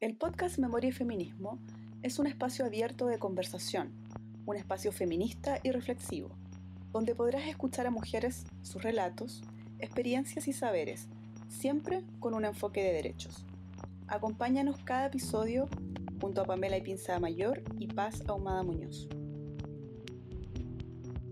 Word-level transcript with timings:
El 0.00 0.14
podcast 0.14 0.58
Memoria 0.58 0.90
y 0.90 0.92
Feminismo 0.92 1.58
es 2.02 2.20
un 2.20 2.28
espacio 2.28 2.64
abierto 2.64 3.08
de 3.08 3.18
conversación, 3.18 3.90
un 4.46 4.54
espacio 4.54 4.92
feminista 4.92 5.58
y 5.64 5.72
reflexivo, 5.72 6.28
donde 6.92 7.16
podrás 7.16 7.48
escuchar 7.48 7.88
a 7.88 7.90
mujeres, 7.90 8.44
sus 8.62 8.80
relatos, 8.80 9.42
experiencias 9.80 10.46
y 10.46 10.52
saberes, 10.52 11.08
siempre 11.48 12.04
con 12.20 12.34
un 12.34 12.44
enfoque 12.44 12.80
de 12.80 12.92
derechos. 12.92 13.44
Acompáñanos 14.06 14.78
cada 14.84 15.06
episodio 15.06 15.68
junto 16.20 16.42
a 16.42 16.44
Pamela 16.44 16.76
y 16.76 16.82
Pinza 16.82 17.18
Mayor 17.18 17.64
y 17.80 17.88
Paz 17.88 18.22
Ahumada 18.28 18.62
Muñoz. 18.62 19.08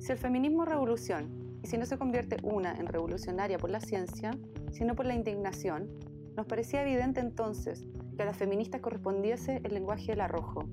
Si 0.01 0.11
el 0.11 0.19
feminismo 0.19 0.65
es 0.65 0.71
revolución, 0.71 1.61
y 1.63 1.69
si 1.69 1.79
no 1.79 1.87
se 1.87 1.99
convierte 1.99 2.39
una 2.43 2.75
en 2.75 2.89
revolucionaria 2.89 3.59
por 3.59 3.71
la 3.71 3.81
ciencia, 3.81 4.33
sino 4.73 4.97
por 4.97 5.07
la 5.07 5.15
indignación, 5.15 5.89
nos 6.35 6.47
parecía 6.47 6.83
evidente 6.83 7.21
entonces 7.21 7.87
que 8.17 8.23
a 8.23 8.27
las 8.27 8.37
feministas 8.37 8.81
correspondiese 8.81 9.61
el 9.63 9.75
lenguaje 9.75 10.13
del 10.13 10.23
arrojo, 10.23 10.65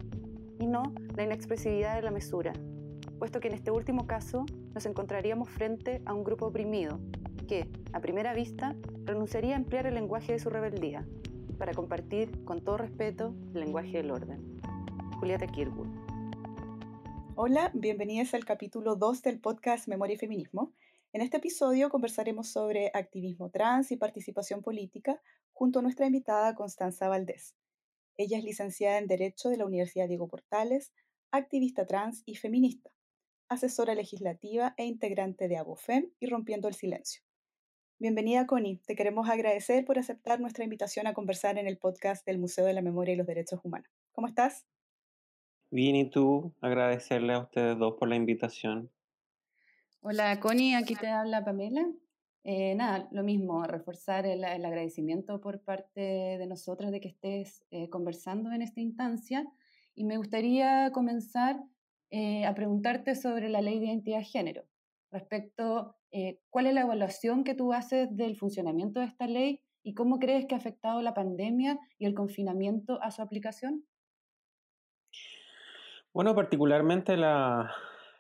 y 0.60 0.68
no 0.68 0.94
la 1.16 1.24
inexpresividad 1.24 1.96
de 1.96 2.02
la 2.02 2.12
mesura, 2.12 2.54
puesto 3.20 3.40
que 3.40 3.50
en 3.50 3.54
este 3.54 3.70
último 3.70 4.08
caso 4.08 4.46
nos 4.74 4.86
encontraríamos 4.86 5.50
frente 5.50 6.02
a 6.06 6.14
un 6.14 6.24
grupo 6.24 6.48
oprimido, 6.48 7.00
que, 7.48 7.70
a 7.92 8.00
primera 8.00 8.34
vista, 8.34 8.76
renunciaría 9.04 9.56
a 9.56 9.58
emplear 9.58 9.86
el 9.88 9.96
lenguaje 9.96 10.32
de 10.32 10.40
su 10.40 10.50
rebeldía, 10.50 11.06
para 11.58 11.74
compartir 11.74 12.44
con 12.46 12.64
todo 12.64 12.78
respeto 12.78 13.36
el 13.54 13.60
lenguaje 13.60 13.98
del 13.98 14.12
orden. 14.12 14.60
Julieta 15.20 15.48
Kirwood. 15.48 15.88
Hola, 17.36 17.72
bienvenidas 17.74 18.34
al 18.34 18.46
capítulo 18.46 18.96
2 18.96 19.22
del 19.22 19.40
podcast 19.40 19.88
Memoria 19.88 20.16
y 20.16 20.18
Feminismo. 20.18 20.72
En 21.12 21.22
este 21.22 21.38
episodio 21.38 21.90
conversaremos 21.90 22.48
sobre 22.48 22.90
activismo 22.94 23.50
trans 23.50 23.92
y 23.92 23.98
participación 23.98 24.62
política 24.62 25.22
junto 25.54 25.80
a 25.80 25.82
nuestra 25.82 26.08
invitada 26.08 26.56
Constanza 26.56 27.08
Valdés. 27.08 27.56
Ella 28.18 28.38
es 28.38 28.44
licenciada 28.44 28.98
en 28.98 29.08
Derecho 29.08 29.50
de 29.50 29.58
la 29.58 29.66
Universidad 29.66 30.08
Diego 30.08 30.28
Portales, 30.28 30.94
activista 31.32 31.86
trans 31.86 32.24
y 32.26 32.36
feminista, 32.36 32.92
asesora 33.48 33.96
legislativa 33.96 34.74
e 34.78 34.86
integrante 34.86 35.48
de 35.48 35.58
ABOFEM 35.58 36.12
y 36.20 36.28
Rompiendo 36.28 36.68
el 36.68 36.76
Silencio. 36.76 37.24
Bienvenida, 38.00 38.46
Connie. 38.46 38.82
Te 38.86 38.96
queremos 38.96 39.30
agradecer 39.30 39.86
por 39.86 39.98
aceptar 39.98 40.40
nuestra 40.40 40.64
invitación 40.64 41.08
a 41.08 41.14
conversar 41.14 41.58
en 41.58 41.68
el 41.68 41.78
podcast 41.78 42.26
del 42.26 42.38
Museo 42.38 42.66
de 42.66 42.74
la 42.74 42.82
Memoria 42.82 43.14
y 43.14 43.18
los 43.18 43.28
Derechos 43.28 43.62
Humanos. 43.64 43.90
¿Cómo 44.12 44.28
estás? 44.28 44.68
Bien, 45.72 45.96
y 45.96 46.10
tú, 46.10 46.54
agradecerle 46.62 47.34
a 47.34 47.40
ustedes 47.40 47.78
dos 47.78 47.96
por 47.98 48.10
la 48.10 48.16
invitación. 48.16 48.92
Hola, 50.02 50.40
Connie, 50.40 50.76
aquí 50.76 50.96
te 50.96 51.08
habla 51.08 51.46
Pamela. 51.46 51.88
Eh, 52.46 52.76
nada, 52.76 53.08
lo 53.12 53.24
mismo, 53.24 53.64
reforzar 53.64 54.26
el, 54.26 54.44
agradecimiento 54.44 55.40
por 55.40 55.62
parte 55.62 56.02
de 56.02 56.46
nosotras 56.46 56.92
de 56.92 57.00
que 57.00 57.08
estés 57.08 57.64
eh, 57.72 57.90
conversando 57.90 58.52
en 58.52 58.62
esta 58.62 58.82
instancia. 58.82 59.46
Y 59.96 60.04
me 60.04 60.18
gustaría 60.18 60.92
comenzar 60.92 61.64
eh, 62.10 62.46
a 62.46 62.54
preguntarte 62.54 63.16
sobre 63.16 63.50
la 63.50 63.62
ley 63.62 63.80
de 63.80 63.88
identidad 63.88 64.20
de 64.20 64.26
género, 64.26 64.64
respecto 65.12 65.96
cuál 66.52 66.68
es 66.68 66.76
la 66.76 66.82
evaluación 66.82 67.44
que 67.44 67.56
tú 67.56 67.74
haces 67.74 68.08
del 68.16 68.36
funcionamiento 68.36 69.00
de 69.00 69.08
esta 69.08 69.26
ley 69.26 69.62
y 69.82 69.96
cómo 69.96 70.20
crees 70.20 70.46
que 70.46 70.54
ha 70.54 70.60
afectado 70.60 71.02
la 71.02 71.16
pandemia 71.16 71.80
y 71.98 72.06
el 72.06 72.14
confinamiento 72.14 73.02
a 73.02 73.10
su 73.10 73.24
aplicación. 73.24 73.84
Bueno, 76.14 76.36
particularmente 76.36 77.18
la, 77.18 77.74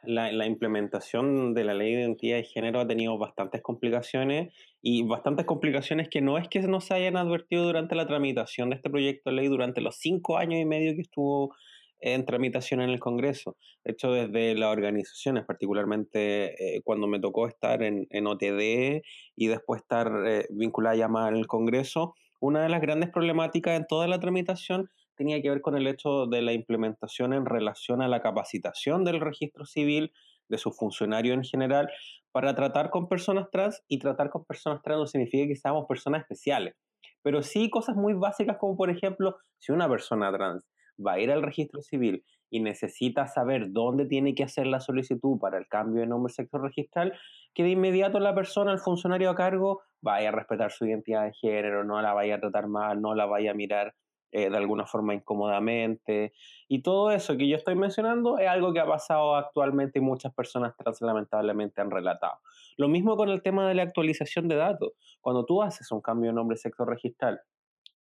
la, 0.06 0.46
implementación 0.46 1.54
de 1.54 1.64
la 1.64 1.74
ley 1.74 1.94
de 1.94 2.02
identidad 2.02 2.38
de 2.38 2.44
género 2.44 2.80
ha 2.80 2.88
tenido 2.88 3.18
bastantes 3.18 3.62
complicaciones 3.62 4.54
y 4.82 5.04
bastantes 5.04 5.46
complicaciones 5.46 6.10
que 6.10 6.22
no 6.22 6.38
es 6.38 6.48
que 6.48 6.60
no 6.62 6.82
se 6.82 6.94
hayan 6.94 7.18
advertido 7.18 7.64
durante 7.64 7.96
la 7.96 8.08
tramitación 8.08 8.70
de 8.70 8.76
este 8.76 8.90
proyecto 8.90 9.30
de 9.30 9.38
ley 9.38 9.48
durante 9.48 9.82
los 9.82 9.96
cinco 9.98 10.38
años 10.38 10.60
y 10.60 10.66
medio 10.66 10.96
que 10.96 11.02
estuvo 11.02 11.56
en 12.00 12.26
tramitación 12.26 12.82
en 12.82 12.90
el 12.90 13.00
Congreso. 13.00 13.56
De 13.86 13.94
hecho, 13.94 14.12
desde 14.12 14.56
las 14.56 14.74
organizaciones, 14.74 15.46
particularmente 15.46 16.76
eh, 16.76 16.82
cuando 16.84 17.08
me 17.08 17.22
tocó 17.22 17.48
estar 17.48 17.82
en, 17.82 18.08
en 18.10 18.28
OTD 18.28 19.04
y 19.38 19.48
después 19.48 19.82
estar 19.82 20.12
eh, 20.28 20.46
vinculada 20.50 20.96
ya 20.98 21.08
más 21.08 21.30
al 21.30 21.48
Congreso, 21.48 22.16
una 22.42 22.62
de 22.62 22.70
las 22.70 22.82
grandes 22.82 23.10
problemáticas 23.10 23.78
en 23.78 23.88
toda 23.88 24.08
la 24.08 24.20
tramitación 24.20 24.90
tenía 25.16 25.42
que 25.42 25.50
ver 25.50 25.62
con 25.62 25.76
el 25.78 25.88
hecho 25.88 26.26
de 26.26 26.42
la 26.42 26.54
implementación 26.54 27.34
en 27.34 27.46
relación 27.46 28.02
a 28.02 28.08
la 28.08 28.22
capacitación 28.22 29.04
del 29.04 29.20
registro 29.20 29.66
civil, 29.66 30.12
de 30.50 30.58
sus 30.58 30.78
funcionarios 30.78 31.36
en 31.36 31.44
general, 31.44 31.90
para 32.32 32.56
tratar 32.56 32.90
con 32.90 33.08
personas 33.08 33.50
trans 33.52 33.84
y 33.88 34.00
tratar 34.00 34.30
con 34.30 34.44
personas 34.46 34.82
trans 34.82 35.00
no 35.00 35.08
significa 35.08 35.48
que 35.48 35.56
seamos 35.56 35.86
personas 35.88 36.22
especiales, 36.22 36.76
pero 37.22 37.42
sí 37.42 37.70
cosas 37.70 37.96
muy 37.96 38.14
básicas 38.14 38.58
como 38.58 38.76
por 38.76 38.90
ejemplo, 38.90 39.38
si 39.58 39.72
una 39.72 39.88
persona 39.88 40.32
trans 40.32 40.64
va 41.06 41.14
a 41.14 41.20
ir 41.20 41.32
al 41.32 41.42
registro 41.42 41.82
civil 41.82 42.24
y 42.50 42.60
necesita 42.60 43.28
saber 43.28 43.72
dónde 43.72 44.06
tiene 44.06 44.36
que 44.36 44.44
hacer 44.44 44.68
la 44.68 44.80
solicitud 44.80 45.40
para 45.40 45.58
el 45.58 45.68
cambio 45.68 46.02
de 46.02 46.08
nombre 46.08 46.32
sexo 46.32 46.60
registral, 46.60 47.18
que 47.56 47.64
de 47.64 47.72
inmediato 47.72 48.20
la 48.20 48.36
persona, 48.36 48.72
el 48.72 48.80
funcionario 48.80 49.32
a 49.32 49.36
cargo, 49.36 49.82
vaya 50.02 50.30
a 50.30 50.32
respetar 50.32 50.72
su 50.72 50.86
identidad 50.86 51.24
de 51.24 51.34
género, 51.34 51.84
no 51.84 52.00
la 52.02 52.14
vaya 52.14 52.36
a 52.36 52.40
tratar 52.40 52.68
mal, 52.68 53.02
no 53.02 53.16
la 53.16 53.26
vaya 53.26 53.52
a 53.52 53.56
mirar 53.56 53.96
eh, 54.36 54.50
de 54.50 54.58
alguna 54.58 54.88
forma 54.88 55.14
incómodamente. 55.14 56.34
Y 56.68 56.82
todo 56.82 57.12
eso 57.12 57.38
que 57.38 57.48
yo 57.48 57.56
estoy 57.56 57.76
mencionando 57.76 58.40
es 58.40 58.48
algo 58.50 58.74
que 58.74 58.80
ha 58.80 58.88
pasado 58.88 59.36
actualmente 59.36 60.00
y 60.00 60.02
muchas 60.02 60.34
personas 60.34 60.76
trans 60.76 61.02
lamentablemente 61.02 61.82
han 61.82 61.92
relatado. 61.92 62.40
Lo 62.76 62.88
mismo 62.88 63.16
con 63.16 63.30
el 63.30 63.44
tema 63.44 63.68
de 63.68 63.76
la 63.76 63.84
actualización 63.84 64.48
de 64.48 64.56
datos. 64.56 64.94
Cuando 65.22 65.46
tú 65.46 65.62
haces 65.62 65.92
un 65.92 66.02
cambio 66.02 66.32
de 66.32 66.36
nombre 66.36 66.58
sexo 66.58 66.84
registral 66.84 67.42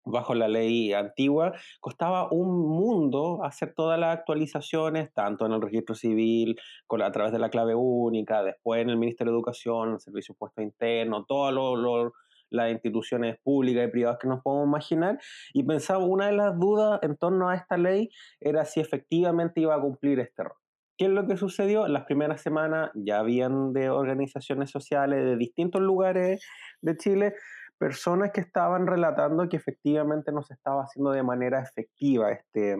bajo 0.05 0.33
la 0.33 0.47
ley 0.47 0.93
antigua, 0.93 1.51
costaba 1.81 2.31
un 2.31 2.65
mundo 2.65 3.43
hacer 3.43 3.73
todas 3.75 3.99
las 3.99 4.17
actualizaciones, 4.17 5.13
tanto 5.13 5.45
en 5.45 5.51
el 5.51 5.61
registro 5.61 5.95
civil, 5.95 6.57
con, 6.87 7.01
a 7.01 7.11
través 7.11 7.33
de 7.33 7.39
la 7.39 7.49
clave 7.49 7.75
única, 7.75 8.41
después 8.41 8.81
en 8.81 8.89
el 8.89 8.97
Ministerio 8.97 9.33
de 9.33 9.37
Educación, 9.37 9.95
el 9.95 9.99
Servicio 9.99 10.33
Puesto 10.33 10.61
Interno, 10.61 11.25
todo 11.25 11.51
lo 11.51 12.13
las 12.51 12.71
instituciones 12.71 13.37
públicas 13.43 13.87
y 13.87 13.91
privadas 13.91 14.19
que 14.21 14.27
nos 14.27 14.41
podemos 14.41 14.67
imaginar, 14.67 15.19
y 15.53 15.63
pensaba, 15.63 16.05
una 16.05 16.27
de 16.27 16.33
las 16.33 16.59
dudas 16.59 16.99
en 17.01 17.17
torno 17.17 17.49
a 17.49 17.55
esta 17.55 17.77
ley 17.77 18.09
era 18.39 18.65
si 18.65 18.79
efectivamente 18.79 19.61
iba 19.61 19.73
a 19.73 19.81
cumplir 19.81 20.19
este 20.19 20.43
rol. 20.43 20.57
¿Qué 20.97 21.05
es 21.05 21.11
lo 21.11 21.25
que 21.25 21.35
sucedió? 21.35 21.87
Las 21.87 22.05
primeras 22.05 22.41
semanas 22.41 22.91
ya 22.93 23.19
habían 23.19 23.73
de 23.73 23.89
organizaciones 23.89 24.69
sociales 24.69 25.25
de 25.25 25.35
distintos 25.35 25.81
lugares 25.81 26.45
de 26.81 26.97
Chile 26.97 27.33
personas 27.79 28.29
que 28.31 28.41
estaban 28.41 28.85
relatando 28.85 29.49
que 29.49 29.57
efectivamente 29.57 30.31
no 30.31 30.43
se 30.43 30.53
estaba 30.53 30.83
haciendo 30.83 31.09
de 31.09 31.23
manera 31.23 31.59
efectiva 31.63 32.31
este, 32.31 32.77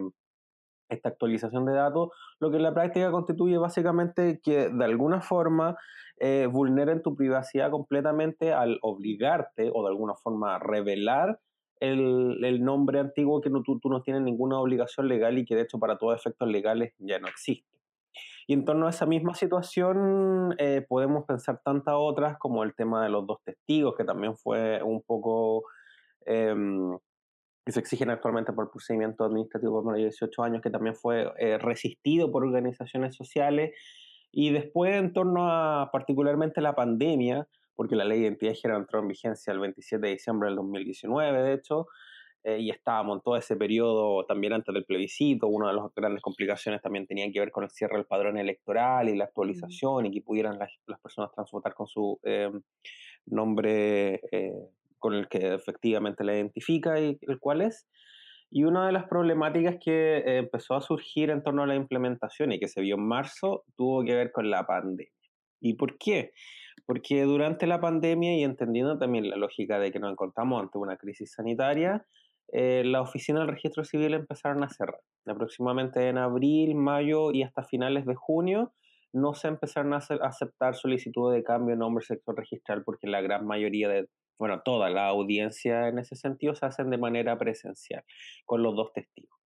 esta 0.92 1.08
actualización 1.10 1.64
de 1.66 1.74
datos, 1.74 2.10
lo 2.38 2.50
que 2.50 2.56
en 2.56 2.62
la 2.62 2.74
práctica 2.74 3.10
constituye 3.10 3.58
básicamente 3.58 4.40
que 4.42 4.68
de 4.68 4.84
alguna 4.84 5.20
forma 5.20 5.76
eh, 6.18 6.46
vulneren 6.50 7.02
tu 7.02 7.16
privacidad 7.16 7.70
completamente 7.70 8.52
al 8.52 8.78
obligarte 8.82 9.70
o 9.72 9.82
de 9.82 9.88
alguna 9.88 10.14
forma 10.14 10.58
revelar 10.58 11.40
el, 11.80 12.64
nombre 12.64 13.00
antiguo 13.00 13.40
que 13.40 13.50
no, 13.50 13.62
tú, 13.62 13.80
no 13.84 14.02
tienes 14.02 14.22
ninguna 14.22 14.60
obligación 14.60 15.08
legal 15.08 15.36
y 15.36 15.44
que 15.44 15.56
de 15.56 15.62
hecho 15.62 15.80
para 15.80 15.98
todos 15.98 16.16
efectos 16.16 16.48
legales 16.48 16.94
ya 16.98 17.18
no 17.18 17.26
existe. 17.26 17.68
Y 18.46 18.54
en 18.54 18.64
torno 18.64 18.86
a 18.86 18.90
esa 18.90 19.06
misma 19.06 19.34
situación 19.34 20.54
eh, 20.58 20.84
podemos 20.88 21.24
pensar 21.24 21.60
tantas 21.64 21.94
otras 21.96 22.38
como 22.38 22.62
el 22.62 22.74
tema 22.74 23.02
de 23.02 23.10
los 23.10 23.26
dos 23.26 23.38
testigos, 23.44 23.94
que 23.96 24.04
también 24.04 24.36
fue 24.36 24.82
un 24.82 25.02
poco 25.02 25.64
em, 26.24 26.96
que 27.64 27.72
se 27.72 27.80
exigen 27.80 28.10
actualmente 28.10 28.52
por 28.52 28.70
procedimiento 28.70 29.24
administrativo 29.24 29.82
por 29.82 29.94
de 29.94 30.02
18 30.02 30.42
años, 30.42 30.62
que 30.62 30.70
también 30.70 30.96
fue 30.96 31.32
eh, 31.38 31.58
resistido 31.58 32.30
por 32.32 32.44
organizaciones 32.44 33.14
sociales. 33.14 33.72
Y 34.32 34.50
después, 34.50 34.94
en 34.96 35.12
torno 35.12 35.48
a 35.50 35.90
particularmente 35.92 36.60
la 36.60 36.74
pandemia, 36.74 37.46
porque 37.76 37.94
la 37.96 38.04
ley 38.04 38.20
de 38.20 38.26
identidad 38.26 38.52
de 38.52 38.56
género 38.56 38.80
entró 38.80 39.00
en 39.00 39.08
vigencia 39.08 39.52
el 39.52 39.60
27 39.60 40.04
de 40.04 40.12
diciembre 40.12 40.48
del 40.48 40.56
2019, 40.56 41.42
de 41.42 41.52
hecho, 41.54 41.86
eh, 42.44 42.58
y 42.58 42.70
estábamos 42.70 43.18
en 43.18 43.22
todo 43.22 43.36
ese 43.36 43.54
periodo 43.54 44.24
también 44.26 44.52
antes 44.52 44.74
del 44.74 44.84
plebiscito. 44.84 45.46
Una 45.46 45.68
de 45.68 45.74
las 45.74 45.94
grandes 45.94 46.20
complicaciones 46.22 46.82
también 46.82 47.06
tenía 47.06 47.30
que 47.30 47.38
ver 47.38 47.52
con 47.52 47.62
el 47.62 47.70
cierre 47.70 47.96
del 47.96 48.06
padrón 48.06 48.36
electoral 48.38 49.08
y 49.08 49.16
la 49.16 49.24
actualización, 49.24 50.06
y 50.06 50.10
que 50.10 50.22
pudieran 50.22 50.58
las, 50.58 50.72
las 50.86 50.98
personas 50.98 51.30
transvotar 51.32 51.74
con 51.74 51.86
su 51.86 52.18
eh, 52.24 52.50
nombre 53.26 54.20
con 55.02 55.14
el 55.14 55.28
que 55.28 55.54
efectivamente 55.54 56.24
la 56.24 56.34
identifica 56.34 56.98
y 57.00 57.18
el 57.20 57.38
cual 57.40 57.60
es. 57.60 57.86
Y 58.50 58.64
una 58.64 58.86
de 58.86 58.92
las 58.92 59.04
problemáticas 59.08 59.76
que 59.82 60.18
eh, 60.18 60.38
empezó 60.38 60.74
a 60.74 60.80
surgir 60.80 61.30
en 61.30 61.42
torno 61.42 61.64
a 61.64 61.66
la 61.66 61.74
implementación 61.74 62.52
y 62.52 62.60
que 62.60 62.68
se 62.68 62.80
vio 62.80 62.94
en 62.94 63.06
marzo 63.06 63.64
tuvo 63.76 64.04
que 64.04 64.14
ver 64.14 64.30
con 64.30 64.50
la 64.50 64.64
pandemia. 64.64 65.10
¿Y 65.60 65.74
por 65.74 65.98
qué? 65.98 66.32
Porque 66.86 67.22
durante 67.22 67.66
la 67.66 67.80
pandemia 67.80 68.36
y 68.36 68.44
entendiendo 68.44 68.98
también 68.98 69.28
la 69.28 69.36
lógica 69.36 69.78
de 69.78 69.90
que 69.90 69.98
nos 69.98 70.12
encontramos 70.12 70.62
ante 70.62 70.78
una 70.78 70.96
crisis 70.96 71.32
sanitaria, 71.32 72.06
eh, 72.52 72.82
la 72.84 73.00
oficina 73.00 73.40
del 73.40 73.48
registro 73.48 73.84
civil 73.84 74.14
empezaron 74.14 74.62
a 74.62 74.68
cerrar. 74.68 75.00
Aproximadamente 75.26 76.08
en 76.08 76.18
abril, 76.18 76.74
mayo 76.74 77.32
y 77.32 77.42
hasta 77.42 77.64
finales 77.64 78.06
de 78.06 78.14
junio 78.14 78.72
no 79.12 79.34
se 79.34 79.48
empezaron 79.48 79.92
a, 79.92 79.98
aceptar 79.98 80.74
solicitudes 80.74 81.36
de 81.36 81.44
cambio 81.44 81.74
de 81.74 81.78
nombre 81.78 82.04
sector 82.04 82.36
registral 82.36 82.82
porque 82.84 83.06
la 83.06 83.20
gran 83.20 83.46
mayoría 83.46 83.88
de 83.88 84.08
bueno, 84.42 84.60
toda 84.64 84.90
la 84.90 85.06
audiencia 85.06 85.86
en 85.86 86.00
ese 86.00 86.16
sentido 86.16 86.56
se 86.56 86.66
hacen 86.66 86.90
de 86.90 86.98
manera 86.98 87.38
presencial, 87.38 88.02
con 88.44 88.60
los 88.60 88.74
dos 88.74 88.92
testigos. 88.92 89.38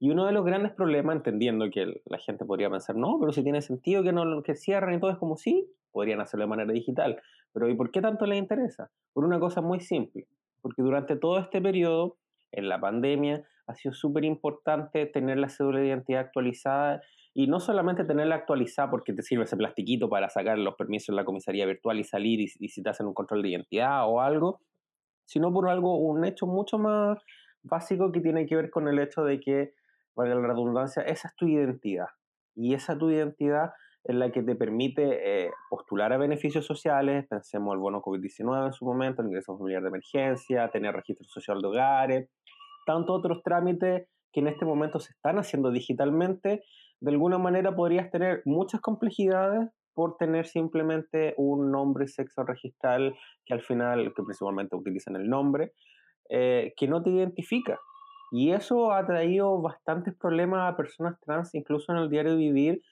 Y 0.00 0.08
uno 0.08 0.24
de 0.24 0.32
los 0.32 0.42
grandes 0.42 0.72
problemas, 0.72 1.16
entendiendo 1.16 1.68
que 1.68 2.00
la 2.06 2.16
gente 2.16 2.46
podría 2.46 2.70
pensar, 2.70 2.96
no, 2.96 3.18
pero 3.20 3.30
si 3.30 3.42
tiene 3.42 3.60
sentido 3.60 4.02
que 4.02 4.10
no 4.10 4.42
que 4.42 4.54
cierren 4.54 4.98
y 5.02 5.06
es 5.06 5.18
como 5.18 5.36
sí, 5.36 5.70
podrían 5.92 6.22
hacerlo 6.22 6.44
de 6.44 6.48
manera 6.48 6.72
digital. 6.72 7.20
Pero 7.52 7.68
¿y 7.68 7.74
por 7.74 7.90
qué 7.90 8.00
tanto 8.00 8.24
les 8.24 8.38
interesa? 8.38 8.90
Por 9.12 9.26
una 9.26 9.38
cosa 9.38 9.60
muy 9.60 9.80
simple, 9.80 10.26
porque 10.62 10.80
durante 10.80 11.16
todo 11.16 11.38
este 11.40 11.60
periodo, 11.60 12.16
en 12.50 12.70
la 12.70 12.80
pandemia, 12.80 13.44
ha 13.66 13.74
sido 13.74 13.92
súper 13.92 14.24
importante 14.24 15.04
tener 15.04 15.36
la 15.36 15.50
cédula 15.50 15.80
de 15.80 15.88
identidad 15.88 16.22
actualizada 16.22 17.02
y 17.34 17.46
no 17.46 17.60
solamente 17.60 18.04
tenerla 18.04 18.36
actualizada 18.36 18.90
porque 18.90 19.12
te 19.12 19.22
sirve 19.22 19.44
ese 19.44 19.56
plastiquito 19.56 20.08
para 20.08 20.28
sacar 20.28 20.58
los 20.58 20.74
permisos 20.74 21.10
en 21.10 21.16
la 21.16 21.24
comisaría 21.24 21.66
virtual 21.66 21.98
y 21.98 22.04
salir 22.04 22.40
y, 22.40 22.48
si 22.68 22.82
te 22.82 22.90
hacen 22.90 23.06
un 23.06 23.14
control 23.14 23.42
de 23.42 23.50
identidad 23.50 24.08
o 24.08 24.20
algo, 24.20 24.60
sino 25.24 25.52
por 25.52 25.68
algo, 25.68 25.98
un 25.98 26.24
hecho 26.24 26.46
mucho 26.46 26.78
más 26.78 27.18
básico 27.62 28.12
que 28.12 28.20
tiene 28.20 28.46
que 28.46 28.56
ver 28.56 28.70
con 28.70 28.88
el 28.88 28.98
hecho 28.98 29.24
de 29.24 29.40
que 29.40 29.74
valga 30.16 30.34
la 30.34 30.48
redundancia, 30.48 31.02
esa 31.02 31.28
es 31.28 31.36
tu 31.36 31.46
identidad. 31.46 32.08
Y 32.54 32.74
esa 32.74 32.98
tu 32.98 33.10
identidad 33.10 33.70
es 34.04 34.16
la 34.16 34.32
que 34.32 34.42
te 34.42 34.56
permite 34.56 35.44
eh, 35.44 35.50
postular 35.68 36.12
a 36.12 36.18
beneficios 36.18 36.64
sociales, 36.64 37.26
pensemos 37.28 37.74
el 37.74 37.78
bono 37.78 38.00
COVID-19 38.00 38.66
en 38.66 38.72
su 38.72 38.84
momento, 38.84 39.22
el 39.22 39.28
ingreso 39.28 39.56
familiar 39.56 39.82
de 39.82 39.88
emergencia, 39.88 40.70
tener 40.70 40.94
registro 40.94 41.26
social 41.28 41.60
de 41.60 41.68
hogares, 41.68 42.30
tantos 42.86 43.18
otros 43.18 43.42
trámites 43.42 44.08
que 44.32 44.40
en 44.40 44.48
este 44.48 44.64
momento 44.64 44.98
se 44.98 45.12
están 45.12 45.38
haciendo 45.38 45.70
digitalmente, 45.70 46.64
de 47.00 47.10
alguna 47.10 47.38
manera 47.38 47.74
podrías 47.74 48.10
tener 48.10 48.42
muchas 48.44 48.80
complejidades 48.80 49.68
por 49.94 50.16
tener 50.16 50.46
simplemente 50.46 51.34
un 51.38 51.72
nombre 51.72 52.04
y 52.04 52.08
sexo 52.08 52.44
registral 52.44 53.16
que 53.44 53.54
al 53.54 53.62
final, 53.62 54.12
que 54.14 54.22
principalmente 54.22 54.76
utilizan 54.76 55.16
el 55.16 55.28
nombre, 55.28 55.72
eh, 56.28 56.72
que 56.76 56.86
no 56.86 57.02
te 57.02 57.10
identifica. 57.10 57.78
Y 58.30 58.52
eso 58.52 58.92
ha 58.92 59.06
traído 59.06 59.60
bastantes 59.60 60.14
problemas 60.14 60.72
a 60.72 60.76
personas 60.76 61.18
trans, 61.20 61.54
incluso 61.54 61.92
en 61.92 61.98
el 61.98 62.10
diario 62.10 62.36
vivir, 62.36 62.82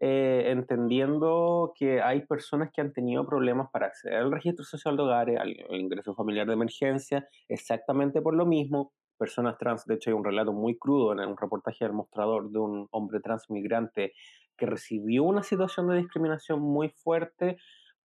eh, 0.00 0.50
entendiendo 0.50 1.72
que 1.78 2.02
hay 2.02 2.26
personas 2.26 2.70
que 2.72 2.80
han 2.80 2.92
tenido 2.92 3.26
problemas 3.26 3.68
para 3.70 3.86
acceder 3.86 4.18
al 4.18 4.32
registro 4.32 4.64
social 4.64 4.96
de 4.96 5.02
hogares, 5.02 5.38
al, 5.38 5.54
ingreso 5.70 6.14
familiar 6.14 6.46
de 6.46 6.54
emergencia, 6.54 7.26
exactamente 7.48 8.20
por 8.20 8.34
lo 8.34 8.46
mismo. 8.46 8.92
Personas 9.18 9.58
trans, 9.58 9.84
de 9.86 9.94
hecho 9.94 10.10
hay 10.10 10.14
un 10.14 10.24
relato 10.24 10.52
muy 10.52 10.76
crudo 10.78 11.12
en 11.12 11.20
un 11.20 11.36
reportaje 11.36 11.84
del 11.84 11.92
mostrador 11.92 12.50
de 12.50 12.58
un 12.58 12.88
hombre 12.90 13.20
trans 13.20 13.48
migrante 13.50 14.12
que 14.56 14.66
recibió 14.66 15.24
una 15.24 15.42
situación 15.42 15.88
de 15.88 15.96
discriminación 15.96 16.60
muy 16.60 16.90
fuerte 16.90 17.56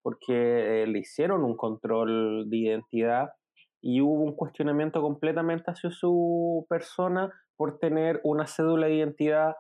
porque 0.02 0.84
eh, 0.84 0.88
le 0.88 1.00
hicieron 1.00 1.44
un 1.44 1.58
control 1.58 2.50
de 2.50 2.58
identidad 2.58 3.30
y 3.82 4.02
hubo 4.02 4.24
un 4.24 4.36
cuestionamiento 4.36 5.02
completamente 5.02 5.72
hacia 5.72 5.92
su 5.92 6.66
persona 6.70 7.32
por 7.56 7.80
tener 7.80 8.22
una 8.24 8.48
cédula 8.48 8.88
de 8.88 8.96
identidad 8.96 9.56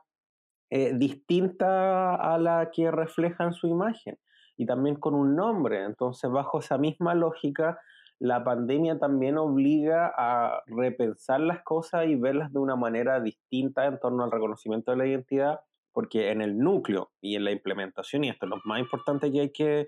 eh, 0.69 0.93
distinta 0.95 2.15
a 2.15 2.37
la 2.37 2.69
que 2.71 2.91
refleja 2.91 3.45
en 3.45 3.53
su 3.53 3.67
imagen 3.67 4.17
y 4.57 4.65
también 4.65 4.95
con 4.95 5.13
un 5.13 5.35
nombre. 5.35 5.83
Entonces, 5.83 6.29
bajo 6.29 6.59
esa 6.59 6.77
misma 6.77 7.13
lógica, 7.13 7.79
la 8.19 8.43
pandemia 8.43 8.97
también 8.97 9.37
obliga 9.37 10.11
a 10.15 10.63
repensar 10.65 11.39
las 11.39 11.61
cosas 11.63 12.07
y 12.07 12.15
verlas 12.15 12.51
de 12.51 12.59
una 12.59 12.75
manera 12.75 13.19
distinta 13.19 13.85
en 13.85 13.99
torno 13.99 14.23
al 14.23 14.31
reconocimiento 14.31 14.91
de 14.91 14.97
la 14.97 15.05
identidad, 15.05 15.59
porque 15.91 16.31
en 16.31 16.41
el 16.41 16.57
núcleo 16.57 17.11
y 17.21 17.35
en 17.35 17.43
la 17.43 17.51
implementación, 17.51 18.23
y 18.23 18.29
esto 18.29 18.45
es 18.45 18.49
lo 18.49 18.61
más 18.65 18.79
importante 18.79 19.31
que 19.31 19.41
hay 19.41 19.51
que 19.51 19.87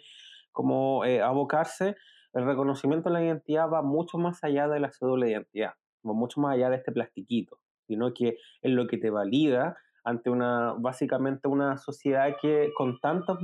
como 0.51 1.05
eh, 1.05 1.21
abocarse, 1.21 1.95
el 2.33 2.45
reconocimiento 2.45 3.09
de 3.09 3.13
la 3.13 3.23
identidad 3.23 3.69
va 3.69 3.81
mucho 3.81 4.17
más 4.17 4.43
allá 4.43 4.67
de 4.67 4.79
la 4.79 4.91
cédula 4.91 5.25
de 5.25 5.31
identidad, 5.31 5.73
va 6.07 6.13
mucho 6.13 6.41
más 6.41 6.53
allá 6.53 6.69
de 6.69 6.77
este 6.77 6.91
plastiquito, 6.91 7.59
sino 7.87 8.13
que 8.13 8.37
es 8.61 8.71
lo 8.71 8.87
que 8.87 8.97
te 8.97 9.09
valida 9.09 9.77
ante 10.03 10.29
una, 10.29 10.73
básicamente 10.77 11.47
una 11.47 11.77
sociedad 11.77 12.35
que 12.41 12.71
con 12.75 12.99
tantos, 12.99 13.39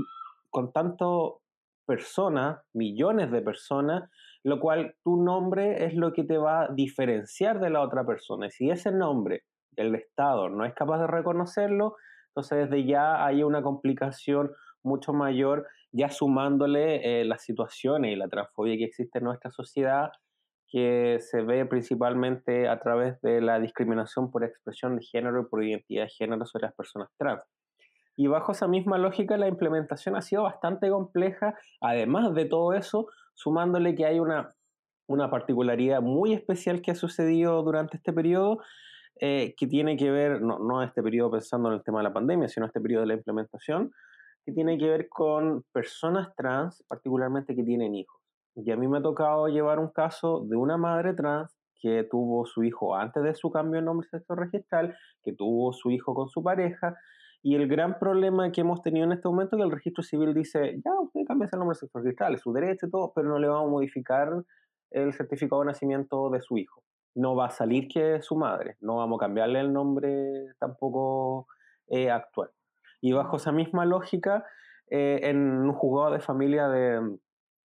con 0.50 0.72
tanto 0.72 1.42
personas, 1.86 2.60
millones 2.74 3.32
de 3.32 3.42
personas, 3.42 4.10
lo 4.46 4.60
cual 4.60 4.96
tu 5.04 5.18
nombre 5.18 5.86
es 5.86 5.96
lo 5.96 6.14
que 6.14 6.24
te 6.24 6.38
va 6.38 6.62
a 6.62 6.68
diferenciar 6.68 7.60
de 7.60 7.72
la 7.72 7.82
otra 7.82 8.06
persona. 8.06 8.46
Y 8.46 8.52
si 8.52 8.70
ese 8.70 8.92
nombre 8.92 9.44
el 9.76 9.96
Estado 9.96 10.50
no 10.50 10.66
es 10.66 10.74
capaz 10.76 11.00
de 11.00 11.08
reconocerlo, 11.08 11.96
entonces 12.28 12.70
desde 12.70 12.86
ya 12.86 13.26
hay 13.26 13.42
una 13.42 13.64
complicación 13.64 14.52
mucho 14.84 15.14
mayor, 15.14 15.66
ya 15.92 16.10
sumándole 16.10 17.22
eh, 17.22 17.26
las 17.26 17.42
situaciones 17.42 18.14
y 18.14 18.16
la 18.16 18.28
transfobia 18.28 18.78
que 18.78 18.84
existe 18.84 19.18
en 19.18 19.26
nuestra 19.26 19.50
sociedad, 19.50 20.12
que 20.68 21.18
se 21.22 21.42
ve 21.42 21.66
principalmente 21.66 22.68
a 22.68 22.80
través 22.80 23.20
de 23.22 23.42
la 23.42 23.60
discriminación 23.60 24.30
por 24.30 24.44
expresión 24.44 24.96
de 24.96 25.04
género 25.04 25.42
y 25.42 25.46
por 25.46 25.64
identidad 25.64 26.04
de 26.04 26.10
género 26.10 26.46
sobre 26.46 26.68
las 26.68 26.76
personas 26.76 27.10
trans. 27.18 27.42
Y 28.16 28.28
bajo 28.28 28.52
esa 28.52 28.68
misma 28.68 29.00
lógica, 29.00 29.38
la 29.38 29.48
implementación 29.48 30.16
ha 30.16 30.22
sido 30.22 30.44
bastante 30.44 30.88
compleja, 30.90 31.58
además 31.82 32.34
de 32.36 32.46
todo 32.46 32.74
eso, 32.74 33.08
sumándole 33.36 33.94
que 33.96 34.06
hay 34.06 34.20
una, 34.20 34.56
una 35.08 35.30
particularidad 35.30 36.02
muy 36.02 36.34
especial 36.34 36.82
que 36.82 36.92
ha 36.92 36.96
sucedido 36.96 37.62
durante 37.62 37.98
este 37.98 38.12
periodo, 38.12 38.60
eh, 39.20 39.54
que 39.58 39.68
tiene 39.68 39.96
que 39.96 40.10
ver, 40.10 40.42
no, 40.42 40.60
no 40.60 40.82
este 40.82 41.04
periodo 41.04 41.32
pensando 41.32 41.70
en 41.70 41.76
el 41.76 41.84
tema 41.84 42.00
de 42.00 42.06
la 42.06 42.14
pandemia, 42.14 42.50
sino 42.50 42.66
este 42.66 42.82
periodo 42.82 43.02
de 43.02 43.08
la 43.08 43.14
implementación, 43.14 43.92
que 44.46 44.52
tiene 44.52 44.78
que 44.78 44.90
ver 44.90 45.10
con 45.10 45.64
personas 45.72 46.36
trans, 46.36 46.84
particularmente 46.88 47.56
que 47.56 47.64
tienen 47.64 47.96
hijos. 47.96 48.22
Y 48.56 48.72
a 48.72 48.78
mí 48.78 48.88
me 48.88 49.00
ha 49.00 49.02
tocado 49.02 49.48
llevar 49.48 49.80
un 49.80 49.90
caso 49.90 50.46
de 50.48 50.56
una 50.56 50.78
madre 50.78 51.14
trans 51.14 51.56
que 51.82 52.04
tuvo 52.04 52.46
su 52.46 52.64
hijo 52.64 52.96
antes 52.96 53.22
de 53.24 53.36
su 53.36 53.52
cambio 53.52 53.80
de 53.80 53.86
nombre 53.86 54.08
sexo 54.10 54.34
registral, 54.36 54.96
que 55.24 55.34
tuvo 55.34 55.74
su 55.74 55.92
hijo 55.92 56.14
con 56.14 56.30
su 56.30 56.42
pareja, 56.42 56.96
y 57.46 57.54
el 57.54 57.68
gran 57.68 58.00
problema 58.00 58.52
que 58.52 58.62
hemos 58.62 58.82
tenido 58.82 59.06
en 59.06 59.12
este 59.12 59.28
momento 59.28 59.56
es 59.56 59.60
que 59.60 59.66
el 59.66 59.72
registro 59.72 60.04
civil 60.04 60.34
dice, 60.34 60.82
ya, 60.84 61.00
usted 61.00 61.22
cambia 61.28 61.46
ese 61.46 61.58
nombre 61.58 61.78
registral, 61.94 62.34
es 62.34 62.42
su 62.42 62.52
derecho 62.52 62.88
y 62.88 62.90
todo, 62.90 63.14
pero 63.14 63.30
no 63.30 63.38
le 63.38 63.48
vamos 63.48 63.68
a 63.68 63.72
modificar 63.72 64.34
el 64.90 65.14
certificado 65.14 65.62
de 65.62 65.68
nacimiento 65.68 66.32
de 66.32 66.42
su 66.42 66.58
hijo. 66.58 66.82
No 67.14 67.36
va 67.36 67.46
a 67.46 67.50
salir 67.52 67.88
que 67.88 68.16
es 68.16 68.26
su 68.26 68.36
madre, 68.36 68.78
no 68.80 68.96
vamos 68.96 69.20
a 69.20 69.26
cambiarle 69.26 69.60
el 69.60 69.72
nombre 69.72 70.56
tampoco 70.58 71.46
eh, 71.86 72.10
actual. 72.10 72.50
Y 73.00 73.14
bajo 73.14 73.38
esa 73.38 73.52
misma 73.52 73.86
lógica, 73.86 74.44
eh, 74.90 75.20
en 75.22 75.38
un 75.38 75.74
juzgado 75.74 76.14
de 76.14 76.22
familia 76.22 76.68
de, 76.68 77.00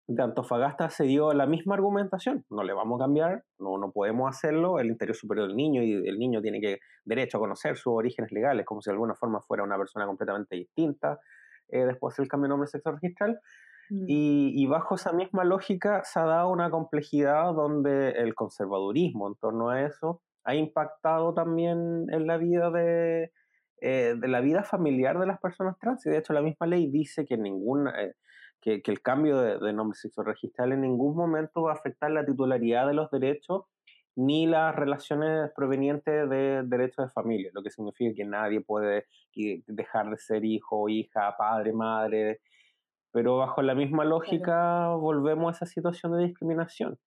de, 0.07 0.23
Antofagasta 0.23 0.91
se 0.91 1.05
dio 1.05 1.33
la 1.33 1.47
misma 1.47 1.75
argumentación. 1.75 2.45
No 2.51 2.63
le 2.63 2.73
vamos 2.73 3.01
a 3.01 3.05
cambiar, 3.05 3.45
no, 3.59 3.79
no 3.79 3.93
podemos 3.93 4.29
hacerlo. 4.29 4.79
El 4.79 4.89
interior 4.89 5.17
superior 5.17 5.49
del 5.49 5.57
niño 5.57 5.83
y 5.83 6.09
el 6.09 6.19
niño 6.19 6.41
tiene 6.43 6.61
que 6.61 6.79
derecho 7.05 7.39
a 7.39 7.41
conocer 7.41 7.77
sus 7.77 7.93
orígenes 7.95 8.33
legales, 8.33 8.67
como 8.67 8.83
si 8.83 8.91
de 8.91 8.95
alguna 8.95 9.15
forma 9.15 9.41
fuera 9.41 9.63
una 9.63 9.77
persona 9.77 10.07
completamente 10.07 10.57
distinta 10.57 11.19
eh, 11.69 11.85
después 11.85 12.17
del 12.17 12.29
cambio 12.29 12.47
de 12.47 12.51
nombre 12.51 12.69
sexo 12.69 12.93
registral. 12.93 13.41
Mm. 13.91 14.05
Y, 14.09 14.53
y, 14.63 14.67
bajo 14.67 14.95
esa 14.95 15.13
misma 15.13 15.45
lógica 15.45 16.03
se 16.05 16.21
ha 16.21 16.25
dado 16.25 16.51
una 16.51 16.71
complejidad 16.71 17.53
donde 17.55 18.11
el 18.11 18.35
conservadurismo 18.35 19.29
en 19.29 19.35
torno 19.35 19.71
a 19.71 19.83
eso 19.83 20.23
ha 20.45 20.55
impactado 20.55 21.35
también 21.35 22.07
en 22.11 22.27
la 22.27 22.37
vida 22.37 22.71
de, 22.71 23.33
eh, 23.83 24.15
de 24.19 24.29
la 24.29 24.41
vida 24.41 24.63
familiar 24.63 25.19
de 25.19 25.27
las 25.27 25.41
personas 25.41 25.79
trans. 25.79 26.05
Y 26.05 26.11
de 26.11 26.19
hecho 26.19 26.33
la 26.33 26.43
misma 26.43 26.67
ley 26.67 26.91
dice 26.91 27.25
que, 27.25 27.39
ninguna, 27.39 27.91
eh, 28.03 28.15
que, 28.61 28.83
el 28.85 29.03
cambio 29.03 29.41
de, 29.41 29.73
nombre 29.73 29.97
sexo 29.97 30.23
registral 30.23 30.73
en 30.73 30.83
ningún 30.83 31.17
momento 31.17 31.63
va 31.63 31.73
a 31.73 31.75
afectar 31.75 32.11
la 32.11 32.25
titularidad 32.25 32.87
de 32.87 32.95
los 32.95 33.11
derechos 33.11 33.65
ni 34.17 34.47
las 34.47 34.75
relaciones 34.75 35.51
provenientes 35.55 36.29
de 36.29 36.63
derechos 36.65 37.07
de 37.07 37.13
familia, 37.13 37.51
lo 37.55 37.63
que 37.63 37.71
significa 37.71 38.13
que 38.15 38.25
nadie 38.25 38.61
puede 38.61 39.07
dejar 39.67 40.11
de 40.11 40.19
ser 40.19 40.45
hijo, 40.45 40.89
hija, 40.89 41.35
padre, 41.39 41.73
madre, 41.73 42.41
pero 43.13 43.39
bajo 43.39 43.63
la 43.63 43.75
misma 43.75 44.05
lógica 44.05 44.89
volvemos 44.89 45.49
a 45.49 45.57
esa 45.57 45.67
situación 45.67 46.13
de 46.13 46.27
discriminación. 46.27 46.99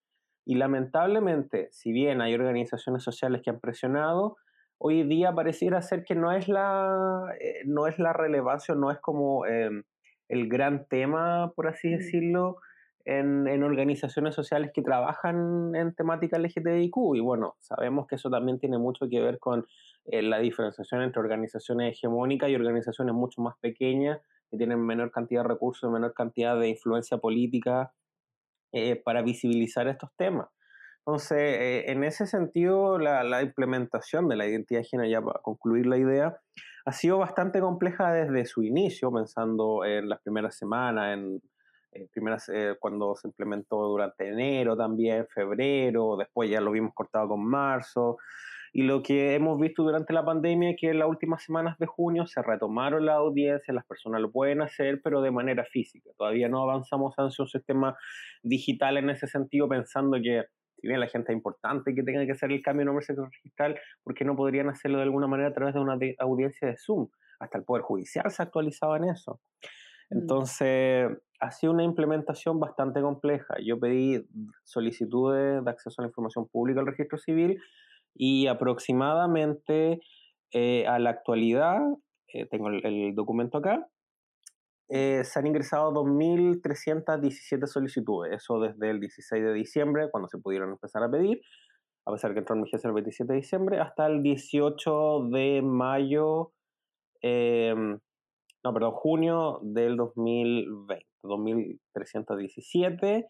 Y 0.46 0.56
lamentablemente, 0.56 1.68
si 1.72 1.92
bien 1.92 2.20
hay 2.20 2.34
organizaciones 2.34 3.02
sociales 3.02 3.42
que 3.42 3.50
han 3.50 3.60
presionado, 3.60 4.36
hoy 4.78 5.04
día 5.04 5.32
pareciera 5.32 5.80
ser 5.80 6.04
que 6.04 6.14
no 6.14 6.32
es 6.32 6.48
la, 6.48 7.34
eh, 7.40 7.62
no 7.64 7.86
es 7.86 7.98
la 7.98 8.12
relevancia, 8.12 8.74
no 8.74 8.90
es 8.90 8.98
como 8.98 9.46
em, 9.46 9.84
el 10.28 10.48
gran 10.48 10.86
tema, 10.86 11.52
por 11.54 11.68
así 11.68 11.88
mm. 11.88 11.98
decirlo, 11.98 12.56
en, 13.04 13.46
en, 13.46 13.62
organizaciones 13.62 14.34
sociales 14.34 14.70
que 14.74 14.82
trabajan 14.82 15.74
en 15.74 15.94
temática 15.94 16.38
LGTBIQ. 16.38 16.96
Y 17.16 17.20
bueno, 17.20 17.56
sabemos 17.60 18.06
que 18.06 18.14
eso 18.14 18.30
también 18.30 18.58
tiene 18.58 18.78
mucho 18.78 19.08
que 19.10 19.20
ver 19.20 19.38
con 19.38 19.66
eh, 20.06 20.22
la 20.22 20.38
diferenciación 20.38 21.02
entre 21.02 21.20
organizaciones 21.20 21.92
hegemónicas 21.92 22.50
y 22.50 22.54
organizaciones 22.54 23.14
mucho 23.14 23.40
más 23.40 23.54
pequeñas, 23.60 24.20
que 24.50 24.56
tienen 24.56 24.80
menor 24.84 25.10
cantidad 25.10 25.42
de 25.42 25.48
recursos, 25.48 25.90
menor 25.90 26.14
cantidad 26.14 26.58
de 26.58 26.68
influencia 26.68 27.18
política 27.18 27.92
eh, 28.72 28.96
para 28.96 29.22
visibilizar 29.22 29.88
estos 29.88 30.10
temas. 30.16 30.48
Entonces, 31.06 31.38
eh, 31.38 31.90
en 31.90 32.02
ese 32.02 32.26
sentido, 32.26 32.98
la, 32.98 33.42
implementación 33.42 34.26
de 34.26 34.36
la 34.36 34.46
identidad 34.46 34.80
de 34.80 34.86
género, 34.86 35.10
ya 35.10 35.20
para 35.20 35.40
concluir 35.40 35.86
la 35.86 35.98
idea, 35.98 36.38
ha 36.86 36.92
sido 36.92 37.18
bastante 37.18 37.60
compleja 37.60 38.10
desde 38.10 38.46
su 38.46 38.62
inicio, 38.62 39.12
pensando 39.12 39.84
en 39.84 40.08
las 40.08 40.22
primeras 40.22 40.56
semanas, 40.56 41.12
en, 41.12 41.42
eh, 41.92 42.08
primero 42.10 42.38
eh, 42.48 42.76
cuando 42.80 43.14
se 43.16 43.28
implementó 43.28 43.76
durante 43.86 44.28
enero 44.28 44.78
también, 44.78 45.26
febrero, 45.28 46.16
después 46.16 46.48
ya 46.48 46.62
lo 46.62 46.70
vimos 46.70 46.94
cortado 46.94 47.28
con 47.28 47.44
marzo. 47.44 48.16
Y 48.72 48.82
lo 48.82 49.02
que 49.02 49.34
hemos 49.34 49.60
visto 49.60 49.82
durante 49.82 50.14
la 50.14 50.24
pandemia 50.24 50.70
es 50.70 50.76
que 50.80 50.88
en 50.90 50.98
las 51.00 51.08
últimas 51.08 51.44
semanas 51.44 51.78
de 51.78 51.86
junio 51.86 52.26
se 52.26 52.42
retomaron 52.42 53.04
las 53.04 53.16
audiencias, 53.16 53.74
las 53.74 53.84
personas 53.86 54.22
lo 54.22 54.32
pueden 54.32 54.62
hacer, 54.62 55.00
pero 55.04 55.20
de 55.20 55.30
manera 55.30 55.64
física. 55.64 56.10
Todavía 56.16 56.48
no 56.48 56.62
avanzamos 56.62 57.14
hacia 57.14 57.42
un 57.44 57.48
sistema 57.48 57.94
digital 58.42 58.96
en 58.96 59.10
ese 59.10 59.26
sentido, 59.26 59.68
pensando 59.68 60.16
que 60.20 60.46
si 60.84 60.88
bien 60.88 61.00
la 61.00 61.06
gente 61.06 61.32
es 61.32 61.36
importante 61.36 61.94
que 61.94 62.02
tenga 62.02 62.26
que 62.26 62.32
hacer 62.32 62.52
el 62.52 62.60
cambio 62.60 62.82
de 62.82 62.84
nombre 62.92 63.06
registral, 63.08 63.80
¿por 64.02 64.12
qué 64.12 64.22
no 64.22 64.36
podrían 64.36 64.68
hacerlo 64.68 64.98
de 64.98 65.04
alguna 65.04 65.26
manera 65.26 65.48
a 65.48 65.54
través 65.54 65.72
de 65.72 65.80
una 65.80 65.98
audiencia 66.18 66.68
de 66.68 66.76
Zoom? 66.76 67.08
Hasta 67.40 67.56
el 67.56 67.64
Poder 67.64 67.82
Judicial 67.82 68.30
se 68.30 68.42
actualizaba 68.42 68.98
en 68.98 69.04
eso. 69.04 69.40
Mm. 70.10 70.18
Entonces, 70.18 71.08
ha 71.40 71.50
sido 71.52 71.72
una 71.72 71.84
implementación 71.84 72.60
bastante 72.60 73.00
compleja. 73.00 73.54
Yo 73.64 73.80
pedí 73.80 74.28
solicitudes 74.62 75.64
de 75.64 75.70
acceso 75.70 76.02
a 76.02 76.04
la 76.04 76.08
información 76.08 76.48
pública 76.48 76.80
al 76.80 76.86
registro 76.86 77.16
civil 77.16 77.58
y 78.14 78.46
aproximadamente 78.46 80.02
eh, 80.52 80.86
a 80.86 80.98
la 80.98 81.08
actualidad, 81.08 81.80
eh, 82.28 82.44
tengo 82.44 82.68
el, 82.68 83.14
documento 83.14 83.56
acá, 83.56 83.88
eh, 84.96 85.24
se 85.24 85.40
han 85.40 85.48
ingresado 85.48 85.92
2.317 85.92 87.66
solicitudes, 87.66 88.32
eso 88.32 88.60
desde 88.60 88.90
el 88.90 89.00
16 89.00 89.42
de 89.42 89.52
diciembre, 89.52 90.08
cuando 90.08 90.28
se 90.28 90.38
pudieron 90.38 90.70
empezar 90.70 91.02
a 91.02 91.10
pedir, 91.10 91.40
a 92.06 92.12
pesar 92.12 92.32
que 92.32 92.38
entró 92.38 92.54
en 92.54 92.62
vigencia 92.62 92.86
el 92.86 92.94
27 92.94 93.32
de 93.32 93.40
diciembre, 93.40 93.80
hasta 93.80 94.06
el 94.06 94.22
18 94.22 95.30
de 95.32 95.62
mayo, 95.62 96.52
em, 97.22 97.98
no, 98.62 98.72
perdón, 98.72 98.92
junio 98.92 99.58
del 99.64 99.96
2020, 99.96 101.04
2.317. 101.24 103.26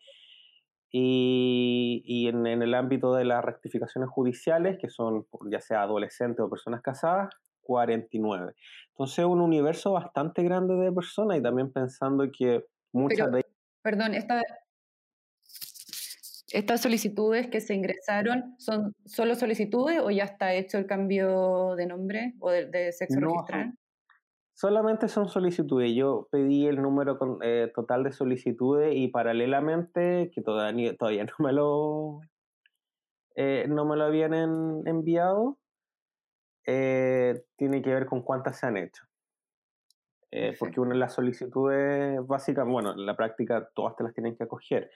Y, 0.92 2.02
y 2.04 2.28
en, 2.28 2.46
en, 2.46 2.62
el 2.62 2.74
ámbito 2.74 3.14
de 3.14 3.24
las 3.24 3.42
rectificaciones 3.42 4.10
judiciales, 4.10 4.76
que 4.78 4.90
son 4.90 5.26
ya 5.50 5.62
sea 5.62 5.80
adolescentes 5.80 6.40
o 6.40 6.50
personas 6.50 6.82
casadas, 6.82 7.30
49. 7.64 8.54
Entonces, 8.90 9.24
un 9.24 9.40
universo 9.40 9.92
bastante 9.92 10.42
grande 10.42 10.74
de 10.74 10.92
personas 10.92 11.38
y 11.38 11.42
también 11.42 11.72
pensando 11.72 12.24
que 12.30 12.64
muchas 12.92 13.32
de 13.32 13.44
Perdón, 13.82 14.14
esta, 14.14 14.40
estas 16.54 16.80
solicitudes 16.80 17.48
que 17.48 17.60
se 17.60 17.74
ingresaron, 17.74 18.54
¿son 18.58 18.94
solo 19.04 19.34
solicitudes 19.34 20.00
o 20.00 20.10
ya 20.10 20.24
está 20.24 20.54
hecho 20.54 20.78
el 20.78 20.86
cambio 20.86 21.74
de 21.76 21.86
nombre 21.86 22.32
o 22.40 22.50
de, 22.50 22.92
sexo 22.92 23.20
registral? 23.20 23.74
Solamente 24.54 25.08
son 25.08 25.28
solicitudes. 25.28 25.92
Yo 25.94 26.28
pedí 26.30 26.66
el 26.66 26.80
número 26.80 27.18
eh, 27.42 27.70
total 27.74 28.04
de 28.04 28.12
solicitudes 28.12 28.94
y 28.94 29.08
paralelamente, 29.08 30.30
que 30.32 30.40
todavía, 30.40 30.96
todavía 30.96 31.24
no 31.38 31.44
me 31.44 31.52
lo 31.52 32.20
eh, 33.36 33.66
no 33.68 33.84
me 33.84 33.96
lo 33.96 34.04
habían 34.04 34.32
enviado, 34.86 35.58
eh, 36.66 37.44
tiene 37.56 37.82
que 37.82 37.92
ver 37.92 38.06
con 38.06 38.22
cuántas 38.22 38.58
se 38.58 38.66
han 38.66 38.76
hecho. 38.76 39.04
Eh, 40.30 40.56
porque 40.58 40.80
una 40.80 40.94
de 40.94 40.98
las 40.98 41.14
solicitudes 41.14 42.18
básicas, 42.26 42.66
bueno, 42.66 42.92
en 42.92 43.06
la 43.06 43.16
práctica 43.16 43.68
todas 43.72 43.94
te 43.94 44.02
las 44.02 44.12
tienen 44.14 44.36
que 44.36 44.42
acoger, 44.42 44.90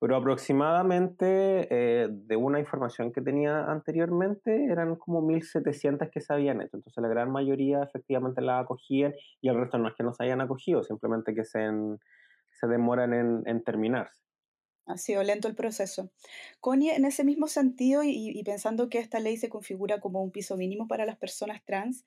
pero 0.00 0.16
aproximadamente 0.16 1.68
eh, 1.70 2.08
de 2.10 2.36
una 2.36 2.58
información 2.58 3.12
que 3.12 3.20
tenía 3.20 3.64
anteriormente 3.64 4.64
eran 4.64 4.96
como 4.96 5.20
1.700 5.20 6.10
que 6.10 6.22
se 6.22 6.32
habían 6.32 6.62
hecho, 6.62 6.78
entonces 6.78 7.02
la 7.02 7.08
gran 7.08 7.30
mayoría 7.30 7.82
efectivamente 7.82 8.40
la 8.40 8.60
acogían 8.60 9.12
y 9.42 9.48
el 9.48 9.56
resto 9.56 9.76
no 9.76 9.88
es 9.88 9.94
que 9.94 10.04
no 10.04 10.14
se 10.14 10.24
hayan 10.24 10.40
acogido, 10.40 10.82
simplemente 10.82 11.34
que 11.34 11.44
se, 11.44 11.68
se 12.52 12.66
demoran 12.66 13.12
en, 13.12 13.42
en 13.44 13.62
terminarse. 13.62 14.27
Ha 14.88 14.96
sido 14.96 15.22
lento 15.22 15.48
el 15.48 15.54
proceso. 15.54 16.10
Connie, 16.60 16.90
en 16.90 17.04
ese 17.04 17.22
mismo 17.22 17.46
sentido 17.46 18.02
y, 18.02 18.42
pensando 18.42 18.88
que 18.88 18.98
esta 18.98 19.20
ley 19.20 19.36
se 19.36 19.50
configura 19.50 20.00
como 20.00 20.22
un 20.22 20.30
piso 20.30 20.56
mínimo 20.56 20.88
para 20.88 21.04
las 21.04 21.18
personas 21.18 21.62
trans, 21.62 22.06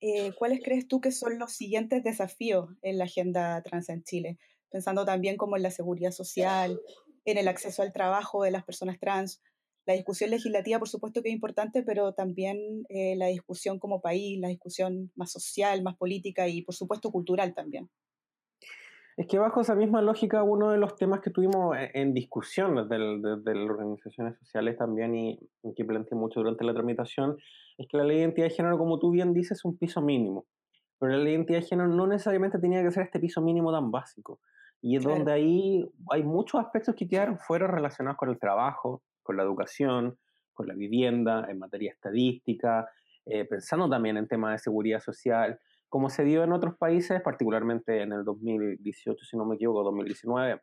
eh, 0.00 0.32
¿cuáles 0.38 0.60
crees 0.62 0.86
tú 0.86 1.00
que 1.00 1.10
son 1.10 1.40
los 1.40 1.52
siguientes 1.52 2.04
desafíos 2.04 2.70
en 2.82 2.98
la 2.98 3.04
agenda 3.04 3.60
trans 3.62 3.88
en 3.88 4.04
Chile? 4.04 4.38
Pensando 4.70 5.04
también 5.04 5.36
como 5.36 5.56
en 5.56 5.64
la 5.64 5.72
seguridad 5.72 6.12
social, 6.12 6.80
en 7.24 7.36
el 7.36 7.48
acceso 7.48 7.82
al 7.82 7.92
trabajo 7.92 8.44
de 8.44 8.52
las 8.52 8.64
personas 8.64 9.00
trans. 9.00 9.42
La 9.84 9.94
discusión 9.94 10.30
legislativa, 10.30 10.78
por 10.78 10.88
supuesto 10.88 11.22
que 11.22 11.30
es 11.30 11.34
importante, 11.34 11.82
pero 11.82 12.14
también 12.14 12.84
eh, 12.90 13.16
la 13.16 13.26
discusión 13.26 13.80
como 13.80 14.00
país, 14.00 14.38
la 14.38 14.48
discusión 14.48 15.10
más 15.16 15.32
social, 15.32 15.82
más 15.82 15.96
política 15.96 16.46
y, 16.46 16.62
por 16.62 16.76
supuesto, 16.76 17.10
cultural 17.10 17.54
también. 17.54 17.90
Es 19.20 19.26
que 19.26 19.38
bajo 19.38 19.60
esa 19.60 19.74
misma 19.74 20.00
lógica, 20.00 20.42
uno 20.42 20.70
de 20.70 20.78
los 20.78 20.96
temas 20.96 21.20
que 21.20 21.28
tuvimos 21.28 21.76
e, 21.76 21.90
en 21.92 22.14
discusión 22.14 22.88
desde, 22.88 23.54
las 23.54 23.70
organizaciones 23.70 24.38
sociales 24.38 24.78
también 24.78 25.14
y, 25.14 25.38
que 25.76 25.84
planteé 25.84 26.16
mucho 26.16 26.40
durante 26.40 26.64
la 26.64 26.72
tramitación, 26.72 27.36
es 27.76 27.86
que 27.86 27.98
la 27.98 28.04
ley 28.04 28.16
de 28.16 28.22
identidad 28.22 28.46
de 28.46 28.54
género, 28.54 28.78
como 28.78 28.98
tú 28.98 29.10
bien 29.10 29.34
dices, 29.34 29.58
es 29.58 29.64
un 29.66 29.76
piso 29.76 30.00
mínimo. 30.00 30.46
Pero 30.98 31.12
la 31.12 31.18
ley 31.18 31.26
de 31.26 31.32
identidad 31.32 31.58
de 31.58 31.66
género 31.66 31.88
no 31.90 32.06
necesariamente 32.06 32.58
tenía 32.58 32.82
que 32.82 32.90
ser 32.92 33.02
este 33.02 33.20
piso 33.20 33.42
mínimo 33.42 33.70
tan 33.70 33.90
básico. 33.90 34.40
Y 34.80 34.96
es 34.96 35.04
donde 35.04 35.30
ahí 35.30 35.86
hay 36.10 36.22
muchos 36.22 36.58
aspectos 36.58 36.94
que 36.94 37.06
quedaron 37.06 37.38
fuera 37.38 37.66
relacionados 37.66 38.16
con 38.16 38.30
el 38.30 38.38
trabajo, 38.38 39.02
con 39.22 39.36
la 39.36 39.42
educación, 39.42 40.16
con 40.54 40.66
la 40.66 40.72
vivienda, 40.72 41.46
en 41.50 41.58
materia 41.58 41.92
estadística, 41.92 42.88
eh, 43.26 43.44
pensando 43.44 43.86
también 43.86 44.16
en 44.16 44.26
temas 44.26 44.52
de 44.52 44.58
seguridad 44.60 45.00
social 45.00 45.60
como 45.90 46.08
se 46.08 46.24
dio 46.24 46.44
en 46.44 46.52
otros 46.52 46.76
países, 46.76 47.20
particularmente 47.20 48.00
en 48.00 48.12
el 48.12 48.24
2018, 48.24 49.24
si 49.24 49.36
no 49.36 49.44
me 49.44 49.56
equivoco, 49.56 49.82
2019, 49.82 50.62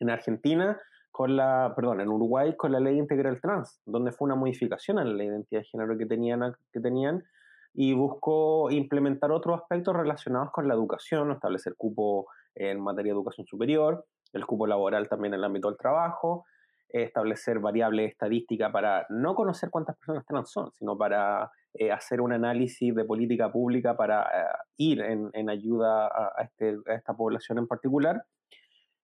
en 0.00 0.10
Argentina, 0.10 0.78
con 1.10 1.34
la, 1.34 1.72
perdón, 1.74 2.02
en 2.02 2.08
Uruguay 2.08 2.54
con 2.56 2.72
la 2.72 2.80
ley 2.80 2.98
integral 2.98 3.40
trans, 3.40 3.80
donde 3.86 4.12
fue 4.12 4.26
una 4.26 4.34
modificación 4.34 4.98
en 4.98 5.16
la 5.16 5.24
identidad 5.24 5.62
de 5.62 5.66
género 5.66 5.96
que 5.96 6.04
tenían, 6.04 6.52
que 6.70 6.80
tenían 6.80 7.24
y 7.72 7.94
buscó 7.94 8.70
implementar 8.70 9.30
otros 9.30 9.60
aspectos 9.60 9.96
relacionados 9.96 10.50
con 10.50 10.68
la 10.68 10.74
educación, 10.74 11.30
establecer 11.30 11.74
cupo 11.76 12.26
en 12.54 12.80
materia 12.80 13.12
de 13.12 13.18
educación 13.18 13.46
superior, 13.46 14.04
el 14.32 14.44
cupo 14.44 14.66
laboral 14.66 15.08
también 15.08 15.32
en 15.32 15.38
el 15.38 15.44
ámbito 15.44 15.68
del 15.68 15.78
trabajo, 15.78 16.44
establecer 16.88 17.58
variables 17.58 18.10
estadísticas 18.10 18.72
para 18.72 19.06
no 19.08 19.34
conocer 19.34 19.70
cuántas 19.70 19.96
personas 19.96 20.24
trans 20.26 20.50
son, 20.50 20.70
sino 20.72 20.96
para 20.96 21.50
eh, 21.74 21.92
hacer 21.92 22.20
un 22.20 22.32
análisis 22.32 22.94
de 22.94 23.04
política 23.04 23.50
pública 23.50 23.96
para 23.96 24.22
eh, 24.22 24.44
ir 24.78 25.00
en, 25.00 25.50
ayuda 25.50 26.10
este, 26.42 26.76
a, 26.86 26.94
esta 26.94 27.14
población 27.14 27.58
en 27.58 27.66
particular. 27.66 28.22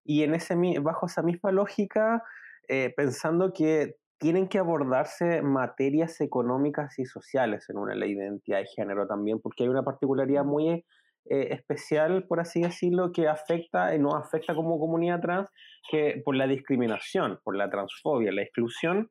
Y 0.04 0.22
en 0.22 0.34
ese, 0.34 0.56
bajo 0.80 1.06
esa 1.06 1.22
misma 1.22 1.52
lógica, 1.52 2.22
eh, 2.68 2.92
pensando 2.96 3.52
que 3.52 3.96
tienen 4.18 4.48
que 4.48 4.58
abordarse 4.58 5.42
materias 5.42 6.20
económicas 6.20 6.98
y 6.98 7.04
sociales 7.04 7.68
en 7.68 7.76
una 7.76 7.94
ley 7.94 8.14
de 8.14 8.24
identidad 8.24 8.58
de 8.58 8.66
género 8.66 9.06
también, 9.06 9.40
porque 9.40 9.64
hay 9.64 9.68
una 9.68 9.82
particularidad 9.82 10.44
muy 10.44 10.84
especial, 11.24 12.26
por 12.26 12.40
así 12.40 12.62
decirlo, 12.62 13.12
que 13.12 13.28
afecta, 13.28 13.94
y 13.94 13.98
nos 13.98 14.14
afecta 14.14 14.54
como 14.54 14.78
comunidad 14.78 15.20
trans, 15.20 15.48
que 15.90 16.20
por 16.24 16.36
la 16.36 16.46
discriminación, 16.46 17.38
por 17.44 17.56
la 17.56 17.70
transfobia, 17.70 18.32
la 18.32 18.42
exclusión, 18.42 19.10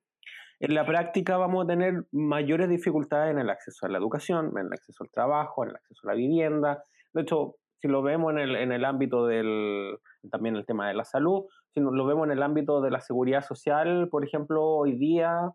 en 0.62 0.76
la 0.76 0.86
práctica 0.86 1.38
vamos 1.38 1.66
a 1.66 1.68
tener 1.68 2.06
mayores 2.12 2.70
dificultades 2.70 3.32
en 3.32 3.40
el 3.40 3.50
acceso 3.50 3.88
a 3.88 3.90
la 3.90 3.98
educación, 3.98 4.52
en 4.56 4.68
el 4.68 4.74
acceso 4.74 5.04
al 5.04 5.10
trabajo, 5.10 5.64
en 5.64 5.72
el 5.72 5.76
acceso 5.76 6.02
a 6.04 6.12
la 6.12 6.16
vivienda. 6.16 6.84
De 7.14 7.24
hecho, 7.24 7.56
si 7.82 7.88
lo 7.88 8.04
vemos 8.04 8.32
en 8.34 8.38
el, 8.38 8.56
en 8.56 8.72
el 8.72 8.86
ámbito 8.86 9.26
del, 9.26 9.98
también 10.30 10.56
el 10.56 10.68
tema 10.68 10.88
de 10.88 10.94
la 10.94 11.04
salud, 11.04 11.46
si 11.74 11.80
lo 11.80 12.06
vemos 12.06 12.26
en 12.28 12.34
el 12.34 12.44
ámbito 12.44 12.80
de 12.80 12.92
la 12.92 13.02
seguridad 13.02 13.42
social, 13.42 14.08
por 14.12 14.24
ejemplo, 14.24 14.64
hoy 14.64 15.00
día 15.00 15.50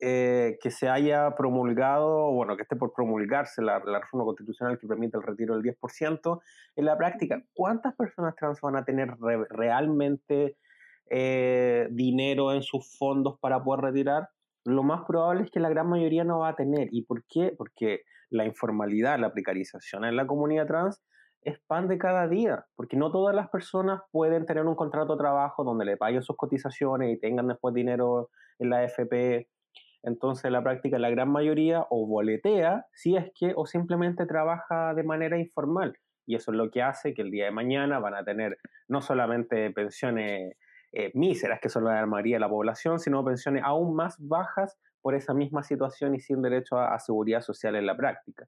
eh, 0.00 0.58
que 0.62 0.70
se 0.70 0.88
haya 0.88 1.34
promulgado, 1.36 2.30
bueno, 2.32 2.56
que 2.56 2.62
esté 2.62 2.76
por 2.76 2.92
promulgarse 2.92 3.62
la, 3.62 3.78
la, 3.84 4.00
reforma 4.00 4.24
constitucional 4.24 4.78
que 4.78 4.86
permite 4.86 5.16
el 5.16 5.22
retiro 5.22 5.56
del 5.56 5.62
10%, 5.62 6.40
en 6.76 6.84
la 6.84 6.96
práctica, 6.98 7.42
¿cuántas 7.54 7.94
personas 7.94 8.34
trans 8.36 8.60
van 8.60 8.76
a 8.76 8.84
tener 8.84 9.16
realmente 9.50 10.56
eh, 11.08 11.86
dinero 11.92 12.52
en 12.52 12.62
sus 12.62 12.98
fondos 12.98 13.38
para 13.38 13.62
poder 13.62 13.84
retirar, 13.84 14.28
lo 14.64 14.82
más 14.82 15.04
probable 15.06 15.44
es 15.44 15.50
que 15.52 15.60
la 15.60 15.68
gran 15.68 15.88
mayoría 15.88 16.24
no 16.24 16.40
va 16.40 16.48
a 16.48 16.56
tener. 16.56 16.88
¿Y 16.90 17.02
por 17.02 17.24
qué? 17.28 17.54
Porque 17.56 18.00
la 18.28 18.44
informalidad, 18.44 19.18
la 19.20 19.32
precarización 19.32 20.04
en 20.04 20.16
la 20.16 20.26
comunidad 20.26 20.66
trans 20.66 21.00
es 21.42 21.60
pan 21.68 21.86
de 21.86 21.98
cada 21.98 22.26
día, 22.26 22.66
porque 22.74 22.96
no 22.96 23.12
todas 23.12 23.36
las 23.36 23.48
personas 23.50 24.00
pueden 24.10 24.46
tener 24.46 24.66
un 24.66 24.74
contrato 24.74 25.12
de 25.12 25.20
trabajo 25.20 25.62
donde 25.62 25.84
le 25.84 25.96
paguen 25.96 26.22
sus 26.22 26.36
cotizaciones 26.36 27.14
y 27.14 27.20
tengan 27.20 27.46
después 27.46 27.72
dinero 27.72 28.30
en 28.58 28.70
la 28.70 28.82
FP. 28.82 29.48
Entonces, 30.06 30.44
en 30.44 30.52
la 30.52 30.62
práctica, 30.62 31.00
la 31.00 31.10
gran 31.10 31.28
mayoría 31.28 31.84
o 31.90 32.06
boletea, 32.06 32.86
si 32.94 33.16
es 33.16 33.32
que, 33.34 33.52
o 33.56 33.66
simplemente 33.66 34.24
trabaja 34.24 34.94
de 34.94 35.02
manera 35.02 35.36
informal. 35.36 35.98
Y 36.26 36.36
eso 36.36 36.52
es 36.52 36.56
lo 36.56 36.70
que 36.70 36.80
hace 36.80 37.12
que 37.12 37.22
el 37.22 37.32
día 37.32 37.46
de 37.46 37.50
mañana 37.50 37.98
van 37.98 38.14
a 38.14 38.24
tener 38.24 38.56
no 38.86 39.02
solamente 39.02 39.68
pensiones 39.72 40.56
eh, 40.92 41.10
míseras, 41.14 41.58
que 41.60 41.68
son 41.68 41.84
la 41.84 42.06
mayoría 42.06 42.36
de 42.36 42.40
la 42.40 42.48
población, 42.48 43.00
sino 43.00 43.24
pensiones 43.24 43.64
aún 43.64 43.96
más 43.96 44.16
bajas 44.20 44.78
por 45.02 45.16
esa 45.16 45.34
misma 45.34 45.64
situación 45.64 46.14
y 46.14 46.20
sin 46.20 46.40
derecho 46.40 46.78
a, 46.78 46.96
seguridad 47.00 47.40
social 47.40 47.74
en 47.74 47.86
la 47.86 47.96
práctica. 47.96 48.46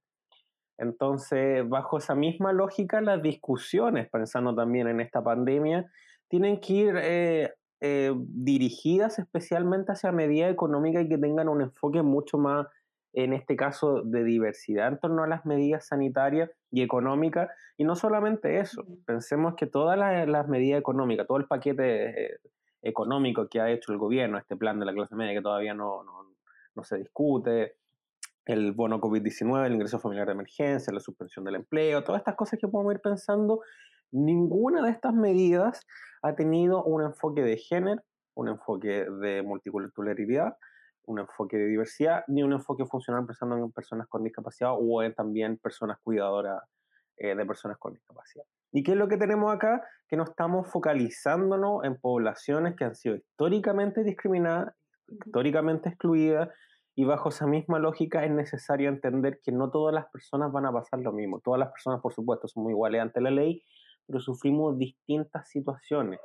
Entonces, 0.78 1.68
bajo 1.68 1.98
esa 1.98 2.14
misma 2.14 2.52
lógica, 2.52 3.00
las 3.00 3.20
discusiones, 3.20 4.08
pensando 4.10 4.54
también 4.54 4.86
en 4.86 5.00
esta 5.00 5.24
pandemia, 5.24 5.90
tienen 6.28 6.60
que 6.60 6.72
ir 6.72 6.94
eh, 7.02 7.52
eh, 7.80 8.12
dirigidas 8.16 9.18
especialmente 9.18 9.92
hacia 9.92 10.12
medidas 10.12 10.52
económicas 10.52 11.04
y 11.04 11.08
que 11.08 11.18
tengan 11.18 11.48
un 11.48 11.62
enfoque 11.62 12.02
mucho 12.02 12.38
más, 12.38 12.66
en 13.12 13.32
este 13.32 13.56
caso, 13.56 14.02
de 14.02 14.24
diversidad 14.24 14.88
en 14.88 14.98
torno 14.98 15.22
a 15.22 15.28
las 15.28 15.46
medidas 15.46 15.86
sanitarias 15.86 16.50
y 16.70 16.82
económicas. 16.82 17.50
Y 17.76 17.84
no 17.84 17.96
solamente 17.96 18.58
eso, 18.58 18.84
pensemos 19.06 19.54
que 19.54 19.66
todas 19.66 19.98
las, 19.98 20.48
medidas 20.48 20.80
económicas, 20.80 21.26
todo 21.26 21.38
el 21.38 21.46
paquete 21.46 22.24
eh, 22.24 22.38
económico 22.82 23.48
que 23.48 23.60
ha 23.60 23.70
hecho 23.70 23.92
el 23.92 23.98
gobierno, 23.98 24.38
este 24.38 24.56
plan 24.56 24.78
de 24.78 24.86
la 24.86 24.92
clase 24.92 25.14
media 25.14 25.34
que 25.34 25.42
todavía 25.42 25.74
no, 25.74 26.02
no, 26.04 26.34
no 26.74 26.84
se 26.84 26.98
discute, 26.98 27.76
el 28.48 28.72
bono 28.72 28.98
COVID-19, 28.98 29.66
el 29.66 29.74
ingreso 29.74 30.00
familiar 30.00 30.26
de 30.26 30.32
emergencia, 30.32 30.92
la 30.92 31.00
suspensión 31.00 31.44
del 31.44 31.56
empleo, 31.56 32.02
todas 32.02 32.20
estas 32.20 32.34
cosas 32.34 32.58
que 32.58 32.66
podemos 32.66 32.94
ir 32.94 33.00
pensando, 33.00 33.60
ninguna 34.12 34.82
de 34.82 34.90
estas 34.90 35.14
medidas 35.14 35.86
ha 36.22 36.34
tenido 36.34 36.84
un 36.84 37.02
enfoque 37.02 37.42
de 37.42 37.56
género, 37.56 38.02
un 38.34 38.48
enfoque 38.48 39.06
de 39.10 39.42
multiculturalidad, 39.42 40.56
un 41.04 41.20
enfoque 41.20 41.56
de 41.56 41.66
diversidad, 41.66 42.24
ni 42.28 42.42
un 42.42 42.52
enfoque 42.52 42.84
funcional 42.86 43.26
pensando 43.26 43.56
en 43.56 43.72
personas 43.72 44.06
con 44.08 44.22
discapacidad 44.22 44.72
o 44.78 45.02
en 45.02 45.14
también 45.14 45.58
personas 45.58 45.98
cuidadoras 46.02 46.62
eh, 47.16 47.34
de 47.34 47.46
personas 47.46 47.78
con 47.78 47.94
discapacidad. 47.94 48.44
¿Y 48.70 48.82
qué 48.82 48.92
es 48.92 48.98
lo 48.98 49.08
que 49.08 49.16
tenemos 49.16 49.52
acá? 49.52 49.82
Que 50.08 50.16
no 50.16 50.24
estamos 50.24 50.70
focalizándonos 50.70 51.84
en 51.84 51.98
poblaciones 51.98 52.76
que 52.76 52.84
han 52.84 52.94
sido 52.94 53.16
históricamente 53.16 54.04
discriminadas, 54.04 54.74
históricamente 55.08 55.88
excluidas 55.88 56.50
y 56.94 57.04
bajo 57.04 57.28
esa 57.28 57.46
misma 57.46 57.78
lógica 57.78 58.24
es 58.24 58.30
necesario 58.30 58.88
entender 58.88 59.38
que 59.42 59.52
no 59.52 59.70
todas 59.70 59.94
las 59.94 60.06
personas 60.10 60.50
van 60.52 60.66
a 60.66 60.72
pasar 60.72 60.98
lo 60.98 61.12
mismo. 61.12 61.40
Todas 61.40 61.60
las 61.60 61.70
personas, 61.70 62.00
por 62.00 62.12
supuesto, 62.12 62.48
somos 62.48 62.70
iguales 62.70 63.00
ante 63.00 63.20
la 63.20 63.30
ley, 63.30 63.62
pero 64.08 64.20
sufrimos 64.20 64.76
distintas 64.78 65.48
situaciones. 65.48 66.18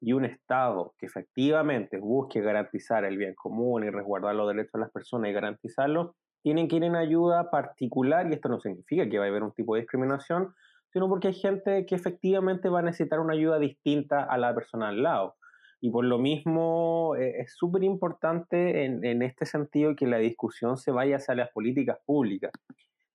Y 0.00 0.14
un 0.14 0.24
Estado 0.24 0.94
que 0.98 1.06
efectivamente 1.06 1.98
busque 1.98 2.40
garantizar 2.40 3.04
el 3.04 3.16
bien 3.16 3.34
común 3.34 3.84
y 3.84 3.90
resguardar 3.90 4.34
los 4.34 4.48
derechos 4.48 4.72
de 4.72 4.80
las 4.80 4.90
personas 4.90 5.30
y 5.30 5.34
garantizarlos, 5.34 6.12
tienen 6.42 6.68
que 6.68 6.76
ir 6.76 6.84
en 6.84 6.96
ayuda 6.96 7.50
particular, 7.50 8.28
y 8.28 8.34
esto 8.34 8.48
no 8.48 8.60
significa 8.60 9.08
que 9.08 9.18
va 9.18 9.24
a 9.24 9.28
haber 9.28 9.42
un 9.42 9.52
tipo 9.52 9.74
de 9.74 9.82
discriminación, 9.82 10.54
sino 10.92 11.08
porque 11.08 11.28
hay 11.28 11.34
gente 11.34 11.84
que 11.86 11.94
efectivamente 11.94 12.68
va 12.68 12.80
a 12.80 12.82
necesitar 12.82 13.20
una 13.20 13.34
ayuda 13.34 13.58
distinta 13.58 14.24
a 14.24 14.38
la 14.38 14.54
persona 14.54 14.88
al 14.88 15.02
lado. 15.02 15.34
Y 15.80 15.90
por 15.90 16.04
lo 16.04 16.18
mismo 16.18 17.16
eh, 17.16 17.40
es 17.40 17.54
súper 17.54 17.82
importante 17.84 18.84
en, 18.84 19.04
en, 19.04 19.22
este 19.22 19.44
sentido 19.44 19.94
que 19.94 20.06
la 20.06 20.18
discusión 20.18 20.78
se 20.78 20.90
vaya 20.90 21.16
hacia 21.16 21.34
las 21.34 21.50
políticas 21.50 21.98
públicas. 22.06 22.50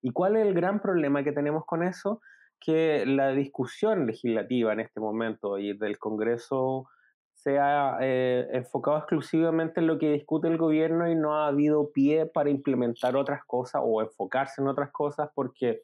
¿Y 0.02 0.12
cuál 0.12 0.36
es 0.36 0.46
el 0.46 0.54
gran 0.54 0.80
problema 0.80 1.24
que 1.24 1.32
tenemos 1.32 1.66
con 1.66 1.84
eso? 1.84 2.22
Que 2.64 3.06
la 3.06 3.32
discusión 3.32 4.06
legislativa 4.06 4.72
en 4.74 4.80
este 4.82 5.00
momento 5.00 5.58
y 5.58 5.78
del 5.78 5.98
Congreso 5.98 6.88
se 7.34 7.58
ha 7.58 7.98
eh, 8.02 8.48
enfocado 8.54 9.00
exclusivamente 9.00 9.80
en 9.80 9.88
lo 9.88 9.98
que 9.98 10.12
discute 10.12 10.48
el 10.48 10.58
gobierno 10.58 11.10
y 11.10 11.16
no 11.16 11.36
ha 11.36 11.48
habido 11.48 11.92
pie 11.92 12.28
para 12.28 12.52
implementar 12.52 13.16
otras 13.16 13.42
cosas 13.48 13.82
o 13.84 14.02
enfocarse 14.02 14.62
en 14.62 14.68
otras 14.68 14.92
cosas 14.92 15.30
porque 15.34 15.82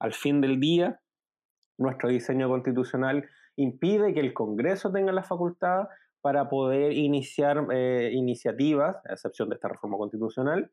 al 0.00 0.12
fin 0.12 0.40
del 0.40 0.58
día 0.58 1.00
nuestro 1.78 2.08
diseño 2.08 2.48
constitucional 2.48 3.28
impide 3.54 4.12
que 4.12 4.20
el 4.20 4.34
Congreso 4.34 4.90
tenga 4.90 5.12
la 5.12 5.22
facultad 5.22 5.86
para 6.20 6.48
poder 6.48 6.92
iniciar 6.92 7.68
eh, 7.72 8.10
iniciativas, 8.12 8.96
a 9.08 9.12
excepción 9.12 9.48
de 9.48 9.54
esta 9.54 9.68
reforma 9.68 9.96
constitucional, 9.98 10.72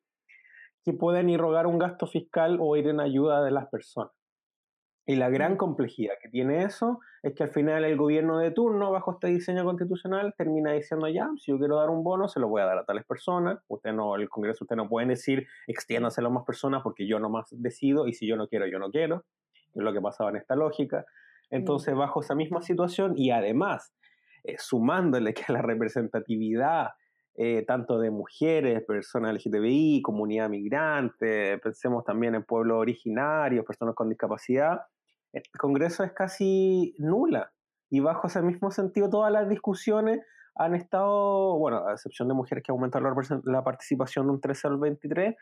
que 0.83 0.93
puedan 0.93 1.29
irrogar 1.29 1.67
un 1.67 1.77
gasto 1.77 2.07
fiscal 2.07 2.57
o 2.59 2.75
ir 2.77 2.87
en 2.87 2.99
ayuda 2.99 3.43
de 3.43 3.51
las 3.51 3.67
personas. 3.67 4.14
Y 5.07 5.17
la 5.17 5.29
gran 5.29 5.55
complejidad 5.55 6.15
que 6.19 6.29
tiene 6.29 6.63
eso 6.63 6.99
es 7.21 7.35
que 7.35 7.43
al 7.43 7.49
final 7.49 7.85
el 7.85 7.95
gobierno 7.95 8.39
de 8.39 8.49
turno, 8.49 8.91
bajo 8.91 9.11
este 9.11 9.27
diseño 9.27 9.63
constitucional, 9.63 10.33
termina 10.35 10.71
diciendo 10.71 11.07
ya, 11.07 11.29
si 11.37 11.51
yo 11.51 11.59
quiero 11.59 11.77
dar 11.77 11.91
un 11.91 12.03
bono, 12.03 12.27
se 12.27 12.39
lo 12.39 12.47
voy 12.47 12.61
a 12.61 12.65
dar 12.65 12.79
a 12.79 12.85
tales 12.85 13.05
personas. 13.05 13.59
Usted 13.67 13.93
no, 13.93 14.15
el 14.15 14.29
Congreso, 14.29 14.63
usted 14.63 14.75
no 14.75 14.89
puede 14.89 15.07
decir 15.07 15.47
extiéndaselo 15.67 16.29
a 16.29 16.31
más 16.31 16.43
personas 16.43 16.81
porque 16.81 17.05
yo 17.07 17.19
nomás 17.19 17.47
decido 17.51 18.07
y 18.07 18.13
si 18.13 18.25
yo 18.25 18.35
no 18.35 18.47
quiero, 18.47 18.65
yo 18.65 18.79
no 18.79 18.89
quiero. 18.89 19.25
Es 19.75 19.83
lo 19.83 19.93
que 19.93 20.01
pasaba 20.01 20.31
en 20.31 20.37
esta 20.37 20.55
lógica. 20.55 21.05
Entonces, 21.51 21.93
bajo 21.95 22.21
esa 22.21 22.33
misma 22.33 22.63
situación 22.63 23.13
y 23.15 23.29
además 23.29 23.93
eh, 24.43 24.55
sumándole 24.57 25.35
que 25.35 25.53
la 25.53 25.61
representatividad 25.61 26.89
eh, 27.37 27.65
tanto 27.67 27.99
de 27.99 28.11
mujeres, 28.11 28.81
personas 28.85 29.33
LGTBI, 29.33 30.01
comunidad 30.01 30.49
migrante, 30.49 31.57
pensemos 31.57 32.05
también 32.05 32.33
en 32.33 32.43
pueblos 32.43 32.77
originarios, 32.77 33.65
personas 33.65 33.93
con 33.93 34.07
discapacidad, 34.07 34.83
el 35.35 35.59
Congreso 35.59 36.03
es 36.03 36.13
casi 36.13 36.95
nula. 36.97 37.51
Y 37.89 37.99
bajo 37.99 38.27
ese 38.27 38.41
mismo 38.41 38.71
sentido, 38.71 39.09
todas 39.09 39.31
las 39.31 39.47
discusiones 39.49 40.21
han 40.55 40.73
estado, 40.75 41.57
bueno, 41.57 41.85
a 41.87 41.93
excepción 41.93 42.27
de 42.27 42.33
mujeres 42.33 42.63
que 42.63 42.71
aumentaron 42.71 43.13
la, 43.43 43.63
participación 43.63 44.27
de 44.27 44.31
un 44.31 44.41
13 44.41 44.67
al 44.69 44.77
23 44.77 45.35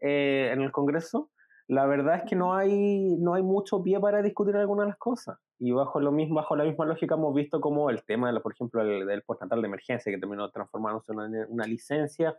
eh, 0.00 0.50
en 0.52 0.60
el 0.60 0.72
Congreso, 0.72 1.30
la 1.68 1.86
verdad 1.86 2.16
es 2.16 2.22
que 2.28 2.34
no 2.34 2.54
hay, 2.54 3.16
no 3.18 3.34
hay 3.34 3.42
mucho 3.42 3.82
pie 3.82 4.00
para 4.00 4.22
discutir 4.22 4.56
algunas 4.56 4.86
de 4.86 4.88
las 4.88 4.98
cosas. 4.98 5.38
Y 5.58 5.70
bajo, 5.70 6.00
lo 6.00 6.10
mismo, 6.10 6.36
bajo 6.36 6.56
la 6.56 6.64
misma 6.64 6.86
lógica 6.86 7.14
hemos 7.14 7.34
visto 7.34 7.60
como 7.60 7.90
el 7.90 8.04
tema, 8.04 8.32
de, 8.32 8.40
por 8.40 8.52
ejemplo, 8.52 8.82
el, 8.82 9.06
del 9.06 9.22
postnatal 9.22 9.60
de 9.60 9.68
emergencia, 9.68 10.10
que 10.10 10.18
terminó 10.18 10.50
transformándose 10.50 11.12
en 11.12 11.18
una, 11.18 11.46
una 11.48 11.64
licencia, 11.64 12.36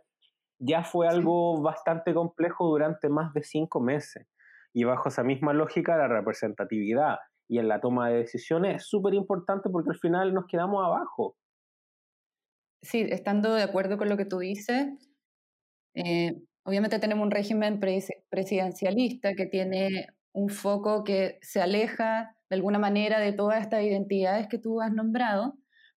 ya 0.58 0.84
fue 0.84 1.08
algo 1.08 1.62
bastante 1.62 2.12
complejo 2.12 2.68
durante 2.68 3.08
más 3.08 3.32
de 3.32 3.42
cinco 3.42 3.80
meses. 3.80 4.26
Y 4.72 4.84
bajo 4.84 5.08
esa 5.08 5.24
misma 5.24 5.52
lógica, 5.52 5.96
la 5.96 6.08
representatividad 6.08 7.16
y 7.48 7.58
en 7.58 7.68
la 7.68 7.80
toma 7.80 8.08
de 8.08 8.18
decisiones 8.18 8.76
es 8.76 8.88
súper 8.88 9.14
importante 9.14 9.68
porque 9.70 9.90
al 9.90 9.98
final 9.98 10.32
nos 10.32 10.46
quedamos 10.46 10.84
abajo. 10.84 11.36
Sí, 12.82 13.06
estando 13.10 13.54
de 13.54 13.62
acuerdo 13.62 13.98
con 13.98 14.08
lo 14.08 14.16
que 14.16 14.24
tú 14.24 14.38
dices, 14.38 14.88
eh, 15.94 16.40
Obviamente 16.64 16.98
tenemos 16.98 17.24
un 17.24 17.30
régimen 17.30 17.80
presidencialista 17.80 19.34
que 19.34 19.46
tiene 19.46 20.06
un 20.32 20.50
foco 20.50 21.04
que 21.04 21.38
se 21.42 21.60
aleja 21.60 22.36
de 22.50 22.56
alguna 22.56 22.78
manera 22.78 23.18
de 23.18 23.32
todas 23.32 23.62
estas 23.62 23.82
identidades 23.82 24.46
que 24.48 24.58
tú 24.58 24.80
has 24.80 24.92
nombrado, 24.92 25.54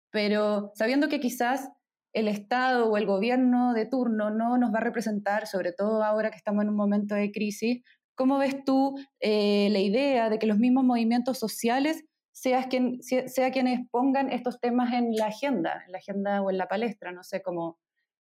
pero 0.10 0.72
sabiendo 0.76 1.10
que 1.10 1.20
quizás 1.20 1.70
el 2.14 2.28
Estado 2.28 2.90
o 2.90 2.98
el 2.98 3.06
gobierno 3.06 3.74
de 3.74 3.86
turno 3.86 4.30
no 4.30 4.58
nos 4.58 4.74
va 4.74 4.78
a 4.80 4.84
representar, 4.84 5.48
sobre 5.48 5.74
todo 5.74 6.04
ahora 6.04 6.32
que 6.32 6.38
estamos 6.38 6.64
en 6.64 6.70
un 6.70 6.76
momento 6.76 7.16
de 7.16 7.32
crisis, 7.32 7.84
¿cómo 8.16 8.38
ves 8.38 8.64
tú 8.66 8.96
eh, 9.20 9.70
la 9.72 9.80
idea 9.80 10.30
de 10.30 10.40
que 10.40 10.48
los 10.48 10.58
mismos 10.58 10.84
movimientos 10.84 11.40
sociales 11.40 12.06
sean 12.32 12.70
quien, 12.70 13.02
sea 13.04 13.52
quienes 13.52 13.88
pongan 13.90 14.32
estos 14.32 14.60
temas 14.60 14.94
en 14.94 15.16
la 15.16 15.28
agenda, 15.28 15.84
en 15.86 15.92
la 15.92 15.98
agenda 16.00 16.42
o 16.42 16.50
en 16.50 16.58
la 16.58 16.68
palestra, 16.68 17.12
no 17.12 17.24
sé, 17.24 17.42
como 17.42 17.80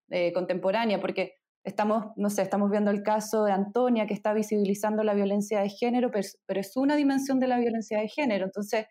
eh, 0.10 0.32
contemporánea? 0.34 1.00
Porque 1.00 1.38
Estamos, 1.64 2.08
no 2.18 2.30
sé, 2.30 2.42
estamos 2.42 2.70
viendo 2.70 2.92
el 2.92 3.04
caso 3.04 3.46
de 3.46 3.54
Antonia 3.54 4.06
que 4.06 4.14
está 4.14 4.34
visibilizando 4.34 5.02
la 5.04 5.14
violencia 5.14 5.62
de 5.62 5.70
género, 5.70 6.12
pero, 6.12 6.60
es 6.60 6.76
una 6.76 6.98
dimensión 6.98 7.40
de 7.40 7.48
la 7.48 7.58
violencia 7.58 8.00
de 8.00 8.10
género. 8.10 8.46
Entonces, 8.46 8.86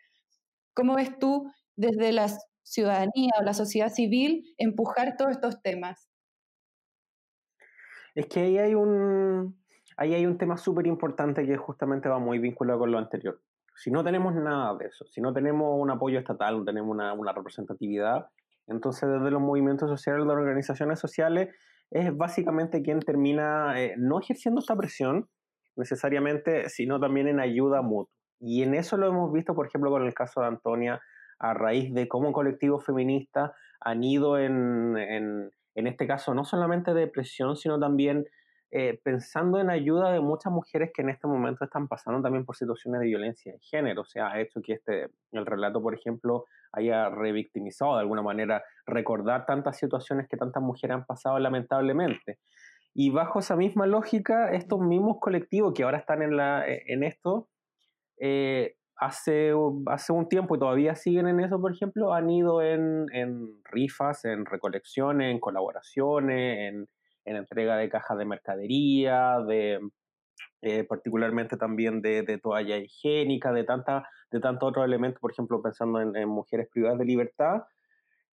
¿cómo 0.72 0.94
ves 0.94 1.18
tú 1.18 1.52
desde 1.76 2.12
la 2.12 2.28
ciudadanía 2.62 3.32
o 3.38 3.42
la 3.42 3.52
sociedad 3.52 3.92
civil 3.92 4.54
empujar 4.56 5.16
todos 5.18 5.32
estos 5.32 5.60
temas? 5.60 6.08
Es 8.14 8.26
que 8.26 8.40
ahí 8.40 8.56
hay 8.56 8.74
un, 8.74 9.62
ahí 9.96 10.14
hay 10.14 10.26
un 10.26 10.38
tema 10.38 10.57
súper 10.57 10.87
importante 10.87 11.46
que 11.46 11.57
justamente 11.57 12.09
va 12.09 12.18
muy 12.18 12.38
vinculado 12.38 12.81
con 12.81 12.92
lo 12.92 12.98
anterior. 12.98 13.40
Si 13.74 13.90
no 13.90 14.05
tenemos 14.05 14.35
nada 14.35 14.76
de 14.76 14.87
eso, 14.87 15.05
si 15.07 15.20
no 15.20 15.33
tenemos 15.33 15.74
un 15.78 15.90
apoyo 15.90 16.18
estatal, 16.18 16.59
no 16.59 16.64
tenemos 16.64 16.90
una, 16.90 17.12
una 17.14 17.33
representatividad, 17.33 18.28
entonces 18.66 19.09
desde 19.09 19.31
los 19.31 19.40
movimientos 19.40 19.88
sociales, 19.88 20.26
las 20.26 20.37
organizaciones 20.37 20.98
sociales, 20.98 21.55
es 21.90 22.16
básicamente 22.16 22.83
quien 22.83 23.00
termina 23.00 23.81
eh, 23.81 23.94
no 23.98 24.20
ejerciendo 24.20 24.61
esta 24.61 24.76
presión 24.76 25.28
necesariamente, 25.76 26.68
sino 26.68 27.00
también 27.00 27.28
en 27.28 27.40
ayuda 27.40 27.83
mutua. 27.83 28.12
Y 28.40 28.62
en 28.62 28.74
eso 28.74 28.96
lo 28.96 29.07
hemos 29.07 29.33
visto, 29.33 29.55
por 29.55 29.66
ejemplo, 29.66 29.90
con 29.90 30.05
el 30.05 30.14
caso 30.14 30.40
de 30.40 30.48
Antonia, 30.48 31.00
a 31.38 31.55
raíz 31.55 31.92
de 31.94 32.09
cómo 32.09 32.33
colectivos 32.33 32.85
feministas 32.85 33.52
han 33.81 34.02
ido 34.02 34.38
en, 34.38 34.96
en, 34.96 35.50
en 35.74 35.87
este 35.87 36.07
caso 36.07 36.35
no 36.35 36.44
solamente 36.44 36.94
de 36.94 37.09
presión, 37.09 37.57
sino 37.57 37.78
también 37.78 38.24
eh, 38.74 38.98
pensando 39.04 39.61
en 39.61 39.68
ayuda 39.68 40.11
de 40.12 40.20
muchas 40.20 40.50
mujeres 40.50 40.92
que 40.94 41.02
en 41.02 41.11
este 41.11 41.26
momento 41.26 41.62
están 41.62 41.88
pasando 41.88 42.22
también 42.22 42.46
por 42.46 42.56
situaciones 42.56 43.02
de 43.02 43.06
violencia 43.06 43.52
de 43.52 43.58
género. 43.58 44.00
O 44.00 44.06
sea, 44.06 44.28
ha 44.28 44.40
hecho 44.40 44.62
que 44.62 44.72
este, 44.72 45.11
el 45.32 45.44
relato, 45.44 45.82
por 45.82 45.94
ejemplo, 45.94 46.46
haya 46.72 47.11
revictimizado 47.11 47.96
de 47.96 48.00
alguna 48.00 48.22
manera, 48.22 48.64
recordar 48.87 49.44
tantas 49.44 49.76
situaciones 49.76 50.26
que 50.26 50.38
tantas 50.38 50.62
mujeres 50.62 50.96
han 50.96 51.04
pasado 51.04 51.38
lamentablemente. 51.38 52.38
Y 52.94 53.11
bajo 53.11 53.40
esa 53.40 53.56
misma 53.56 53.87
lógica, 53.87 54.50
estos 54.52 54.80
mismos 54.80 55.18
colectivos 55.20 55.74
que 55.74 55.82
ahora 55.82 55.98
están 55.98 56.22
en, 56.22 56.38
la, 56.38 56.66
e, 56.66 56.82
en 56.87 57.02
esto, 57.02 57.50
eh, 58.18 58.76
hace, 58.96 59.52
hace 59.85 60.12
un 60.14 60.30
tiempo 60.30 60.56
y 60.56 60.58
todavía 60.58 60.94
siguen 60.94 61.28
en 61.28 61.40
eso, 61.40 61.61
por 61.61 61.72
ejemplo, 61.72 62.14
han 62.14 62.30
ido 62.30 62.62
en, 62.62 63.04
en 63.12 63.62
rifas, 63.64 64.24
en 64.24 64.46
recolecciones, 64.46 65.30
en 65.30 65.40
colaboraciones, 65.40 66.72
en 66.72 66.88
en 67.24 67.37
entrega 67.37 67.76
de 67.76 67.88
cajas 67.88 68.18
de 68.18 68.24
mercadería, 68.24 69.38
de, 69.46 69.80
eh, 70.62 70.85
particularmente 70.85 71.56
también 71.56 72.02
de, 72.02 72.22
de, 72.22 72.38
toalla 72.38 72.76
higiénica, 72.78 73.52
de, 73.52 73.64
tanta, 73.64 74.08
de 74.30 74.38
tantos 74.38 74.68
otros 74.68 74.85
elementos, 74.85 75.20
por 75.20 75.32
ejemplo, 75.32 75.61
pensando 75.61 76.00
en, 76.00 76.28
mujeres 76.28 76.68
privadas 76.72 76.98
de 76.98 77.04
libertad, 77.04 77.62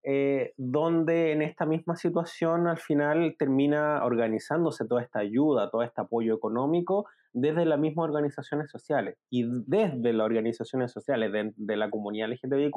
eh, 0.03 0.53
donde 0.55 1.31
en 1.31 1.41
esta 1.41 1.65
misma 1.65 1.95
situación 1.95 2.67
al 2.67 2.77
final 2.77 3.35
termina 3.37 4.05
organizándose 4.05 4.85
toda 4.85 5.01
esta 5.01 5.19
ayuda, 5.19 5.71
todo 5.71 5.81
este 5.81 6.01
apoyo 6.01 6.35
económico 6.35 7.07
desde 7.33 7.65
las 7.65 7.79
mismas 7.79 8.05
organizaciones 8.05 8.69
sociales. 8.69 9.17
Y 9.29 9.45
desde 9.65 10.13
las 10.13 10.25
organizaciones 10.25 10.91
sociales 10.91 11.31
de, 11.31 11.77
la 11.77 11.89
comunidad 11.89 12.29
LGTBIQ 12.29 12.75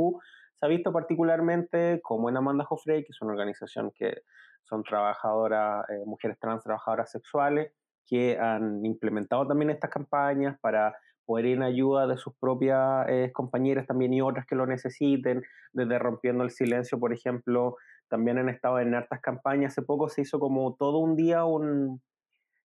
se 0.54 0.66
ha 0.66 0.68
visto 0.68 0.92
particularmente 0.92 2.00
como 2.02 2.28
en 2.28 2.36
Amanda 2.38 2.64
Joffrey, 2.64 3.04
que 3.04 3.12
es 3.12 3.20
una 3.20 3.32
organización 3.32 3.92
que 3.94 4.22
son 4.64 4.82
trabajadoras, 4.82 5.88
eh, 5.90 6.02
mujeres 6.06 6.38
trans 6.38 6.62
trabajadoras 6.62 7.10
sexuales, 7.10 7.72
que 8.06 8.38
han 8.38 8.84
implementado 8.84 9.46
también 9.46 9.70
estas 9.70 9.90
campañas 9.90 10.58
para 10.60 10.96
poder 11.24 11.46
ir 11.46 11.56
en 11.56 11.62
ayuda 11.62 12.06
de 12.06 12.16
sus 12.16 12.34
propias 12.36 13.06
eh, 13.08 13.30
compañeras 13.32 13.86
también 13.86 14.12
y 14.12 14.20
otras 14.20 14.46
que 14.46 14.56
lo 14.56 14.66
necesiten, 14.66 15.42
desde 15.72 15.98
Rompiendo 15.98 16.44
el 16.44 16.50
Silencio, 16.50 16.98
por 16.98 17.12
ejemplo, 17.12 17.76
también 18.08 18.38
han 18.38 18.48
estado 18.48 18.80
en 18.80 18.94
hartas 18.94 19.20
campañas. 19.20 19.72
Hace 19.72 19.82
poco 19.82 20.08
se 20.08 20.22
hizo 20.22 20.38
como 20.40 20.74
todo 20.74 20.98
un 20.98 21.16
día 21.16 21.44
un, 21.44 22.02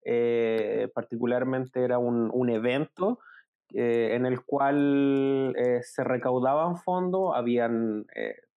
eh, 0.04 0.90
particularmente 0.96 1.84
era 1.84 2.00
un, 2.00 2.32
un 2.34 2.50
evento 2.50 3.20
eh, 3.74 4.12
en 4.14 4.26
el 4.26 4.44
cual 4.44 5.56
se 5.82 6.04
recaudaban 6.04 6.78
fondos, 6.78 7.36
habían 7.36 8.06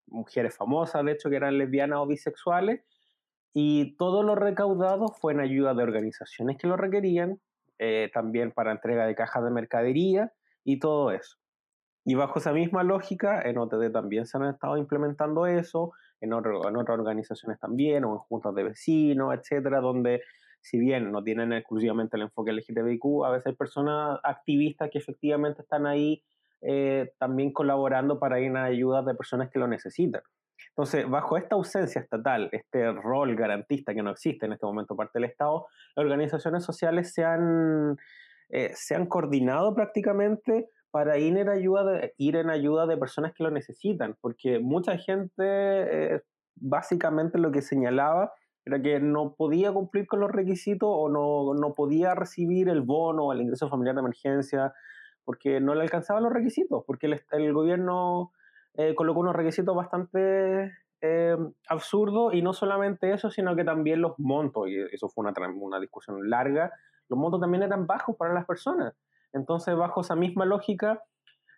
mujeres 0.07 0.57
famosas, 0.57 1.05
de 1.05 1.13
hecho, 1.13 1.29
que 1.29 1.37
eran 1.37 1.59
lesbianas 1.59 1.99
o 1.99 2.07
bisexuales, 2.07 2.81
y 3.53 3.97
todo 3.97 4.23
lo 4.23 4.35
recaudado 4.35 5.09
fue 5.09 5.33
en 5.33 5.41
ayuda 5.41 5.75
de 5.75 5.83
organizaciones 5.83 6.57
que 6.59 6.67
lo 6.67 6.77
requerían, 6.77 7.41
eh, 7.79 8.11
también 8.13 8.53
para 8.53 8.73
entrega 8.73 9.07
de 9.07 9.15
cajas 9.15 9.45
de 9.45 9.51
mercadería 9.51 10.33
y 10.65 10.79
todo 10.79 11.13
eso. 11.13 11.37
Y 12.05 12.15
bajo 12.15 12.39
esa 12.39 12.53
misma 12.53 12.83
lógica, 12.83 13.43
en 13.43 13.59
OTD 13.59 13.93
también 13.93 14.27
se 14.27 14.39
han 14.39 14.47
estado 14.47 14.77
implementando 14.77 15.47
eso, 15.47 15.93
en, 16.21 16.33
otras 16.33 16.99
organizaciones 16.99 17.61
también, 17.61 18.05
o 18.05 18.13
en 18.13 18.19
juntas 18.19 18.55
de 18.55 18.65
vecinos, 18.65 19.35
etcétera, 19.35 19.81
donde 19.81 20.23
si 20.61 20.79
bien 20.79 21.13
no 21.13 21.23
tienen 21.23 21.53
exclusivamente 21.53 22.17
el 22.17 22.25
enfoque 22.25 22.53
LGTBIQ, 22.53 23.25
a 23.25 23.31
veces 23.31 23.47
hay 23.47 23.53
personas 23.55 24.19
activistas 24.25 24.91
que 24.91 24.99
efectivamente 24.99 25.63
están 25.63 25.87
ahí 25.87 26.23
eh, 26.63 27.13
también 27.19 27.53
colaborando 27.53 28.19
para 28.19 28.41
ir 28.41 28.47
en 28.47 28.57
ayuda 28.57 29.03
de 29.03 29.15
personas 29.15 29.51
que 29.51 29.59
lo 29.59 29.69
necesitan. 29.69 30.23
Entonces, 30.79 31.11
bajo 31.11 31.37
esta 31.37 31.57
ausencia 31.57 32.01
estatal, 32.01 32.51
este 32.53 32.93
rol 32.93 33.35
garantista 33.35 33.93
que 33.93 34.03
no 34.05 34.13
existe 34.13 34.47
en 34.47 34.53
este 34.53 34.65
momento 34.65 34.95
parte 34.95 35.19
del 35.19 35.25
Estado, 35.25 35.67
las 35.97 36.05
organizaciones 36.05 36.63
sociales 36.63 37.13
se 37.13 37.25
han, 37.25 37.97
eh, 38.49 38.71
se 38.75 38.95
han 38.95 39.07
coordinado 39.07 39.75
prácticamente 39.75 40.71
para 40.93 41.19
ir 41.19 41.37
en, 41.37 41.49
ayuda 41.49 41.83
de, 41.83 42.15
ir 42.17 42.37
en 42.37 42.49
ayuda 42.49 42.87
de 42.87 42.97
personas 42.97 43.35
que 43.35 43.43
lo 43.43 43.51
necesitan, 43.51 44.17
porque 44.21 44.61
mucha 44.61 44.97
gente 44.99 45.35
eh, 45.43 46.23
básicamente 46.55 47.39
lo 47.39 47.51
que 47.51 47.61
señalaba 47.61 48.33
era 48.65 48.81
que 48.81 49.01
no 49.01 49.35
podía 49.35 49.73
cumplir 49.73 50.07
con 50.07 50.21
los 50.21 50.31
requisitos 50.31 50.89
o 50.89 51.09
no, 51.09 51.55
no 51.55 51.75
podía 51.75 52.15
recibir 52.15 52.69
el 52.69 52.83
bono 52.83 53.25
o 53.25 53.33
el 53.33 53.41
ingreso 53.41 53.69
familiar 53.69 53.97
de 53.97 54.03
emergencia 54.03 54.73
porque 55.25 55.59
no 55.59 55.75
le 55.75 55.83
alcanzaban 55.83 56.23
los 56.23 56.33
requisitos, 56.33 56.85
porque 56.87 57.07
el, 57.07 57.21
el 57.33 57.53
gobierno 57.53 58.31
eh, 58.75 58.95
colocó 58.95 59.21
unos 59.21 59.35
requisitos 59.35 59.75
bastante 59.75 60.73
eh, 61.01 61.37
absurdos 61.69 62.35
y 62.35 62.43
no 62.43 62.53
solamente 62.53 63.13
eso, 63.13 63.31
sino 63.31 63.55
que 63.55 63.63
también 63.63 64.01
los 64.01 64.19
montos, 64.19 64.69
y 64.69 64.81
eso 64.93 65.09
fue 65.09 65.25
una, 65.25 65.33
una 65.55 65.79
discusión 65.79 66.29
larga, 66.29 66.73
los 67.09 67.19
montos 67.19 67.41
también 67.41 67.63
eran 67.63 67.87
bajos 67.87 68.17
para 68.17 68.35
las 68.35 68.45
personas. 68.47 68.95
Entonces, 69.33 69.77
bajo 69.77 70.01
esa 70.01 70.17
misma 70.17 70.45
lógica, 70.45 71.05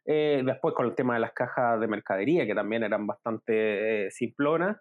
eh, 0.05 0.43
después 0.45 0.75
con 0.75 0.87
el 0.87 0.95
tema 0.95 1.15
de 1.15 1.21
las 1.21 1.33
cajas 1.33 1.81
de 1.81 1.89
mercadería, 1.89 2.45
que 2.45 2.55
también 2.55 2.83
eran 2.83 3.07
bastante 3.07 4.07
eh, 4.07 4.11
simplonas, 4.11 4.77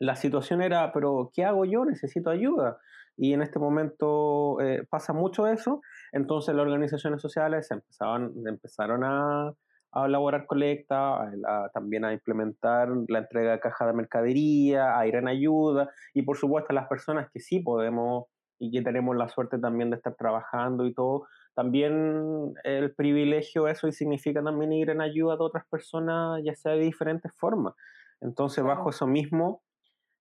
la 0.00 0.16
situación 0.16 0.60
era, 0.60 0.92
pero 0.92 1.30
¿qué 1.32 1.44
hago 1.44 1.64
yo? 1.64 1.84
Necesito 1.84 2.30
ayuda. 2.30 2.78
Y 3.16 3.32
en 3.32 3.42
este 3.42 3.60
momento 3.60 4.58
pasa 4.90 5.12
mucho 5.12 5.46
eso, 5.46 5.82
entonces 6.10 6.52
las 6.52 6.66
organizaciones 6.66 7.22
sociales 7.22 7.70
empezaban, 7.70 8.32
empezaron 8.44 9.04
a, 9.04 9.54
a 9.94 10.06
elaborar 10.06 10.46
colecta, 10.46 11.30
también 11.72 12.04
a 12.04 12.12
implementar 12.12 12.88
la 13.08 13.20
entrega 13.20 13.52
de 13.52 13.60
caja 13.60 13.86
de 13.86 13.92
mercadería, 13.92 14.98
a 14.98 15.06
ir 15.06 15.14
en 15.14 15.28
ayuda 15.28 15.90
y 16.12 16.22
por 16.22 16.36
supuesto 16.36 16.68
a 16.70 16.74
las 16.74 16.88
personas 16.88 17.30
que 17.32 17.40
sí 17.40 17.60
podemos 17.60 18.24
y 18.58 18.70
que 18.70 18.82
tenemos 18.82 19.16
la 19.16 19.28
suerte 19.28 19.58
también 19.58 19.90
de 19.90 19.96
estar 19.96 20.14
trabajando 20.14 20.86
y 20.86 20.94
todo, 20.94 21.26
también 21.54 22.54
el 22.62 22.94
privilegio 22.94 23.68
eso 23.68 23.88
y 23.88 23.92
significa 23.92 24.42
también 24.42 24.72
ir 24.72 24.90
en 24.90 25.00
ayuda 25.00 25.36
de 25.36 25.42
otras 25.42 25.66
personas, 25.68 26.40
ya 26.44 26.54
sea 26.54 26.72
de 26.72 26.80
diferentes 26.80 27.32
formas. 27.36 27.74
Entonces, 28.20 28.64
bajo 28.64 28.90
eso 28.90 29.06
mismo, 29.06 29.62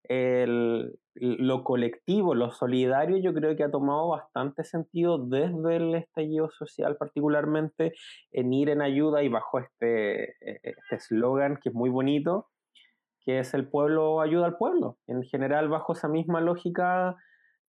el, 0.04 1.00
lo 1.16 1.63
colectivo, 1.63 2.34
lo 2.34 2.52
solidario, 2.52 3.18
yo 3.18 3.34
creo 3.34 3.56
que 3.56 3.63
ha 3.63 3.72
tomado 3.72 4.10
bastante 4.10 4.63
sentido 4.63 5.18
desde 5.18 5.76
el 5.76 5.96
estallido 5.96 6.50
social, 6.50 6.98
particularmente 6.98 7.94
en 8.32 8.54
ir 8.54 8.70
en 8.70 8.82
ayuda 8.82 9.24
y 9.24 9.30
bajo 9.30 9.60
este 9.60 10.24
e, 10.24 10.60
e, 10.63 10.76
eslogan 10.92 11.54
este 11.54 11.63
que 11.63 11.70
es 11.70 11.76
muy 11.76 11.89
bonito, 11.89 12.50
que 13.22 13.39
es 13.39 13.54
el 13.54 13.70
pueblo 13.70 14.22
ayuda 14.22 14.48
al 14.48 14.58
pueblo. 14.58 14.98
En 15.08 15.24
general, 15.24 15.70
bajo 15.70 15.94
esa 15.94 16.08
misma 16.08 16.42
lógica, 16.42 17.16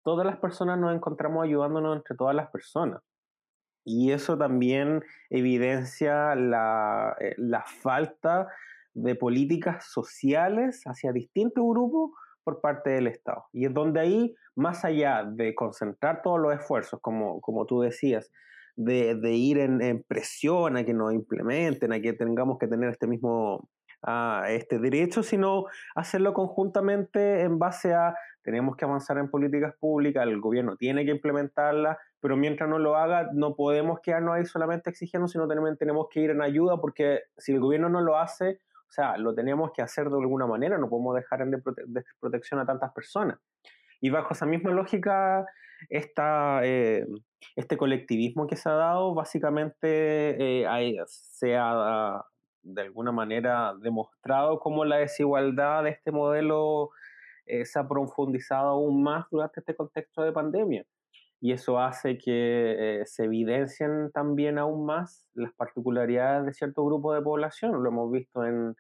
todas 0.03 0.27
las 0.27 0.39
personas 0.39 0.79
nos 0.79 0.95
encontramos 0.95 1.45
ayudándonos 1.45 1.97
entre 1.97 2.17
todas 2.17 2.35
las 2.35 2.51
personas. 2.51 3.03
Y 3.87 4.13
eso 4.13 4.39
también 4.39 5.03
evidencia 5.29 6.35
la, 6.35 7.15
eh, 7.21 7.35
la 7.37 7.63
falta 7.63 8.49
de 8.95 9.15
políticas 9.15 9.87
sociales 9.93 10.83
hacia 10.87 11.13
distintos 11.13 11.63
grupos 11.69 12.13
por 12.45 12.61
parte 12.61 12.91
del 12.91 13.07
Estado. 13.07 13.47
Y 13.53 13.67
es 13.67 13.75
donde 13.75 14.01
ahí, 14.01 14.35
más 14.55 14.85
allá 14.85 15.25
de 15.25 15.55
concentrar 15.55 16.23
todos 16.23 16.39
los 16.41 16.55
esfuerzos, 16.55 17.01
como, 17.01 17.41
como 17.41 17.67
tú 17.67 17.81
decías, 17.81 18.31
de, 18.77 19.33
ir 19.33 19.59
en, 19.59 20.03
presión 20.07 20.77
a 20.77 20.85
que 20.85 20.95
nos 20.95 21.13
implementen, 21.13 21.93
a 21.93 22.01
que 22.01 22.13
tengamos 22.13 22.59
que 22.59 22.67
tener 22.67 22.91
este 22.91 23.07
mismo 23.07 23.69
a 24.07 24.45
este 24.51 24.79
derecho, 24.79 25.23
sino 25.23 25.65
hacerlo 25.95 26.35
conjuntamente 26.35 27.41
en 27.41 27.59
base 27.59 27.95
a 27.95 28.15
tenemos 28.43 28.77
que 28.77 28.85
avanzar 28.85 29.17
en 29.17 29.31
políticas 29.31 29.75
públicas, 29.81 30.23
el 30.25 30.39
gobierno 30.39 30.77
tiene 30.77 31.07
que 31.07 31.11
implementarlas, 31.11 31.97
pero 32.21 32.37
mientras 32.37 32.69
no 32.69 32.79
lo 32.79 32.97
haga, 32.97 33.31
no 33.33 33.57
podemos 33.57 34.01
quedarnos 34.01 34.35
ahí 34.35 34.45
solamente 34.45 34.91
exigiendo, 34.91 35.27
sino 35.29 35.49
también 35.49 35.79
tenemos 35.79 36.09
que 36.11 36.21
ir 36.21 36.31
en 36.31 36.43
ayuda, 36.43 36.79
porque 36.79 37.23
si 37.39 37.53
el 37.53 37.61
gobierno 37.61 37.89
no 37.89 38.03
lo 38.03 38.19
hace, 38.19 38.61
o 38.95 39.03
sea, 39.03 39.19
lo 39.19 39.35
tenemos 39.35 39.73
que 39.73 39.83
hacer 39.83 40.09
de 40.09 40.21
alguna 40.21 40.47
manera, 40.47 40.79
no 40.79 40.89
podemos 40.89 41.17
dejar 41.17 41.41
en 41.41 41.61
desprotección 41.87 42.61
a 42.61 42.65
tantas 42.65 42.93
personas. 42.93 43.41
Y 44.01 44.11
bajo 44.11 44.35
esa 44.35 44.47
misma 44.47 44.71
lógica, 44.71 45.45
esta, 45.89 46.61
eh, 46.63 47.05
este 47.57 47.77
colectivismo 47.77 48.47
que 48.47 48.55
se 48.55 48.69
ha 48.69 48.75
dado, 48.75 49.13
básicamente 49.13 50.63
eh, 50.63 50.97
se 51.07 51.57
ha 51.57 52.25
de 52.63 52.83
alguna 52.83 53.11
manera 53.11 53.75
demostrado 53.81 54.61
cómo 54.61 54.85
la 54.85 54.99
desigualdad 54.99 55.83
de 55.83 55.91
este 55.91 56.13
modelo 56.13 56.91
eh, 57.45 57.65
se 57.65 57.81
ha 57.81 57.89
profundizado 57.89 58.69
aún 58.69 59.03
más 59.03 59.27
durante 59.29 59.59
este 59.59 59.75
contexto 59.75 60.23
de 60.23 60.31
pandemia. 60.31 60.87
Y 61.41 61.51
eso 61.51 61.81
hace 61.81 62.17
que 62.17 63.03
se 63.07 63.25
evidencien 63.25 64.13
también 64.13 64.57
aún 64.57 64.87
más 64.87 65.29
las 65.35 65.53
particularidades 65.55 66.47
de 66.47 66.53
cierto 66.55 66.87
grupo 66.87 67.13
de 67.13 67.23
población. 67.23 67.83
Lo 67.83 67.89
hemos 67.91 68.11
visto 68.13 68.47
en, 68.47 68.75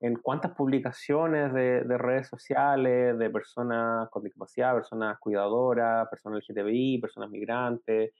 en 0.00 0.16
cuántas 0.16 0.52
publicaciones 0.52 1.52
de, 1.54 1.82
redes 1.98 2.28
sociales 2.28 3.18
de 3.18 3.30
personas 3.30 4.08
con 4.10 4.22
discapacidad, 4.22 4.74
personas 4.74 5.18
cuidadoras, 5.18 6.08
personas 6.08 6.42
LGTBI, 6.48 6.98
personas 7.00 7.30
migrantes, 7.30 8.12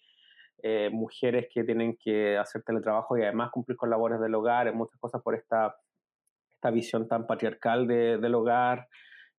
eh, 0.63 0.89
mujeres 0.91 1.49
que 1.53 1.65
tienen 1.65 1.97
que 2.03 2.39
hacer 2.39 2.63
teletrabajo 2.63 3.19
y 3.19 3.23
además 3.23 3.51
cumplir 3.51 3.77
con 3.77 3.91
labores 3.91 4.21
del 4.21 4.35
hogar, 4.35 4.73
muchas 4.75 4.99
cosas 4.99 5.23
por 5.23 5.35
esta, 5.35 5.77
esta 6.55 6.71
visión 6.71 7.09
tan 7.09 7.27
patriarcal 7.27 7.87
del 7.87 8.35
hogar, 8.35 8.89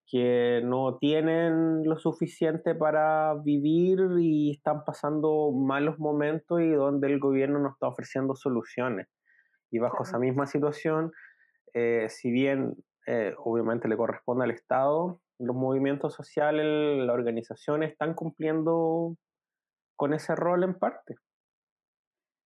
que 0.10 0.62
no 0.64 0.98
tienen 1.00 1.84
lo 1.84 1.98
suficiente 1.98 2.76
para 2.76 3.34
vivir 3.44 4.00
y 4.20 4.52
están 4.52 4.86
pasando 4.86 5.52
malos 5.52 6.00
momentos 6.00 6.62
y 6.62 6.70
donde 6.70 7.08
el 7.08 7.20
gobierno 7.20 7.60
no 7.60 7.72
está 7.72 7.88
ofreciendo 7.88 8.36
soluciones. 8.36 9.08
Y 9.70 9.80
bajo 9.80 10.04
esa 10.04 10.18
misma 10.18 10.46
situación, 10.46 11.12
eh, 11.80 12.10
si 12.10 12.32
bien 12.32 12.74
eh, 13.06 13.36
obviamente 13.38 13.88
le 13.88 13.96
corresponde 13.96 14.46
al 14.46 14.50
Estado, 14.50 15.22
los 15.38 15.56
movimientos 15.56 16.16
sociales, 16.16 16.66
las 16.66 17.14
organizaciones 17.14 17.92
están 17.92 18.16
cumpliendo 18.16 19.16
con 19.96 20.16
ese 20.16 20.36
rol 20.36 20.64
en 20.64 20.74
parte. 20.74 21.18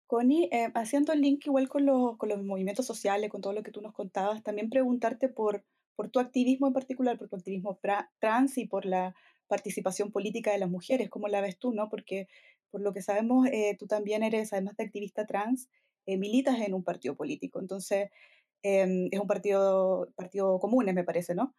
Connie, 0.06 0.50
eh, 0.52 0.70
haciendo 0.76 1.14
el 1.14 1.22
link 1.22 1.46
igual 1.46 1.70
con, 1.70 2.18
con, 2.18 2.28
los 2.28 2.44
movimientos 2.44 2.86
sociales, 2.86 3.30
con 3.30 3.40
todo 3.40 3.54
lo 3.54 3.64
que 3.64 3.72
tú 3.72 3.82
nos 3.82 3.94
contabas, 3.94 4.44
también 4.44 4.70
preguntarte 4.70 5.30
por, 5.30 5.64
por 5.96 6.10
tu 6.10 6.20
activismo 6.20 6.68
en 6.68 6.74
particular, 6.74 7.18
por 7.18 7.30
tu 7.30 7.38
activismo 7.38 7.80
trans 8.20 8.58
y 8.58 8.68
por 8.68 8.86
la 8.86 9.16
participación 9.48 10.12
política 10.12 10.52
de 10.52 10.60
las 10.60 10.70
mujeres, 10.70 11.10
¿cómo 11.10 11.30
la 11.30 11.40
ves 11.40 11.58
tú? 11.58 11.72
no? 11.72 11.88
Porque 11.88 12.28
por 12.70 12.82
lo 12.82 12.92
que 12.92 13.02
sabemos, 13.02 13.48
tú 13.80 13.88
también 13.88 14.24
eres, 14.24 14.52
además 14.52 14.76
de 14.76 14.84
activista 14.84 15.26
trans, 15.26 15.70
militas 16.06 16.60
en 16.60 16.74
un 16.74 16.84
partido 16.84 17.16
político. 17.16 17.60
Entonces, 17.60 18.10
em, 18.64 19.08
es 19.12 19.20
un 19.20 19.28
partido, 19.28 20.10
partido 20.16 20.60
común, 20.60 20.86
me 20.86 21.04
parece, 21.04 21.36
¿no? 21.36 21.54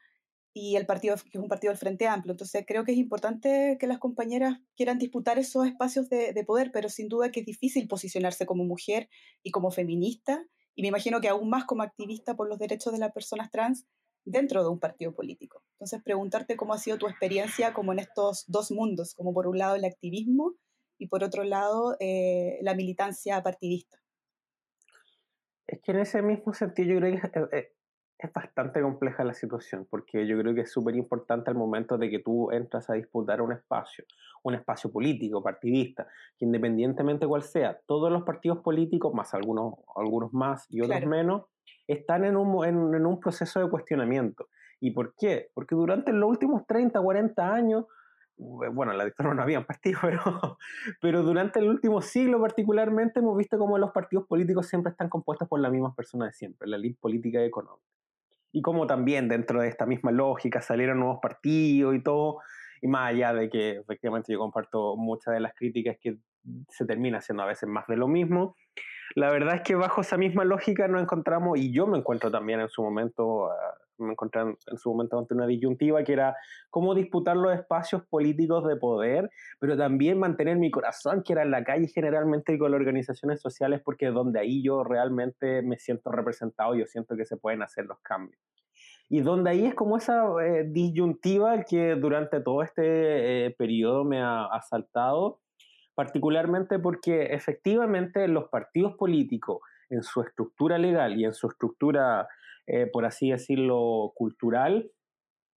y 0.54 0.76
el 0.76 0.86
partido, 0.86 1.16
que 1.16 1.38
es 1.38 1.42
un 1.42 1.48
partido 1.48 1.70
del 1.70 1.78
Frente 1.78 2.06
Amplio. 2.06 2.32
Entonces 2.32 2.64
creo 2.66 2.84
que 2.84 2.92
es 2.92 2.98
importante 2.98 3.78
que 3.80 3.86
las 3.86 3.98
compañeras 3.98 4.58
quieran 4.76 4.98
disputar 4.98 5.38
esos 5.38 5.66
espacios 5.66 6.08
de, 6.10 6.32
de, 6.32 6.44
poder, 6.44 6.70
pero 6.72 6.88
sin 6.88 7.08
duda 7.08 7.30
que 7.30 7.40
es 7.40 7.46
difícil 7.46 7.88
posicionarse 7.88 8.44
como 8.44 8.64
mujer 8.64 9.08
y 9.42 9.50
como 9.50 9.70
feminista, 9.70 10.44
y 10.74 10.82
me 10.82 10.88
imagino 10.88 11.20
que 11.20 11.28
aún 11.28 11.48
más 11.48 11.64
como 11.64 11.82
activista 11.82 12.34
por 12.36 12.48
los 12.48 12.58
derechos 12.58 12.92
de 12.92 12.98
las 12.98 13.12
personas 13.12 13.50
trans 13.50 13.86
dentro 14.24 14.62
de 14.62 14.70
un 14.70 14.78
partido 14.78 15.14
político. 15.14 15.64
Entonces 15.74 16.02
preguntarte 16.02 16.56
cómo 16.56 16.74
ha 16.74 16.78
sido 16.78 16.98
tu 16.98 17.08
experiencia 17.08 17.72
como 17.72 17.92
en 17.92 17.98
estos 17.98 18.44
dos 18.46 18.70
mundos, 18.70 19.14
como 19.14 19.34
por 19.34 19.46
un 19.46 19.58
lado 19.58 19.76
el 19.76 19.84
activismo 19.84 20.54
y 20.98 21.08
por 21.08 21.24
otro 21.24 21.44
lado 21.44 21.96
eh, 21.98 22.58
la 22.62 22.74
militancia 22.74 23.42
partidista. 23.42 24.01
Es 25.66 25.80
que 25.80 25.92
en 25.92 26.00
ese 26.00 26.22
mismo 26.22 26.52
sentido 26.52 26.94
yo 26.94 27.00
creo 27.00 27.20
que 27.20 27.38
eh, 27.38 27.48
eh, 27.52 27.72
es 28.18 28.32
bastante 28.32 28.80
compleja 28.80 29.24
la 29.24 29.34
situación, 29.34 29.86
porque 29.90 30.26
yo 30.26 30.38
creo 30.38 30.54
que 30.54 30.62
es 30.62 30.72
súper 30.72 30.94
importante 30.94 31.50
al 31.50 31.56
momento 31.56 31.98
de 31.98 32.08
que 32.08 32.20
tú 32.20 32.50
entras 32.52 32.88
a 32.88 32.94
disputar 32.94 33.42
un 33.42 33.52
espacio, 33.52 34.04
un 34.44 34.54
espacio 34.54 34.92
político, 34.92 35.42
partidista, 35.42 36.06
que 36.38 36.44
independientemente 36.44 37.26
cuál 37.26 37.42
sea, 37.42 37.80
todos 37.86 38.12
los 38.12 38.22
partidos 38.22 38.58
políticos, 38.58 39.12
más 39.12 39.34
algunos, 39.34 39.74
algunos 39.96 40.32
más 40.32 40.66
y 40.70 40.80
otros 40.82 41.04
menos, 41.06 41.46
están 41.88 42.24
en 42.24 42.36
un, 42.36 42.64
en, 42.64 42.94
en 42.94 43.06
un 43.06 43.18
proceso 43.18 43.60
de 43.60 43.68
cuestionamiento. 43.68 44.48
¿Y 44.78 44.92
por 44.92 45.14
qué? 45.16 45.50
Porque 45.54 45.74
durante 45.74 46.12
los 46.12 46.28
últimos 46.28 46.66
30, 46.66 47.00
40 47.00 47.52
años, 47.52 47.86
bueno, 48.36 48.92
en 48.92 48.98
la 48.98 49.04
dictadura 49.04 49.34
no 49.34 49.42
había 49.42 49.64
partidos, 49.64 50.00
pero, 50.02 50.58
pero 51.00 51.22
durante 51.22 51.60
el 51.60 51.68
último 51.68 52.02
siglo 52.02 52.40
particularmente 52.40 53.20
hemos 53.20 53.36
visto 53.36 53.58
cómo 53.58 53.78
los 53.78 53.92
partidos 53.92 54.26
políticos 54.26 54.66
siempre 54.66 54.90
están 54.90 55.08
compuestos 55.08 55.48
por 55.48 55.60
las 55.60 55.72
mismas 55.72 55.94
personas 55.94 56.28
de 56.28 56.32
siempre, 56.32 56.68
la 56.68 56.76
elite 56.76 56.98
política 57.00 57.40
y 57.42 57.46
económica. 57.46 57.86
Y 58.52 58.60
como 58.60 58.86
también 58.86 59.28
dentro 59.28 59.60
de 59.60 59.68
esta 59.68 59.86
misma 59.86 60.10
lógica 60.12 60.60
salieron 60.60 61.00
nuevos 61.00 61.20
partidos 61.22 61.94
y 61.94 62.02
todo, 62.02 62.40
y 62.82 62.88
más 62.88 63.10
allá 63.10 63.32
de 63.32 63.48
que 63.48 63.78
efectivamente 63.78 64.32
yo 64.32 64.38
comparto 64.38 64.96
muchas 64.96 65.32
de 65.32 65.40
las 65.40 65.54
críticas 65.54 65.96
que 66.00 66.18
se 66.68 66.84
termina 66.84 67.18
haciendo 67.18 67.44
a 67.44 67.46
veces 67.46 67.68
más 67.68 67.86
de 67.86 67.96
lo 67.96 68.08
mismo, 68.08 68.56
la 69.14 69.30
verdad 69.30 69.56
es 69.56 69.62
que 69.62 69.74
bajo 69.74 70.00
esa 70.00 70.16
misma 70.16 70.44
lógica 70.44 70.88
nos 70.88 71.02
encontramos, 71.02 71.58
y 71.58 71.72
yo 71.72 71.86
me 71.86 71.98
encuentro 71.98 72.30
también 72.30 72.60
en 72.60 72.68
su 72.68 72.82
momento, 72.82 73.50
ah, 73.50 73.74
me 73.98 74.12
encontré 74.12 74.40
en, 74.42 74.78
su 74.78 74.90
momento 74.90 75.18
ante 75.18 75.34
una 75.34 75.46
disyuntiva 75.46 76.02
que 76.02 76.12
era 76.12 76.36
cómo 76.70 76.94
disputar 76.94 77.36
los 77.36 77.54
espacios 77.54 78.02
políticos 78.06 78.66
de 78.66 78.76
poder, 78.76 79.30
pero 79.60 79.76
también 79.76 80.18
mantener 80.18 80.56
mi 80.56 80.70
corazón, 80.70 81.22
que 81.22 81.34
era 81.34 81.42
en 81.42 81.50
la 81.50 81.64
calle 81.64 81.88
generalmente 81.88 82.54
y 82.54 82.58
con 82.58 82.70
las 82.70 82.78
organizaciones 82.78 83.40
sociales, 83.40 83.80
porque 83.84 84.08
es 84.08 84.14
donde 84.14 84.40
ahí 84.40 84.62
yo 84.62 84.82
realmente 84.82 85.62
me 85.62 85.78
siento 85.78 86.10
representado, 86.10 86.74
yo 86.74 86.86
siento 86.86 87.16
que 87.16 87.24
se 87.24 87.36
pueden 87.36 87.62
hacer 87.62 87.86
los 87.86 87.98
cambios. 88.00 88.40
Y 89.08 89.20
donde 89.20 89.50
ahí 89.50 89.66
es 89.66 89.74
como 89.74 89.98
esa 89.98 90.24
eh, 90.42 90.64
disyuntiva 90.66 91.64
que 91.64 91.96
durante 91.96 92.40
todo 92.40 92.62
este 92.62 93.46
eh, 93.46 93.50
periodo 93.50 94.04
me 94.04 94.22
ha 94.22 94.46
asaltado, 94.46 95.41
particularmente 95.94 96.78
porque 96.78 97.34
efectivamente 97.34 98.26
los 98.28 98.48
partidos 98.48 98.94
políticos 98.94 99.60
en 99.90 100.02
su 100.02 100.22
estructura 100.22 100.78
legal 100.78 101.18
y 101.18 101.24
en 101.24 101.34
su 101.34 101.48
estructura 101.48 102.26
eh, 102.66 102.86
por 102.86 103.04
así 103.04 103.30
decirlo, 103.30 104.12
cultural, 104.14 104.90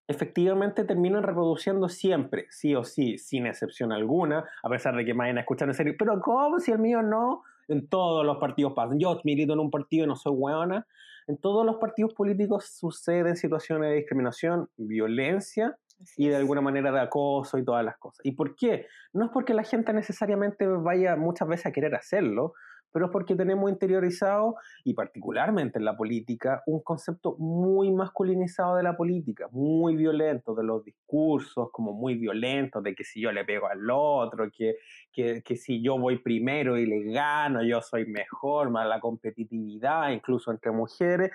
efectivamente 0.08 0.84
terminan 0.84 1.24
reproduciendo 1.24 1.88
siempre, 1.90 2.48
sí 2.50 2.76
o 2.76 2.84
sí, 2.84 3.18
sin 3.18 3.46
excepción 3.46 3.92
alguna, 3.92 4.50
a 4.64 4.70
pesar 4.70 4.96
de 4.96 5.06
que 5.06 5.14
me 5.14 5.20
vayan 5.20 5.38
a 5.38 5.42
escuchar 5.42 5.68
en 5.68 5.76
serio, 5.76 5.96
pero 5.98 6.20
¿cómo 6.22 6.60
si 6.60 6.72
el 6.72 6.80
mío 6.80 7.02
no? 7.02 7.44
En 7.68 7.88
todos 7.88 8.26
los 8.26 8.38
partidos 8.38 8.74
pasan. 8.74 9.00
Yo 9.00 9.20
milito 9.24 9.54
en 9.54 9.60
un 9.60 9.72
partido 9.72 10.06
y 10.06 10.08
no 10.08 10.16
soy 10.16 10.34
hueona. 10.34 10.86
En 11.28 11.38
todos 11.38 11.66
los 11.66 11.78
partidos 11.78 12.14
políticos 12.14 12.66
suceden 12.66 13.36
situaciones 13.36 13.90
de 13.90 13.96
discriminación, 13.96 14.70
violencia 14.78 15.76
y 16.18 16.30
de 16.30 16.36
alguna 16.36 16.62
manera 16.62 16.92
de 16.92 17.00
acoso 17.00 17.58
y 17.58 17.66
todas 17.66 17.84
las 17.84 17.98
cosas. 17.98 18.26
¿Y 18.26 18.34
por 18.34 18.56
qué? 18.56 18.88
No 19.14 19.26
es 19.26 19.32
porque 19.32 19.54
la 19.54 19.64
gente 19.64 19.94
necesariamente 19.94 20.68
vaya 20.68 21.16
muchas 21.16 21.48
veces 21.48 21.68
a 21.68 21.72
querer 21.72 21.96
hacerlo, 21.96 22.54
pero 22.96 23.08
es 23.08 23.12
porque 23.12 23.36
tenemos 23.36 23.70
interiorizado, 23.70 24.56
y 24.86 24.94
particularmente 24.94 25.80
en 25.80 25.84
la 25.84 25.98
política, 25.98 26.64
un 26.66 26.82
concepto 26.82 27.36
muy 27.38 27.92
masculinizado 27.92 28.78
de 28.78 28.84
la 28.84 28.96
política, 28.96 29.50
muy 29.52 29.98
violento, 29.98 30.56
de 30.56 30.64
los 30.64 30.82
discursos, 30.82 31.68
como 31.74 31.92
muy 31.92 32.16
violentos, 32.16 32.82
de 32.84 32.96
que 32.96 33.04
si 33.04 33.20
yo 33.20 33.34
le 33.34 33.44
pego 33.44 33.68
al 33.68 33.86
otro, 33.92 34.50
que, 34.50 34.78
que, 35.12 35.42
que 35.44 35.58
si 35.58 35.84
yo 35.84 36.00
voy 36.00 36.20
primero 36.20 36.78
y 36.78 36.86
le 36.86 37.12
gano, 37.12 37.62
yo 37.64 37.82
soy 37.82 38.06
mejor, 38.06 38.70
más 38.70 38.88
la 38.88 39.02
competitividad, 39.02 40.12
incluso 40.12 40.52
entre 40.52 40.72
mujeres, 40.72 41.32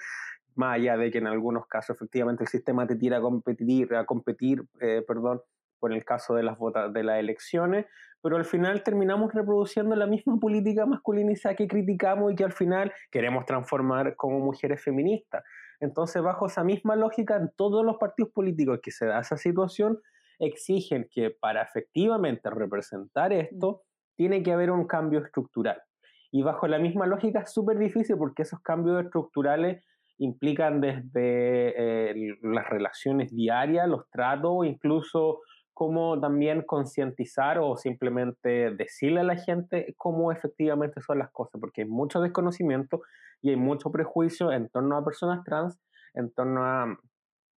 más 0.55 0.77
allá 0.77 0.97
de 0.97 1.11
que 1.11 1.19
en 1.19 1.27
algunos 1.27 1.67
casos 1.67 1.97
efectivamente 1.97 2.45
el 2.45 2.49
sistema 2.49 2.87
te 2.87 2.97
tira 2.97 3.19
a 3.19 3.21
competir, 3.21 3.95
a 3.95 4.05
competir 4.05 4.63
eh, 4.81 5.03
perdón, 5.07 5.41
por 5.79 5.93
el 5.93 6.05
caso 6.05 6.35
de 6.35 6.43
las, 6.43 6.59
de 6.93 7.03
las 7.03 7.19
elecciones, 7.19 7.87
pero 8.23 8.37
al 8.37 8.45
final 8.45 8.83
terminamos 8.83 9.33
reproduciendo 9.33 9.97
la 9.97 10.07
misma 10.07 10.37
política 10.41 10.87
masculinizada 10.87 11.57
que 11.57 11.67
criticamos 11.67 12.33
y 12.33 12.37
que 12.37 12.45
al 12.45 12.53
final 12.53 12.93
queremos 13.11 13.47
transformar 13.47 14.15
como 14.17 14.39
mujeres 14.39 14.83
feministas. 14.83 15.43
Entonces, 15.81 16.23
bajo 16.23 16.47
esa 16.47 16.63
misma 16.63 16.95
lógica, 16.95 17.37
en 17.37 17.51
todos 17.57 17.85
los 17.85 17.97
partidos 17.97 18.33
políticos 18.33 18.81
que 18.83 18.91
se 18.91 19.07
da 19.07 19.21
esa 19.21 19.39
situación, 19.39 19.99
exigen 20.39 21.09
que 21.11 21.31
para 21.31 21.63
efectivamente 21.63 22.51
representar 22.51 23.33
esto, 23.33 23.73
mm. 23.73 24.17
tiene 24.17 24.43
que 24.43 24.53
haber 24.53 24.71
un 24.71 24.87
cambio 24.87 25.21
estructural. 25.25 25.83
Y 26.31 26.43
bajo 26.43 26.69
la 26.69 26.79
misma 26.79 27.07
lógica 27.07 27.41
es 27.41 27.53
súper 27.53 27.79
difícil 27.79 28.17
porque 28.17 28.43
esos 28.43 28.61
cambios 28.61 29.03
estructurales 29.05 29.85
implican 30.21 30.81
desde 30.81 32.11
eh, 32.11 32.39
las 32.43 32.69
relaciones 32.69 33.35
diarias, 33.35 33.89
los 33.89 34.09
tratos, 34.11 34.67
incluso 34.67 35.41
cómo 35.73 36.21
también 36.21 36.63
concientizar 36.63 37.59
o 37.59 37.77
simplemente 37.77 38.71
decirle 38.77 39.21
a 39.21 39.25
la 39.25 39.37
gente 39.37 39.95
cómo 39.97 40.31
efectivamente 40.31 41.01
son 41.01 41.19
las 41.19 41.31
cosas, 41.31 41.59
porque 41.59 41.83
hay 41.83 41.89
mucho 41.89 42.21
desconocimiento 42.21 43.01
y 43.41 43.49
hay 43.49 43.57
mucho 43.57 43.91
prejuicio 43.91 44.53
en 44.53 44.69
torno 44.69 44.99
a 44.99 45.05
personas 45.05 45.43
trans, 45.43 45.79
en 46.13 46.31
torno 46.33 46.67
a 46.67 46.99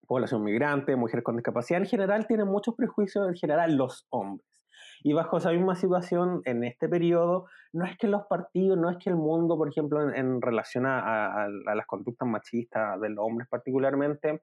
población 0.06 0.42
migrante, 0.42 0.96
mujeres 0.96 1.22
con 1.22 1.36
discapacidad. 1.36 1.80
En 1.80 1.86
general 1.86 2.26
tienen 2.26 2.48
muchos 2.48 2.74
prejuicios, 2.74 3.28
en 3.28 3.34
general 3.34 3.76
los 3.76 4.06
hombres. 4.08 4.48
Y 5.06 5.12
bajo 5.12 5.36
esa 5.36 5.52
misma 5.52 5.74
situación, 5.74 6.40
en 6.46 6.64
este 6.64 6.88
periodo, 6.88 7.44
no 7.74 7.84
es 7.84 7.94
que 7.98 8.08
los 8.08 8.22
partidos, 8.22 8.78
no 8.78 8.88
es 8.88 8.96
que 8.96 9.10
el 9.10 9.16
mundo, 9.16 9.58
por 9.58 9.68
ejemplo, 9.68 10.00
en, 10.10 10.40
relación 10.40 10.86
a, 10.86 11.46
las 11.46 11.86
conductas 11.86 12.26
machistas 12.26 12.98
de 13.02 13.10
los 13.10 13.22
hombres 13.22 13.46
particularmente, 13.50 14.40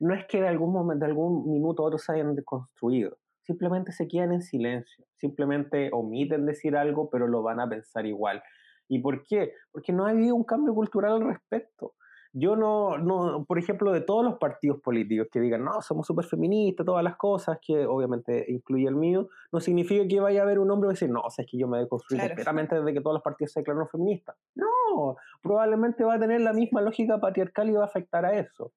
no 0.00 0.14
es 0.14 0.24
que 0.24 0.40
de 0.40 0.48
algún 0.48 0.72
momento, 0.72 1.04
de 1.04 1.10
algún 1.10 1.52
minuto 1.52 1.82
a 1.82 1.88
otro 1.88 1.98
se 1.98 2.12
hayan 2.12 2.34
deconstruido, 2.34 3.18
simplemente 3.42 3.92
se 3.92 4.08
quedan 4.08 4.32
en 4.32 4.40
silencio, 4.40 5.04
simplemente 5.16 5.90
omiten 5.92 6.46
decir 6.46 6.78
algo, 6.78 7.10
pero 7.10 7.26
lo 7.26 7.42
van 7.42 7.60
a 7.60 7.68
pensar 7.68 8.06
igual. 8.06 8.42
¿Y 8.88 9.00
por 9.00 9.22
qué? 9.24 9.52
Porque 9.70 9.92
no 9.92 10.06
ha 10.06 10.10
habido 10.10 10.34
un 10.34 10.44
cambio 10.44 10.74
cultural 10.74 11.12
al 11.12 11.28
respecto. 11.28 11.92
Yo 12.32 12.54
no, 12.54 12.96
no, 12.96 13.44
por 13.44 13.58
ejemplo, 13.58 13.92
de 13.92 14.02
todos 14.02 14.24
los 14.24 14.38
partidos 14.38 14.80
políticos 14.80 15.26
que 15.32 15.40
digan, 15.40 15.64
no, 15.64 15.82
somos 15.82 16.06
súper 16.06 16.24
feministas, 16.24 16.86
todas 16.86 17.02
las 17.02 17.16
cosas, 17.16 17.58
que 17.60 17.84
obviamente 17.86 18.44
incluye 18.48 18.86
el 18.86 18.94
mío, 18.94 19.28
no 19.50 19.58
significa 19.58 20.06
que 20.06 20.20
vaya 20.20 20.40
a 20.40 20.44
haber 20.44 20.60
un 20.60 20.70
hombre 20.70 20.88
que 20.88 20.92
decir, 20.92 21.10
no, 21.10 21.22
o 21.22 21.30
sea, 21.30 21.44
es 21.44 21.50
que 21.50 21.58
yo 21.58 21.66
me 21.66 21.82
he 21.82 21.88
construido 21.88 22.26
completamente 22.28 22.76
desde 22.76 22.92
que 22.92 23.00
todos 23.00 23.14
los 23.14 23.22
partidos 23.22 23.52
se 23.52 23.60
declararon 23.60 23.88
feministas. 23.88 24.36
No, 24.54 25.16
probablemente 25.42 26.04
va 26.04 26.14
a 26.14 26.20
tener 26.20 26.40
la 26.40 26.52
misma 26.52 26.82
lógica 26.82 27.18
patriarcal 27.18 27.68
y 27.68 27.72
va 27.72 27.82
a 27.82 27.86
afectar 27.86 28.24
a 28.24 28.38
eso. 28.38 28.72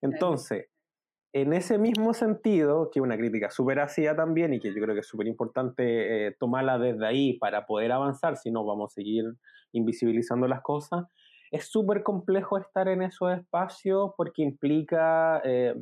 Entonces, 0.00 0.68
en 1.34 1.52
ese 1.52 1.78
mismo 1.78 2.14
sentido, 2.14 2.90
que 2.92 3.00
una 3.00 3.16
crítica 3.18 3.50
súper 3.50 3.80
ácida 3.80 4.14
también 4.14 4.54
y 4.54 4.60
que 4.60 4.68
yo 4.72 4.80
creo 4.80 4.94
que 4.94 5.00
es 5.00 5.06
súper 5.08 5.26
importante 5.26 6.28
eh, 6.28 6.36
tomarla 6.38 6.78
desde 6.78 7.04
ahí 7.04 7.38
para 7.38 7.66
poder 7.66 7.90
avanzar, 7.90 8.36
si 8.36 8.50
no 8.50 8.64
vamos 8.64 8.92
a 8.92 8.94
seguir 8.94 9.24
invisibilizando 9.72 10.46
las 10.46 10.62
cosas, 10.62 11.06
es 11.54 11.70
súper 11.70 12.02
complejo 12.02 12.58
estar 12.58 12.88
en 12.88 13.00
esos 13.02 13.32
espacios 13.32 14.10
porque 14.16 14.42
implica 14.42 15.40
eh, 15.44 15.72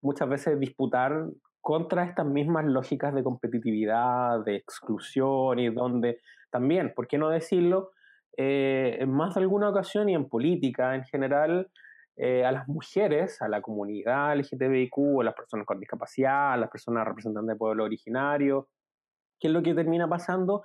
muchas 0.00 0.26
veces 0.26 0.58
disputar 0.58 1.26
contra 1.60 2.04
estas 2.04 2.24
mismas 2.24 2.64
lógicas 2.64 3.14
de 3.14 3.22
competitividad, 3.22 4.42
de 4.42 4.56
exclusión 4.56 5.58
y 5.58 5.68
donde 5.68 6.20
también, 6.50 6.94
¿por 6.96 7.06
qué 7.06 7.18
no 7.18 7.28
decirlo? 7.28 7.90
Eh, 8.38 8.96
en 9.00 9.12
más 9.12 9.34
de 9.34 9.42
alguna 9.42 9.68
ocasión 9.68 10.08
y 10.08 10.14
en 10.14 10.30
política 10.30 10.94
en 10.94 11.04
general, 11.04 11.70
eh, 12.16 12.46
a 12.46 12.50
las 12.50 12.66
mujeres, 12.66 13.42
a 13.42 13.48
la 13.48 13.60
comunidad 13.60 14.34
LGTBIQ, 14.34 15.20
a 15.20 15.24
las 15.24 15.34
personas 15.34 15.66
con 15.66 15.78
discapacidad, 15.78 16.54
a 16.54 16.56
las 16.56 16.70
personas 16.70 17.06
representantes 17.06 17.54
de 17.54 17.58
pueblo 17.58 17.84
originario. 17.84 18.70
¿Qué 19.38 19.48
es 19.48 19.52
lo 19.52 19.62
que 19.62 19.74
termina 19.74 20.08
pasando? 20.08 20.62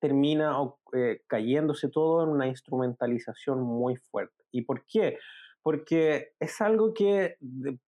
Termina 0.00 0.56
eh, 0.94 1.22
cayéndose 1.26 1.88
todo 1.88 2.24
en 2.24 2.30
una 2.30 2.46
instrumentalización 2.46 3.60
muy 3.62 3.96
fuerte. 3.96 4.44
¿Y 4.50 4.62
por 4.62 4.84
qué? 4.86 5.18
Porque 5.62 6.30
es 6.40 6.60
algo 6.60 6.94
que, 6.94 7.36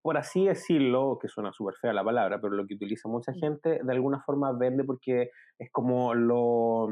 por 0.02 0.18
así 0.18 0.46
decirlo, 0.46 1.18
que 1.22 1.30
suena 1.30 1.54
súper 1.54 1.76
fea 1.76 1.94
la 1.94 2.04
palabra, 2.04 2.42
pero 2.42 2.54
lo 2.54 2.68
que 2.68 2.76
utiliza 2.76 3.08
mucha 3.08 3.34
gente, 3.34 3.80
de 3.82 3.94
alguna 3.94 4.22
forma 4.22 4.52
vende 4.52 4.84
porque 4.84 5.32
es 5.58 5.72
como 5.72 6.14
lo 6.14 6.90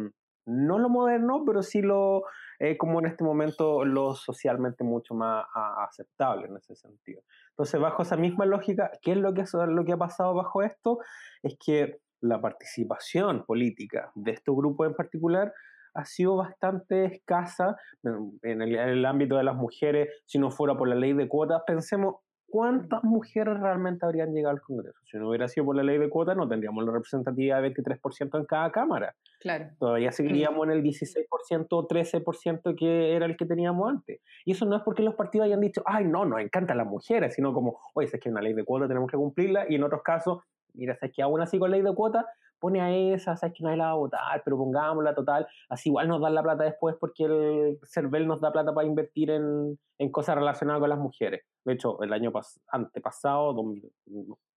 no 0.49 0.79
lo 0.79 0.89
moderno, 0.89 1.43
pero 1.45 1.61
sí 1.61 1.81
lo, 1.81 2.23
eh, 2.59 2.77
como 2.77 2.99
en 2.99 3.05
este 3.05 3.23
momento, 3.23 3.85
lo 3.85 4.15
socialmente 4.15 4.83
mucho 4.83 5.13
más 5.13 5.45
aceptable 5.53 6.47
en 6.47 6.57
ese 6.57 6.75
sentido. 6.75 7.21
Entonces, 7.51 7.79
bajo 7.79 8.01
esa 8.01 8.17
misma 8.17 8.45
lógica, 8.45 8.91
¿qué 9.01 9.11
es 9.11 9.17
lo 9.17 9.33
que, 9.33 9.45
lo 9.67 9.85
que 9.85 9.93
ha 9.93 9.97
pasado 9.97 10.33
bajo 10.33 10.63
esto? 10.63 10.99
Es 11.43 11.55
que 11.63 11.99
la 12.21 12.41
participación 12.41 13.45
política 13.45 14.11
de 14.15 14.31
este 14.31 14.51
grupo 14.51 14.85
en 14.85 14.93
particular 14.93 15.53
ha 15.93 16.05
sido 16.05 16.35
bastante 16.37 17.05
escasa 17.05 17.75
en 18.03 18.61
el, 18.61 18.75
en 18.75 18.89
el, 18.89 19.05
ámbito 19.05 19.37
de 19.37 19.43
las 19.43 19.55
mujeres, 19.55 20.09
si 20.25 20.37
no 20.37 20.51
fuera 20.51 20.77
por 20.77 20.87
la 20.87 20.95
ley 20.95 21.13
de 21.13 21.27
cuotas. 21.27 21.63
Pensemos 21.65 22.15
¿cuántas 22.49 23.03
mujeres 23.03 23.59
realmente 23.59 24.05
habrían 24.05 24.33
llegado 24.33 24.55
al 24.55 24.61
Congreso? 24.61 24.99
Si 25.05 25.17
no 25.17 25.29
hubiera 25.29 25.47
sido 25.47 25.65
por 25.65 25.75
la 25.75 25.83
ley 25.83 25.97
de 25.97 26.09
cuotas, 26.09 26.35
no 26.35 26.47
tendríamos 26.47 26.83
la 26.83 26.91
representatividad 26.91 27.61
de 27.61 27.73
23% 27.73 28.39
en 28.39 28.45
cada 28.45 28.71
Cámara. 28.71 29.15
Claro. 29.39 29.69
Todavía 29.79 30.11
seguiríamos 30.11 30.65
en 30.67 30.71
el 30.71 30.83
16% 30.83 31.67
o 31.71 31.87
13% 31.87 32.75
que 32.75 33.15
era 33.15 33.25
el 33.25 33.37
que 33.37 33.45
teníamos 33.45 33.89
antes. 33.89 34.21
Y 34.45 34.51
eso 34.51 34.65
no 34.65 34.75
es 34.75 34.83
porque 34.83 35.03
los 35.03 35.15
partidos 35.15 35.45
hayan 35.45 35.61
dicho, 35.61 35.81
ay, 35.85 36.05
no, 36.05 36.25
nos 36.25 36.41
encantan 36.41 36.77
las 36.77 36.87
mujeres, 36.87 37.33
sino 37.35 37.53
como, 37.53 37.79
oye, 37.93 38.09
es 38.11 38.19
que 38.19 38.29
una 38.29 38.41
ley 38.41 38.53
de 38.53 38.65
cuotas 38.65 38.87
tenemos 38.87 39.09
que 39.09 39.17
cumplirla, 39.17 39.65
y 39.69 39.75
en 39.75 39.83
otros 39.83 40.01
casos, 40.03 40.39
mira, 40.73 40.97
es 41.01 41.11
que 41.11 41.21
aún 41.21 41.41
así 41.41 41.59
con 41.59 41.71
ley 41.71 41.81
de 41.81 41.93
cuotas 41.93 42.25
pone 42.59 42.81
a 42.81 42.91
esa, 42.91 43.35
sabes 43.37 43.55
que 43.57 43.63
nadie 43.63 43.77
la 43.77 43.85
va 43.85 43.91
a 43.91 43.95
votar, 43.95 44.41
pero 44.43 44.57
pongámosla 44.57 45.15
total, 45.15 45.47
así 45.69 45.89
igual 45.89 46.07
nos 46.07 46.21
dan 46.21 46.35
la 46.35 46.43
plata 46.43 46.65
después 46.65 46.95
porque 46.99 47.23
el 47.23 47.79
CERVEL 47.85 48.27
nos 48.27 48.41
da 48.41 48.51
plata 48.51 48.73
para 48.73 48.87
invertir 48.87 49.31
en, 49.31 49.79
en 49.97 50.11
cosas 50.11 50.35
relacionadas 50.35 50.81
con 50.81 50.89
las 50.89 50.99
mujeres. 50.99 51.43
De 51.63 51.73
hecho, 51.73 52.01
el 52.01 52.11
año 52.11 52.31
antepasado, 52.71 53.53
2000, 53.53 53.91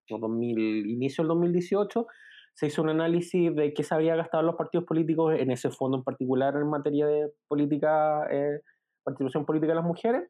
2000, 0.08 0.90
inicio 0.90 1.22
del 1.22 1.28
2018, 1.28 2.06
se 2.54 2.66
hizo 2.66 2.82
un 2.82 2.90
análisis 2.90 3.54
de 3.54 3.72
qué 3.72 3.82
se 3.82 3.94
había 3.94 4.16
gastado 4.16 4.42
los 4.42 4.56
partidos 4.56 4.86
políticos 4.86 5.34
en 5.38 5.50
ese 5.50 5.70
fondo 5.70 5.96
en 5.96 6.04
particular 6.04 6.54
en 6.56 6.68
materia 6.68 7.06
de 7.06 7.32
política, 7.48 8.26
eh, 8.30 8.60
participación 9.02 9.46
política 9.46 9.72
de 9.72 9.76
las 9.76 9.84
mujeres. 9.84 10.28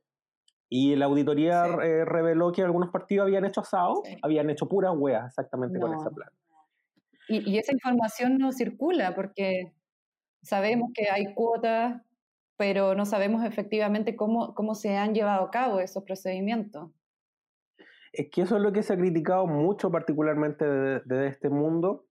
Y 0.75 0.97
la 0.97 1.05
auditoría 1.05 1.67
eh, 1.67 2.07
reveló 2.07 2.51
que 2.51 2.63
algunos 2.63 2.89
partidos 2.89 3.27
habían 3.27 3.45
hecho 3.45 3.61
asado, 3.61 4.03
habían 4.23 4.49
hecho 4.49 4.67
puras 4.67 4.95
hueas 4.97 5.27
exactamente 5.27 5.79
con 5.79 5.93
esa 5.93 6.09
plata. 6.09 6.33
Y, 7.29 7.59
esa 7.59 7.73
información 7.73 8.39
no 8.39 8.53
circula 8.53 9.15
porque 9.15 9.75
sabemos 10.43 10.91
que 10.95 11.11
hay 11.11 11.35
cuotas, 11.35 12.01
pero 12.57 12.95
no 12.95 13.05
sabemos 13.05 13.45
efectivamente 13.45 14.17
cómo, 14.17 14.55
cómo 14.55 14.75
se 14.75 14.97
han 14.97 15.15
llevado 15.15 15.45
a 15.45 15.51
cabo 15.51 15.79
esos 15.79 16.05
procedimientos. 16.05 16.91
Es 18.11 18.31
que 18.31 18.41
eso 18.41 18.57
es 18.57 18.63
lo 18.63 18.73
que 18.73 18.83
se 18.83 18.95
ha 18.95 18.97
criticado 18.97 19.47
mucho, 19.47 19.91
particularmente 19.91 20.65
de, 20.65 21.27
este 21.27 21.51
mundo, 21.51 22.07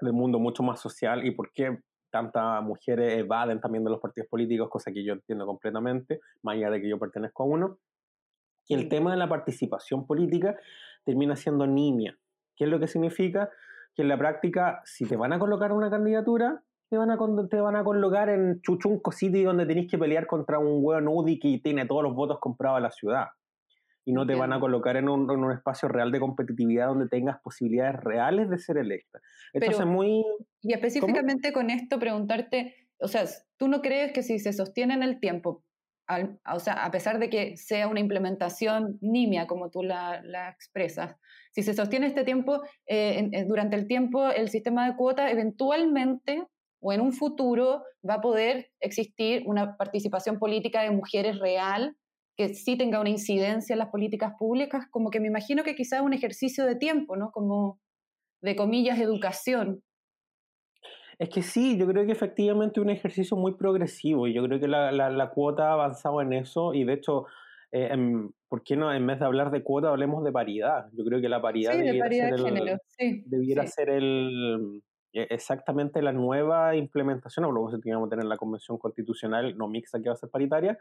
del 0.00 0.14
mundo 0.14 0.38
mucho 0.38 0.62
más 0.62 0.80
social, 0.80 1.26
y 1.26 1.32
por 1.32 1.52
qué 1.52 1.78
tantas 2.10 2.62
mujeres 2.62 3.18
evaden 3.18 3.60
también 3.60 3.84
de 3.84 3.90
los 3.90 4.00
partidos 4.00 4.30
políticos, 4.30 4.70
cosa 4.70 4.92
que 4.92 5.04
yo 5.04 5.12
entiendo 5.12 5.44
completamente, 5.44 6.20
más 6.40 6.54
allá 6.54 6.70
de 6.70 6.80
que 6.80 6.88
yo 6.88 6.98
pertenezco 6.98 7.42
a 7.42 7.46
uno. 7.46 7.78
Y 8.68 8.74
el 8.74 8.88
tema 8.88 9.10
de 9.10 9.16
la 9.16 9.28
participación 9.28 10.06
política 10.06 10.56
termina 11.04 11.34
siendo 11.34 11.66
nimia. 11.66 12.16
¿Qué 12.54 12.64
es 12.64 12.70
lo 12.70 12.78
que 12.78 12.86
significa? 12.86 13.50
que 13.98 14.02
en 14.02 14.08
la 14.08 14.16
práctica, 14.16 14.80
si 14.84 15.06
te 15.06 15.16
van 15.16 15.32
a 15.32 15.40
colocar 15.40 15.72
una 15.72 15.90
candidatura, 15.90 16.62
te 16.88 16.96
van 16.96 17.10
a, 17.10 17.18
te 17.50 17.60
van 17.60 17.74
a 17.74 17.82
colocar 17.82 18.28
en 18.28 18.60
Chuchunco 18.62 19.10
City 19.10 19.42
donde 19.42 19.66
tenéis 19.66 19.90
que 19.90 19.98
pelear 19.98 20.28
contra 20.28 20.60
un 20.60 20.78
hueón 20.84 21.08
UDI 21.08 21.40
que 21.40 21.60
tiene 21.64 21.84
todos 21.84 22.04
los 22.04 22.14
votos 22.14 22.38
comprados 22.40 22.78
a 22.78 22.80
la 22.80 22.92
ciudad. 22.92 23.26
Y 24.04 24.12
no 24.12 24.24
te 24.24 24.36
van 24.36 24.52
a 24.52 24.60
colocar 24.60 24.96
en 24.96 25.08
un, 25.08 25.28
en 25.28 25.42
un, 25.42 25.50
espacio 25.50 25.88
real 25.88 26.12
de 26.12 26.20
competitividad 26.20 26.86
donde 26.86 27.08
tengas 27.08 27.40
posibilidades 27.40 27.96
reales 27.96 28.48
de 28.48 28.58
ser 28.58 28.78
electa. 28.78 29.18
Entonces, 29.52 29.84
muy... 29.84 30.24
Y 30.62 30.72
específicamente 30.72 31.52
con 31.52 31.68
esto, 31.68 31.98
preguntarte, 31.98 32.76
o 33.00 33.08
sea, 33.08 33.24
¿tú 33.56 33.66
no 33.66 33.82
crees 33.82 34.12
que 34.12 34.22
si 34.22 34.38
se 34.38 34.52
sostiene 34.52 34.94
en 34.94 35.02
el 35.02 35.18
tiempo, 35.18 35.64
o 36.52 36.60
sea, 36.60 36.84
a 36.84 36.90
pesar 36.90 37.18
de 37.18 37.28
que 37.28 37.56
sea 37.56 37.88
una 37.88 38.00
implementación 38.00 38.98
nimia, 39.00 39.46
como 39.46 39.70
tú 39.70 39.82
la, 39.82 40.22
la 40.22 40.48
expresas, 40.48 41.16
si 41.52 41.62
se 41.62 41.74
sostiene 41.74 42.06
este 42.06 42.24
tiempo, 42.24 42.62
eh, 42.86 43.44
durante 43.46 43.76
el 43.76 43.86
tiempo, 43.86 44.30
el 44.30 44.48
sistema 44.48 44.88
de 44.88 44.96
cuotas 44.96 45.30
eventualmente 45.30 46.46
o 46.80 46.92
en 46.92 47.00
un 47.00 47.12
futuro 47.12 47.82
va 48.08 48.14
a 48.14 48.20
poder 48.20 48.70
existir 48.80 49.42
una 49.46 49.76
participación 49.76 50.38
política 50.38 50.82
de 50.82 50.90
mujeres 50.90 51.38
real 51.38 51.96
que 52.36 52.54
sí 52.54 52.76
tenga 52.76 53.00
una 53.00 53.10
incidencia 53.10 53.72
en 53.72 53.80
las 53.80 53.88
políticas 53.88 54.34
públicas, 54.38 54.86
como 54.90 55.10
que 55.10 55.18
me 55.18 55.26
imagino 55.26 55.64
que 55.64 55.74
quizás 55.74 56.02
un 56.02 56.12
ejercicio 56.12 56.64
de 56.64 56.76
tiempo, 56.76 57.16
¿no? 57.16 57.32
Como 57.32 57.80
de 58.40 58.54
comillas, 58.54 59.00
educación. 59.00 59.82
Es 61.18 61.28
que 61.30 61.42
sí, 61.42 61.76
yo 61.76 61.86
creo 61.86 62.06
que 62.06 62.12
efectivamente 62.12 62.78
es 62.78 62.84
un 62.84 62.90
ejercicio 62.90 63.36
muy 63.36 63.54
progresivo 63.54 64.26
y 64.28 64.34
yo 64.34 64.42
creo 64.44 64.60
que 64.60 64.68
la, 64.68 64.92
la, 64.92 65.10
la 65.10 65.30
cuota 65.30 65.70
ha 65.70 65.72
avanzado 65.72 66.20
en 66.22 66.32
eso 66.32 66.74
y 66.74 66.84
de 66.84 66.92
hecho 66.92 67.26
eh, 67.70 67.90
¿por 68.48 68.62
qué 68.62 68.76
no 68.76 68.92
en 68.92 69.06
vez 69.06 69.18
de 69.18 69.26
hablar 69.26 69.50
de 69.50 69.62
cuota 69.62 69.88
hablemos 69.88 70.24
de 70.24 70.32
paridad? 70.32 70.88
Yo 70.92 71.04
creo 71.04 71.20
que 71.20 71.28
la 71.28 71.42
paridad 71.42 71.72
debiera 71.72 72.08
ser, 72.08 72.32
el, 72.32 72.44
género. 72.44 72.78
debiera 73.26 73.66
ser 73.66 73.90
el, 73.90 74.82
e, 75.12 75.26
exactamente 75.30 76.00
la 76.00 76.12
nueva 76.12 76.74
implementación, 76.76 77.44
a 77.44 77.48
lo 77.48 77.68
que 77.68 77.78
teníamos 77.78 78.08
que 78.08 78.16
tener 78.16 78.26
la 78.26 78.36
convención 78.36 78.78
constitucional 78.78 79.56
no 79.56 79.68
mixta 79.68 80.00
que 80.00 80.08
va 80.08 80.14
a 80.14 80.16
ser 80.16 80.30
paritaria, 80.30 80.78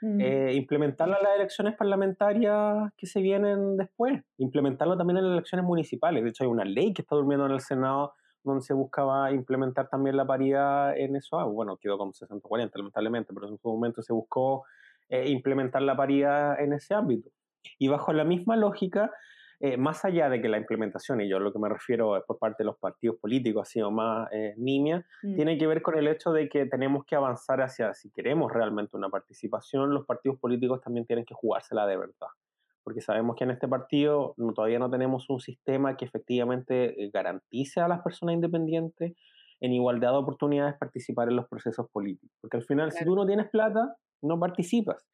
mm. 0.00 0.20
eh, 0.20 0.54
implementarla 0.54 1.18
en 1.18 1.24
las 1.24 1.36
elecciones 1.36 1.76
parlamentarias 1.76 2.90
que 2.96 3.06
se 3.06 3.20
vienen 3.20 3.76
después, 3.76 4.22
implementarlo 4.38 4.96
también 4.96 5.18
en 5.18 5.24
las 5.24 5.32
elecciones 5.34 5.66
municipales. 5.66 6.24
De 6.24 6.30
hecho, 6.30 6.44
hay 6.44 6.50
una 6.50 6.64
ley 6.64 6.94
que 6.94 7.02
está 7.02 7.16
durmiendo 7.16 7.44
en 7.44 7.52
el 7.52 7.60
Senado 7.60 8.14
donde 8.42 8.62
se 8.62 8.74
buscaba 8.74 9.32
implementar 9.32 9.88
también 9.88 10.16
la 10.16 10.26
paridad 10.26 10.96
en 10.96 11.16
eso. 11.16 11.38
Ah, 11.38 11.44
bueno, 11.44 11.76
quedó 11.76 11.98
como 11.98 12.12
60-40, 12.12 12.70
lamentablemente, 12.74 13.32
pero 13.34 13.48
en 13.48 13.58
su 13.58 13.68
momento 13.68 14.02
se 14.02 14.12
buscó 14.12 14.64
eh, 15.08 15.28
implementar 15.28 15.82
la 15.82 15.96
paridad 15.96 16.60
en 16.60 16.72
ese 16.72 16.94
ámbito. 16.94 17.30
Y 17.78 17.88
bajo 17.88 18.12
la 18.12 18.24
misma 18.24 18.56
lógica, 18.56 19.10
eh, 19.62 19.76
más 19.76 20.06
allá 20.06 20.30
de 20.30 20.40
que 20.40 20.48
la 20.48 20.56
implementación, 20.56 21.20
y 21.20 21.28
yo 21.28 21.38
lo 21.38 21.52
que 21.52 21.58
me 21.58 21.68
refiero 21.68 22.24
por 22.26 22.38
parte 22.38 22.62
de 22.62 22.64
los 22.64 22.78
partidos 22.78 23.16
políticos 23.16 23.68
ha 23.68 23.70
sido 23.70 23.90
más 23.90 24.28
eh, 24.32 24.54
nimia, 24.56 25.04
mm. 25.22 25.34
tiene 25.34 25.58
que 25.58 25.66
ver 25.66 25.82
con 25.82 25.98
el 25.98 26.08
hecho 26.08 26.32
de 26.32 26.48
que 26.48 26.64
tenemos 26.64 27.04
que 27.04 27.14
avanzar 27.14 27.60
hacia, 27.60 27.92
si 27.92 28.10
queremos 28.10 28.50
realmente 28.50 28.96
una 28.96 29.10
participación, 29.10 29.92
los 29.92 30.06
partidos 30.06 30.38
políticos 30.38 30.80
también 30.80 31.04
tienen 31.04 31.26
que 31.26 31.34
jugársela 31.34 31.86
de 31.86 31.98
verdad. 31.98 32.28
Porque 32.82 33.00
sabemos 33.00 33.36
que 33.36 33.44
en 33.44 33.50
este 33.50 33.68
partido 33.68 34.34
no, 34.36 34.52
todavía 34.52 34.78
no 34.78 34.90
tenemos 34.90 35.28
un 35.28 35.40
sistema 35.40 35.96
que 35.96 36.04
efectivamente 36.04 36.94
garantice 37.12 37.80
a 37.80 37.88
las 37.88 38.02
personas 38.02 38.34
independientes 38.34 39.14
en 39.60 39.72
igualdad 39.72 40.12
de 40.12 40.18
oportunidades 40.18 40.76
participar 40.78 41.28
en 41.28 41.36
los 41.36 41.48
procesos 41.48 41.86
políticos. 41.92 42.34
Porque 42.40 42.56
al 42.56 42.64
final, 42.64 42.92
si 42.92 43.04
tú 43.04 43.14
no 43.14 43.26
tienes 43.26 43.48
plata, 43.50 43.96
no 44.22 44.38
participas. 44.38 45.06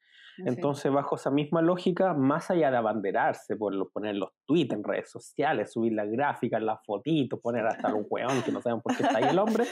Entonces, 0.45 0.91
bajo 0.91 1.15
esa 1.15 1.31
misma 1.31 1.61
lógica, 1.61 2.13
más 2.13 2.51
allá 2.51 2.69
de 2.69 2.77
abanderarse 2.77 3.55
por 3.55 3.91
poner 3.91 4.15
los 4.15 4.29
tweets 4.45 4.73
en 4.73 4.83
redes 4.83 5.09
sociales, 5.09 5.71
subir 5.73 5.93
las 5.93 6.09
gráficas, 6.09 6.61
las 6.61 6.79
fotitos, 6.85 7.39
poner 7.39 7.65
hasta 7.65 7.93
un 7.93 8.05
weón 8.09 8.43
que 8.43 8.51
no 8.51 8.61
saben 8.61 8.81
por 8.81 8.95
qué 8.95 9.03
está 9.03 9.17
ahí 9.17 9.29
el 9.29 9.39
hombre, 9.39 9.65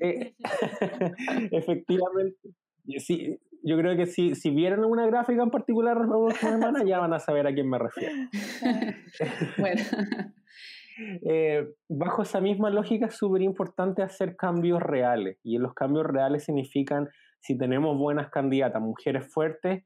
eh, 0.00 0.34
efectivamente, 1.52 2.50
sí, 2.98 3.38
yo 3.64 3.78
creo 3.78 3.96
que 3.96 4.06
si, 4.06 4.34
si 4.34 4.50
vieron 4.50 4.84
una 4.84 5.06
gráfica 5.06 5.42
en 5.42 5.50
particular 5.50 5.96
la 5.96 6.34
semana, 6.34 6.84
ya 6.84 7.00
van 7.00 7.14
a 7.14 7.18
saber 7.18 7.46
a 7.46 7.54
quién 7.54 7.68
me 7.68 7.78
refiero. 7.78 8.14
bueno. 9.58 9.82
Eh, 10.96 11.66
bajo 11.88 12.22
esa 12.22 12.40
misma 12.40 12.70
lógica 12.70 13.06
es 13.06 13.16
súper 13.16 13.42
importante 13.42 14.00
hacer 14.00 14.36
cambios 14.36 14.80
reales 14.80 15.38
y 15.42 15.58
los 15.58 15.74
cambios 15.74 16.06
reales 16.06 16.44
significan 16.44 17.08
si 17.40 17.58
tenemos 17.58 17.98
buenas 17.98 18.30
candidatas, 18.30 18.80
mujeres 18.80 19.26
fuertes, 19.26 19.82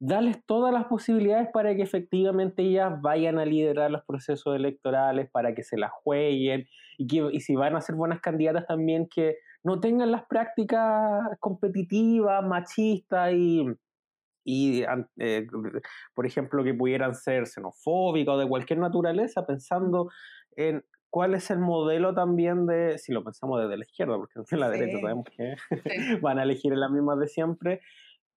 darles 0.00 0.44
todas 0.46 0.72
las 0.72 0.86
posibilidades 0.86 1.48
para 1.52 1.76
que 1.76 1.82
efectivamente 1.82 2.62
ellas 2.62 3.00
vayan 3.00 3.38
a 3.38 3.44
liderar 3.44 3.90
los 3.92 4.04
procesos 4.04 4.56
electorales, 4.56 5.30
para 5.30 5.54
que 5.54 5.62
se 5.62 5.78
las 5.78 5.92
jueguen 5.92 6.66
y, 6.98 7.06
que, 7.06 7.28
y 7.30 7.38
si 7.40 7.54
van 7.54 7.76
a 7.76 7.80
ser 7.80 7.94
buenas 7.94 8.20
candidatas 8.20 8.66
también 8.66 9.08
que 9.08 9.36
no 9.64 9.80
tengan 9.80 10.12
las 10.12 10.24
prácticas 10.26 11.28
competitivas, 11.40 12.44
machistas 12.44 13.32
y, 13.32 13.66
y 14.44 14.84
eh, 15.18 15.46
por 16.14 16.26
ejemplo, 16.26 16.64
que 16.64 16.74
pudieran 16.74 17.14
ser 17.14 17.46
xenofóbicas 17.46 18.34
o 18.34 18.38
de 18.38 18.48
cualquier 18.48 18.78
naturaleza, 18.78 19.46
pensando 19.46 20.10
en 20.56 20.84
cuál 21.10 21.34
es 21.34 21.50
el 21.50 21.58
modelo 21.58 22.14
también 22.14 22.66
de, 22.66 22.98
si 22.98 23.12
lo 23.12 23.24
pensamos 23.24 23.60
desde 23.60 23.76
la 23.76 23.84
izquierda, 23.84 24.16
porque 24.16 24.34
desde 24.40 24.56
la 24.56 24.70
derecha 24.70 25.00
sabemos 25.00 25.26
que 25.36 25.56
van 26.22 26.38
a 26.38 26.42
elegir 26.42 26.76
la 26.76 26.88
misma 26.88 27.16
de 27.16 27.28
siempre, 27.28 27.80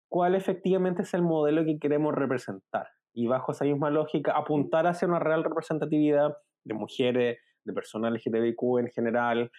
cuál 0.09 0.35
efectivamente 0.35 1.03
es 1.03 1.13
el 1.13 1.21
modelo 1.21 1.63
que 1.65 1.79
queremos 1.79 2.13
representar. 2.13 2.89
Y 3.13 3.27
bajo 3.27 3.51
esa 3.51 3.65
misma 3.65 3.89
lógica, 3.89 4.33
apuntar 4.33 4.87
hacia 4.87 5.07
una 5.07 5.19
real 5.19 5.43
representatividad 5.43 6.37
de 6.63 6.73
mujeres, 6.73 7.39
de 7.63 7.73
personas 7.73 8.13
LGTBIQ 8.13 8.79
en 8.79 8.87
general, 8.87 9.51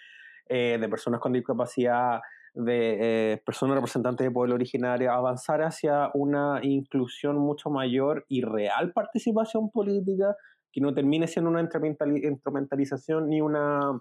eh, 0.54 0.76
de 0.78 0.88
personas 0.90 1.18
con 1.18 1.32
discapacidad, 1.32 2.20
de 2.52 3.32
eh, 3.32 3.42
personas 3.46 3.76
representantes 3.76 4.26
de 4.26 4.30
pueblo 4.30 4.54
originario, 4.54 5.10
avanzar 5.10 5.62
hacia 5.62 6.10
una 6.12 6.60
inclusión 6.62 7.38
mucho 7.38 7.70
mayor 7.70 8.26
y 8.28 8.42
real 8.42 8.92
participación 8.92 9.70
política 9.70 10.36
que 10.70 10.82
no 10.82 10.92
termine 10.92 11.26
siendo 11.26 11.50
una 11.50 11.62
instrumentalización 11.62 13.30
ni 13.30 13.40
una 13.40 13.98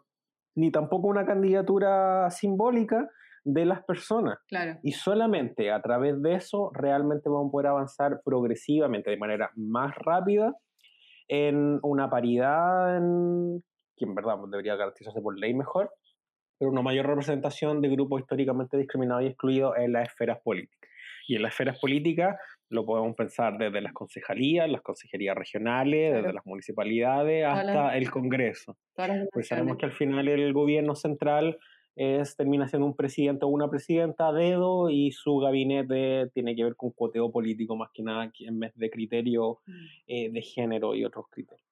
ni 0.53 0.71
tampoco 0.71 1.07
una 1.07 1.25
candidatura 1.25 2.29
simbólica 2.29 3.09
de 3.45 3.63
las 3.63 3.85
personas. 3.85 4.37
Claro. 4.49 4.77
Y 4.83 4.91
solamente 4.91 5.71
a 5.71 5.81
través 5.81 6.21
de 6.21 6.33
eso 6.33 6.69
realmente 6.73 7.29
vamos 7.29 7.47
a 7.47 7.51
poder 7.51 7.67
avanzar 7.67 8.19
progresivamente, 8.25 9.09
de 9.09 9.15
manera 9.15 9.51
más 9.55 9.95
rápida, 9.95 10.53
en 11.29 11.79
una 11.81 12.09
paridad 12.09 12.97
en, 12.97 13.63
que 13.95 14.03
en 14.03 14.15
verdad 14.15 14.35
debería 14.49 14.75
garantizarse 14.75 15.21
por 15.21 15.39
ley 15.39 15.53
mejor, 15.53 15.89
pero 16.61 16.69
una 16.69 16.83
mayor 16.83 17.07
representación 17.07 17.81
de 17.81 17.89
grupos 17.89 18.21
históricamente 18.21 18.77
discriminados 18.77 19.23
y 19.23 19.27
excluidos 19.29 19.73
en 19.79 19.93
las 19.93 20.09
esferas 20.09 20.37
políticas. 20.43 20.91
Y 21.27 21.35
en 21.35 21.41
las 21.41 21.53
esferas 21.53 21.79
políticas 21.79 22.37
lo 22.69 22.85
podemos 22.85 23.15
pensar 23.15 23.57
desde 23.57 23.81
las 23.81 23.93
concejalías, 23.93 24.69
las 24.69 24.83
consejerías 24.83 25.35
regionales, 25.35 26.13
desde 26.13 26.31
las 26.31 26.45
municipalidades 26.45 27.47
hasta 27.47 27.97
el 27.97 28.11
Congreso. 28.11 28.77
Pues 29.33 29.47
sabemos 29.47 29.77
que 29.77 29.87
al 29.87 29.91
final 29.93 30.27
el 30.27 30.53
gobierno 30.53 30.93
central 30.93 31.57
es, 31.95 32.35
termina 32.35 32.67
siendo 32.67 32.85
un 32.85 32.95
presidente 32.95 33.45
o 33.45 33.47
una 33.47 33.67
presidenta 33.67 34.27
a 34.27 34.31
dedo 34.31 34.91
y 34.91 35.11
su 35.13 35.39
gabinete 35.39 36.29
tiene 36.31 36.55
que 36.55 36.63
ver 36.63 36.75
con 36.75 36.91
cuoteo 36.91 37.31
político 37.31 37.75
más 37.75 37.89
que 37.91 38.03
nada 38.03 38.31
en 38.37 38.59
vez 38.59 38.71
de 38.75 38.91
criterio 38.91 39.61
mm. 39.65 39.85
eh, 40.05 40.29
de 40.29 40.41
género 40.43 40.93
y 40.93 41.05
otros 41.05 41.25
criterios. 41.31 41.70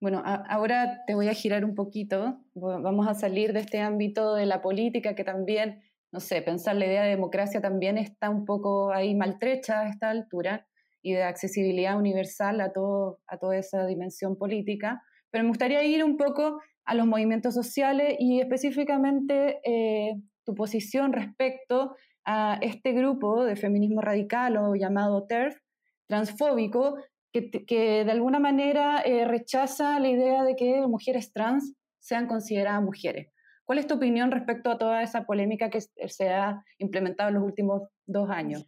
Bueno, 0.00 0.22
ahora 0.24 1.04
te 1.06 1.14
voy 1.14 1.28
a 1.28 1.34
girar 1.34 1.62
un 1.62 1.74
poquito, 1.74 2.40
vamos 2.54 3.06
a 3.06 3.12
salir 3.12 3.52
de 3.52 3.60
este 3.60 3.80
ámbito 3.80 4.34
de 4.34 4.46
la 4.46 4.62
política 4.62 5.14
que 5.14 5.24
también, 5.24 5.82
no 6.10 6.20
sé, 6.20 6.40
pensar 6.40 6.76
la 6.76 6.86
idea 6.86 7.02
de 7.02 7.10
democracia 7.10 7.60
también 7.60 7.98
está 7.98 8.30
un 8.30 8.46
poco 8.46 8.92
ahí 8.92 9.14
maltrecha 9.14 9.80
a 9.80 9.88
esta 9.90 10.08
altura 10.08 10.66
y 11.02 11.12
de 11.12 11.22
accesibilidad 11.22 11.98
universal 11.98 12.62
a, 12.62 12.72
todo, 12.72 13.20
a 13.26 13.36
toda 13.36 13.58
esa 13.58 13.84
dimensión 13.84 14.38
política, 14.38 15.02
pero 15.30 15.44
me 15.44 15.48
gustaría 15.48 15.84
ir 15.84 16.02
un 16.02 16.16
poco 16.16 16.62
a 16.86 16.94
los 16.94 17.06
movimientos 17.06 17.52
sociales 17.52 18.16
y 18.18 18.40
específicamente 18.40 19.60
eh, 19.64 20.14
tu 20.44 20.54
posición 20.54 21.12
respecto 21.12 21.94
a 22.24 22.58
este 22.62 22.92
grupo 22.92 23.44
de 23.44 23.54
feminismo 23.54 24.00
radical 24.00 24.56
o 24.56 24.74
llamado 24.76 25.26
TERF, 25.26 25.58
transfóbico, 26.06 26.96
que, 27.32 28.04
de 28.04 28.10
alguna 28.10 28.38
manera 28.38 29.02
eh, 29.04 29.24
rechaza 29.24 29.98
la 30.00 30.08
idea 30.08 30.42
de 30.44 30.56
que 30.56 30.86
mujeres 30.86 31.32
trans 31.32 31.74
sean 31.98 32.26
consideradas 32.26 32.82
mujeres. 32.82 33.28
¿Cuál 33.64 33.78
es 33.78 33.86
tu 33.86 33.94
opinión 33.94 34.32
respecto 34.32 34.70
a 34.70 34.78
toda 34.78 35.02
esa 35.02 35.24
polémica 35.24 35.70
que 35.70 35.80
se 35.80 36.28
ha 36.30 36.64
implementado 36.78 37.28
en 37.28 37.36
los 37.36 37.44
últimos 37.44 37.82
dos 38.04 38.28
años? 38.28 38.66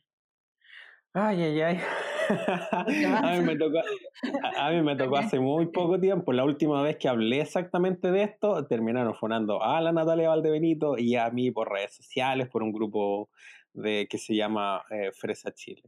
Ay, 1.12 1.42
ay, 1.42 1.60
ay. 1.60 1.80
a 3.22 3.34
mí 3.36 3.44
me 3.44 3.56
tocó, 3.56 3.80
a 4.56 4.70
mí 4.70 4.80
me 4.80 4.96
tocó 4.96 5.16
hace 5.16 5.40
muy 5.40 5.66
poco 5.66 5.98
tiempo. 6.00 6.32
La 6.32 6.44
última 6.44 6.82
vez 6.82 6.96
que 6.96 7.08
hablé 7.08 7.40
exactamente 7.40 8.10
de 8.10 8.22
esto, 8.22 8.64
terminaron 8.66 9.14
fonando 9.14 9.62
a 9.62 9.80
la 9.80 9.92
Natalia 9.92 10.28
Valdebenito 10.28 10.96
y 10.96 11.16
a 11.16 11.28
mí 11.30 11.50
por 11.50 11.70
redes 11.70 11.94
sociales, 11.94 12.48
por 12.48 12.62
un 12.62 12.72
grupo 12.72 13.28
de, 13.74 14.06
que 14.08 14.18
se 14.18 14.34
llama 14.34 14.84
eh, 14.90 15.10
Fresa 15.12 15.52
Chile. 15.52 15.82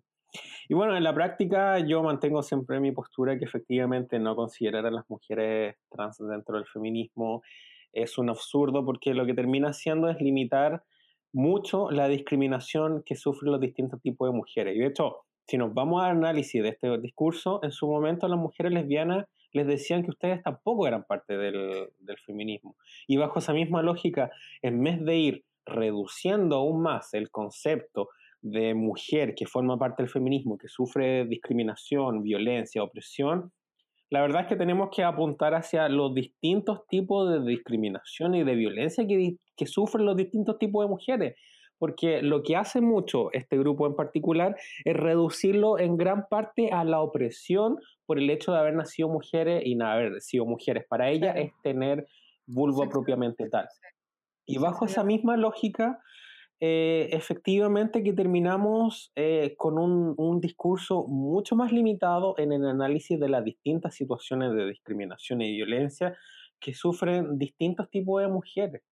Y 0.69 0.75
bueno, 0.75 0.97
en 0.97 1.05
la 1.05 1.15
práctica 1.15 1.79
yo 1.79 2.03
mantengo 2.03 2.43
siempre 2.43 2.81
mi 2.81 2.93
postura 2.93 3.39
que 3.39 3.45
efectivamente 3.45 4.19
no 4.19 4.35
considerar 4.35 4.87
a 4.87 4.91
las 4.91 5.09
mujeres 5.09 5.77
trans 5.91 6.19
dentro 6.19 6.57
del 6.57 6.67
feminismo 6.67 7.43
es 7.93 8.19
un 8.19 8.29
absurdo 8.29 8.85
porque 8.85 9.15
lo 9.15 9.27
que 9.27 9.35
termina 9.35 9.69
haciendo 9.69 10.09
es 10.09 10.21
limitar 10.21 10.83
mucho 11.33 11.91
la 11.91 12.09
discriminación 12.09 13.03
que 13.05 13.17
sufren 13.17 13.53
los 13.53 13.61
distintos 13.61 14.01
tipos 14.01 14.29
de 14.29 14.37
mujeres. 14.37 14.77
Y 14.77 14.81
de 14.81 14.87
hecho, 14.87 15.25
si 15.47 15.59
nos 15.59 15.75
vamos 15.75 16.03
al 16.03 16.13
análisis 16.13 16.63
de 16.63 16.71
este 16.71 16.99
discurso, 16.99 17.61
en 17.63 17.73
su 17.73 17.87
momento 17.87 18.27
las 18.29 18.39
mujeres 18.39 18.73
lesbianas 18.73 19.27
les 19.53 19.67
decían 19.67 20.03
que 20.03 20.11
ustedes 20.11 20.43
tampoco 20.43 20.87
eran 20.87 21.05
parte 21.05 21.37
del, 21.37 21.89
del 21.99 22.19
feminismo. 22.19 22.77
Y 23.07 23.17
bajo 23.17 23.39
esa 23.39 23.53
misma 23.53 23.83
lógica, 23.83 24.31
en 24.63 24.83
vez 24.83 25.05
de 25.05 25.17
ir 25.17 25.45
reduciendo 25.67 26.57
aún 26.57 26.83
más 26.83 27.15
el 27.15 27.31
concepto 27.31 28.11
de 28.45 28.75
mujer 28.75 29.35
que 29.35 29.47
forma 29.47 29.79
parte 29.79 30.03
del 30.03 30.11
feminismo, 30.11 30.59
que 30.59 30.69
sufre 30.69 31.25
discriminación, 31.25 32.23
violencia, 32.23 32.83
opresión, 32.83 33.51
la 34.11 34.21
verdad 34.21 34.43
es 34.43 34.49
que 34.49 34.57
tenemos 34.57 34.91
que 34.95 35.03
apuntar 35.03 35.55
hacia 35.55 35.89
los 35.89 36.15
distintos 36.15 36.87
tipos 36.87 37.33
de 37.33 37.41
discriminación 37.41 38.35
y 38.35 38.45
de 38.45 38.55
violencia 38.55 39.07
que, 39.07 39.37
que 39.57 39.67
sufren 39.67 40.05
los 40.05 40.15
distintos 40.15 40.59
tipos 40.59 40.85
de 40.85 40.91
mujeres. 40.91 41.35
Porque 41.79 42.21
lo 42.23 42.43
que 42.43 42.55
hace 42.55 42.83
mucho 42.83 43.33
este 43.33 43.57
grupo 43.57 43.87
en 43.87 43.97
particular 43.97 44.57
es 44.85 44.95
reducirlo 44.95 45.79
en 45.79 45.97
gran 45.97 46.29
parte 46.29 46.71
a 46.71 46.85
la 46.85 47.01
opresión 47.01 47.79
por 48.05 48.19
el 48.19 48.29
hecho 48.29 48.53
de 48.53 48.59
haber 48.59 48.75
nacido 48.75 49.09
mujeres 49.09 49.63
y 49.65 49.75
no 49.75 49.87
haber 49.87 50.21
sido 50.21 50.45
mujeres. 50.45 50.85
Para 50.87 51.09
ella 51.11 51.33
es 51.33 51.51
tener 51.63 52.07
vulva 52.47 52.89
propiamente 52.91 53.49
tal. 53.49 53.67
Y 54.47 54.59
bajo 54.59 54.85
esa 54.85 55.03
misma 55.03 55.39
lógica, 55.39 55.99
eh, 56.67 57.11
efectivamente 57.15 58.03
que 58.03 58.15
terminamos 58.15 59.13
eh, 59.17 59.55
con 59.59 59.77
un, 59.77 60.41
discurso 60.41 61.07
mucho 61.07 61.57
más 61.57 61.73
limitado 61.73 62.35
en 62.39 62.53
el 62.53 62.67
análisis 62.67 63.21
de 63.21 63.29
las 63.29 63.45
distintas 63.45 63.95
situaciones 63.95 64.55
de 64.55 64.65
discriminación 64.69 65.43
y 65.43 65.53
violencia 65.57 66.17
que 66.59 66.73
sufren 66.73 67.37
distintos 67.37 67.91
tipos 67.91 68.23
de 68.23 68.29
mujeres. 68.29 68.83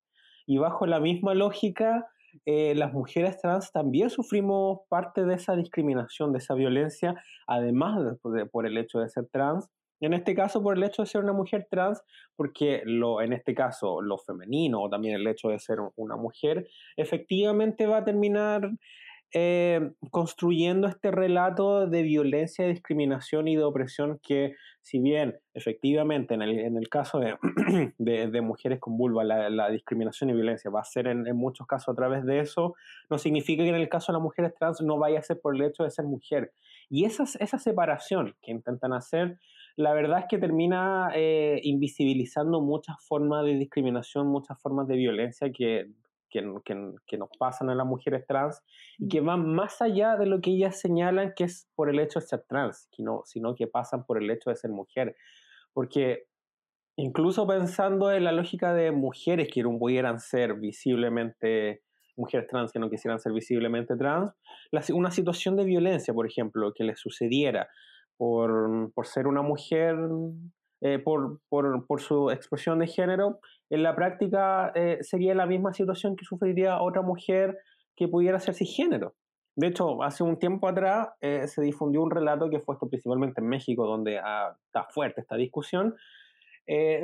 Y 0.44 0.58
bajo 0.58 0.84
la 0.84 1.00
misma 1.00 1.32
lógica, 1.32 2.10
eh, 2.44 2.74
las 2.74 2.92
mujeres 2.92 3.40
trans 3.40 3.72
también 3.72 4.10
sufrimos 4.10 4.80
parte 4.90 5.24
de 5.24 5.36
esa 5.36 5.56
discriminación, 5.56 6.30
de 6.32 6.40
esa 6.40 6.52
violencia, 6.52 7.14
además 7.46 8.18
de, 8.22 8.44
por 8.44 8.66
el 8.66 8.76
hecho 8.76 8.98
de 8.98 9.08
ser 9.08 9.28
trans, 9.32 9.70
en 10.06 10.14
este 10.14 10.34
caso, 10.34 10.62
por 10.62 10.76
el 10.76 10.82
hecho 10.82 11.02
de 11.02 11.06
ser 11.06 11.22
una 11.22 11.32
mujer 11.32 11.66
trans, 11.70 12.02
porque 12.36 12.82
lo, 12.84 13.20
en 13.20 13.32
este 13.32 13.54
caso 13.54 14.02
lo 14.02 14.18
femenino 14.18 14.82
o 14.82 14.90
también 14.90 15.14
el 15.14 15.26
hecho 15.26 15.48
de 15.48 15.58
ser 15.58 15.78
una 15.96 16.16
mujer, 16.16 16.68
efectivamente 16.96 17.86
va 17.86 17.98
a 17.98 18.04
terminar 18.04 18.70
eh, 19.34 19.92
construyendo 20.10 20.86
este 20.88 21.10
relato 21.10 21.86
de 21.86 22.02
violencia, 22.02 22.66
discriminación 22.66 23.48
y 23.48 23.56
de 23.56 23.64
opresión 23.64 24.20
que, 24.22 24.56
si 24.82 24.98
bien 24.98 25.38
efectivamente 25.54 26.34
en 26.34 26.42
el, 26.42 26.58
en 26.58 26.76
el 26.76 26.90
caso 26.90 27.18
de, 27.18 27.38
de, 27.98 28.40
mujeres 28.42 28.78
con 28.78 28.98
vulva 28.98 29.24
la, 29.24 29.70
discriminación 29.70 30.28
y 30.28 30.34
violencia 30.34 30.70
va 30.70 30.80
a 30.80 30.84
ser 30.84 31.06
en, 31.06 31.26
en, 31.26 31.34
muchos 31.34 31.66
casos 31.66 31.94
a 31.94 31.96
través 31.96 32.26
de 32.26 32.40
eso, 32.40 32.74
no 33.08 33.16
significa 33.16 33.62
que 33.62 33.70
en 33.70 33.76
el 33.76 33.88
caso 33.88 34.12
de 34.12 34.18
las 34.18 34.22
mujeres 34.22 34.52
trans 34.54 34.82
no 34.82 34.98
vaya 34.98 35.20
a 35.20 35.22
ser 35.22 35.40
por 35.40 35.54
el 35.54 35.62
hecho 35.62 35.84
de 35.84 35.90
ser 35.90 36.04
mujer. 36.04 36.52
Y 36.90 37.06
esa, 37.06 37.22
esa 37.22 37.58
separación 37.58 38.34
que 38.42 38.50
intentan 38.50 38.92
hacer 38.92 39.38
la 39.76 39.92
verdad 39.94 40.20
es 40.20 40.24
que 40.28 40.38
termina 40.38 41.10
eh, 41.14 41.60
invisibilizando 41.62 42.60
muchas 42.60 42.96
formas 43.06 43.44
de 43.44 43.54
discriminación, 43.54 44.26
muchas 44.26 44.60
formas 44.60 44.86
de 44.88 44.96
violencia 44.96 45.50
que, 45.52 45.90
que, 46.30 46.42
nos 46.42 47.30
pasan 47.38 47.70
a 47.70 47.74
las 47.74 47.86
mujeres 47.86 48.26
trans 48.26 48.62
y 48.98 49.08
que 49.08 49.20
van 49.20 49.54
más 49.54 49.82
allá 49.82 50.16
de 50.16 50.26
lo 50.26 50.40
que 50.40 50.50
ellas 50.50 50.80
señalan 50.80 51.32
que 51.36 51.44
es 51.44 51.68
por 51.74 51.90
el 51.90 52.00
hecho 52.00 52.20
de 52.20 52.26
ser 52.26 52.44
trans, 52.48 52.88
sino 53.24 53.54
que 53.54 53.66
pasan 53.66 54.04
por 54.04 54.22
el 54.22 54.30
hecho 54.30 54.50
de 54.50 54.56
ser 54.56 54.70
mujer. 54.70 55.14
Porque 55.72 56.24
incluso 56.96 57.46
pensando 57.46 58.12
en 58.12 58.24
la 58.24 58.32
lógica 58.32 58.74
de 58.74 58.92
mujeres 58.92 59.48
que 59.52 59.62
no 59.62 59.78
pudieran 59.78 60.20
ser 60.20 60.54
visiblemente 60.54 61.82
mujeres 62.16 62.46
trans 62.46 62.72
que 62.72 62.78
no 62.78 62.90
quisieran 62.90 63.18
ser 63.18 63.32
visiblemente 63.32 63.96
trans, 63.96 64.32
una 64.92 65.10
situación 65.10 65.56
de 65.56 65.64
violencia, 65.64 66.12
por 66.12 66.26
ejemplo, 66.26 66.72
que 66.74 66.84
les 66.84 67.00
sucediera 67.00 67.68
por, 68.16 68.92
por 68.94 69.06
ser 69.06 69.26
una 69.26 69.42
mujer, 69.42 69.96
eh, 70.80 70.98
por, 70.98 71.40
por, 71.48 71.86
por, 71.86 72.00
su 72.00 72.30
expresión 72.30 72.78
de 72.78 72.86
género, 72.86 73.40
en 73.70 73.82
la 73.82 73.94
práctica 73.94 74.72
eh, 74.74 74.98
sería 75.02 75.34
la 75.34 75.46
misma 75.46 75.72
situación 75.72 76.16
que 76.16 76.24
sufriría 76.24 76.80
otra 76.80 77.02
mujer 77.02 77.58
que 77.96 78.08
pudiera 78.08 78.38
ser 78.40 78.54
cisgénero. 78.54 79.14
De 79.54 79.68
hecho, 79.68 80.02
hace 80.02 80.24
un 80.24 80.38
tiempo 80.38 80.66
atrás 80.66 81.10
eh, 81.20 81.46
se 81.46 81.62
difundió 81.62 82.02
un 82.02 82.10
relato 82.10 82.48
que 82.48 82.60
fue 82.60 82.74
esto 82.74 82.88
principalmente 82.88 83.40
en 83.40 83.48
México, 83.48 83.86
donde 83.86 84.18
ah, 84.18 84.56
está 84.66 84.84
fuerte 84.84 85.20
esta 85.20 85.36
discusión, 85.36 85.94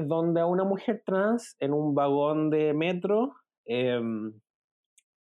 donde 0.07 0.41
a 0.41 0.47
una 0.47 0.63
mujer 0.63 1.03
trans 1.05 1.57
en 1.59 1.73
un 1.73 1.93
vagón 1.93 2.49
de 2.49 2.73
metro 2.75 3.35
em, 3.67 4.33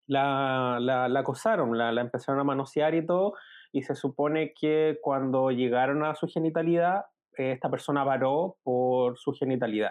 la, 0.06 0.78
la, 0.80 1.08
la, 1.08 1.20
acosaron, 1.20 1.76
la, 1.76 1.92
la, 1.92 2.00
empezaron 2.00 2.40
a 2.40 2.44
manosear 2.44 2.94
y 2.94 3.06
todo, 3.06 3.34
y 3.74 3.82
se 3.82 3.96
supone 3.96 4.54
que 4.54 4.98
cuando 5.02 5.50
llegaron 5.50 6.04
a 6.04 6.14
su 6.14 6.28
genitalidad, 6.28 7.06
esta 7.32 7.68
persona 7.68 8.04
varó 8.04 8.56
por 8.62 9.18
su 9.18 9.32
genitalidad. 9.32 9.90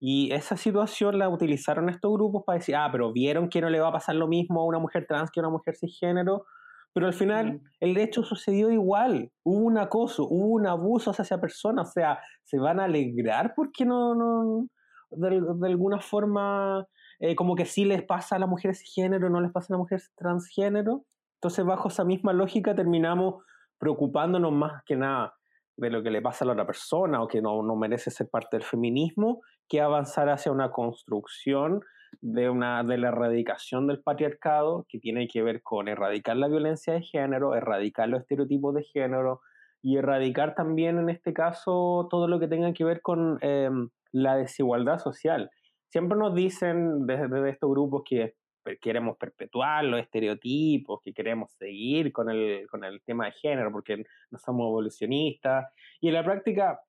Y 0.00 0.32
esa 0.32 0.56
situación 0.56 1.20
la 1.20 1.28
utilizaron 1.28 1.88
estos 1.88 2.12
grupos 2.12 2.42
para 2.44 2.58
decir, 2.58 2.74
ah, 2.74 2.88
pero 2.90 3.12
vieron 3.12 3.48
que 3.48 3.60
no 3.60 3.70
le 3.70 3.78
va 3.78 3.88
a 3.88 3.92
pasar 3.92 4.16
lo 4.16 4.26
mismo 4.26 4.60
a 4.60 4.66
una 4.66 4.80
mujer 4.80 5.06
trans 5.06 5.30
que 5.30 5.38
a 5.38 5.44
una 5.44 5.52
mujer 5.52 5.76
cisgénero, 5.76 6.44
pero 6.92 7.06
al 7.06 7.14
final 7.14 7.60
el 7.78 7.96
hecho 7.98 8.24
sucedió 8.24 8.72
igual, 8.72 9.30
hubo 9.44 9.64
un 9.64 9.78
acoso, 9.78 10.26
hubo 10.28 10.48
un 10.48 10.66
abuso 10.66 11.12
hacia 11.12 11.22
esa 11.22 11.40
persona, 11.40 11.82
o 11.82 11.86
sea, 11.86 12.18
se 12.42 12.58
van 12.58 12.80
a 12.80 12.84
alegrar 12.84 13.52
porque 13.54 13.84
no, 13.84 14.16
no 14.16 14.66
de, 15.12 15.40
de 15.40 15.68
alguna 15.68 16.00
forma, 16.00 16.84
eh, 17.20 17.36
como 17.36 17.54
que 17.54 17.64
sí 17.64 17.84
les 17.84 18.02
pasa 18.02 18.34
a 18.34 18.38
las 18.40 18.48
mujeres 18.48 18.80
cisgénero, 18.80 19.30
no 19.30 19.40
les 19.40 19.52
pasa 19.52 19.68
a 19.70 19.74
las 19.74 19.82
mujeres 19.82 20.12
transgénero. 20.16 21.04
Entonces, 21.44 21.66
bajo 21.66 21.88
esa 21.88 22.04
misma 22.04 22.32
lógica, 22.32 22.74
terminamos 22.74 23.44
preocupándonos 23.76 24.50
más 24.50 24.82
que 24.86 24.96
nada 24.96 25.34
de 25.76 25.90
lo 25.90 26.02
que 26.02 26.10
le 26.10 26.22
pasa 26.22 26.42
a 26.42 26.46
la 26.46 26.54
otra 26.54 26.64
persona 26.64 27.22
o 27.22 27.28
que 27.28 27.42
no, 27.42 27.62
no 27.62 27.76
merece 27.76 28.10
ser 28.10 28.30
parte 28.30 28.56
del 28.56 28.64
feminismo, 28.64 29.42
que 29.68 29.82
avanzar 29.82 30.30
hacia 30.30 30.50
una 30.50 30.70
construcción 30.70 31.82
de, 32.22 32.48
una, 32.48 32.82
de 32.82 32.96
la 32.96 33.08
erradicación 33.08 33.86
del 33.86 34.00
patriarcado, 34.00 34.86
que 34.88 34.98
tiene 34.98 35.28
que 35.28 35.42
ver 35.42 35.60
con 35.62 35.88
erradicar 35.88 36.38
la 36.38 36.48
violencia 36.48 36.94
de 36.94 37.02
género, 37.02 37.54
erradicar 37.54 38.08
los 38.08 38.22
estereotipos 38.22 38.74
de 38.76 38.84
género 38.84 39.42
y 39.82 39.98
erradicar 39.98 40.54
también, 40.54 40.98
en 40.98 41.10
este 41.10 41.34
caso, 41.34 42.08
todo 42.10 42.26
lo 42.26 42.40
que 42.40 42.48
tenga 42.48 42.72
que 42.72 42.84
ver 42.84 43.02
con 43.02 43.36
em, 43.42 43.90
la 44.12 44.36
desigualdad 44.36 44.98
social. 44.98 45.50
Siempre 45.90 46.16
nos 46.16 46.34
dicen 46.34 47.04
desde, 47.06 47.50
estos 47.50 47.68
grupos 47.68 48.02
que 48.08 48.34
queremos 48.80 49.16
perpetuar 49.16 49.84
los 49.84 50.00
estereotipos, 50.00 51.00
que 51.02 51.12
queremos 51.12 51.52
seguir 51.52 52.12
con 52.12 52.30
el, 52.30 52.66
con 52.68 52.84
el 52.84 53.02
tema 53.02 53.26
de 53.26 53.32
género 53.32 53.70
porque 53.70 54.04
no 54.30 54.38
somos 54.38 54.66
evolucionistas. 54.66 55.66
Y 56.00 56.08
en 56.08 56.14
la 56.14 56.24
práctica, 56.24 56.80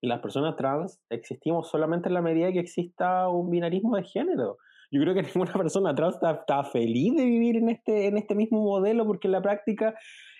las 0.00 0.20
personas 0.20 0.56
trans 0.56 1.00
existimos 1.10 1.68
solamente 1.68 2.08
en 2.08 2.14
la 2.14 2.22
medida 2.22 2.52
que 2.52 2.60
exista 2.60 3.28
un 3.28 3.50
binarismo 3.50 3.96
de 3.96 4.04
género. 4.04 4.58
Yo 4.90 5.00
creo 5.00 5.14
que 5.14 5.22
ninguna 5.34 5.52
persona 5.52 5.94
trans 5.94 6.16
está, 6.16 6.64
feliz 6.64 7.14
de 7.14 7.24
vivir 7.24 7.56
en 7.56 7.68
este, 7.68 8.06
en 8.06 8.16
este 8.16 8.34
mismo 8.34 8.62
modelo 8.62 9.06
porque 9.06 9.28
en 9.28 9.32
la 9.32 9.42
práctica 9.42 9.94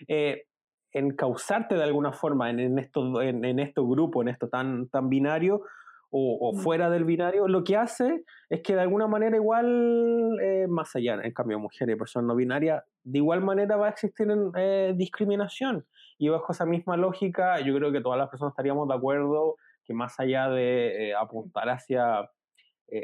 eh, 0.09 0.45
encauzarte 0.93 1.75
de 1.75 1.85
alguna 1.85 2.13
forma 2.13 2.51
en, 2.51 2.61
en 2.61 2.79
estos 2.79 3.23
en, 3.23 3.45
en 3.45 3.59
estos 3.59 3.87
grupos, 3.89 4.23
en 4.23 4.29
esto 4.29 4.49
tan, 4.49 4.89
tan 4.89 5.09
binario 5.09 5.63
o, 6.11 6.53
mm. 6.53 6.59
fuera 6.59 6.91
del 6.91 7.05
binario, 7.05 7.47
lo 7.47 7.63
que 7.63 7.77
hace 7.77 8.25
es 8.49 8.63
que 8.63 8.75
de 8.75 8.81
alguna 8.81 9.07
manera 9.07 9.37
igual, 9.37 10.39
eh, 10.43 10.67
más 10.69 10.95
allá, 10.97 11.21
en 11.23 11.33
cambio, 11.33 11.59
mujeres 11.59 11.95
y 11.95 11.99
personas 11.99 12.27
no 12.27 12.35
binarias, 12.35 12.83
de 13.05 13.19
igual 13.19 13.41
manera 13.43 13.77
va 13.77 13.87
a 13.87 13.91
existir 13.91 14.27
eh, 14.57 14.93
discriminación. 14.97 15.87
Y 16.19 16.29
bajo 16.29 16.53
esa 16.53 16.67
misma 16.67 16.97
lógica, 16.97 17.61
yo 17.61 17.75
creo 17.77 17.93
que 17.93 18.01
todas 18.01 18.19
las 18.19 18.29
personas 18.29 18.53
estaríamos 18.53 18.89
de 18.89 18.95
acuerdo 18.95 19.57
que 19.85 19.95
más 19.95 20.19
allá 20.19 20.49
de 20.49 21.11
eh, 21.11 21.15
apuntar 21.15 21.69
hacia, 21.69 22.29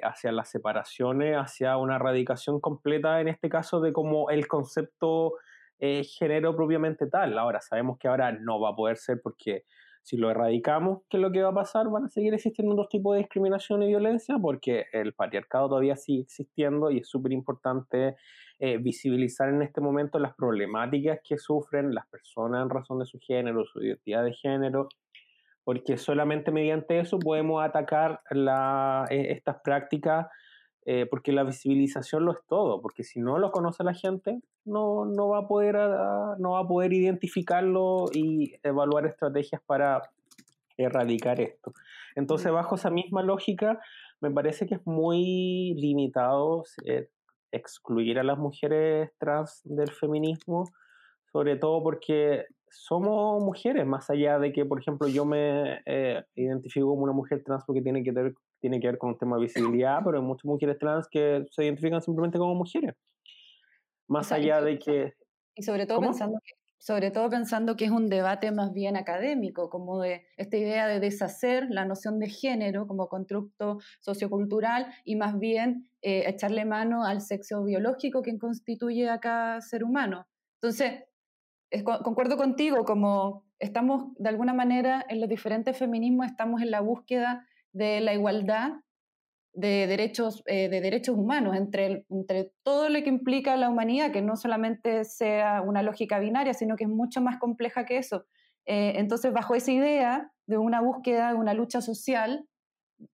hacia 0.02 0.32
las 0.32 0.50
separaciones, 0.50 1.36
hacia 1.36 1.76
una 1.76 1.96
erradicación 1.96 2.60
completa, 2.60 3.20
en 3.20 3.28
este 3.28 3.48
caso, 3.48 3.80
de 3.80 3.92
como 3.92 4.30
el 4.30 4.48
concepto 4.48 5.34
género 5.78 6.56
propiamente 6.56 7.06
tal. 7.06 7.38
Ahora, 7.38 7.60
sabemos 7.60 7.98
que 7.98 8.08
ahora 8.08 8.32
no 8.32 8.58
va 8.58 8.70
a 8.70 8.74
poder 8.74 8.96
ser 8.96 9.20
porque 9.22 9.64
si 10.06 10.16
lo 10.16 10.30
erradicamos, 10.30 11.00
¿qué 11.10 11.16
es 11.16 11.20
lo 11.20 11.32
que 11.32 11.42
va 11.42 11.48
a 11.48 11.54
pasar? 11.54 11.88
Van 11.88 12.04
a 12.04 12.08
seguir 12.08 12.32
existiendo 12.32 12.74
otros 12.74 12.88
tipos 12.88 13.14
de 13.14 13.22
discriminación 13.22 13.82
y 13.82 13.88
violencia 13.88 14.36
porque 14.40 14.84
el 14.92 15.14
patriarcado 15.14 15.68
todavía 15.68 15.96
sigue 15.96 16.22
existiendo 16.22 16.92
y 16.92 16.98
es 16.98 17.08
súper 17.08 17.32
importante 17.32 18.14
eh, 18.60 18.78
visibilizar 18.78 19.48
en 19.48 19.62
este 19.62 19.80
momento 19.80 20.20
las 20.20 20.36
problemáticas 20.36 21.18
que 21.24 21.38
sufren 21.38 21.92
las 21.92 22.06
personas 22.06 22.62
en 22.62 22.70
razón 22.70 23.00
de 23.00 23.06
su 23.06 23.18
género, 23.18 23.64
su 23.64 23.82
identidad 23.82 24.22
de 24.22 24.32
género, 24.32 24.88
porque 25.64 25.96
solamente 25.96 26.52
mediante 26.52 27.00
eso 27.00 27.18
podemos 27.18 27.64
atacar 27.64 28.20
eh, 28.30 29.32
estas 29.32 29.56
prácticas 29.64 30.28
eh, 30.88 31.04
porque 31.04 31.32
la 31.32 31.42
visibilización 31.42 32.24
lo 32.24 32.30
es 32.30 32.38
todo, 32.46 32.80
porque 32.80 33.02
si 33.02 33.18
no 33.18 33.38
lo 33.38 33.50
conoce 33.50 33.82
la 33.82 33.92
gente, 33.92 34.40
no, 34.64 35.04
no, 35.04 35.30
va 35.30 35.38
a 35.38 35.48
poder, 35.48 35.76
ah, 35.76 36.36
no 36.38 36.52
va 36.52 36.60
a 36.60 36.68
poder 36.68 36.92
identificarlo 36.92 38.04
y 38.12 38.54
evaluar 38.62 39.04
estrategias 39.04 39.60
para 39.66 40.00
erradicar 40.76 41.40
esto. 41.40 41.72
Entonces, 42.14 42.52
bajo 42.52 42.76
esa 42.76 42.90
misma 42.90 43.24
lógica, 43.24 43.80
me 44.20 44.30
parece 44.30 44.66
que 44.66 44.76
es 44.76 44.86
muy 44.86 45.74
limitado 45.74 46.62
eh, 46.84 47.08
excluir 47.50 48.20
a 48.20 48.22
las 48.22 48.38
mujeres 48.38 49.10
trans 49.18 49.62
del 49.64 49.90
feminismo, 49.90 50.70
sobre 51.32 51.56
todo 51.56 51.82
porque 51.82 52.46
somos 52.70 53.42
mujeres, 53.42 53.86
más 53.86 54.10
allá 54.10 54.38
de 54.38 54.52
que, 54.52 54.64
por 54.64 54.80
ejemplo, 54.80 55.08
yo 55.08 55.24
me 55.24 55.80
eh, 55.86 56.22
identifico 56.34 56.88
como 56.88 57.04
una 57.04 57.12
mujer 57.12 57.42
trans 57.44 57.64
porque 57.64 57.82
tiene 57.82 58.02
que 58.02 58.12
tener 58.12 58.34
tiene 58.60 58.80
que 58.80 58.88
ver 58.88 58.98
con 58.98 59.10
un 59.10 59.18
tema 59.18 59.36
de 59.36 59.42
visibilidad, 59.42 60.00
pero 60.04 60.18
hay 60.18 60.24
muchas 60.24 60.44
mujeres 60.44 60.78
trans 60.78 61.06
que 61.08 61.46
se 61.50 61.64
identifican 61.64 62.02
simplemente 62.02 62.38
como 62.38 62.54
mujeres. 62.54 62.94
Más 64.08 64.32
allá 64.32 64.60
de 64.60 64.78
que... 64.78 65.14
Y 65.54 65.62
sobre 65.62 65.86
todo, 65.86 66.00
pensando 66.00 66.38
que, 66.44 66.52
sobre 66.78 67.10
todo 67.10 67.30
pensando 67.30 67.76
que 67.76 67.86
es 67.86 67.90
un 67.90 68.08
debate 68.08 68.52
más 68.52 68.72
bien 68.72 68.96
académico, 68.96 69.70
como 69.70 70.00
de 70.00 70.26
esta 70.36 70.56
idea 70.56 70.86
de 70.86 71.00
deshacer 71.00 71.66
la 71.70 71.84
noción 71.84 72.18
de 72.18 72.28
género 72.28 72.86
como 72.86 73.08
constructo 73.08 73.78
sociocultural 74.00 74.86
y 75.04 75.16
más 75.16 75.38
bien 75.38 75.88
eh, 76.02 76.24
echarle 76.28 76.64
mano 76.64 77.04
al 77.04 77.20
sexo 77.20 77.64
biológico 77.64 78.22
que 78.22 78.36
constituye 78.38 79.08
a 79.08 79.18
cada 79.18 79.60
ser 79.60 79.84
humano. 79.84 80.26
Entonces, 80.60 81.04
concuerdo 81.84 82.36
contigo, 82.36 82.84
como 82.84 83.44
estamos 83.58 84.14
de 84.18 84.28
alguna 84.28 84.54
manera 84.54 85.04
en 85.08 85.20
los 85.20 85.28
diferentes 85.28 85.76
feminismos, 85.76 86.26
estamos 86.26 86.62
en 86.62 86.70
la 86.70 86.80
búsqueda 86.80 87.46
de 87.72 88.00
la 88.00 88.14
igualdad 88.14 88.72
de 89.52 89.86
derechos, 89.86 90.42
eh, 90.46 90.68
de 90.68 90.80
derechos 90.80 91.16
humanos 91.16 91.56
entre, 91.56 92.04
entre 92.10 92.52
todo 92.62 92.90
lo 92.90 93.02
que 93.02 93.08
implica 93.08 93.56
la 93.56 93.70
humanidad, 93.70 94.12
que 94.12 94.20
no 94.20 94.36
solamente 94.36 95.04
sea 95.04 95.62
una 95.62 95.82
lógica 95.82 96.18
binaria, 96.18 96.52
sino 96.52 96.76
que 96.76 96.84
es 96.84 96.90
mucho 96.90 97.22
más 97.22 97.38
compleja 97.38 97.86
que 97.86 97.96
eso. 97.96 98.26
Eh, 98.66 98.94
entonces, 98.96 99.32
bajo 99.32 99.54
esa 99.54 99.72
idea 99.72 100.30
de 100.46 100.58
una 100.58 100.80
búsqueda, 100.82 101.30
de 101.30 101.36
una 101.36 101.54
lucha 101.54 101.80
social, 101.80 102.46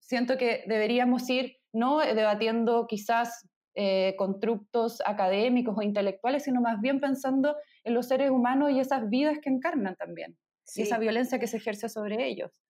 siento 0.01 0.37
que 0.37 0.65
deberíamos 0.67 1.29
ir 1.31 1.59
no 1.73 1.99
debatiendo 1.99 2.87
quizás 2.89 3.49
eh, 3.75 4.15
constructos 4.17 5.03
académicos 5.07 5.77
o 5.79 5.83
intelectuales, 5.83 6.45
sino 6.45 6.61
más 6.61 6.81
bien 6.81 7.01
pensando 7.01 7.57
en 7.85 7.95
los 7.95 8.07
seres 8.07 8.31
humanos 8.31 8.71
y 8.71 8.81
esas 8.81 9.09
vidas 9.09 9.39
que 9.43 9.49
encarnan 9.49 9.97
también, 9.97 10.37
y 10.75 10.83
esa 10.83 10.99
violencia 10.99 11.39
que 11.39 11.47
se 11.47 11.57
ejerce 11.57 11.89
sobre 11.89 12.27
ellos. 12.27 12.63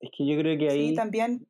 Es 0.00 0.10
que 0.16 0.26
yo 0.26 0.38
creo 0.38 0.58
que 0.58 0.70
ahí... 0.70 0.88
Sí, 0.90 0.94
también... 0.94 1.46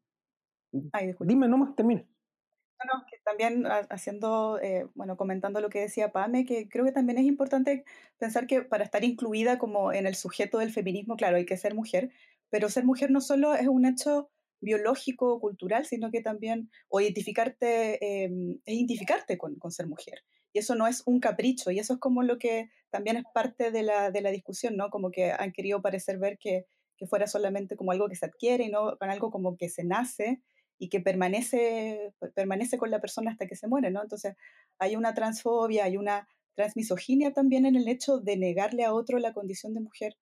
Mm, 0.72 0.88
Ay, 0.92 1.14
Dime, 1.20 1.48
nomás 1.48 1.74
termina. 1.76 2.02
No, 2.02 2.98
no, 2.98 3.04
que 3.08 3.18
también 3.24 3.66
haciendo, 3.88 4.58
eh, 4.60 4.86
bueno, 4.94 5.16
comentando 5.16 5.60
lo 5.60 5.70
que 5.70 5.80
decía 5.80 6.10
Pame, 6.12 6.44
que 6.44 6.68
creo 6.68 6.84
que 6.84 6.92
también 6.92 7.18
es 7.18 7.24
importante 7.24 7.84
pensar 8.18 8.46
que 8.46 8.62
para 8.62 8.84
estar 8.84 9.04
incluida 9.04 9.58
como 9.58 9.92
en 9.92 10.06
el 10.06 10.16
sujeto 10.16 10.58
del 10.58 10.72
feminismo, 10.72 11.16
claro, 11.16 11.36
hay 11.36 11.46
que 11.46 11.56
ser 11.56 11.74
mujer, 11.74 12.10
pero 12.50 12.68
ser 12.68 12.84
mujer 12.84 13.10
no 13.10 13.20
solo 13.20 13.54
es 13.54 13.68
un 13.68 13.86
hecho 13.86 14.30
biológico, 14.64 15.40
cultural, 15.40 15.86
sino 15.86 16.10
que 16.10 16.20
también, 16.20 16.70
o 16.88 17.00
identificarte, 17.00 18.24
em, 18.24 18.60
es 18.64 18.74
identificarte 18.74 19.38
con, 19.38 19.56
con, 19.56 19.70
ser 19.70 19.86
mujer. 19.86 20.20
Y 20.52 20.58
eso 20.60 20.74
no 20.74 20.86
es 20.86 21.02
un 21.06 21.20
capricho, 21.20 21.70
y 21.70 21.78
eso 21.78 21.94
es 21.94 22.00
como 22.00 22.22
lo 22.22 22.38
que 22.38 22.70
también 22.90 23.16
es 23.16 23.24
parte 23.34 23.70
de 23.70 23.82
la, 23.82 24.10
de 24.10 24.20
la 24.20 24.30
discusión, 24.30 24.76
¿no? 24.76 24.90
Como 24.90 25.10
que 25.10 25.32
han 25.32 25.52
querido 25.52 25.82
parecer 25.82 26.18
ver 26.18 26.38
que 26.38 26.66
que 26.96 27.06
fuera 27.06 27.26
solamente 27.26 27.76
como 27.76 27.92
algo 27.92 28.08
que 28.08 28.16
se 28.16 28.26
adquiere 28.26 28.64
y 28.64 28.70
no 28.70 28.96
con 28.98 29.10
algo 29.10 29.30
como 29.30 29.56
que 29.56 29.68
se 29.68 29.84
nace 29.84 30.42
y 30.78 30.88
que 30.88 31.00
permanece, 31.00 32.12
permanece 32.34 32.78
con 32.78 32.90
la 32.90 33.00
persona 33.00 33.30
hasta 33.30 33.46
que 33.46 33.56
se 33.56 33.68
muere, 33.68 33.90
¿no? 33.90 34.02
Entonces 34.02 34.34
hay 34.78 34.96
una 34.96 35.14
transfobia, 35.14 35.84
hay 35.84 35.96
una 35.96 36.28
transmisoginia 36.54 37.32
también 37.32 37.66
en 37.66 37.76
el 37.76 37.88
hecho 37.88 38.18
de 38.18 38.36
negarle 38.36 38.84
a 38.84 38.92
otro 38.92 39.18
la 39.18 39.32
condición 39.32 39.74
de 39.74 39.80
mujer 39.80 40.16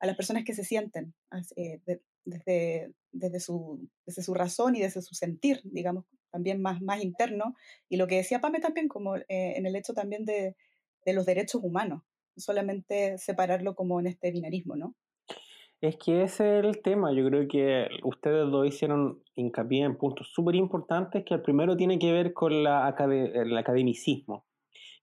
a 0.00 0.06
las 0.06 0.16
personas 0.16 0.44
que 0.44 0.54
se 0.54 0.64
sienten 0.64 1.14
eh, 1.56 1.80
desde, 2.28 2.92
desde, 3.12 3.40
su, 3.40 3.88
desde 4.06 4.22
su 4.22 4.34
razón 4.34 4.76
y 4.76 4.80
desde 4.80 5.02
su 5.02 5.14
sentir, 5.14 5.60
digamos, 5.64 6.04
también 6.30 6.60
más, 6.60 6.80
más 6.82 7.02
interno. 7.02 7.54
Y 7.88 7.96
lo 7.96 8.06
que 8.06 8.16
decía 8.16 8.40
Pame 8.40 8.60
también, 8.60 8.88
como 8.88 9.16
eh, 9.16 9.24
en 9.28 9.66
el 9.66 9.76
hecho 9.76 9.94
también 9.94 10.24
de, 10.24 10.56
de 11.04 11.12
los 11.12 11.26
derechos 11.26 11.62
humanos, 11.62 12.02
no 12.36 12.40
solamente 12.40 13.18
separarlo 13.18 13.74
como 13.74 13.98
en 14.00 14.06
este 14.06 14.30
binarismo, 14.30 14.76
¿no? 14.76 14.94
Es 15.80 15.96
que 15.96 16.24
ese 16.24 16.58
es 16.58 16.64
el 16.64 16.82
tema. 16.82 17.12
Yo 17.12 17.24
creo 17.26 17.46
que 17.46 17.88
ustedes 18.02 18.50
dos 18.50 18.66
hicieron 18.66 19.22
hincapié 19.36 19.84
en 19.84 19.96
puntos 19.96 20.28
súper 20.32 20.56
importantes, 20.56 21.24
que 21.24 21.34
el 21.34 21.42
primero 21.42 21.76
tiene 21.76 21.98
que 22.00 22.12
ver 22.12 22.32
con 22.32 22.64
la 22.64 22.94
el 22.98 23.56
academicismo. 23.56 24.44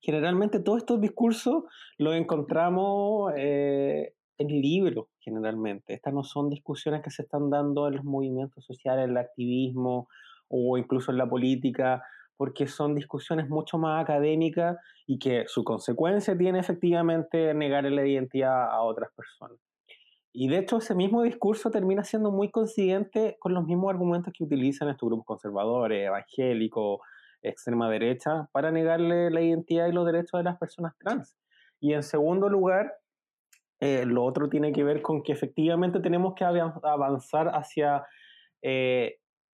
Generalmente 0.01 0.59
todos 0.59 0.79
estos 0.79 0.99
discursos 0.99 1.63
los 1.97 2.13
encontramos 2.15 3.31
eh, 3.37 4.14
en 4.37 4.47
libros, 4.47 5.07
generalmente. 5.19 5.93
Estas 5.93 6.13
no 6.13 6.23
son 6.23 6.49
discusiones 6.49 7.01
que 7.01 7.11
se 7.11 7.23
están 7.23 7.49
dando 7.49 7.87
en 7.87 7.95
los 7.95 8.05
movimientos 8.05 8.65
sociales, 8.65 9.05
en 9.05 9.11
el 9.11 9.17
activismo 9.17 10.07
o 10.47 10.77
incluso 10.77 11.11
en 11.11 11.17
la 11.17 11.29
política, 11.29 12.03
porque 12.37 12.67
son 12.67 12.95
discusiones 12.95 13.49
mucho 13.49 13.77
más 13.77 14.03
académicas 14.03 14.77
y 15.07 15.19
que 15.19 15.45
su 15.47 15.63
consecuencia 15.63 16.37
tiene 16.37 16.59
efectivamente 16.59 17.53
negar 17.53 17.85
la 17.85 18.05
identidad 18.05 18.69
a 18.69 18.81
otras 18.81 19.11
personas. 19.15 19.57
Y 20.33 20.49
de 20.49 20.57
hecho 20.57 20.77
ese 20.77 20.95
mismo 20.95 21.23
discurso 21.23 21.71
termina 21.71 22.03
siendo 22.03 22.29
muy 22.29 22.51
coincidente 22.51 23.37
con 23.39 23.53
los 23.53 23.63
mismos 23.65 23.91
argumentos 23.91 24.33
que 24.37 24.43
utilizan 24.43 24.89
estos 24.89 25.07
grupos 25.07 25.25
conservadores, 25.25 26.07
evangélicos, 26.07 26.99
extrema 27.41 27.89
derecha, 27.89 28.49
para 28.51 28.69
negarle 28.71 29.29
la 29.29 29.41
identidad 29.41 29.87
y 29.87 29.93
los 29.93 30.05
derechos 30.05 30.39
de 30.39 30.43
las 30.43 30.57
personas 30.57 30.93
trans. 30.97 31.37
Y 31.79 31.93
en 31.93 32.03
segundo 32.03 32.49
lugar, 32.49 32.91
eh, 33.79 34.05
lo 34.05 34.23
otro 34.23 34.49
tiene 34.49 34.71
que 34.71 34.83
ver 34.83 35.01
con 35.01 35.23
que 35.23 35.33
efectivamente 35.33 35.99
tenemos 35.99 36.33
que 36.35 36.45
avanzar 36.45 37.49
hacia 37.49 38.05
eh, 38.61 39.17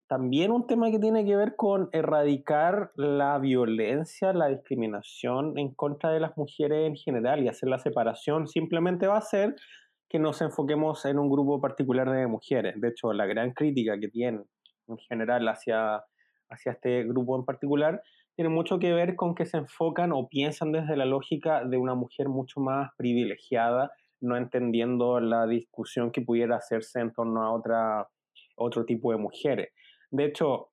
también 0.08 0.52
un 0.52 0.66
tema 0.66 0.90
que 0.90 0.98
tiene 0.98 1.24
que 1.24 1.36
ver 1.36 1.56
con 1.56 1.88
erradicar 1.92 2.92
la 2.94 3.38
violencia, 3.38 4.32
la 4.32 4.48
discriminación 4.48 5.58
en 5.58 5.74
contra 5.74 6.10
de 6.10 6.20
las 6.20 6.36
mujeres 6.36 6.86
en 6.86 6.96
general 6.96 7.42
y 7.42 7.48
hacer 7.48 7.68
la 7.68 7.78
separación 7.78 8.46
simplemente 8.46 9.08
va 9.08 9.18
a 9.18 9.22
ser 9.22 9.56
que 10.08 10.20
nos 10.20 10.40
enfoquemos 10.40 11.04
en 11.04 11.18
un 11.18 11.28
grupo 11.28 11.60
particular 11.60 12.08
de 12.10 12.26
mujeres. 12.28 12.80
De 12.80 12.88
hecho, 12.88 13.12
la 13.12 13.26
gran 13.26 13.52
crítica 13.52 13.98
que 13.98 14.08
tienen 14.08 14.44
en 14.86 14.98
general 14.98 15.48
hacia, 15.48 16.04
hacia 16.48 16.72
este 16.72 17.02
grupo 17.04 17.36
en 17.36 17.44
particular, 17.44 18.02
tiene 18.36 18.50
mucho 18.50 18.78
que 18.78 18.92
ver 18.92 19.16
con 19.16 19.34
que 19.34 19.46
se 19.46 19.56
enfocan 19.56 20.12
o 20.12 20.28
piensan 20.28 20.70
desde 20.70 20.96
la 20.96 21.06
lógica 21.06 21.64
de 21.64 21.78
una 21.78 21.94
mujer 21.94 22.28
mucho 22.28 22.60
más 22.60 22.90
privilegiada, 22.96 23.90
no 24.20 24.36
entendiendo 24.36 25.20
la 25.20 25.46
discusión 25.46 26.10
que 26.10 26.22
pudiera 26.22 26.56
hacerse 26.56 27.00
en 27.00 27.12
torno 27.12 27.42
a 27.42 27.52
otra, 27.52 28.08
otro 28.56 28.84
tipo 28.84 29.12
de 29.12 29.18
mujeres. 29.18 29.68
De 30.10 30.24
hecho, 30.24 30.70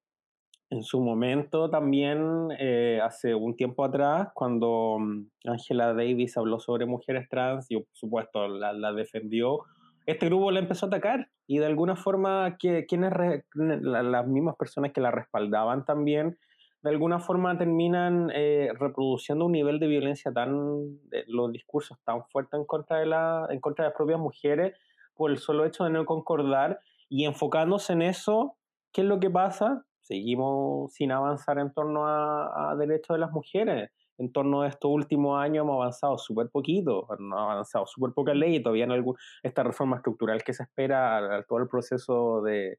en 0.70 0.84
su 0.84 1.02
momento 1.02 1.70
también, 1.70 2.50
eh, 2.60 3.00
hace 3.04 3.36
un 3.36 3.56
tiempo 3.56 3.84
atrás, 3.84 4.30
cuando 4.34 4.98
mm, 5.00 5.28
Angela 5.46 5.94
Davis 5.94 6.36
habló 6.38 6.60
sobre 6.60 6.86
mujeres 6.86 7.28
trans 7.30 7.70
y 7.70 7.76
por 7.76 7.88
supuesto 7.92 8.48
la, 8.48 8.74
la 8.74 8.92
defendió, 8.94 9.60
este 10.06 10.26
grupo 10.26 10.52
la 10.52 10.60
empezó 10.60 10.86
a 10.86 10.90
atacar 10.90 11.30
y 11.48 11.60
de 11.60 11.66
alguna 11.66 11.96
forma 11.96 12.58
que, 12.58 12.86
quienes 12.86 13.14
las 13.54 14.28
mismas 14.28 14.56
personas 14.56 14.92
que 14.92 15.02
la 15.02 15.12
respaldaban 15.12 15.86
también 15.86 16.38
de 16.84 16.90
alguna 16.90 17.20
forma 17.20 17.58
terminan 17.58 18.30
eh, 18.36 18.70
reproduciendo 18.78 19.46
un 19.46 19.54
nivel 19.54 19.80
de 19.80 19.88
violencia 19.88 20.34
tan, 20.34 21.00
de 21.10 21.24
los 21.28 21.50
discursos 21.52 21.98
tan 22.04 22.26
fuertes 22.26 22.60
en 22.60 22.66
contra, 22.66 23.00
de 23.00 23.06
la, 23.06 23.48
en 23.50 23.62
contra 23.62 23.86
de 23.86 23.90
las 23.90 23.96
propias 23.96 24.20
mujeres 24.20 24.78
por 25.16 25.32
el 25.32 25.38
solo 25.38 25.66
hecho 25.66 25.86
de 25.86 25.92
no 25.92 26.06
concordar 26.06 26.82
y 27.08 27.24
enfocándose 27.24 27.94
en 27.94 28.02
eso, 28.02 28.58
¿qué 28.92 29.02
es 29.02 29.08
lo 29.08 29.20
que 29.22 29.30
pasa? 29.30 29.86
Seguimos 30.02 30.92
sin 30.94 31.14
avanzar 31.14 31.58
en 31.58 31.72
torno 31.74 32.06
a, 32.06 32.76
derechos 32.78 33.16
de 33.16 33.20
las 33.20 33.32
mujeres. 33.32 33.90
En 34.18 34.32
torno 34.32 34.62
a 34.62 34.68
estos 34.68 34.92
últimos 34.92 35.42
años 35.42 35.64
hemos 35.64 35.76
avanzado 35.76 36.18
súper 36.18 36.50
poquito, 36.50 37.08
hemos 37.18 37.40
avanzado 37.40 37.88
súper 37.88 38.12
poca 38.14 38.34
ley, 38.34 38.62
todavía 38.62 38.86
no 38.86 38.94
hay 38.94 39.02
esta 39.42 39.64
reforma 39.64 39.98
estructural 39.98 40.44
que 40.44 40.54
se 40.54 40.64
espera, 40.64 41.44
todo 41.48 41.60
el 41.60 41.68
proceso 41.68 42.42
de, 42.42 42.78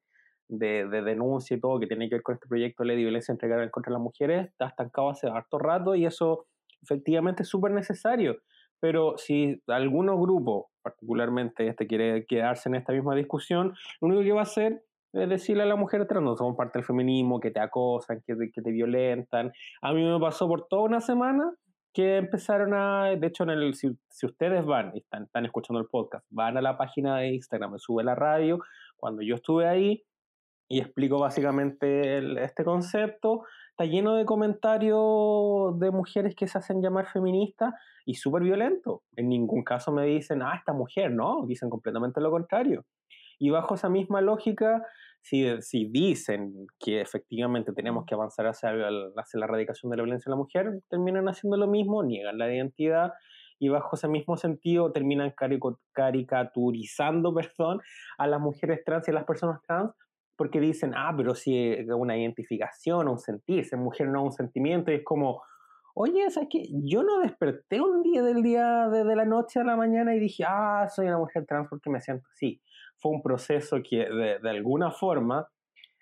de, 0.48 0.86
denuncia 0.86 1.56
y 1.56 1.60
todo 1.60 1.80
que 1.80 1.86
tiene 1.86 2.08
que 2.08 2.16
ver 2.16 2.22
con 2.22 2.34
este 2.34 2.48
proyecto 2.48 2.82
de 2.82 2.88
ley 2.88 2.96
de 2.96 3.02
violencia 3.02 3.32
entregada 3.32 3.68
contra 3.70 3.92
las 3.92 4.02
mujeres 4.02 4.48
está 4.48 4.66
estancado 4.66 5.10
hace 5.10 5.28
harto 5.28 5.58
rato 5.58 5.94
y 5.94 6.06
eso 6.06 6.46
efectivamente 6.82 7.42
es 7.42 7.48
súper 7.48 7.72
necesario. 7.72 8.38
Pero 8.80 9.16
si 9.16 9.62
algunos 9.68 10.20
grupos, 10.20 10.66
particularmente 10.82 11.66
este, 11.66 11.86
quiere 11.86 12.26
quedarse 12.26 12.68
en 12.68 12.74
esta 12.74 12.92
misma 12.92 13.14
discusión, 13.14 13.74
lo 14.00 14.08
único 14.08 14.22
que 14.22 14.32
va 14.32 14.40
a 14.40 14.44
hacer 14.44 14.82
es 15.14 15.28
decirle 15.28 15.62
a 15.62 15.66
la 15.66 15.76
mujer 15.76 16.06
trans, 16.06 16.24
no 16.24 16.36
somos 16.36 16.56
parte 16.56 16.78
del 16.78 16.86
feminismo, 16.86 17.38
que 17.38 17.50
te 17.50 17.60
acosan, 17.60 18.20
que 18.26 18.34
te, 18.34 18.50
que 18.50 18.60
te 18.60 18.70
violentan. 18.72 19.52
A 19.80 19.92
mí 19.92 20.04
me 20.04 20.18
pasó 20.18 20.48
por 20.48 20.66
toda 20.66 20.82
una 20.82 21.00
semana 21.00 21.52
que 21.92 22.16
empezaron 22.16 22.74
a, 22.74 23.14
de 23.16 23.26
hecho, 23.26 23.44
en 23.44 23.50
el, 23.50 23.74
si, 23.74 23.96
si 24.08 24.26
ustedes 24.26 24.66
van 24.66 24.90
están, 24.96 25.24
están, 25.24 25.46
escuchando 25.46 25.80
el 25.80 25.86
podcast, 25.86 26.26
van 26.28 26.56
a 26.56 26.60
la 26.60 26.76
página 26.76 27.18
de 27.18 27.34
Instagram, 27.34 27.72
me 27.72 27.78
sube 27.78 28.02
la 28.02 28.16
radio, 28.16 28.58
cuando 28.96 29.22
yo 29.22 29.36
estuve 29.36 29.68
ahí, 29.68 30.02
y 30.68 30.80
explico 30.80 31.18
básicamente 31.18 32.42
este 32.42 32.64
concepto. 32.64 33.42
Está 33.70 33.84
lleno 33.84 34.14
de 34.14 34.24
comentarios 34.24 35.78
de 35.78 35.90
mujeres 35.90 36.34
que 36.34 36.46
se 36.46 36.58
hacen 36.58 36.80
llamar 36.80 37.06
feministas 37.06 37.74
y 38.06 38.14
súper 38.14 38.42
violento. 38.42 39.02
En 39.16 39.28
ningún 39.28 39.64
caso 39.64 39.92
me 39.92 40.06
dicen, 40.06 40.42
ah, 40.42 40.54
esta 40.56 40.72
mujer, 40.72 41.10
no, 41.12 41.44
dicen 41.46 41.70
completamente 41.70 42.20
lo 42.20 42.30
contrario. 42.30 42.84
Y 43.38 43.50
bajo 43.50 43.74
esa 43.74 43.88
misma 43.88 44.20
lógica, 44.20 44.84
si, 45.20 45.60
si 45.60 45.86
dicen 45.86 46.66
que 46.78 47.00
efectivamente 47.00 47.72
tenemos 47.72 48.04
que 48.06 48.14
avanzar 48.14 48.46
hacia, 48.46 48.70
hacia 48.70 49.40
la 49.40 49.46
erradicación 49.46 49.90
de 49.90 49.96
la 49.96 50.02
violencia 50.04 50.28
en 50.28 50.32
la 50.32 50.36
mujer, 50.36 50.82
terminan 50.88 51.28
haciendo 51.28 51.56
lo 51.56 51.66
mismo, 51.66 52.04
niegan 52.04 52.38
la 52.38 52.54
identidad 52.54 53.12
y 53.58 53.68
bajo 53.68 53.96
ese 53.96 54.08
mismo 54.08 54.36
sentido 54.36 54.92
terminan 54.92 55.32
caricaturizando 55.92 57.34
perdón, 57.34 57.80
a 58.18 58.26
las 58.26 58.40
mujeres 58.40 58.84
trans 58.84 59.08
y 59.08 59.10
a 59.10 59.14
las 59.14 59.24
personas 59.24 59.60
trans 59.62 59.92
porque 60.36 60.60
dicen, 60.60 60.92
ah, 60.96 61.12
pero 61.16 61.34
si 61.34 61.72
es 61.72 61.88
una 61.88 62.16
identificación, 62.16 63.08
un 63.08 63.18
sentir, 63.18 63.64
ser 63.64 63.78
mujer 63.78 64.08
no 64.08 64.24
un 64.24 64.32
sentimiento, 64.32 64.90
y 64.90 64.96
es 64.96 65.04
como, 65.04 65.42
oye, 65.94 66.28
¿sabes 66.30 66.48
qué? 66.50 66.66
Yo 66.84 67.02
no 67.02 67.20
desperté 67.20 67.80
un 67.80 68.02
día 68.02 68.22
del 68.22 68.42
día, 68.42 68.88
de, 68.88 69.04
la 69.16 69.24
noche 69.24 69.60
a 69.60 69.64
la 69.64 69.76
mañana 69.76 70.14
y 70.14 70.20
dije, 70.20 70.44
ah, 70.46 70.88
soy 70.88 71.06
una 71.06 71.18
mujer 71.18 71.46
trans 71.46 71.68
porque 71.68 71.90
me 71.90 72.00
siento 72.00 72.26
así. 72.32 72.60
Fue 72.98 73.12
un 73.12 73.22
proceso 73.22 73.78
que 73.88 74.08
de, 74.08 74.38
de 74.40 74.50
alguna 74.50 74.90
forma, 74.90 75.48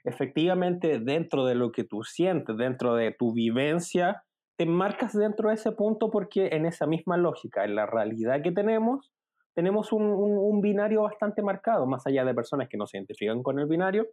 efectivamente, 0.05 0.99
dentro 0.99 1.45
de 1.45 1.55
lo 1.55 1.73
que 1.73 1.85
tú 1.85 2.03
sientes, 2.05 2.57
dentro 2.57 2.95
de 2.95 3.13
tu 3.13 3.33
vivencia, 3.33 4.25
te 4.57 4.67
marcas 4.67 5.13
dentro 5.13 5.49
de 5.49 5.57
ese 5.57 5.73
punto 5.73 6.11
porque 6.11 6.49
en 6.53 6.67
esa 6.67 6.87
misma 6.87 7.17
lógica, 7.17 7.65
en 7.65 7.75
la 7.75 7.87
realidad 7.87 8.43
que 8.43 8.53
tenemos, 8.53 9.13
tenemos 9.55 9.93
un, 9.93 10.61
binario 10.61 11.03
bastante 11.03 11.43
marcado, 11.43 11.87
más 11.87 12.07
allá 12.07 12.25
de 12.25 12.35
personas 12.35 12.69
que 12.69 12.77
no 12.77 12.87
se 12.87 12.97
identifican 12.97 13.43
con 13.43 13.59
el 13.59 13.67
binario. 13.67 14.07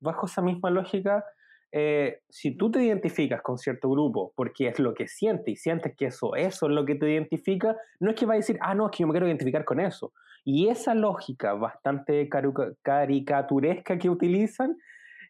Bajo 0.00 0.26
esa 0.26 0.42
misma 0.42 0.70
lógica, 0.70 1.24
eh, 1.72 2.20
si 2.28 2.56
tú 2.56 2.70
te 2.70 2.82
identificas 2.84 3.42
con 3.42 3.58
cierto 3.58 3.90
grupo 3.90 4.32
porque 4.36 4.68
es 4.68 4.78
lo 4.78 4.94
que 4.94 5.08
sientes 5.08 5.48
y 5.48 5.56
sientes 5.56 5.96
que 5.96 6.06
eso, 6.06 6.36
eso 6.36 6.66
es 6.66 6.72
lo 6.72 6.84
que 6.84 6.94
te 6.94 7.10
identifica, 7.10 7.76
no 7.98 8.10
es 8.10 8.16
que 8.16 8.26
va 8.26 8.34
a 8.34 8.36
decir, 8.36 8.58
ah, 8.60 8.74
no, 8.74 8.86
es 8.86 8.92
que 8.92 9.02
yo 9.02 9.06
me 9.08 9.12
quiero 9.12 9.26
identificar 9.26 9.64
con 9.64 9.80
eso. 9.80 10.12
Y 10.44 10.68
esa 10.68 10.94
lógica 10.94 11.54
bastante 11.54 12.28
caricaturesca 12.28 13.98
que 13.98 14.10
utilizan 14.10 14.76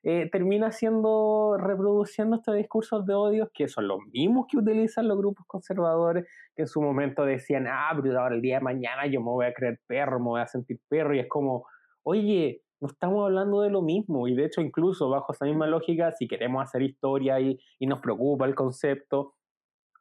eh, 0.07 0.29
termina 0.31 0.71
siendo, 0.71 1.57
reproduciendo 1.57 2.37
estos 2.37 2.55
discursos 2.57 3.07
de 3.07 3.15
odio 3.15 3.51
que 3.55 3.69
son 3.69 3.89
los 3.89 4.01
mismos 4.13 4.47
que 4.51 4.59
utilizan 4.59 5.09
los 5.09 5.17
grupos 5.17 5.47
conservadores 5.47 6.27
que 6.55 6.63
en 6.63 6.69
su 6.69 6.83
momento 6.83 7.25
decían, 7.25 7.67
ah, 7.67 7.91
pero 8.03 8.21
ahora 8.21 8.35
el 8.35 8.43
día 8.43 8.57
de 8.57 8.65
mañana 8.65 9.07
yo 9.07 9.21
me 9.21 9.31
voy 9.31 9.47
a 9.47 9.55
creer 9.55 9.81
perro, 9.87 10.19
me 10.19 10.27
voy 10.27 10.41
a 10.43 10.47
sentir 10.47 10.79
perro, 10.89 11.15
y 11.15 11.21
es 11.21 11.27
como, 11.27 11.67
oye, 12.03 12.61
no 12.81 12.89
estamos 12.89 13.25
hablando 13.25 13.63
de 13.63 13.71
lo 13.71 13.81
mismo, 13.81 14.29
y 14.29 14.35
de 14.35 14.45
hecho 14.45 14.61
incluso 14.61 15.09
bajo 15.09 15.33
esa 15.33 15.47
misma 15.47 15.67
lógica, 15.67 16.13
si 16.13 16.29
queremos 16.29 16.63
hacer 16.63 16.83
historia 16.83 17.41
y, 17.41 17.59
y 17.79 17.87
nos 17.87 18.01
preocupa 18.01 18.45
el 18.45 18.55
concepto, 18.55 19.37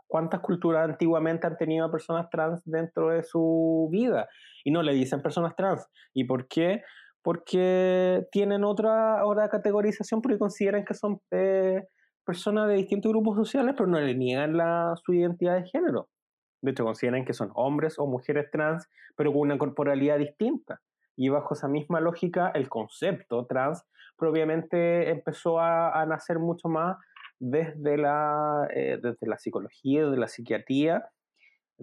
¿cuántas 0.05 0.41
culturas 0.41 0.83
antiguamente 0.83 1.47
han 1.47 1.55
tenido 1.55 1.85
a 1.85 1.91
personas 1.91 2.29
trans 2.29 2.61
dentro 2.65 3.09
de 3.09 3.23
su 3.23 3.87
vida? 3.89 4.27
Y 4.65 4.71
no 4.71 4.83
le 4.83 4.93
dicen 4.93 5.21
personas 5.21 5.55
trans. 5.55 5.87
¿Y 6.13 6.25
por 6.25 6.49
qué? 6.49 6.83
Porque 7.23 8.27
tienen 8.31 8.63
otra, 8.63 9.25
otra 9.25 9.49
categorización 9.49 10.21
porque 10.21 10.37
consideran 10.37 10.85
que 10.85 10.93
son 10.93 11.21
eh, 11.31 11.87
personas 12.25 12.67
de 12.67 12.75
distintos 12.75 13.11
grupos 13.11 13.37
sociales, 13.37 13.73
pero 13.77 13.87
no 13.87 13.99
le 13.99 14.13
niegan 14.13 14.55
la, 14.57 14.93
su 15.03 15.13
identidad 15.13 15.55
de 15.55 15.67
género. 15.67 16.09
De 16.61 16.71
hecho, 16.71 16.83
consideran 16.83 17.25
que 17.25 17.33
son 17.33 17.51
hombres 17.55 17.97
o 17.97 18.07
mujeres 18.07 18.51
trans, 18.51 18.87
pero 19.15 19.31
con 19.31 19.41
una 19.41 19.57
corporalidad 19.57 20.17
distinta. 20.17 20.81
Y 21.15 21.29
bajo 21.29 21.53
esa 21.53 21.67
misma 21.67 22.01
lógica, 22.01 22.51
el 22.53 22.69
concepto 22.69 23.45
trans 23.45 23.85
propiamente 24.17 25.09
empezó 25.09 25.59
a, 25.59 26.05
nacer 26.05 26.39
mucho 26.39 26.67
más 26.67 26.97
desde 27.39 27.97
la, 27.97 28.67
eh, 28.73 28.99
desde 29.01 29.27
la 29.27 29.37
psicología, 29.37 30.05
desde 30.05 30.17
la 30.17 30.27
psiquiatría, 30.27 31.09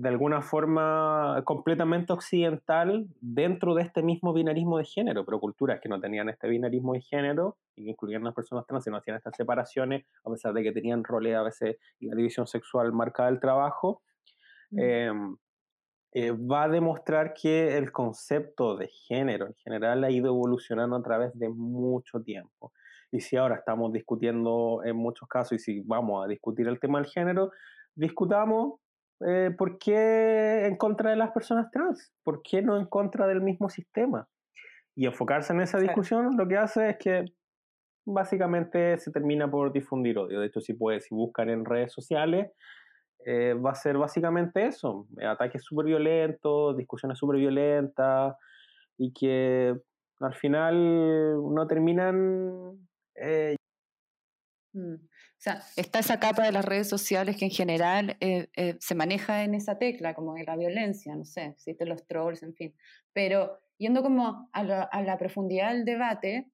de 0.00 0.08
alguna 0.08 0.40
forma 0.40 1.42
completamente 1.44 2.14
occidental 2.14 3.06
dentro 3.20 3.74
de 3.74 3.82
este 3.82 4.02
mismo 4.02 4.32
binarismo 4.32 4.78
de 4.78 4.84
género, 4.84 5.26
pero 5.26 5.38
culturas 5.38 5.78
que 5.78 5.90
no 5.90 6.00
tenían 6.00 6.30
este 6.30 6.48
binarismo 6.48 6.94
de 6.94 7.02
género 7.02 7.58
y 7.76 7.84
que 7.84 7.90
incluían 7.90 8.22
a 8.22 8.26
las 8.26 8.34
personas 8.34 8.66
trans 8.66 8.86
y 8.86 8.90
no 8.90 8.96
hacían 8.96 9.18
estas 9.18 9.36
separaciones, 9.36 10.06
a 10.24 10.30
pesar 10.30 10.54
de 10.54 10.62
que 10.62 10.72
tenían 10.72 11.04
roles 11.04 11.36
a 11.36 11.42
veces 11.42 11.76
y 11.98 12.06
la 12.06 12.16
división 12.16 12.46
sexual 12.46 12.94
marcada 12.94 13.30
del 13.30 13.40
trabajo, 13.40 14.00
em, 14.70 15.36
eh, 16.12 16.30
va 16.30 16.62
a 16.62 16.68
demostrar 16.70 17.34
que 17.34 17.76
el 17.76 17.92
concepto 17.92 18.78
de 18.78 18.88
género 18.88 19.48
en 19.48 19.54
general 19.54 20.02
ha 20.02 20.10
ido 20.10 20.28
evolucionando 20.28 20.96
a 20.96 21.02
través 21.02 21.38
de 21.38 21.50
mucho 21.50 22.22
tiempo. 22.22 22.72
Y 23.12 23.20
si 23.20 23.36
ahora 23.36 23.56
estamos 23.56 23.92
discutiendo 23.92 24.80
en 24.82 24.96
muchos 24.96 25.28
casos, 25.28 25.52
y 25.52 25.58
si 25.58 25.80
vamos 25.80 26.24
a 26.24 26.26
discutir 26.26 26.68
el 26.68 26.80
tema 26.80 27.00
del 27.00 27.10
género, 27.10 27.50
discutamos 27.94 28.80
eh, 29.26 29.50
¿por 29.56 29.78
qué 29.78 30.66
en 30.66 30.76
contra 30.76 31.10
de 31.10 31.16
las 31.16 31.30
personas 31.32 31.70
trans? 31.70 32.12
¿Por 32.22 32.42
qué 32.42 32.62
no 32.62 32.76
en 32.76 32.86
contra 32.86 33.26
del 33.26 33.40
mismo 33.40 33.68
sistema? 33.68 34.28
Y 34.94 35.06
enfocarse 35.06 35.52
en 35.52 35.60
esa 35.60 35.78
discusión 35.78 36.36
lo 36.36 36.48
que 36.48 36.56
hace 36.56 36.90
es 36.90 36.96
que 36.98 37.24
básicamente 38.04 38.98
se 38.98 39.12
termina 39.12 39.50
por 39.50 39.72
difundir 39.72 40.18
odio. 40.18 40.40
De 40.40 40.46
hecho, 40.46 40.60
si, 40.60 40.74
puede, 40.74 41.00
si 41.00 41.14
buscan 41.14 41.48
en 41.48 41.64
redes 41.64 41.92
sociales, 41.92 42.50
eh, 43.24 43.54
va 43.54 43.70
a 43.70 43.74
ser 43.74 43.98
básicamente 43.98 44.66
eso, 44.66 45.06
ataques 45.22 45.62
súper 45.62 45.86
violentos, 45.86 46.76
discusiones 46.76 47.18
súper 47.18 47.38
violentas 47.38 48.34
y 48.96 49.12
que 49.12 49.74
al 50.20 50.34
final 50.34 51.54
no 51.54 51.66
terminan 51.66 52.88
eh, 53.14 53.54
Mm. 54.72 54.94
O 55.40 55.42
sea, 55.42 55.62
está 55.76 56.00
esa 56.00 56.20
capa 56.20 56.44
de 56.44 56.52
las 56.52 56.66
redes 56.66 56.86
sociales 56.86 57.34
que 57.38 57.46
en 57.46 57.50
general 57.50 58.18
eh, 58.20 58.48
eh, 58.56 58.76
se 58.78 58.94
maneja 58.94 59.42
en 59.42 59.54
esa 59.54 59.78
tecla, 59.78 60.12
como 60.12 60.36
en 60.36 60.44
la 60.44 60.54
violencia, 60.54 61.16
no 61.16 61.24
sé, 61.24 61.46
existen 61.46 61.88
los 61.88 62.06
trolls, 62.06 62.42
en 62.42 62.52
fin. 62.52 62.74
Pero 63.14 63.58
yendo 63.78 64.02
como 64.02 64.50
a 64.52 64.62
la, 64.62 64.82
a 64.82 65.02
la 65.02 65.16
profundidad 65.16 65.72
del 65.72 65.86
debate, 65.86 66.50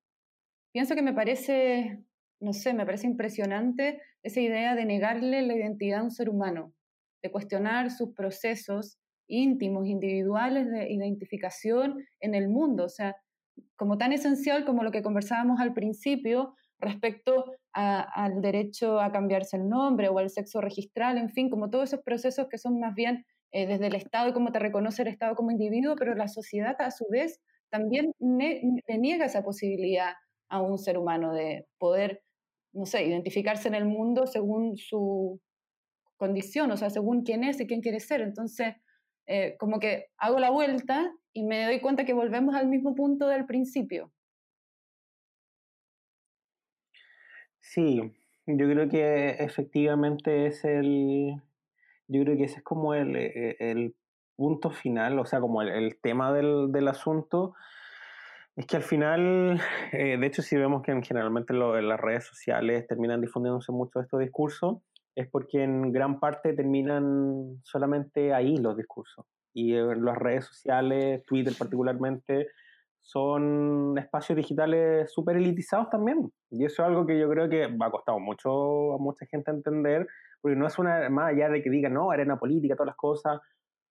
pienso 0.72 0.94
que 0.94 1.02
me 1.02 1.12
parece, 1.12 2.04
no 2.38 2.52
sé, 2.52 2.74
me 2.74 2.86
parece 2.86 3.08
impresionante 3.08 4.00
esa 4.22 4.40
idea 4.40 4.76
de 4.76 4.84
negarle 4.84 5.42
la 5.42 5.56
identidad 5.56 5.98
a 5.98 6.04
un 6.04 6.12
ser 6.12 6.28
humano, 6.28 6.72
de 7.24 7.32
cuestionar 7.32 7.90
sus 7.90 8.14
procesos 8.14 9.00
íntimos, 9.26 9.88
individuales 9.88 10.70
de 10.70 10.92
identificación 10.92 12.06
en 12.20 12.36
el 12.36 12.48
mundo. 12.48 12.84
O 12.84 12.88
sea, 12.88 13.16
como 13.74 13.98
tan 13.98 14.12
esencial 14.12 14.64
como 14.64 14.84
lo 14.84 14.92
que 14.92 15.02
conversábamos 15.02 15.58
al 15.58 15.72
principio 15.72 16.54
respecto 16.78 17.52
al 17.76 18.40
derecho 18.40 19.00
a 19.00 19.12
cambiarse 19.12 19.56
el 19.58 19.68
nombre 19.68 20.08
o 20.08 20.18
al 20.18 20.30
sexo 20.30 20.60
registral, 20.62 21.18
en 21.18 21.28
fin, 21.28 21.50
como 21.50 21.68
todos 21.68 21.90
esos 21.90 22.02
procesos 22.02 22.46
que 22.48 22.56
son 22.56 22.80
más 22.80 22.94
bien 22.94 23.26
eh, 23.52 23.66
desde 23.66 23.88
el 23.88 23.94
Estado 23.94 24.28
y 24.28 24.32
cómo 24.32 24.50
te 24.50 24.58
reconoce 24.58 25.02
el 25.02 25.08
Estado 25.08 25.34
como 25.34 25.50
individuo, 25.50 25.94
pero 25.96 26.14
la 26.14 26.28
sociedad 26.28 26.74
a 26.80 26.90
su 26.90 27.06
vez 27.10 27.40
también 27.70 28.12
le 28.18 28.98
niega 28.98 29.26
esa 29.26 29.42
posibilidad 29.42 30.14
a 30.48 30.62
un 30.62 30.78
ser 30.78 30.96
humano 30.96 31.34
de 31.34 31.66
poder, 31.78 32.22
no 32.72 32.86
sé, 32.86 33.04
identificarse 33.04 33.68
en 33.68 33.74
el 33.74 33.84
mundo 33.84 34.26
según 34.26 34.76
su 34.78 35.40
condición, 36.16 36.70
o 36.70 36.76
sea, 36.78 36.88
según 36.88 37.24
quién 37.24 37.44
es 37.44 37.60
y 37.60 37.66
quién 37.66 37.82
quiere 37.82 38.00
ser. 38.00 38.22
Entonces, 38.22 38.74
eh, 39.26 39.56
como 39.58 39.80
que 39.80 40.06
hago 40.16 40.38
la 40.38 40.50
vuelta 40.50 41.12
y 41.34 41.44
me 41.44 41.66
doy 41.66 41.80
cuenta 41.80 42.06
que 42.06 42.14
volvemos 42.14 42.54
al 42.54 42.68
mismo 42.68 42.94
punto 42.94 43.28
del 43.28 43.44
principio. 43.44 44.12
Sí, 47.68 48.00
yo 48.46 48.68
creo 48.68 48.88
que 48.88 49.30
efectivamente 49.40 50.46
es 50.46 50.64
el, 50.64 51.34
yo 52.06 52.22
creo 52.22 52.36
que 52.36 52.44
ese 52.44 52.58
es 52.58 52.62
como 52.62 52.94
el, 52.94 53.16
e, 53.16 53.56
el 53.58 53.96
punto 54.36 54.70
final, 54.70 55.18
o 55.18 55.26
sea, 55.26 55.40
como 55.40 55.62
el, 55.62 55.98
tema 56.00 56.32
del, 56.32 56.70
del, 56.70 56.86
asunto, 56.86 57.54
es 58.54 58.66
que 58.66 58.76
al 58.76 58.84
final, 58.84 59.60
eh, 59.92 60.16
de 60.16 60.26
hecho, 60.26 60.42
si 60.42 60.56
vemos 60.56 60.82
que 60.82 60.98
generalmente 61.02 61.54
en 61.54 61.88
las 61.88 62.00
redes 62.00 62.24
sociales 62.24 62.86
terminan 62.86 63.20
difundiéndose 63.20 63.72
mucho 63.72 64.00
estos 64.00 64.20
discursos, 64.20 64.78
es 65.16 65.28
porque 65.28 65.64
en 65.64 65.90
gran 65.92 66.20
parte 66.20 66.52
terminan 66.52 67.58
solamente 67.64 68.32
ahí 68.32 68.56
los 68.58 68.76
discursos. 68.76 69.26
Y 69.52 69.74
en 69.74 70.04
las 70.04 70.16
redes 70.16 70.44
sociales, 70.44 71.24
Twitter 71.26 71.52
particularmente, 71.58 72.46
son 73.06 73.96
espacios 73.98 74.36
digitales 74.36 75.12
súper 75.12 75.36
elitizados 75.36 75.88
también. 75.90 76.28
Y 76.50 76.64
eso 76.64 76.82
es 76.82 76.88
algo 76.88 77.06
que 77.06 77.18
yo 77.18 77.30
creo 77.30 77.48
que 77.48 77.64
ha 77.64 77.90
costado 77.90 78.18
mucho 78.18 78.94
a 78.94 78.98
mucha 78.98 79.24
gente 79.26 79.52
entender, 79.52 80.08
porque 80.40 80.56
no 80.56 80.66
es 80.66 80.76
una, 80.78 81.08
más 81.08 81.32
allá 81.32 81.48
de 81.48 81.62
que 81.62 81.70
digan, 81.70 81.94
no, 81.94 82.10
arena 82.10 82.36
política, 82.36 82.74
todas 82.74 82.88
las 82.88 82.96
cosas. 82.96 83.40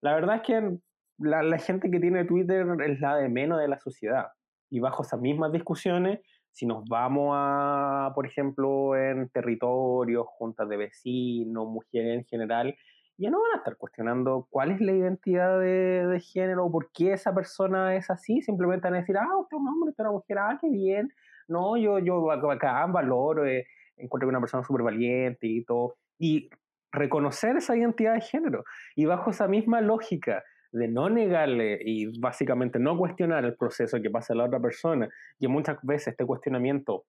La 0.01 0.15
verdad 0.15 0.37
es 0.37 0.41
que 0.41 0.77
la, 1.19 1.43
la 1.43 1.59
gente 1.59 1.91
que 1.91 1.99
tiene 1.99 2.25
Twitter 2.25 2.65
es 2.85 2.99
la 2.99 3.17
de 3.17 3.29
menos 3.29 3.59
de 3.59 3.67
la 3.67 3.79
sociedad. 3.79 4.29
Y 4.71 4.79
bajo 4.79 5.03
esas 5.03 5.21
mismas 5.21 5.51
discusiones 5.51 6.19
si 6.53 6.67
nos 6.67 6.85
vamos 6.85 7.33
a, 7.35 8.11
por 8.13 8.27
ejemplo, 8.27 8.95
en 8.95 9.27
territorios, 9.29 10.25
juntas 10.27 10.69
de 10.69 10.77
vecinos, 10.77 11.67
mujeres 11.67 12.19
en 12.19 12.25
general, 12.25 12.75
ya 13.17 13.29
no 13.29 13.41
van 13.41 13.53
a 13.53 13.57
estar 13.57 13.77
cuestionando 13.77 14.47
cuál 14.49 14.71
es 14.71 14.81
la 14.81 14.91
identidad 14.91 15.59
de, 15.59 16.07
de 16.07 16.19
género, 16.19 16.71
por 16.71 16.91
qué 16.91 17.13
esa 17.13 17.33
persona 17.33 17.95
es 17.95 18.09
así, 18.09 18.41
simplemente 18.41 18.87
van 18.87 18.95
a 18.95 18.99
decir, 19.01 19.17
ah, 19.17 19.37
usted 19.37 19.57
es 19.57 19.61
un 19.61 19.67
hombre, 19.67 19.89
usted 19.91 20.03
es 20.03 20.09
una 20.09 20.11
mujer, 20.11 20.37
ah, 20.39 20.57
qué 20.59 20.69
bien, 20.69 21.11
no, 21.47 21.77
yo, 21.77 21.99
yo 21.99 22.31
acá 22.31 22.85
valoro, 22.87 23.45
eh, 23.45 23.65
encuentro 23.97 24.27
que 24.27 24.31
una 24.31 24.39
persona 24.39 24.63
súper 24.63 24.83
valiente 24.83 25.47
y 25.47 25.63
todo, 25.63 25.95
y 26.17 26.49
reconocer 26.91 27.57
esa 27.57 27.75
identidad 27.75 28.13
de 28.15 28.21
género, 28.21 28.63
y 28.95 29.05
bajo 29.05 29.31
esa 29.31 29.47
misma 29.47 29.81
lógica, 29.81 30.43
de 30.73 30.87
no 30.87 31.07
negarle 31.07 31.79
y 31.85 32.19
básicamente 32.19 32.79
no 32.79 32.97
cuestionar 32.97 33.45
el 33.45 33.55
proceso 33.55 34.01
que 34.01 34.09
pasa 34.09 34.33
la 34.33 34.45
otra 34.45 34.59
persona, 34.59 35.07
que 35.39 35.47
muchas 35.47 35.77
veces 35.83 36.09
este 36.09 36.25
cuestionamiento 36.25 37.05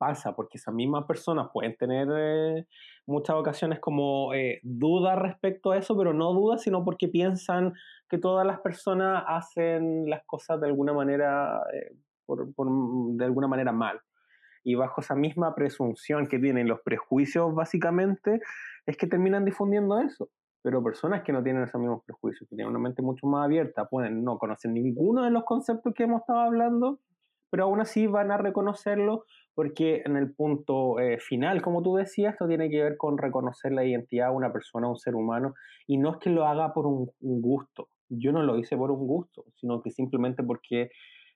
pasa 0.00 0.34
porque 0.34 0.56
esas 0.56 0.72
mismas 0.72 1.04
personas 1.04 1.50
pueden 1.52 1.76
tener 1.76 2.08
eh, 2.10 2.66
muchas 3.06 3.36
ocasiones 3.36 3.80
como 3.80 4.32
eh, 4.32 4.58
dudas 4.62 5.18
respecto 5.18 5.72
a 5.72 5.76
eso, 5.76 5.94
pero 5.94 6.14
no 6.14 6.32
dudas, 6.32 6.62
sino 6.62 6.82
porque 6.82 7.06
piensan 7.06 7.74
que 8.08 8.16
todas 8.16 8.46
las 8.46 8.60
personas 8.60 9.22
hacen 9.26 10.08
las 10.08 10.24
cosas 10.24 10.58
de 10.58 10.68
alguna 10.68 10.94
manera, 10.94 11.60
eh, 11.74 11.92
de 12.26 13.24
alguna 13.26 13.46
manera 13.46 13.72
mal. 13.72 14.00
Y 14.64 14.74
bajo 14.74 15.02
esa 15.02 15.14
misma 15.14 15.54
presunción 15.54 16.26
que 16.28 16.38
tienen 16.38 16.66
los 16.66 16.80
prejuicios, 16.80 17.54
básicamente, 17.54 18.40
es 18.86 18.96
que 18.96 19.06
terminan 19.06 19.44
difundiendo 19.44 20.00
eso. 20.00 20.30
Pero 20.62 20.82
personas 20.82 21.22
que 21.22 21.32
no 21.32 21.42
tienen 21.42 21.64
esos 21.64 21.78
mismos 21.78 22.04
prejuicios, 22.06 22.48
que 22.48 22.56
tienen 22.56 22.70
una 22.70 22.82
mente 22.82 23.02
mucho 23.02 23.26
más 23.26 23.44
abierta, 23.44 23.86
pueden 23.86 24.24
no 24.24 24.38
conocer 24.38 24.70
ninguno 24.70 25.24
de 25.24 25.30
los 25.30 25.44
conceptos 25.44 25.92
que 25.94 26.04
hemos 26.04 26.22
estado 26.22 26.40
hablando, 26.40 27.00
pero 27.50 27.64
aún 27.64 27.80
así 27.80 28.06
van 28.06 28.30
a 28.30 28.38
reconocerlo 28.38 29.24
porque 29.54 30.02
en 30.04 30.16
el 30.16 30.32
punto 30.32 30.98
eh, 30.98 31.18
final, 31.18 31.62
como 31.62 31.82
tú 31.82 31.96
decías, 31.96 32.32
esto 32.32 32.48
tiene 32.48 32.70
que 32.70 32.82
ver 32.82 32.96
con 32.96 33.18
reconocer 33.18 33.72
la 33.72 33.84
identidad 33.84 34.28
de 34.30 34.36
una 34.36 34.52
persona, 34.52 34.88
un 34.88 34.98
ser 34.98 35.14
humano, 35.14 35.54
y 35.86 35.98
no 35.98 36.12
es 36.12 36.16
que 36.18 36.30
lo 36.30 36.46
haga 36.46 36.72
por 36.72 36.86
un, 36.86 37.10
gusto. 37.20 37.88
Yo 38.08 38.32
no 38.32 38.42
lo 38.42 38.58
hice 38.58 38.76
por 38.76 38.90
un 38.90 39.06
gusto, 39.06 39.44
sino 39.56 39.82
que 39.82 39.90
simplemente 39.90 40.42
porque 40.42 40.90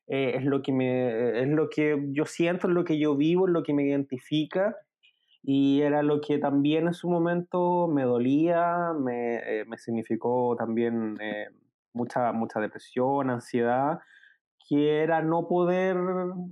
eh, 0.06 0.32
es 0.36 0.44
lo 0.44 0.62
que 0.62 0.72
me, 0.72 1.40
es 1.40 1.48
lo 1.48 1.68
que 1.68 2.02
yo 2.12 2.24
siento, 2.24 2.68
es 2.68 2.74
lo 2.74 2.84
que 2.84 2.98
yo 2.98 3.16
vivo, 3.16 3.46
es 3.46 3.52
lo 3.52 3.62
que 3.62 3.74
me 3.74 3.84
identifica 3.84 4.76
y 5.46 5.82
era 5.82 6.02
lo 6.02 6.22
que 6.22 6.38
también 6.38 6.86
en 6.86 6.94
su 6.94 7.10
momento 7.10 7.86
me 7.86 8.04
dolía, 8.04 8.92
me, 8.98 9.36
eh, 9.36 9.64
me 9.66 9.76
significó 9.76 10.56
también 10.56 11.18
eh, 11.20 11.48
mucha, 11.92 12.32
mucha 12.32 12.60
depresión, 12.60 13.28
ansiedad, 13.28 13.98
que 14.66 15.02
era 15.02 15.20
no 15.20 15.46
poder 15.46 15.96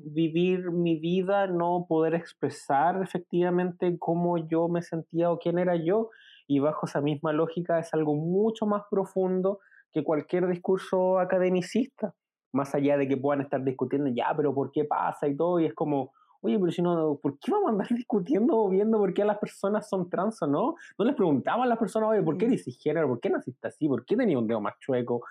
vivir 0.04 0.70
mi 0.70 0.98
vida, 0.98 1.46
no 1.46 1.86
poder 1.88 2.14
expresar 2.14 3.02
efectivamente 3.02 3.96
cómo 3.98 4.36
yo 4.36 4.68
me 4.68 4.82
sentía 4.82 5.30
o 5.30 5.38
quién 5.38 5.58
era 5.58 5.76
yo, 5.76 6.10
y 6.46 6.58
bajo 6.58 6.86
esa 6.86 7.00
misma 7.00 7.32
lógica 7.32 7.78
es 7.78 7.92
algo 7.94 8.14
mucho 8.14 8.66
más 8.66 8.82
profundo 8.90 9.60
que 9.92 10.04
cualquier 10.04 10.46
discurso 10.48 11.18
academicista, 11.18 12.14
más 12.52 12.74
allá 12.74 12.98
de 12.98 13.08
que 13.08 13.16
puedan 13.16 13.40
estar 13.40 13.64
discutiendo, 13.64 14.10
ya, 14.10 14.32
pero 14.36 14.54
¿por 14.54 14.70
qué 14.72 14.84
pasa 14.84 15.26
y 15.26 15.36
todo? 15.36 15.58
Y 15.60 15.66
es 15.66 15.74
como, 15.74 16.12
oye, 16.42 16.58
pero 16.58 16.70
si 16.70 16.82
no, 16.82 17.18
¿por 17.22 17.38
qué 17.38 17.50
vamos 17.50 17.68
a 17.68 17.72
andar 17.72 17.88
discutiendo 17.96 18.58
o 18.58 18.68
viendo 18.68 18.98
por 18.98 19.14
qué 19.14 19.24
las 19.24 19.38
personas 19.38 19.88
son 19.88 20.10
trans 20.10 20.42
o 20.42 20.46
no? 20.46 20.74
No 20.98 21.04
les 21.04 21.14
preguntaban 21.14 21.62
a 21.62 21.66
las 21.66 21.78
personas, 21.78 22.10
oye, 22.10 22.22
¿por 22.22 22.36
qué 22.36 22.46
eres 22.46 22.64
género? 22.78 23.08
¿Por 23.08 23.20
qué 23.20 23.30
naciste 23.30 23.68
así? 23.68 23.88
¿Por 23.88 24.04
qué 24.04 24.16
tenías 24.16 24.38
un 24.38 24.46
dedo 24.46 24.60
más 24.60 24.74
chueco? 24.80 25.22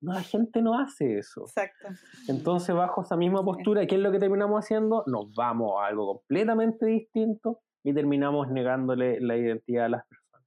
No, 0.00 0.12
la 0.12 0.22
gente 0.22 0.60
no 0.62 0.78
hace 0.78 1.18
eso. 1.18 1.42
Exacto. 1.42 1.88
Entonces, 2.28 2.74
bajo 2.74 3.02
esa 3.02 3.16
misma 3.16 3.44
postura, 3.44 3.86
¿qué 3.86 3.94
es 3.94 4.00
lo 4.00 4.12
que 4.12 4.18
terminamos 4.18 4.64
haciendo? 4.64 5.04
Nos 5.06 5.34
vamos 5.34 5.80
a 5.80 5.86
algo 5.86 6.06
completamente 6.06 6.86
distinto 6.86 7.60
y 7.82 7.94
terminamos 7.94 8.48
negándole 8.50 9.20
la 9.20 9.36
identidad 9.36 9.86
a 9.86 9.88
las 9.88 10.06
personas. 10.06 10.46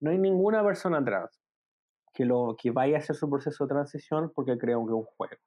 No 0.00 0.10
hay 0.10 0.18
ninguna 0.18 0.62
persona 0.62 1.04
trans 1.04 1.42
que, 2.12 2.24
lo, 2.24 2.56
que 2.60 2.70
vaya 2.70 2.96
a 2.96 2.98
hacer 3.00 3.16
su 3.16 3.28
proceso 3.28 3.64
de 3.64 3.68
transición 3.68 4.30
porque 4.34 4.56
crea 4.58 4.76
que 4.76 4.82
es 4.82 4.90
un 4.90 5.04
juego. 5.04 5.42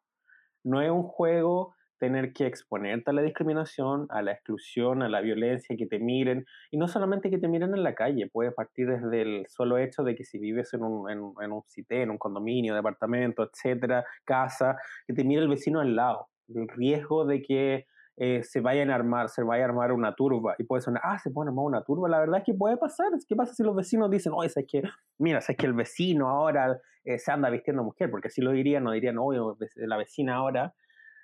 No 0.64 0.82
es 0.82 0.92
un 0.92 1.04
juego 1.04 1.76
tener 1.98 2.34
que 2.34 2.46
exponerte 2.46 3.12
a 3.12 3.14
la 3.14 3.22
discriminación, 3.22 4.08
a 4.10 4.22
la 4.22 4.32
exclusión, 4.32 5.04
a 5.04 5.10
la 5.10 5.22
violencia, 5.22 5.76
que 5.78 5.86
te 5.86 6.00
miren, 6.00 6.46
y 6.72 6.78
no 6.78 6.88
solamente 6.88 7.30
que 7.30 7.38
te 7.38 7.48
miren 7.48 7.74
en 7.74 7.84
la 7.84 7.96
calle, 7.96 8.30
puede 8.32 8.52
partir 8.52 8.88
desde 8.88 9.22
el 9.22 9.46
solo 9.48 9.78
hecho 9.78 10.04
de 10.04 10.16
que 10.16 10.24
si 10.24 10.38
vives 10.40 10.74
en 10.74 10.84
un, 10.84 11.10
en, 11.10 11.34
en 11.42 11.52
un 11.52 11.64
cité, 11.68 12.04
en 12.04 12.12
un 12.12 12.18
condominio, 12.18 12.76
departamento, 12.76 13.44
etcétera, 13.44 14.06
casa, 14.26 14.78
que 15.06 15.14
te 15.14 15.24
mire 15.24 15.42
el 15.42 15.48
vecino 15.48 15.80
al 15.80 15.96
lado, 15.96 16.28
el 16.54 16.68
riesgo 16.68 17.26
de 17.26 17.42
que 17.42 17.86
eh, 18.20 18.42
se 18.44 18.62
vayan 18.62 18.90
a 18.90 18.96
armar, 18.96 19.30
se 19.30 19.44
vaya 19.44 19.64
a 19.64 19.68
armar 19.68 19.92
una 19.92 20.16
turba, 20.16 20.56
y 20.58 20.64
puede 20.64 20.82
sonar, 20.82 21.02
ah, 21.06 21.20
se 21.20 21.30
puede 21.30 21.50
armar 21.50 21.66
una 21.66 21.84
turba, 21.84 22.10
la 22.10 22.20
verdad 22.20 22.40
es 22.40 22.44
que 22.44 22.54
puede 22.54 22.78
pasar, 22.78 23.08
¿qué 23.28 23.36
pasa 23.36 23.54
si 23.54 23.64
los 23.64 23.76
vecinos 23.76 24.10
dicen, 24.10 24.34
oye, 24.36 24.48
es 24.48 24.66
que, 24.68 24.82
mira, 25.20 25.40
es 25.40 25.56
que 25.56 25.66
el 25.66 25.74
vecino 25.74 26.30
ahora 26.30 26.80
eh, 27.04 27.20
se 27.20 27.32
anda 27.32 27.50
vistiendo 27.50 27.84
mujer, 27.84 28.10
porque 28.10 28.30
si 28.30 28.42
lo 28.42 28.52
dirían, 28.52 28.84
no 28.84 28.92
dirían, 28.92 29.18
oye, 29.20 29.40
la 29.76 29.98
vecina 29.98 30.36
ahora... 30.36 30.74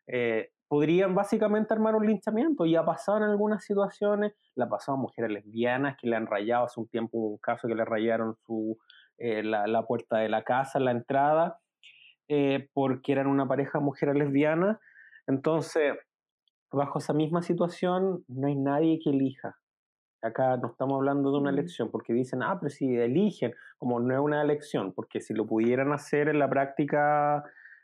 Eh, 0.07 0.52
podrían 0.73 1.13
básicamente 1.13 1.71
armar 1.71 1.93
un 1.93 2.07
linchamiento. 2.07 2.65
Y 2.65 2.75
ha 2.75 2.83
pasado 2.83 3.19
en 3.19 3.25
algunas 3.25 3.63
situaciones, 3.63 4.33
la 4.55 4.65
ha 4.65 4.69
pasado 4.69 4.97
a 4.97 5.01
mujeres 5.01 5.29
lesbianas 5.29 5.97
que 6.01 6.07
le 6.07 6.15
han 6.15 6.25
rayado, 6.25 6.65
hace 6.65 6.79
un 6.79 6.87
tiempo 6.87 7.19
un 7.19 7.37
caso 7.37 7.67
que 7.67 7.75
le 7.75 7.85
rayaron 7.85 8.33
su, 8.47 8.79
eh, 9.19 9.43
la, 9.43 9.85
puerta 9.85 10.17
de 10.17 10.29
la 10.29 10.43
casa, 10.43 10.79
la 10.79 10.89
entrada, 10.89 11.59
eh, 12.27 12.69
porque 12.73 13.11
eran 13.11 13.27
una 13.27 13.47
pareja 13.47 13.79
mujeres 13.79 14.15
lesbianas. 14.15 14.79
Entonces, 15.27 15.93
bajo 16.71 16.97
esa 16.97 17.13
misma 17.13 17.43
situación, 17.43 18.25
no 18.27 18.47
hay 18.47 18.55
nadie 18.55 18.99
que 18.99 19.11
elija. 19.11 19.55
Acá 20.23 20.57
no 20.57 20.69
estamos 20.69 20.95
hablando 20.95 21.31
de 21.31 21.37
una 21.37 21.51
elección, 21.51 21.91
porque 21.91 22.13
dicen, 22.13 22.41
ah, 22.41 22.57
pero 22.59 22.71
si 22.71 22.97
eligen, 22.97 23.53
como 23.77 23.99
no 23.99 24.11
es 24.11 24.19
una 24.19 24.41
elección, 24.41 24.91
porque 24.91 25.21
si 25.21 25.35
lo 25.35 25.45
pudieran 25.45 25.93
hacer 25.93 26.29
en 26.29 26.39
la 26.39 26.49
práctica 26.49 27.43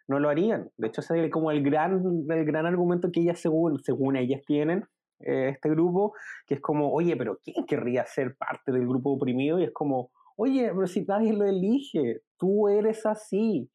no 0.10 0.20
lo 0.20 0.30
harían. 0.30 0.70
De 0.78 0.88
hecho, 0.88 1.02
ese 1.02 1.24
es 1.24 1.32
como 1.32 1.52
el 1.52 1.64
gran, 1.64 2.26
el 2.30 2.46
gran 2.46 2.66
argumento 2.66 3.12
que 3.12 3.22
ellas, 3.22 3.40
según, 3.40 3.80
según 3.84 4.16
ellas 4.16 4.42
tienen, 4.46 4.84
eh, 5.20 5.50
este 5.50 5.70
grupo, 5.70 6.14
que 6.48 6.56
es 6.56 6.62
como, 6.62 6.92
oye, 6.92 7.16
pero 7.16 7.38
¿quién 7.44 7.66
querría 7.66 8.06
ser 8.06 8.36
parte 8.36 8.72
del 8.72 8.88
grupo 8.88 9.12
oprimido? 9.12 9.60
Y 9.60 9.66
es 9.66 9.72
como, 9.72 10.12
oye, 10.36 10.72
pero 10.74 10.88
si 10.88 11.06
nadie 11.06 11.32
lo 11.32 11.46
elige, 11.46 12.22
tú 12.38 12.68
eres 12.68 13.06
así. 13.06 13.70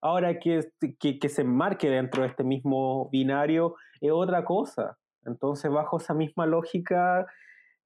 Ahora 0.00 0.38
que, 0.38 0.60
que, 0.98 1.18
que 1.18 1.28
se 1.28 1.42
enmarque 1.42 1.90
dentro 1.90 2.22
de 2.22 2.28
este 2.28 2.44
mismo 2.44 3.10
binario 3.10 3.74
es 4.00 4.12
otra 4.12 4.44
cosa. 4.44 4.96
Entonces, 5.26 5.70
bajo 5.70 5.98
esa 5.98 6.14
misma 6.14 6.46
lógica, 6.46 7.26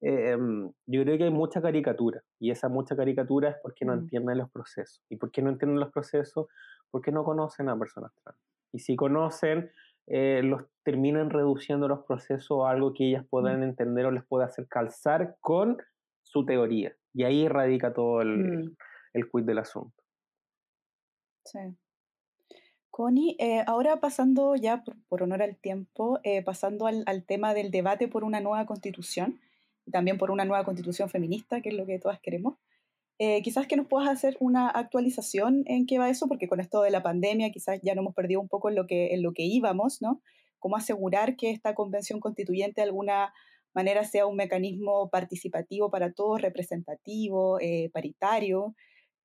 em, 0.07 0.71
yo 0.85 1.03
creo 1.03 1.17
que 1.17 1.23
hay 1.25 1.31
mucha 1.31 1.61
caricatura. 1.61 2.21
Y 2.39 2.51
esa 2.51 2.69
mucha 2.69 2.95
caricatura 2.95 3.49
es 3.49 3.55
porque 3.61 3.85
no 3.85 3.95
mm. 3.95 3.99
entienden 3.99 4.37
los 4.37 4.51
procesos. 4.51 5.03
¿Y 5.09 5.17
por 5.17 5.31
qué 5.31 5.41
no 5.41 5.49
entienden 5.49 5.79
los 5.79 5.91
procesos? 5.91 6.47
porque 6.91 7.11
no 7.11 7.25
conocen 7.25 7.67
a 7.67 7.77
personas 7.77 8.13
trans. 8.23 8.39
Y 8.71 8.79
si 8.79 8.95
conocen, 8.95 9.69
eh, 10.07 10.39
los 10.41 10.63
terminan 10.83 11.29
reduciendo 11.29 11.89
los 11.89 12.05
procesos 12.05 12.63
a 12.63 12.69
algo 12.69 12.93
que 12.93 13.09
ellas 13.09 13.25
Mm. 13.25 13.27
puedan 13.27 13.63
entender 13.63 14.05
o 14.05 14.11
les 14.11 14.23
pueda 14.23 14.45
hacer 14.45 14.65
calzar 14.69 15.35
con 15.41 15.77
su 16.23 16.45
teoría. 16.45 16.95
Y 17.13 17.23
ahí 17.23 17.49
radica 17.49 17.93
todo 17.93 18.21
el, 18.21 18.37
Mm. 18.37 18.75
el 19.13 19.29
quid 19.29 19.43
del 19.43 19.57
asunto. 19.57 20.03
Sí. 21.43 21.59
Connie, 22.91 23.35
eh, 23.39 23.63
ahora 23.67 23.99
pasando 23.99 24.55
ya 24.55 24.83
por, 24.83 24.95
por 25.09 25.21
honor 25.21 25.41
al 25.41 25.57
tiempo, 25.57 26.19
eh, 26.23 26.43
pasando 26.43 26.87
al, 26.87 27.03
al 27.07 27.25
tema 27.25 27.53
del 27.53 27.71
debate 27.71 28.07
por 28.07 28.23
una 28.23 28.39
nueva 28.39 28.65
constitución, 28.65 29.41
también 29.91 30.17
por 30.17 30.31
una 30.31 30.45
nueva 30.45 30.63
constitución 30.63 31.09
feminista, 31.09 31.61
que 31.61 31.69
es 31.69 31.75
lo 31.75 31.85
que 31.85 31.99
todas 31.99 32.19
queremos. 32.19 32.55
Eh, 33.17 33.41
quizás 33.43 33.67
que 33.67 33.77
nos 33.77 33.87
puedas 33.87 34.09
hacer 34.09 34.35
una 34.39 34.69
actualización 34.69 35.63
en 35.67 35.85
qué 35.85 35.99
va 35.99 36.09
eso, 36.09 36.27
porque 36.27 36.47
con 36.47 36.59
esto 36.59 36.81
de 36.81 36.91
la 36.91 37.01
pandemia 37.01 37.51
quizás 37.51 37.79
ya 37.81 37.95
nos 37.95 38.03
hemos 38.03 38.15
perdido 38.15 38.41
un 38.41 38.49
poco 38.49 38.69
en 38.69 38.75
lo 38.75 38.87
que, 38.87 39.13
en 39.13 39.23
lo 39.23 39.33
que 39.33 39.43
íbamos, 39.43 40.01
¿no? 40.01 40.21
Cómo 40.59 40.75
asegurar 40.75 41.37
que 41.37 41.51
esta 41.51 41.75
convención 41.75 42.19
constituyente 42.19 42.81
de 42.81 42.87
alguna 42.87 43.33
manera 43.73 44.03
sea 44.03 44.25
un 44.25 44.35
mecanismo 44.35 45.09
participativo 45.09 45.89
para 45.91 46.11
todos, 46.11 46.41
representativo, 46.41 47.59
eh, 47.59 47.89
paritario, 47.93 48.75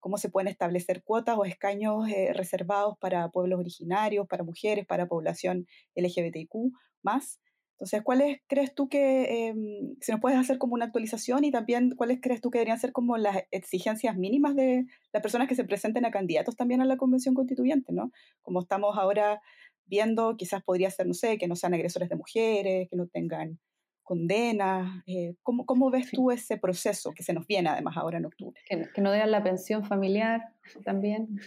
cómo 0.00 0.18
se 0.18 0.28
pueden 0.28 0.48
establecer 0.48 1.02
cuotas 1.02 1.36
o 1.38 1.44
escaños 1.44 2.08
eh, 2.08 2.32
reservados 2.32 2.96
para 2.98 3.28
pueblos 3.30 3.60
originarios, 3.60 4.26
para 4.26 4.42
mujeres, 4.42 4.86
para 4.86 5.06
población 5.06 5.66
LGBTIQ 5.94 6.72
más. 7.02 7.40
Entonces, 7.80 8.02
¿cuáles 8.02 8.42
crees 8.46 8.74
tú 8.74 8.90
que, 8.90 9.22
eh, 9.22 9.54
si 10.02 10.12
nos 10.12 10.20
puedes 10.20 10.38
hacer 10.38 10.58
como 10.58 10.74
una 10.74 10.84
actualización 10.84 11.44
y 11.44 11.50
también 11.50 11.92
cuáles 11.96 12.20
crees 12.20 12.42
tú 12.42 12.50
que 12.50 12.58
deberían 12.58 12.78
ser 12.78 12.92
como 12.92 13.16
las 13.16 13.38
exigencias 13.50 14.18
mínimas 14.18 14.54
de 14.54 14.84
las 15.14 15.22
personas 15.22 15.48
que 15.48 15.54
se 15.54 15.64
presenten 15.64 16.04
a 16.04 16.10
candidatos 16.10 16.56
también 16.56 16.82
a 16.82 16.84
la 16.84 16.98
Convención 16.98 17.34
Constituyente, 17.34 17.94
¿no? 17.94 18.12
Como 18.42 18.60
estamos 18.60 18.98
ahora 18.98 19.40
viendo, 19.86 20.36
quizás 20.36 20.62
podría 20.62 20.90
ser, 20.90 21.06
no 21.06 21.14
sé, 21.14 21.38
que 21.38 21.48
no 21.48 21.56
sean 21.56 21.72
agresores 21.72 22.10
de 22.10 22.16
mujeres, 22.16 22.86
que 22.90 22.96
no 22.96 23.06
tengan 23.06 23.58
condenas. 24.02 25.02
Eh, 25.06 25.36
¿cómo, 25.42 25.64
¿Cómo 25.64 25.90
ves 25.90 26.10
tú 26.10 26.30
ese 26.30 26.58
proceso 26.58 27.12
que 27.12 27.22
se 27.22 27.32
nos 27.32 27.46
viene 27.46 27.70
además 27.70 27.96
ahora 27.96 28.18
en 28.18 28.26
octubre? 28.26 28.60
Que, 28.68 28.88
que 28.94 29.00
no 29.00 29.10
den 29.10 29.30
la 29.30 29.42
pensión 29.42 29.86
familiar 29.86 30.42
también. 30.84 31.40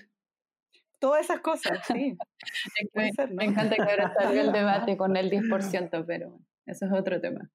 Todas 1.04 1.26
esas 1.26 1.42
cosas, 1.42 1.86
sí. 1.86 2.18
Puede 2.94 3.08
Me, 3.08 3.12
ser, 3.12 3.30
¿no? 3.30 3.36
me 3.36 3.44
encanta 3.44 3.76
que 3.76 3.82
ahora 3.82 4.14
salga 4.14 4.40
el 4.40 4.52
debate 4.54 4.96
con 4.96 5.18
el 5.18 5.30
10%, 5.30 6.06
pero 6.08 6.30
bueno, 6.30 6.46
eso 6.66 6.86
es 6.86 6.92
otro 6.94 7.20
tema. 7.20 7.50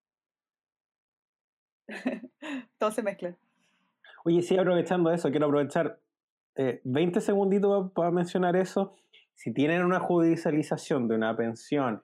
Todo 2.78 2.90
se 2.90 3.03
mezcla. 3.03 3.34
Oye, 4.26 4.42
sí, 4.42 4.59
aprovechando 4.59 5.11
eso, 5.11 5.30
quiero 5.30 5.46
aprovechar 5.46 5.99
eh, 6.57 6.82
20 6.84 7.22
segunditos 7.22 7.90
para 7.92 8.11
mencionar 8.11 8.55
eso. 8.55 8.96
Si 9.34 9.55
tienen 9.55 9.82
una 9.82 10.01
judicialización 10.01 11.09
de 11.09 11.14
una 11.14 11.34
pensión 11.34 12.03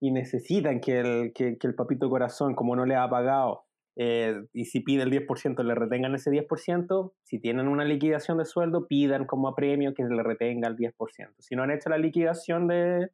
y 0.00 0.12
necesitan 0.12 0.80
que 0.80 1.00
el, 1.00 1.32
que, 1.34 1.58
que 1.58 1.66
el 1.66 1.74
papito 1.74 2.08
corazón, 2.08 2.54
como 2.54 2.74
no 2.74 2.86
le 2.86 2.96
ha 2.96 3.06
pagado, 3.10 3.65
eh, 3.96 4.42
y 4.52 4.66
si 4.66 4.80
pide 4.80 5.02
el 5.02 5.10
10%, 5.10 5.62
le 5.64 5.74
retengan 5.74 6.14
ese 6.14 6.30
10%. 6.30 7.12
Si 7.22 7.38
tienen 7.38 7.66
una 7.66 7.84
liquidación 7.84 8.38
de 8.38 8.44
sueldo, 8.44 8.86
pidan 8.86 9.24
como 9.24 9.54
premio 9.54 9.94
que 9.94 10.04
le 10.04 10.22
retenga 10.22 10.68
el 10.68 10.76
10%. 10.76 10.92
Si 11.38 11.56
no 11.56 11.62
han 11.62 11.70
hecho 11.70 11.88
la 11.88 11.98
liquidación 11.98 12.68
de 12.68 13.10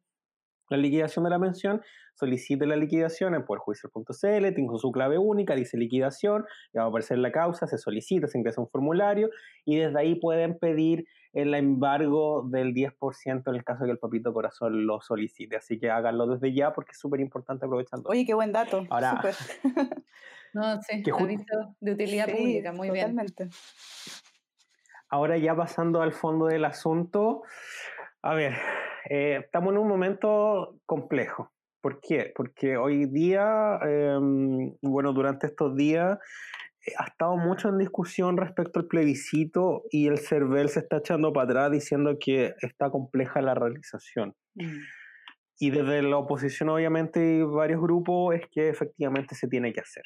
la 0.69 0.77
liquidación 0.77 1.23
de 1.23 1.29
la 1.29 1.39
pensión, 1.39 1.81
solicite 2.15 2.65
la 2.65 2.75
liquidación 2.75 3.35
en 3.35 3.45
poderjudicial.cl, 3.45 4.55
tengo 4.55 4.77
su 4.79 4.91
clave 4.91 5.17
única, 5.17 5.55
dice 5.55 5.77
liquidación, 5.77 6.45
le 6.71 6.79
va 6.79 6.85
a 6.85 6.89
aparecer 6.89 7.17
la 7.19 7.31
causa, 7.31 7.67
se 7.67 7.77
solicita, 7.77 8.27
se 8.27 8.37
ingresa 8.37 8.61
un 8.61 8.69
formulario 8.69 9.29
y 9.65 9.77
desde 9.77 9.99
ahí 9.99 10.15
pueden 10.15 10.57
pedir 10.57 11.05
el 11.33 11.53
embargo 11.53 12.47
del 12.49 12.73
10% 12.73 13.43
en 13.47 13.55
el 13.55 13.63
caso 13.63 13.83
de 13.83 13.87
que 13.87 13.91
el 13.91 13.99
papito 13.99 14.33
corazón 14.33 14.85
lo 14.87 15.01
solicite. 15.01 15.57
Así 15.57 15.79
que 15.79 15.91
háganlo 15.91 16.27
desde 16.27 16.53
ya 16.53 16.73
porque 16.73 16.91
es 16.91 16.99
súper 16.99 17.19
importante 17.19 17.65
aprovechando. 17.65 18.09
Oye, 18.09 18.25
qué 18.25 18.33
buen 18.33 18.51
dato. 18.51 18.85
Ahora-. 18.89 19.21
No, 20.53 20.81
sí, 20.81 21.01
Que 21.03 21.11
ju- 21.11 21.23
aviso 21.23 21.75
de 21.79 21.91
utilidad 21.93 22.25
Sí, 22.27 22.31
pública, 22.33 22.71
muy 22.71 22.89
bien. 22.91 23.07
totalmente. 23.15 23.49
Ahora 25.09 25.37
ya 25.37 25.55
pasando 25.55 26.01
al 26.01 26.11
fondo 26.13 26.47
del 26.47 26.65
asunto, 26.65 27.43
a 28.21 28.33
ver, 28.33 28.53
eh, 29.09 29.41
estamos 29.43 29.73
en 29.73 29.79
un 29.79 29.87
momento 29.87 30.79
complejo. 30.85 31.51
¿Por 31.81 31.99
qué? 32.01 32.31
Porque 32.35 32.77
hoy 32.77 33.05
día, 33.05 33.77
eh, 33.85 34.17
bueno, 34.81 35.11
durante 35.13 35.47
estos 35.47 35.75
días 35.75 36.17
eh, 36.85 36.93
ha 36.97 37.05
estado 37.05 37.35
mucho 37.37 37.69
en 37.69 37.77
discusión 37.77 38.37
respecto 38.37 38.79
al 38.79 38.87
plebiscito 38.87 39.83
y 39.91 40.07
el 40.07 40.17
CERVEL 40.19 40.69
se 40.69 40.79
está 40.79 40.97
echando 40.97 41.31
para 41.33 41.45
atrás 41.45 41.71
diciendo 41.71 42.17
que 42.19 42.53
está 42.61 42.89
compleja 42.89 43.41
la 43.41 43.53
realización. 43.53 44.35
Mm. 44.55 44.77
Y 45.59 45.69
desde 45.69 46.01
la 46.01 46.17
oposición, 46.17 46.69
obviamente, 46.69 47.19
y 47.37 47.43
varios 47.43 47.81
grupos, 47.81 48.35
es 48.35 48.41
que 48.49 48.69
efectivamente 48.69 49.35
se 49.35 49.47
tiene 49.47 49.71
que 49.73 49.81
hacer. 49.81 50.03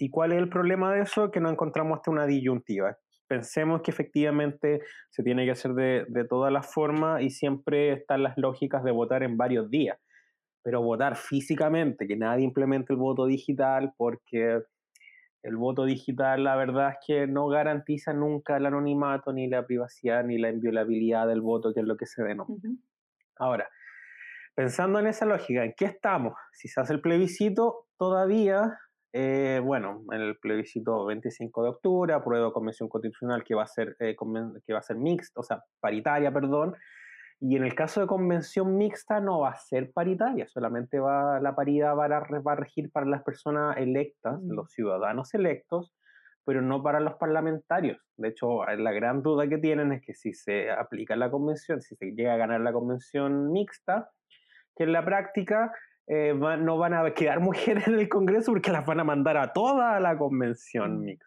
¿Y 0.00 0.08
cuál 0.08 0.32
es 0.32 0.38
el 0.38 0.48
problema 0.48 0.92
de 0.92 1.02
eso? 1.02 1.30
Que 1.30 1.40
no 1.40 1.50
encontramos 1.50 1.98
hasta 1.98 2.10
una 2.10 2.26
disyuntiva. 2.26 2.96
Pensemos 3.28 3.82
que 3.82 3.90
efectivamente 3.90 4.80
se 5.10 5.22
tiene 5.22 5.44
que 5.44 5.52
hacer 5.52 5.74
de, 5.74 6.06
de 6.08 6.24
todas 6.24 6.50
las 6.50 6.72
formas 6.72 7.22
y 7.22 7.30
siempre 7.30 7.92
están 7.92 8.22
las 8.22 8.36
lógicas 8.38 8.82
de 8.82 8.92
votar 8.92 9.22
en 9.22 9.36
varios 9.36 9.70
días. 9.70 9.98
Pero 10.62 10.82
votar 10.82 11.16
físicamente, 11.16 12.06
que 12.08 12.16
nadie 12.16 12.44
implemente 12.44 12.92
el 12.92 12.98
voto 12.98 13.26
digital, 13.26 13.92
porque 13.96 14.62
el 15.42 15.56
voto 15.56 15.84
digital, 15.84 16.44
la 16.44 16.56
verdad 16.56 16.92
es 16.92 16.96
que 17.06 17.26
no 17.26 17.48
garantiza 17.48 18.12
nunca 18.12 18.56
el 18.56 18.66
anonimato, 18.66 19.32
ni 19.32 19.48
la 19.48 19.66
privacidad, 19.66 20.24
ni 20.24 20.38
la 20.38 20.50
inviolabilidad 20.50 21.26
del 21.28 21.40
voto, 21.42 21.72
que 21.74 21.80
es 21.80 21.86
lo 21.86 21.96
que 21.96 22.06
se 22.06 22.22
denomina. 22.22 22.74
Ahora, 23.36 23.68
pensando 24.54 24.98
en 24.98 25.06
esa 25.06 25.26
lógica, 25.26 25.64
¿en 25.64 25.74
qué 25.76 25.84
estamos? 25.86 26.34
Si 26.52 26.68
se 26.68 26.80
hace 26.80 26.94
el 26.94 27.00
plebiscito, 27.00 27.86
todavía, 27.96 28.78
eh, 29.12 29.60
bueno, 29.62 30.02
en 30.12 30.20
el 30.20 30.38
plebiscito 30.38 31.04
25 31.06 31.62
de 31.62 31.68
octubre, 31.68 32.12
aprueba 32.12 32.52
convención 32.52 32.88
constitucional 32.88 33.44
que 33.44 33.54
va 33.54 33.64
a 33.64 33.66
ser, 33.66 33.96
eh, 33.98 34.16
que 34.66 34.72
va 34.72 34.78
a 34.78 34.82
ser 34.82 34.96
mixta, 34.96 35.40
o 35.40 35.42
sea, 35.42 35.64
paritaria, 35.80 36.32
perdón, 36.32 36.76
y 37.40 37.56
en 37.56 37.64
el 37.64 37.74
caso 37.74 38.02
de 38.02 38.06
convención 38.06 38.76
mixta 38.76 39.18
no 39.20 39.40
va 39.40 39.50
a 39.50 39.56
ser 39.56 39.92
paritaria, 39.92 40.46
solamente 40.46 41.00
va, 41.00 41.40
la 41.40 41.56
paridad 41.56 41.96
va 41.96 42.04
a, 42.04 42.40
va 42.40 42.52
a 42.52 42.56
regir 42.56 42.92
para 42.92 43.06
las 43.06 43.22
personas 43.22 43.78
electas, 43.78 44.38
Mm. 44.42 44.52
los 44.52 44.70
ciudadanos 44.72 45.32
electos, 45.34 45.94
pero 46.44 46.60
no 46.62 46.82
para 46.82 47.00
los 47.00 47.14
parlamentarios. 47.14 47.98
De 48.16 48.28
hecho, 48.28 48.68
eh, 48.68 48.76
la 48.76 48.92
gran 48.92 49.22
duda 49.22 49.48
que 49.48 49.58
tienen 49.58 49.92
es 49.92 50.02
que 50.04 50.14
si 50.14 50.34
se 50.34 50.70
aplica 50.70 51.16
la 51.16 51.30
convención, 51.30 51.80
si 51.80 51.96
se 51.96 52.12
llega 52.12 52.34
a 52.34 52.36
ganar 52.36 52.60
la 52.60 52.72
convención 52.72 53.50
mixta, 53.52 54.10
que 54.76 54.84
en 54.84 54.92
la 54.92 55.04
práctica 55.04 55.72
eh, 56.12 56.32
va- 56.32 56.56
no 56.56 56.76
van 56.76 56.92
a 56.94 57.14
quedar 57.14 57.38
mujeres 57.84 57.86
en 57.88 57.94
el 57.94 58.08
Congreso 58.08 58.50
porque 58.52 58.72
las 58.72 58.84
van 58.84 58.98
a 59.00 59.04
mandar 59.04 59.36
a 59.36 59.52
toda 59.52 60.00
la 60.00 60.16
convención 60.18 60.98
Mm. 60.98 61.04
mixta. 61.04 61.26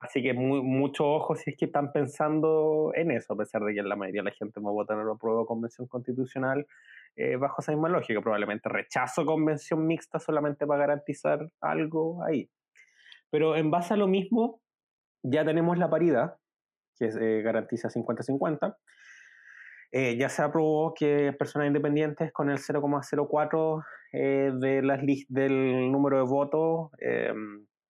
Así 0.00 0.22
que 0.22 0.34
muy, 0.34 0.60
mucho 0.62 1.06
ojo 1.10 1.34
si 1.34 1.50
es 1.50 1.56
que 1.56 1.64
están 1.64 1.90
pensando 1.90 2.92
en 2.94 3.10
eso, 3.10 3.32
a 3.32 3.36
pesar 3.36 3.62
de 3.62 3.72
que 3.72 3.82
la 3.82 3.96
mayoría 3.96 4.20
de 4.20 4.28
la 4.30 4.36
gente 4.36 4.60
va 4.60 4.68
a 4.68 4.72
votar 4.72 4.98
a 4.98 5.04
la 5.04 5.14
prueba 5.14 5.46
convención 5.46 5.86
constitucional 5.88 6.66
eh, 7.16 7.36
bajo 7.36 7.62
esa 7.62 7.72
misma 7.72 7.88
lógica. 7.88 8.20
Probablemente 8.20 8.68
rechazo 8.68 9.24
convención 9.24 9.86
mixta 9.86 10.18
solamente 10.18 10.66
para 10.66 10.80
garantizar 10.80 11.48
algo 11.62 12.22
ahí. 12.24 12.50
Pero 13.30 13.56
en 13.56 13.70
base 13.70 13.94
a 13.94 13.96
lo 13.96 14.06
mismo, 14.06 14.60
ya 15.22 15.42
tenemos 15.44 15.78
la 15.78 15.88
paridad, 15.88 16.36
que 16.98 17.06
eh, 17.06 17.40
garantiza 17.42 17.88
50-50. 17.88 18.76
Eh, 19.96 20.16
ya 20.18 20.28
se 20.28 20.42
aprobó 20.42 20.92
que 20.92 21.32
personas 21.38 21.68
independientes 21.68 22.32
con 22.32 22.50
el 22.50 22.58
0,04 22.58 23.84
eh, 24.12 24.50
de 24.52 24.82
las 24.82 25.00
del 25.28 25.92
número 25.92 26.16
de 26.16 26.24
votos, 26.24 26.90
eh, 27.00 27.32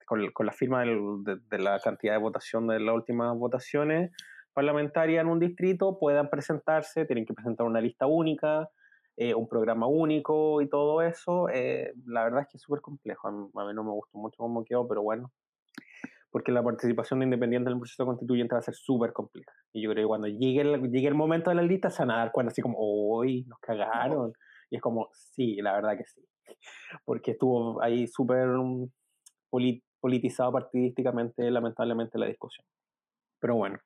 con, 0.04 0.30
con 0.32 0.44
la 0.44 0.52
firma 0.52 0.80
del- 0.80 1.24
de, 1.24 1.36
de 1.48 1.58
la 1.58 1.80
cantidad 1.80 2.12
de 2.12 2.18
votación 2.18 2.66
de 2.66 2.78
las 2.78 2.94
últimas 2.94 3.34
votaciones 3.38 4.10
parlamentarias 4.52 5.22
en 5.22 5.30
un 5.30 5.40
distrito, 5.40 5.98
puedan 5.98 6.28
presentarse, 6.28 7.06
tienen 7.06 7.24
que 7.24 7.32
presentar 7.32 7.66
una 7.66 7.80
lista 7.80 8.06
única, 8.06 8.68
eh, 9.16 9.34
un 9.34 9.48
programa 9.48 9.86
único 9.86 10.60
y 10.60 10.68
todo 10.68 11.00
eso. 11.00 11.48
Eh, 11.48 11.94
la 12.04 12.24
verdad 12.24 12.42
es 12.42 12.48
que 12.48 12.56
es 12.58 12.62
súper 12.62 12.82
complejo. 12.82 13.28
A 13.28 13.32
mí, 13.32 13.48
a 13.54 13.64
mí 13.64 13.72
no 13.74 13.82
me 13.82 13.90
gustó 13.92 14.18
mucho 14.18 14.36
cómo 14.36 14.62
quedó, 14.62 14.86
pero 14.86 15.02
bueno, 15.02 15.32
porque 16.34 16.50
la 16.50 16.64
participación 16.64 17.20
de 17.20 17.26
independientes 17.26 17.68
en 17.68 17.74
el 17.74 17.78
proceso 17.78 18.04
constituyente 18.04 18.56
va 18.56 18.58
a 18.58 18.62
ser 18.62 18.74
súper 18.74 19.12
compleja. 19.12 19.52
Y 19.72 19.82
yo 19.82 19.90
creo 19.92 20.02
que 20.02 20.08
cuando 20.08 20.26
llegue 20.26 20.62
el, 20.62 20.90
llegue 20.90 21.06
el 21.06 21.14
momento 21.14 21.50
de 21.50 21.54
la 21.54 21.62
lista 21.62 21.90
se 21.90 22.02
van 22.02 22.10
a 22.10 22.16
dar 22.16 22.32
cuenta 22.32 22.50
así 22.50 22.60
como, 22.60 22.76
uy, 22.76 23.44
nos 23.44 23.60
cagaron. 23.60 24.32
Y 24.68 24.74
es 24.74 24.82
como, 24.82 25.10
sí, 25.12 25.54
la 25.62 25.74
verdad 25.74 25.96
que 25.96 26.02
sí. 26.06 26.26
Porque 27.04 27.30
estuvo 27.30 27.80
ahí 27.80 28.08
súper 28.08 28.48
um, 28.48 28.90
poli- 29.48 29.84
politizado 30.00 30.50
partidísticamente, 30.50 31.48
lamentablemente, 31.52 32.18
la 32.18 32.26
discusión. 32.26 32.66
Pero 33.38 33.54
bueno, 33.54 33.78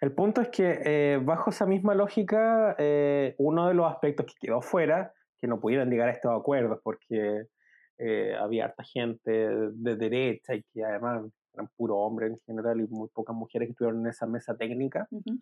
el 0.00 0.14
punto 0.14 0.40
es 0.40 0.48
que 0.48 0.80
eh, 0.86 1.20
bajo 1.22 1.50
esa 1.50 1.66
misma 1.66 1.94
lógica, 1.94 2.74
eh, 2.78 3.34
uno 3.36 3.68
de 3.68 3.74
los 3.74 3.92
aspectos 3.92 4.24
que 4.24 4.46
quedó 4.46 4.62
fuera, 4.62 5.12
que 5.38 5.46
no 5.46 5.60
pudieron 5.60 5.90
llegar 5.90 6.08
a 6.08 6.12
estos 6.12 6.32
acuerdos 6.32 6.80
porque 6.82 7.48
eh, 7.98 8.34
había 8.40 8.64
harta 8.64 8.82
gente 8.82 9.30
de 9.30 9.96
derecha 9.96 10.54
y 10.54 10.62
que 10.72 10.82
además 10.82 11.24
eran 11.54 11.68
puro 11.76 11.96
hombres 11.96 12.32
en 12.32 12.38
general 12.46 12.80
y 12.80 12.86
muy 12.88 13.08
pocas 13.08 13.34
mujeres 13.34 13.68
que 13.68 13.72
estuvieron 13.72 14.00
en 14.00 14.08
esa 14.08 14.26
mesa 14.26 14.56
técnica, 14.56 15.06
Ujú. 15.10 15.38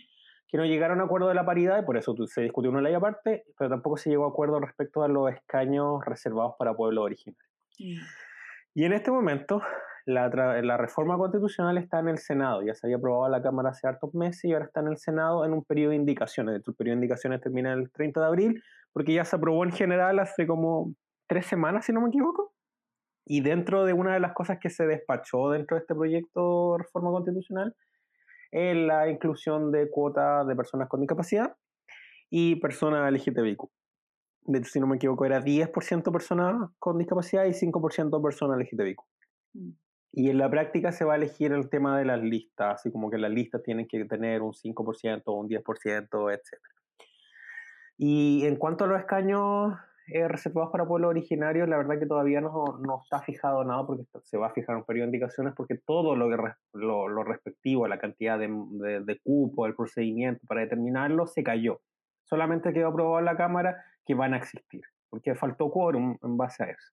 que 0.49 0.57
no 0.57 0.65
llegaron 0.65 1.01
a 1.01 1.05
acuerdo 1.05 1.29
de 1.29 1.35
la 1.35 1.45
paridad 1.45 1.83
y 1.83 1.85
por 1.85 1.97
eso 1.97 2.15
se 2.27 2.43
discutió 2.43 2.71
una 2.71 2.81
ley 2.81 2.95
aparte, 2.95 3.45
pero 3.57 3.71
tampoco 3.71 3.97
se 3.97 4.11
llegó 4.11 4.25
a 4.25 4.29
acuerdo 4.29 4.61
respecto 4.61 5.03
a 5.03 5.09
los 5.09 5.33
escaños 5.33 6.05
reservados 6.05 6.55
para 6.59 6.75
pueblos 6.75 7.05
originarios. 7.05 7.51
Mm. 7.79 7.99
Y 8.75 8.85
en 8.85 8.93
este 8.93 9.11
momento, 9.11 9.63
la, 10.07 10.29
la, 10.29 10.77
reforma 10.77 11.17
constitucional 11.17 11.77
está 11.79 11.99
en 11.99 12.09
el 12.09 12.19
Senado, 12.19 12.63
ya 12.63 12.75
se 12.75 12.87
había 12.87 12.97
aprobado 12.97 13.27
en 13.27 13.33
la 13.33 13.43
Cámara 13.43 13.71
hace 13.71 13.87
hartos 13.89 14.15
meses 14.15 14.45
y 14.45 14.53
ahora 14.53 14.67
está 14.67 14.81
en 14.81 14.89
el 14.89 14.97
Senado 14.97 15.45
en 15.45 15.53
un 15.53 15.65
periodo 15.65 15.91
de 15.91 15.97
indicaciones. 15.97 16.55
El 16.55 16.75
periodo 16.75 16.95
de 16.95 17.03
indicaciones 17.03 17.41
termina 17.41 17.73
el 17.73 17.91
30 17.91 18.21
de 18.21 18.27
abril, 18.27 18.63
porque 18.93 19.13
ya 19.13 19.25
se 19.25 19.37
aprobó 19.37 19.65
en 19.65 19.73
general 19.73 20.19
hace 20.21 20.47
como 20.47 20.95
tres 21.27 21.47
semanas, 21.47 21.85
si 21.85 21.93
no 21.93 22.01
me 22.01 22.09
equivoco. 22.09 22.53
Y 23.27 23.43
dentro 23.43 23.85
de 23.85 23.93
una 23.93 24.15
de 24.15 24.21
las 24.21 24.33
cosas 24.33 24.59
que 24.61 24.71
se 24.71 24.87
despachó 24.87 25.51
dentro 25.51 25.77
de 25.77 25.83
este 25.83 25.95
proyecto 25.95 26.73
de 26.73 26.85
reforma 26.85 27.11
constitucional 27.11 27.75
es 28.51 28.77
la 28.77 29.09
inclusión 29.09 29.71
de 29.71 29.89
cuotas 29.91 30.47
de 30.47 30.57
personas 30.57 30.89
con 30.89 31.01
discapacidad 31.01 31.55
y 32.29 32.57
personas 32.57 33.13
LGTBIQ. 33.13 33.63
De 34.43 34.59
hecho, 34.59 34.71
si 34.71 34.81
no 34.81 34.87
me 34.87 34.97
equivoco, 34.97 35.25
era 35.25 35.41
10% 35.41 36.13
personas 36.13 36.71
con 36.79 36.99
discapacidad 36.99 37.45
y 37.45 37.51
5% 37.51 38.23
personas 38.23 38.59
LGTBIQ. 38.59 39.01
Mm. 39.55 39.71
Y 40.13 40.31
en 40.31 40.39
la 40.39 40.51
práctica 40.51 40.91
se 40.91 41.05
va 41.05 41.13
a 41.13 41.17
elegir 41.17 41.53
el 41.53 41.69
tema 41.71 41.97
de 41.97 42.05
las 42.05 42.21
listas, 42.21 42.75
así 42.75 42.91
como 42.91 43.11
que 43.11 43.19
las 43.19 43.31
listas 43.31 43.63
tienen 43.63 43.87
que 43.87 44.05
tener 44.07 44.43
un 44.43 44.53
5%, 44.53 45.23
un 45.27 45.49
10%, 45.49 46.35
etc. 46.35 46.61
Y 47.97 48.45
en 48.45 48.57
cuanto 48.57 48.85
a 48.85 48.87
los 48.89 48.99
escaños 48.99 49.75
eh, 50.13 50.29
reservados 50.29 50.71
para 50.71 50.87
pueblos 50.87 51.11
originarios, 51.11 51.69
la 51.69 51.77
verdad 51.77 51.99
que 51.99 52.07
todavía 52.07 52.41
no, 52.41 52.79
no, 52.79 53.01
está 53.03 53.21
fijado 53.21 53.65
nada 53.65 53.87
porque 53.87 54.05
se 54.25 54.37
va 54.37 54.49
a 54.49 54.53
fijar 54.53 54.77
un 54.77 54.85
periodo 54.85 55.07
de 55.07 55.17
indicaciones 55.17 55.55
porque 55.57 55.79
todo 55.85 56.17
lo, 56.17 56.29
que 56.29 56.37
lo, 56.75 57.09
lo, 57.09 57.25
respectivo 57.25 57.85
a 57.85 57.89
la 57.89 57.99
cantidad 57.99 58.39
de, 58.39 58.49
de, 58.49 59.01
de, 59.01 59.21
cupo, 59.21 59.67
el 59.67 59.75
procedimiento 59.75 60.47
para 60.47 60.63
determinarlo, 60.63 61.27
se 61.27 61.43
cayó. 61.43 61.81
Solamente 62.25 62.73
quedó 62.73 62.89
aprobado 62.89 63.19
en 63.19 63.25
la 63.25 63.37
Cámara 63.37 63.85
que 64.05 64.15
van 64.15 64.35
a 64.35 64.39
existir, 64.39 64.83
porque 65.09 65.35
faltó 65.35 65.71
quórum 65.71 66.17
en 66.23 66.37
base 66.37 66.65
a 66.65 66.67
eso. 66.67 66.93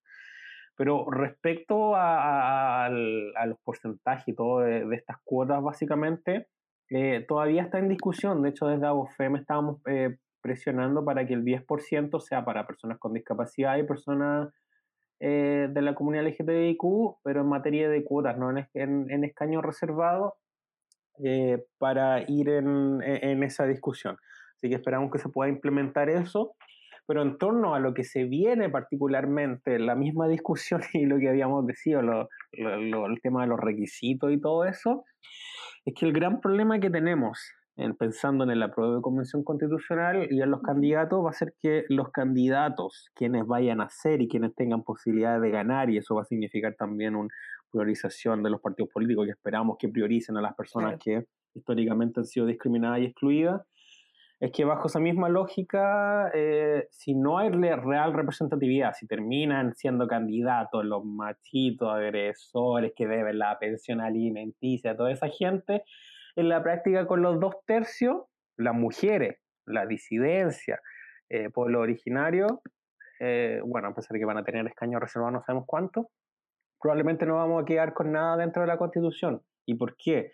Pero 0.78 1.10
respecto 1.10 1.96
a, 1.96 2.86
a, 2.86 2.90
los 2.90 3.58
porcentajes 3.64 4.28
y 4.28 4.34
todo 4.34 4.60
de, 4.60 4.86
estas 4.94 5.16
cuotas, 5.24 5.60
básicamente, 5.60 6.46
eh, 6.90 7.24
todavía 7.26 7.62
está 7.62 7.80
en 7.80 7.88
discusión. 7.88 8.42
De 8.42 8.50
hecho, 8.50 8.68
desde 8.68 8.86
ABOFEM 8.86 9.36
estábamos 9.36 9.80
eh, 9.86 10.18
presionando 10.48 11.04
para 11.04 11.26
que 11.26 11.34
el 11.34 11.44
10% 11.44 12.20
sea 12.20 12.44
para 12.44 12.66
personas 12.66 12.98
con 12.98 13.12
discapacidad 13.12 13.76
y 13.76 13.84
personas 13.84 14.50
eh, 15.20 15.68
de 15.70 15.82
la 15.82 15.94
comunidad 15.94 16.26
LGTBIQ, 16.26 17.18
pero 17.22 17.40
en 17.42 17.48
materia 17.48 17.88
de 17.88 18.04
cuotas, 18.04 18.38
no 18.38 18.50
en, 18.50 18.66
en, 18.74 19.10
en 19.10 19.24
escaños 19.24 19.62
reservados, 19.62 20.32
para 21.78 22.22
ir 22.30 22.48
en, 22.48 23.02
en 23.02 23.42
esa 23.42 23.66
discusión. 23.66 24.16
Así 24.54 24.68
que 24.68 24.76
esperamos 24.76 25.10
que 25.10 25.18
se 25.18 25.28
pueda 25.28 25.50
implementar 25.50 26.08
eso 26.08 26.54
pero 27.08 27.22
en 27.22 27.38
torno 27.38 27.74
a 27.74 27.80
lo 27.80 27.94
que 27.94 28.04
se 28.04 28.24
viene 28.24 28.68
particularmente, 28.68 29.78
la 29.78 29.94
misma 29.94 30.28
discusión 30.28 30.82
y 30.92 31.06
lo 31.06 31.18
que 31.18 31.30
habíamos 31.30 31.66
decido, 31.66 32.00
el 32.52 33.20
tema 33.22 33.42
de 33.42 33.48
los 33.48 33.58
requisitos 33.58 34.30
y 34.30 34.38
todo 34.38 34.66
eso, 34.66 35.06
es 35.86 35.94
que 35.94 36.04
el 36.04 36.12
gran 36.12 36.42
problema 36.42 36.78
que 36.78 36.90
tenemos 36.90 37.50
en, 37.78 37.94
pensando 37.94 38.44
en 38.44 38.50
el 38.50 38.62
apruebo 38.62 38.96
de 38.96 39.00
convención 39.00 39.44
constitucional 39.44 40.26
y 40.30 40.42
en 40.42 40.50
los 40.50 40.60
candidatos 40.62 41.24
va 41.24 41.30
a 41.30 41.32
ser 41.32 41.54
que 41.62 41.84
los 41.88 42.10
candidatos, 42.10 43.10
quienes 43.14 43.46
vayan 43.46 43.80
a 43.80 43.88
ser 43.88 44.20
y 44.20 44.28
quienes 44.28 44.54
tengan 44.54 44.82
posibilidades 44.82 45.40
de 45.40 45.50
ganar, 45.50 45.88
y 45.88 45.96
eso 45.96 46.16
va 46.16 46.22
a 46.22 46.24
significar 46.24 46.74
también 46.74 47.14
una 47.14 47.30
priorización 47.70 48.42
de 48.42 48.50
los 48.50 48.60
partidos 48.60 48.90
políticos 48.90 49.26
que 49.26 49.32
esperamos 49.32 49.76
que 49.78 49.88
prioricen 49.88 50.36
a 50.36 50.42
las 50.42 50.54
personas 50.54 50.98
que 50.98 51.24
históricamente 51.54 52.20
han 52.20 52.26
sido 52.26 52.46
discriminadas 52.46 53.00
y 53.00 53.04
excluidas, 53.04 53.62
es 54.40 54.52
que 54.52 54.64
bajo 54.64 54.86
esa 54.86 55.00
misma 55.00 55.28
lógica, 55.28 56.30
eh, 56.34 56.86
si 56.90 57.14
no 57.14 57.38
hay 57.38 57.50
real 57.50 58.12
representatividad, 58.12 58.92
si 58.94 59.06
terminan 59.06 59.74
siendo 59.74 60.06
candidatos 60.06 60.84
los 60.84 61.04
machitos 61.04 61.88
agresores 61.88 62.92
que 62.96 63.06
deben 63.06 63.38
la 63.38 63.58
pensión 63.58 64.00
alimenticia, 64.00 64.96
toda 64.96 65.10
esa 65.10 65.28
gente, 65.28 65.82
en 66.38 66.48
la 66.48 66.62
práctica 66.62 67.06
con 67.06 67.22
los 67.22 67.40
dos 67.40 67.56
tercios, 67.66 68.22
las 68.56 68.74
mujeres, 68.74 69.38
la 69.66 69.86
disidencia, 69.86 70.80
eh, 71.28 71.50
pueblo 71.50 71.80
originario, 71.80 72.62
eh, 73.20 73.60
bueno, 73.64 73.88
a 73.88 73.94
pesar 73.94 74.14
de 74.14 74.20
que 74.20 74.24
van 74.24 74.38
a 74.38 74.44
tener 74.44 74.66
escaños 74.66 75.00
reservados 75.00 75.32
no 75.34 75.42
sabemos 75.42 75.66
cuánto, 75.66 76.10
probablemente 76.80 77.26
no 77.26 77.36
vamos 77.36 77.62
a 77.62 77.66
quedar 77.66 77.92
con 77.92 78.12
nada 78.12 78.36
dentro 78.36 78.62
de 78.62 78.68
la 78.68 78.78
constitución. 78.78 79.42
¿Y 79.66 79.74
por 79.74 79.96
qué? 79.96 80.32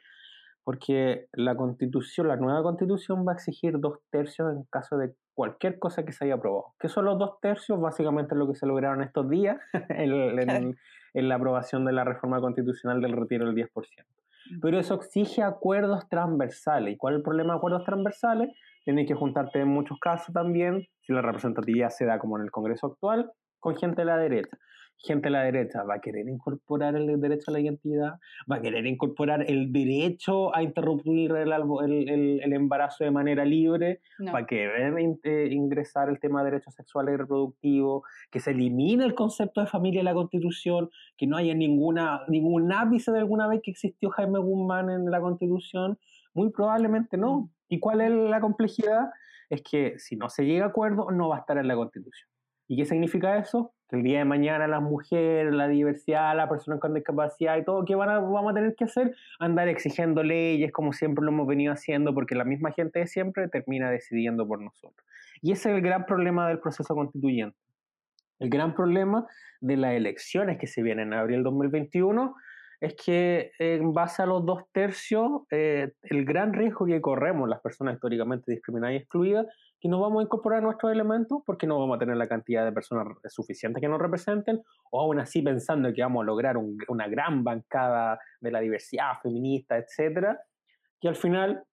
porque 0.64 1.26
la 1.32 1.54
constitución, 1.54 2.26
la 2.26 2.36
nueva 2.36 2.62
constitución 2.62 3.24
va 3.26 3.32
a 3.32 3.34
exigir 3.34 3.78
dos 3.78 3.98
tercios 4.10 4.50
en 4.50 4.64
caso 4.70 4.96
de 4.96 5.14
cualquier 5.34 5.78
cosa 5.78 6.04
que 6.04 6.12
se 6.12 6.24
haya 6.24 6.34
aprobado. 6.34 6.74
¿Qué 6.78 6.88
son 6.88 7.04
los 7.04 7.18
dos 7.18 7.38
tercios? 7.40 7.78
Básicamente 7.78 8.34
lo 8.34 8.48
que 8.48 8.54
se 8.54 8.66
lograron 8.66 9.02
estos 9.02 9.28
días 9.28 9.58
en, 9.90 10.76
la 11.14 11.34
aprobación 11.34 11.84
de 11.84 11.92
la 11.92 12.04
reforma 12.04 12.40
constitucional 12.40 13.00
del 13.02 13.12
retiro 13.12 13.46
del 13.46 13.54
10%. 13.54 13.70
Pero 14.60 14.78
eso 14.78 14.94
exige 14.94 15.42
acuerdos 15.42 16.08
transversales. 16.08 16.94
¿Y 16.94 16.96
cuál 16.96 17.14
es 17.14 17.18
el 17.18 17.22
problema 17.22 17.54
de 17.54 17.58
acuerdos 17.58 17.84
transversales? 17.84 18.50
Tienes 18.84 19.06
que 19.06 19.14
juntarte 19.14 19.60
en 19.60 19.68
muchos 19.68 19.98
casos 19.98 20.32
también, 20.34 20.86
si 21.00 21.12
la 21.12 21.22
representatividad 21.22 21.90
se 21.90 22.04
da 22.04 22.18
como 22.18 22.36
en 22.36 22.44
el 22.44 22.50
Congreso 22.50 22.88
actual, 22.88 23.30
con 23.58 23.76
gente 23.76 24.02
de 24.02 24.06
la 24.06 24.18
derecha 24.18 24.58
gente 24.96 25.26
de 25.26 25.30
la 25.30 25.42
derecha 25.42 25.82
va 25.84 25.96
a 25.96 26.00
querer 26.00 26.28
incorporar 26.28 26.96
el 26.96 27.20
derecho 27.20 27.50
a 27.50 27.52
la 27.52 27.60
identidad, 27.60 28.14
va 28.50 28.56
a 28.56 28.60
querer 28.60 28.86
incorporar 28.86 29.44
el 29.48 29.72
derecho 29.72 30.54
a 30.54 30.62
interrumpir 30.62 31.32
el, 31.32 31.52
el, 31.52 32.40
el, 32.42 32.52
embarazo 32.52 33.04
de 33.04 33.10
manera 33.10 33.44
libre, 33.44 34.00
va 34.34 34.40
a 34.40 34.46
querer 34.46 34.94
eh, 35.22 35.48
ingresar 35.50 36.08
el 36.08 36.18
tema 36.20 36.42
de 36.42 36.52
derechos 36.52 36.74
sexuales 36.74 37.14
y 37.14 37.16
reproductivos, 37.16 38.02
que 38.30 38.40
se 38.40 38.52
elimine 38.52 39.04
el 39.04 39.14
concepto 39.14 39.60
de 39.60 39.66
familia 39.66 40.00
en 40.00 40.06
la 40.06 40.14
Constitución, 40.14 40.90
que 41.16 41.26
no 41.26 41.36
haya 41.36 41.54
ninguna, 41.54 42.22
ningún 42.28 42.72
ápice 42.72 43.12
de 43.12 43.18
alguna 43.18 43.46
vez 43.46 43.60
que 43.62 43.70
existió 43.70 44.10
Jaime 44.10 44.38
Guzmán 44.38 44.90
en 44.90 45.10
la 45.10 45.20
Constitución. 45.20 45.98
Muy 46.32 46.50
probablemente 46.50 47.16
no. 47.16 47.40
Mm. 47.40 47.50
¿Y 47.68 47.80
cuál 47.80 48.00
es 48.00 48.10
la 48.10 48.40
complejidad? 48.40 49.10
Es 49.50 49.62
que 49.62 49.98
si 49.98 50.16
no 50.16 50.28
se 50.28 50.44
llega 50.44 50.66
a 50.66 50.68
acuerdo, 50.68 51.10
no 51.10 51.28
va 51.28 51.36
a 51.36 51.40
estar 51.40 51.58
en 51.58 51.68
la 51.68 51.76
Constitución. 51.76 52.33
¿Y 52.74 52.76
qué 52.76 52.86
significa 52.86 53.38
eso? 53.38 53.72
Que 53.88 53.94
el 53.94 54.02
día 54.02 54.18
de 54.18 54.24
mañana 54.24 54.66
las 54.66 54.82
mujeres, 54.82 55.54
la 55.54 55.68
diversidad, 55.68 56.36
las 56.36 56.48
personas 56.48 56.80
con 56.80 56.92
discapacidad 56.92 57.56
y 57.56 57.64
todo, 57.64 57.84
¿qué 57.84 57.94
van 57.94 58.08
a, 58.08 58.18
vamos 58.18 58.50
a 58.50 58.54
tener 58.54 58.74
que 58.74 58.82
hacer? 58.82 59.14
Andar 59.38 59.68
exigiendo 59.68 60.24
leyes 60.24 60.72
como 60.72 60.92
siempre 60.92 61.24
lo 61.24 61.30
hemos 61.30 61.46
venido 61.46 61.72
haciendo, 61.72 62.12
porque 62.12 62.34
la 62.34 62.42
misma 62.42 62.72
gente 62.72 62.98
de 62.98 63.06
siempre 63.06 63.46
termina 63.46 63.92
decidiendo 63.92 64.44
por 64.48 64.60
nosotros. 64.60 65.06
Y 65.40 65.52
ese 65.52 65.70
es 65.70 65.76
el 65.76 65.82
gran 65.82 66.04
problema 66.04 66.48
del 66.48 66.58
proceso 66.58 66.96
constituyente. 66.96 67.56
El 68.40 68.50
gran 68.50 68.74
problema 68.74 69.24
de 69.60 69.76
las 69.76 69.92
elecciones 69.92 70.58
que 70.58 70.66
se 70.66 70.82
vienen 70.82 71.12
en 71.12 71.20
abril 71.20 71.44
2021 71.44 72.34
es 72.80 72.96
que 72.96 73.52
en 73.60 73.92
base 73.92 74.20
a 74.20 74.26
los 74.26 74.44
dos 74.44 74.64
tercios, 74.72 75.42
eh, 75.52 75.92
el 76.02 76.24
gran 76.24 76.52
riesgo 76.52 76.86
que 76.86 77.00
corremos 77.00 77.48
las 77.48 77.60
personas 77.60 77.94
históricamente 77.94 78.50
discriminadas 78.50 78.94
y 78.94 78.96
excluidas 78.96 79.46
que 79.84 79.88
no 79.90 80.00
vamos 80.00 80.20
a 80.20 80.22
incorporar 80.22 80.62
nuestros 80.62 80.90
elementos 80.90 81.42
porque 81.44 81.66
no 81.66 81.78
vamos 81.78 81.96
a 81.96 81.98
tener 81.98 82.16
la 82.16 82.26
cantidad 82.26 82.64
de 82.64 82.72
personas 82.72 83.06
suficientes 83.28 83.82
que 83.82 83.86
nos 83.86 84.00
representen, 84.00 84.62
o 84.90 85.02
aún 85.02 85.18
así 85.18 85.42
pensando 85.42 85.92
que 85.92 86.00
vamos 86.00 86.22
a 86.22 86.24
lograr 86.24 86.56
una 86.56 87.06
gran 87.06 87.44
bancada 87.44 88.18
de 88.40 88.50
la 88.50 88.60
diversidad 88.60 89.20
feminista, 89.22 89.76
etcétera, 89.76 90.40
que 90.98 91.08
al 91.08 91.16
final 91.16 91.64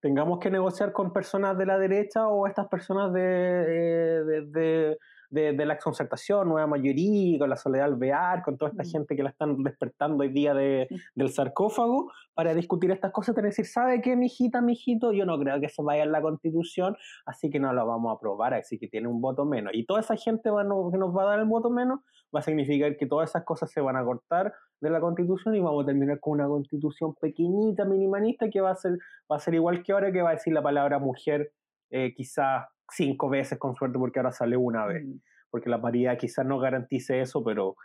tengamos 0.00 0.38
que 0.38 0.50
negociar 0.50 0.92
con 0.92 1.12
personas 1.12 1.58
de 1.58 1.66
la 1.66 1.76
derecha 1.76 2.28
o 2.28 2.46
estas 2.46 2.66
personas 2.68 3.12
de, 3.12 3.20
eh, 3.20 4.42
de, 4.46 4.98
la 5.34 5.78
concertación, 5.78 6.48
nueva 6.48 6.66
mayoría, 6.66 7.38
con 7.38 7.50
la 7.50 7.56
Soledad 7.56 7.86
Alvear, 7.86 8.42
con 8.42 8.56
toda 8.56 8.70
esta 8.70 8.84
mm. 8.84 8.86
gente 8.86 9.16
que 9.16 9.22
la 9.22 9.30
están 9.30 9.62
despertando 9.62 10.22
hoy 10.22 10.28
día 10.28 10.54
de, 10.54 10.88
del 11.14 11.30
sarcófago, 11.30 12.10
para 12.34 12.54
discutir 12.54 12.90
estas 12.90 13.12
cosas, 13.12 13.34
que 13.34 13.42
decir, 13.42 13.66
¿sabe 13.66 14.00
qué, 14.00 14.16
mijita, 14.16 14.60
mijito? 14.60 15.12
Yo 15.12 15.24
no 15.24 15.38
creo 15.38 15.60
que 15.60 15.66
eso 15.66 15.82
vaya 15.82 16.02
en 16.02 16.12
la 16.12 16.20
constitución, 16.20 16.96
así 17.26 17.50
que 17.50 17.60
no 17.60 17.72
lo 17.72 17.86
vamos 17.86 18.10
a 18.10 18.16
aprobar, 18.16 18.54
así 18.54 18.78
que 18.78 18.88
tiene 18.88 19.08
un 19.08 19.20
voto 19.20 19.44
menos. 19.44 19.72
Y 19.74 19.84
toda 19.86 20.00
esa 20.00 20.16
gente 20.16 20.50
que 20.50 20.98
nos 20.98 21.16
va 21.16 21.22
a 21.22 21.26
dar 21.26 21.38
el 21.38 21.46
voto 21.46 21.70
menos 21.70 22.00
va 22.34 22.40
a 22.40 22.42
significar 22.42 22.96
que 22.96 23.06
todas 23.06 23.30
esas 23.30 23.44
cosas 23.44 23.70
se 23.70 23.80
van 23.80 23.96
a 23.96 24.04
cortar 24.04 24.52
de 24.80 24.90
la 24.90 25.00
constitución 25.00 25.54
y 25.54 25.60
vamos 25.60 25.84
a 25.84 25.86
terminar 25.86 26.20
con 26.20 26.34
una 26.34 26.48
constitución 26.48 27.14
pequeñita, 27.14 27.84
minimalista, 27.84 28.50
que 28.50 28.60
va 28.60 28.70
a 28.70 28.76
ser, 28.76 28.98
va 29.30 29.36
a 29.36 29.40
ser 29.40 29.54
igual 29.54 29.82
que 29.82 29.92
ahora, 29.92 30.12
que 30.12 30.22
va 30.22 30.30
a 30.30 30.34
decir 30.34 30.52
la 30.52 30.62
palabra 30.62 30.98
mujer 30.98 31.52
eh, 31.90 32.12
quizás 32.14 32.66
cinco 32.90 33.28
veces 33.28 33.58
con 33.58 33.74
suerte 33.74 33.98
porque 33.98 34.18
ahora 34.18 34.32
sale 34.32 34.56
una 34.56 34.86
vez. 34.86 35.04
Mm. 35.04 35.20
Porque 35.50 35.70
la 35.70 35.80
paridad 35.80 36.18
quizás 36.18 36.44
no 36.44 36.58
garantice 36.58 37.20
eso, 37.20 37.44
pero 37.44 37.76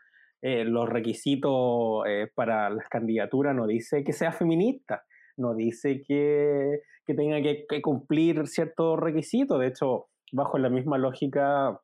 eh, 0.42 0.64
los 0.64 0.88
requisitos 0.88 2.04
eh, 2.08 2.32
para 2.34 2.70
las 2.70 2.88
candidaturas 2.88 3.56
no 3.56 3.68
dice 3.68 4.04
que 4.04 4.14
sea 4.14 4.32
feminista, 4.32 5.04
no 5.38 5.54
dice 5.54 6.02
que, 6.02 6.80
que 7.06 7.14
tenga 7.14 7.42
que, 7.42 7.82
cumplir 7.82 8.48
ciertos 8.48 9.00
requisitos. 9.00 9.60
De 9.60 9.68
hecho, 9.68 10.08
bajo 10.32 10.58
la 10.58 10.70
misma 10.70 10.98
lógica, 10.98 11.80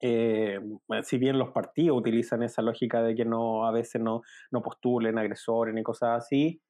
eh, 0.00 0.58
si 1.02 1.18
bien 1.18 1.38
los 1.38 1.50
partidos 1.50 1.98
utilizan 1.98 2.42
esa 2.42 2.62
lógica 2.62 3.02
de 3.02 3.14
que 3.14 3.24
no 3.24 3.66
a 3.66 3.72
veces 3.72 4.02
no, 4.02 4.22
no 4.50 4.60
postulen 4.60 5.16
agresores 5.16 5.74
ni 5.74 5.82
cosas 5.82 6.24
así, 6.24 6.60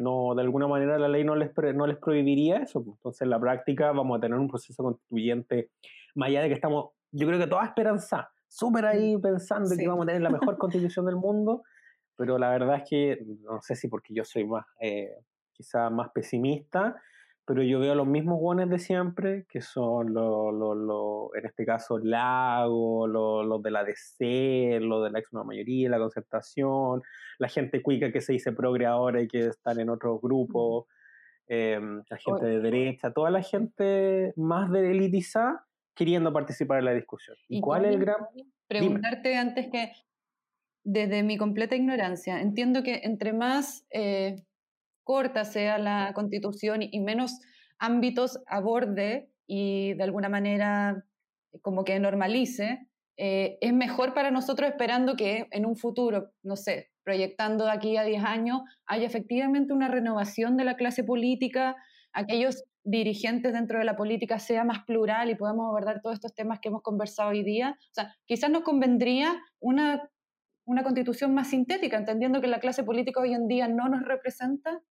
no, 0.00 0.34
de 0.34 0.42
alguna 0.42 0.66
manera 0.66 0.98
la 0.98 1.08
ley 1.08 1.24
no 1.24 1.36
les, 1.36 1.50
no 1.74 1.86
les 1.86 1.98
prohibiría 1.98 2.58
eso. 2.58 2.84
Pues. 2.84 2.96
Entonces, 2.96 3.22
en 3.22 3.30
la 3.30 3.40
práctica 3.40 3.92
vamos 3.92 4.18
a 4.18 4.20
tener 4.20 4.38
un 4.38 4.48
proceso 4.48 4.82
constituyente, 4.82 5.70
más 6.14 6.28
allá 6.28 6.42
de 6.42 6.48
que 6.48 6.54
estamos, 6.54 6.90
yo 7.12 7.26
creo 7.26 7.38
que 7.38 7.46
toda 7.46 7.64
esperanza, 7.64 8.30
súper 8.48 8.84
ahí 8.86 9.16
pensando 9.18 9.74
que 9.76 9.86
vamos 9.86 10.04
a 10.04 10.06
tener 10.06 10.22
la 10.22 10.30
mejor 10.30 10.58
constitución 10.58 11.06
del 11.06 11.16
mundo, 11.16 11.62
pero 12.16 12.38
la 12.38 12.50
verdad 12.50 12.76
es 12.76 12.82
que, 12.88 13.24
no 13.42 13.60
sé 13.62 13.76
si 13.76 13.88
porque 13.88 14.12
yo 14.12 14.24
soy 14.24 14.44
más, 14.44 14.66
eh, 14.80 15.16
quizá 15.52 15.90
más 15.90 16.10
pesimista, 16.10 17.00
pero 17.50 17.64
yo 17.64 17.80
veo 17.80 17.96
los 17.96 18.06
mismos 18.06 18.38
guones 18.38 18.70
de 18.70 18.78
siempre, 18.78 19.44
que 19.48 19.60
son 19.60 20.14
los, 20.14 20.54
lo, 20.54 21.34
en 21.34 21.46
este 21.46 21.66
caso, 21.66 21.98
Lago, 21.98 23.08
los 23.08 23.60
de 23.60 23.72
la 23.72 23.82
DC, 23.82 24.78
los 24.80 25.02
de 25.02 25.10
la 25.10 25.18
ex 25.18 25.32
mayoría, 25.32 25.90
la 25.90 25.98
concertación, 25.98 27.02
la 27.40 27.48
gente 27.48 27.82
cuica 27.82 28.12
que 28.12 28.20
se 28.20 28.34
dice 28.34 28.52
progre 28.52 28.86
ahora 28.86 29.20
y 29.20 29.26
que 29.26 29.48
están 29.48 29.80
en 29.80 29.90
otros 29.90 30.20
grupos, 30.22 30.84
em, 31.48 32.04
la 32.08 32.16
gente 32.18 32.46
de 32.46 32.60
derecha, 32.60 33.12
toda 33.12 33.32
la 33.32 33.42
gente 33.42 34.32
más 34.36 34.70
de 34.70 34.88
elitizada 34.88 35.66
queriendo 35.96 36.32
participar 36.32 36.78
en 36.78 36.84
la 36.84 36.94
discusión. 36.94 37.36
¿Y, 37.48 37.60
cuál 37.60 37.84
es 37.84 37.96
el 37.96 37.98
gran...? 37.98 38.28
Preguntarte 38.68 39.36
antes 39.36 39.66
que, 39.72 39.90
desde 40.84 41.24
mi 41.24 41.36
completa 41.36 41.74
ignorancia, 41.74 42.40
entiendo 42.40 42.84
que 42.84 43.00
entre 43.02 43.32
más... 43.32 43.88
Eh, 43.90 44.36
corta 45.04 45.44
sea 45.44 45.78
la 45.78 46.12
constitución 46.14 46.82
y 46.82 47.00
menos 47.00 47.40
ámbitos 47.78 48.38
aborde 48.46 49.30
y 49.46 49.94
de 49.94 50.02
alguna 50.04 50.28
manera 50.28 51.04
como 51.62 51.84
que 51.84 51.98
normalice, 51.98 52.86
eh, 53.16 53.58
es 53.60 53.72
mejor 53.72 54.14
para 54.14 54.30
nosotros 54.30 54.70
esperando 54.70 55.16
que 55.16 55.46
en 55.50 55.66
un 55.66 55.76
futuro, 55.76 56.30
no 56.42 56.56
sé, 56.56 56.90
proyectando 57.02 57.64
de 57.64 57.72
aquí 57.72 57.96
a 57.96 58.04
10 58.04 58.24
años, 58.24 58.60
haya 58.86 59.06
efectivamente 59.06 59.72
una 59.72 59.88
renovación 59.88 60.56
de 60.56 60.64
la 60.64 60.76
clase 60.76 61.04
política, 61.04 61.76
aquellos 62.12 62.64
dirigentes 62.84 63.52
dentro 63.52 63.78
de 63.78 63.84
la 63.84 63.96
política 63.96 64.38
sea 64.38 64.64
más 64.64 64.84
plural 64.84 65.28
y 65.28 65.34
podamos 65.34 65.66
abordar 65.66 66.00
todos 66.00 66.14
estos 66.14 66.34
temas 66.34 66.60
que 66.60 66.68
hemos 66.68 66.82
conversado 66.82 67.30
hoy 67.30 67.42
día. 67.42 67.76
O 67.78 67.94
sea, 67.94 68.14
quizás 68.24 68.50
nos 68.50 68.62
convendría 68.62 69.38
una, 69.58 70.08
una 70.64 70.82
constitución 70.82 71.34
más 71.34 71.48
sintética, 71.48 71.96
entendiendo 71.96 72.40
que 72.40 72.46
la 72.46 72.60
clase 72.60 72.84
política 72.84 73.20
hoy 73.20 73.34
en 73.34 73.48
día 73.48 73.68
no 73.68 73.88
nos 73.88 74.02
representa. 74.02 74.82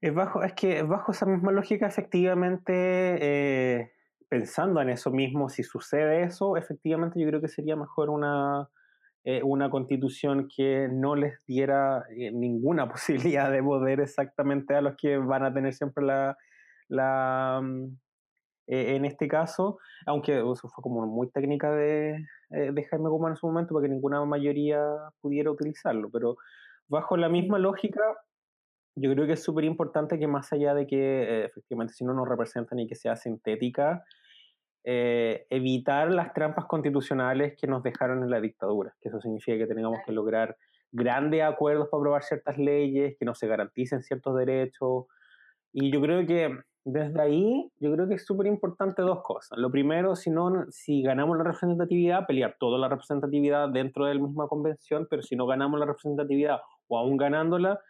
Es, 0.00 0.14
bajo, 0.14 0.42
es 0.42 0.52
que 0.52 0.82
bajo 0.82 1.12
esa 1.12 1.26
misma 1.26 1.52
lógica, 1.52 1.86
efectivamente, 1.86 2.72
eh, 3.20 3.92
pensando 4.28 4.80
en 4.80 4.90
eso 4.90 5.10
mismo, 5.10 5.48
si 5.48 5.62
sucede 5.62 6.22
eso, 6.22 6.56
efectivamente 6.56 7.20
yo 7.20 7.26
creo 7.28 7.40
que 7.40 7.48
sería 7.48 7.76
mejor 7.76 8.10
una, 8.10 8.68
eh, 9.24 9.42
una 9.42 9.70
constitución 9.70 10.48
que 10.54 10.88
no 10.88 11.16
les 11.16 11.44
diera 11.46 12.04
eh, 12.16 12.30
ninguna 12.30 12.88
posibilidad 12.92 13.50
de 13.50 13.62
poder 13.62 14.00
exactamente 14.00 14.74
a 14.74 14.80
los 14.80 14.96
que 14.96 15.16
van 15.16 15.44
a 15.44 15.52
tener 15.52 15.72
siempre 15.74 16.04
la, 16.04 16.36
la 16.88 17.60
mm, 18.66 18.72
en 18.96 19.04
este 19.04 19.28
caso, 19.28 19.78
aunque 20.06 20.38
eso 20.38 20.68
fue 20.68 20.82
como 20.82 21.06
muy 21.06 21.30
técnica 21.30 21.72
de, 21.72 22.26
de 22.50 22.84
Jaime 22.84 23.08
Guzmán 23.08 23.32
en 23.32 23.36
su 23.36 23.46
momento, 23.46 23.74
para 23.74 23.86
que 23.86 23.92
ninguna 23.92 24.24
mayoría 24.24 24.80
pudiera 25.20 25.50
utilizarlo, 25.50 26.10
pero 26.10 26.36
bajo 26.88 27.16
la 27.16 27.28
misma 27.28 27.58
lógica, 27.58 28.02
yo 28.96 29.12
creo 29.12 29.26
que 29.26 29.34
es 29.34 29.42
súper 29.42 29.64
importante 29.64 30.18
que 30.18 30.26
más 30.26 30.52
allá 30.52 30.74
de 30.74 30.86
que 30.86 30.96
eh, 30.96 31.44
efectivamente 31.44 31.92
si 31.92 32.04
no 32.04 32.14
nos 32.14 32.26
representan 32.26 32.78
y 32.78 32.86
que 32.86 32.94
sea 32.94 33.14
sintética, 33.14 34.04
eh, 34.84 35.46
evitar 35.50 36.12
las 36.12 36.32
trampas 36.32 36.64
constitucionales 36.64 37.56
que 37.56 37.66
nos 37.66 37.82
dejaron 37.82 38.22
en 38.22 38.30
la 38.30 38.40
dictadura, 38.40 38.94
que 39.00 39.08
eso 39.08 39.20
significa 39.20 39.58
que 39.58 39.74
tengamos 39.74 39.98
que 40.06 40.12
lograr 40.12 40.56
grandes 40.92 41.42
acuerdos 41.42 41.88
para 41.90 42.00
aprobar 42.00 42.22
ciertas 42.22 42.56
leyes, 42.56 43.16
que 43.18 43.24
no 43.26 43.34
se 43.34 43.46
garanticen 43.46 44.02
ciertos 44.02 44.36
derechos. 44.36 45.06
Y 45.72 45.90
yo 45.92 46.00
creo 46.00 46.24
que 46.26 46.56
desde 46.86 47.20
ahí, 47.20 47.72
yo 47.80 47.92
creo 47.92 48.06
que 48.06 48.14
es 48.14 48.24
súper 48.24 48.46
importante 48.46 49.02
dos 49.02 49.20
cosas. 49.24 49.58
Lo 49.58 49.72
primero, 49.72 50.14
si, 50.14 50.30
no, 50.30 50.66
si 50.70 51.02
ganamos 51.02 51.36
la 51.36 51.42
representatividad, 51.42 52.26
pelear 52.26 52.56
toda 52.60 52.78
la 52.78 52.88
representatividad 52.88 53.68
dentro 53.70 54.06
de 54.06 54.14
la 54.14 54.20
misma 54.20 54.46
convención, 54.46 55.08
pero 55.10 55.20
si 55.20 55.34
no 55.34 55.46
ganamos 55.46 55.80
la 55.80 55.86
representatividad 55.86 56.60
o 56.86 56.96
aún 56.96 57.16
ganándola, 57.16 57.80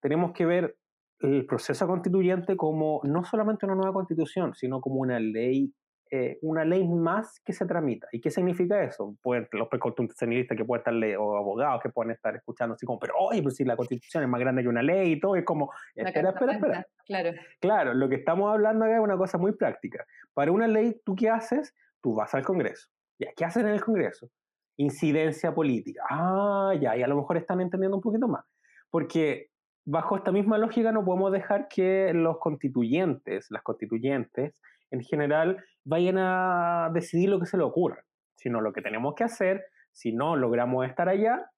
tenemos 0.00 0.32
que 0.32 0.46
ver 0.46 0.76
el 1.20 1.46
proceso 1.46 1.86
constituyente 1.86 2.56
como 2.56 3.00
no 3.04 3.22
solamente 3.22 3.66
una 3.66 3.76
nueva 3.76 3.92
constitución, 3.92 4.52
sino 4.54 4.80
como 4.80 4.96
una 4.96 5.20
ley, 5.20 5.72
eh, 6.16 6.38
una 6.42 6.64
ley 6.64 6.86
más 6.86 7.40
que 7.40 7.52
se 7.52 7.66
tramita. 7.66 8.06
¿Y 8.12 8.20
qué 8.20 8.30
significa 8.30 8.80
eso? 8.84 9.16
Pueden, 9.20 9.48
los 9.50 9.68
constitucionalistas 9.68 10.56
que 10.56 10.64
pueden 10.64 10.78
estar, 10.78 11.18
o 11.18 11.36
abogados 11.36 11.82
que 11.82 11.88
pueden 11.88 12.12
estar 12.12 12.36
escuchando 12.36 12.76
así 12.76 12.86
como, 12.86 13.00
pero 13.00 13.14
oye, 13.18 13.42
pues 13.42 13.56
si 13.56 13.64
la 13.64 13.74
constitución 13.74 14.22
es 14.22 14.28
más 14.28 14.38
grande 14.38 14.62
que 14.62 14.68
una 14.68 14.80
ley 14.80 15.14
y 15.14 15.20
todo, 15.20 15.34
es 15.34 15.44
como, 15.44 15.72
espera, 15.92 16.30
espera, 16.30 16.52
espera. 16.52 16.86
Claro. 17.04 17.30
claro, 17.60 17.94
lo 17.94 18.08
que 18.08 18.14
estamos 18.14 18.48
hablando 18.48 18.84
acá 18.84 18.94
es 18.94 19.00
una 19.00 19.16
cosa 19.16 19.38
muy 19.38 19.56
práctica. 19.56 20.06
Para 20.34 20.52
una 20.52 20.68
ley, 20.68 21.00
¿tú 21.04 21.16
qué 21.16 21.30
haces? 21.30 21.74
Tú 22.00 22.14
vas 22.14 22.32
al 22.32 22.44
Congreso. 22.44 22.86
¿Ya? 23.18 23.30
¿Qué 23.36 23.44
hacen 23.44 23.66
en 23.66 23.74
el 23.74 23.82
Congreso? 23.82 24.30
Incidencia 24.76 25.52
política. 25.52 26.04
Ah, 26.08 26.74
ya, 26.80 26.96
y 26.96 27.02
a 27.02 27.08
lo 27.08 27.16
mejor 27.16 27.38
están 27.38 27.60
entendiendo 27.60 27.96
un 27.96 28.02
poquito 28.02 28.28
más. 28.28 28.44
Porque 28.88 29.48
bajo 29.84 30.16
esta 30.16 30.30
misma 30.30 30.58
lógica 30.58 30.92
no 30.92 31.04
podemos 31.04 31.32
dejar 31.32 31.66
que 31.66 32.12
los 32.14 32.38
constituyentes, 32.38 33.46
las 33.50 33.62
constituyentes, 33.62 34.60
en 34.94 35.02
general, 35.02 35.62
vayan 35.84 36.16
a 36.18 36.90
decidir 36.92 37.28
lo 37.28 37.40
que 37.40 37.46
se 37.46 37.56
les 37.56 37.66
ocurra, 37.66 38.04
sino 38.36 38.60
lo 38.60 38.72
que 38.72 38.82
tenemos 38.82 39.14
que 39.14 39.24
hacer, 39.24 39.64
si 39.92 40.12
no 40.12 40.36
logramos 40.36 40.86
estar 40.86 41.08
allá, 41.08 41.50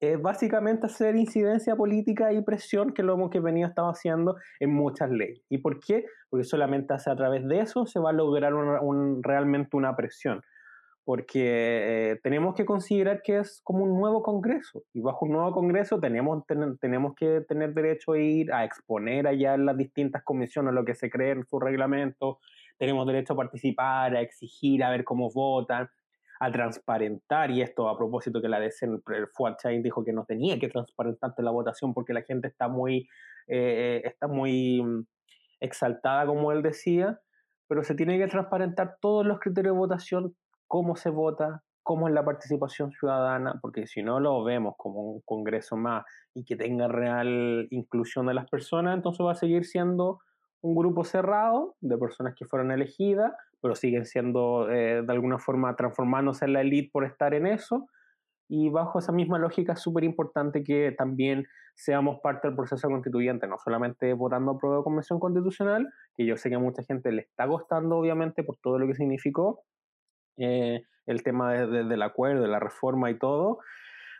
es 0.00 0.20
básicamente 0.20 0.86
hacer 0.86 1.16
incidencia 1.16 1.76
política 1.76 2.32
y 2.32 2.42
presión, 2.42 2.92
que 2.92 3.02
lo 3.02 3.14
hemos 3.14 3.30
que 3.30 3.40
venido 3.40 3.68
estado 3.68 3.88
haciendo 3.88 4.36
en 4.60 4.74
muchas 4.74 5.10
leyes. 5.10 5.42
¿Y 5.48 5.58
por 5.58 5.80
qué? 5.80 6.04
Porque 6.28 6.44
solamente 6.44 6.92
a 6.92 7.16
través 7.16 7.46
de 7.46 7.60
eso 7.60 7.86
se 7.86 8.00
va 8.00 8.10
a 8.10 8.12
lograr 8.12 8.52
realmente 9.22 9.76
una 9.76 9.94
presión 9.94 10.42
porque 11.04 12.12
eh, 12.12 12.20
tenemos 12.22 12.54
que 12.54 12.64
considerar 12.64 13.20
que 13.22 13.38
es 13.38 13.60
como 13.62 13.84
un 13.84 13.98
nuevo 13.98 14.22
Congreso 14.22 14.84
y 14.94 15.00
bajo 15.00 15.26
un 15.26 15.32
nuevo 15.32 15.52
Congreso 15.52 16.00
tenemos, 16.00 16.44
tenemos 16.80 17.14
que 17.14 17.42
tener 17.42 17.74
derecho 17.74 18.12
a 18.12 18.18
ir 18.18 18.52
a 18.52 18.64
exponer 18.64 19.26
allá 19.26 19.54
en 19.54 19.66
las 19.66 19.76
distintas 19.76 20.22
comisiones 20.24 20.72
lo 20.72 20.84
que 20.84 20.94
se 20.94 21.10
cree 21.10 21.32
en 21.32 21.44
su 21.44 21.60
reglamento, 21.60 22.38
tenemos 22.78 23.06
derecho 23.06 23.34
a 23.34 23.36
participar, 23.36 24.16
a 24.16 24.20
exigir, 24.20 24.82
a 24.82 24.90
ver 24.90 25.04
cómo 25.04 25.30
votan, 25.30 25.88
a 26.40 26.50
transparentar, 26.50 27.50
y 27.50 27.62
esto 27.62 27.88
a 27.88 27.96
propósito 27.96 28.42
que 28.42 28.48
la 28.48 28.60
DC, 28.60 28.86
el 28.86 29.28
Fuad 29.28 29.56
Chain 29.56 29.82
dijo 29.82 30.04
que 30.04 30.12
no 30.12 30.24
tenía 30.24 30.58
que 30.58 30.68
transparentar 30.68 31.32
la 31.38 31.50
votación 31.50 31.94
porque 31.94 32.12
la 32.12 32.22
gente 32.22 32.48
está 32.48 32.68
muy, 32.68 33.08
eh, 33.46 34.02
está 34.04 34.26
muy 34.26 34.82
mm, 34.82 35.06
exaltada, 35.60 36.26
como 36.26 36.52
él 36.52 36.62
decía, 36.62 37.20
pero 37.68 37.82
se 37.84 37.94
tiene 37.94 38.18
que 38.18 38.26
transparentar 38.26 38.96
todos 39.00 39.24
los 39.24 39.38
criterios 39.40 39.74
de 39.74 39.78
votación, 39.78 40.36
cómo 40.66 40.96
se 40.96 41.10
vota, 41.10 41.62
cómo 41.82 42.08
es 42.08 42.14
la 42.14 42.24
participación 42.24 42.90
ciudadana, 42.92 43.58
porque 43.60 43.86
si 43.86 44.02
no 44.02 44.18
lo 44.18 44.42
vemos 44.42 44.74
como 44.76 45.02
un 45.02 45.20
Congreso 45.24 45.76
más 45.76 46.04
y 46.34 46.44
que 46.44 46.56
tenga 46.56 46.88
real 46.88 47.68
inclusión 47.70 48.26
de 48.26 48.34
las 48.34 48.48
personas, 48.50 48.96
entonces 48.96 49.24
va 49.24 49.32
a 49.32 49.36
seguir 49.36 49.64
siendo 49.64 50.20
un 50.64 50.74
grupo 50.74 51.04
cerrado 51.04 51.76
de 51.82 51.98
personas 51.98 52.34
que 52.34 52.46
fueron 52.46 52.72
elegidas, 52.72 53.34
pero 53.60 53.74
siguen 53.74 54.06
siendo 54.06 54.70
eh, 54.70 55.02
de 55.02 55.12
alguna 55.12 55.38
forma 55.38 55.76
transformándose 55.76 56.46
en 56.46 56.54
la 56.54 56.62
élite 56.62 56.88
por 56.90 57.04
estar 57.04 57.34
en 57.34 57.46
eso. 57.46 57.86
Y 58.48 58.70
bajo 58.70 58.98
esa 58.98 59.12
misma 59.12 59.38
lógica 59.38 59.74
es 59.74 59.80
súper 59.80 60.04
importante 60.04 60.64
que 60.64 60.94
también 60.96 61.46
seamos 61.74 62.20
parte 62.22 62.48
del 62.48 62.56
proceso 62.56 62.88
constituyente, 62.88 63.46
no 63.46 63.58
solamente 63.58 64.14
votando 64.14 64.52
a 64.52 64.58
prueba 64.58 64.78
de 64.78 64.84
convención 64.84 65.20
constitucional, 65.20 65.86
que 66.16 66.24
yo 66.24 66.38
sé 66.38 66.48
que 66.48 66.54
a 66.54 66.60
mucha 66.60 66.82
gente 66.82 67.12
le 67.12 67.22
está 67.22 67.46
costando 67.46 67.98
obviamente 67.98 68.42
por 68.42 68.56
todo 68.56 68.78
lo 68.78 68.86
que 68.86 68.94
significó, 68.94 69.64
eh, 70.38 70.82
el 71.04 71.22
tema 71.22 71.52
del 71.52 72.02
acuerdo, 72.02 72.40
de 72.40 72.48
la 72.48 72.58
reforma 72.58 73.10
y 73.10 73.18
todo, 73.18 73.58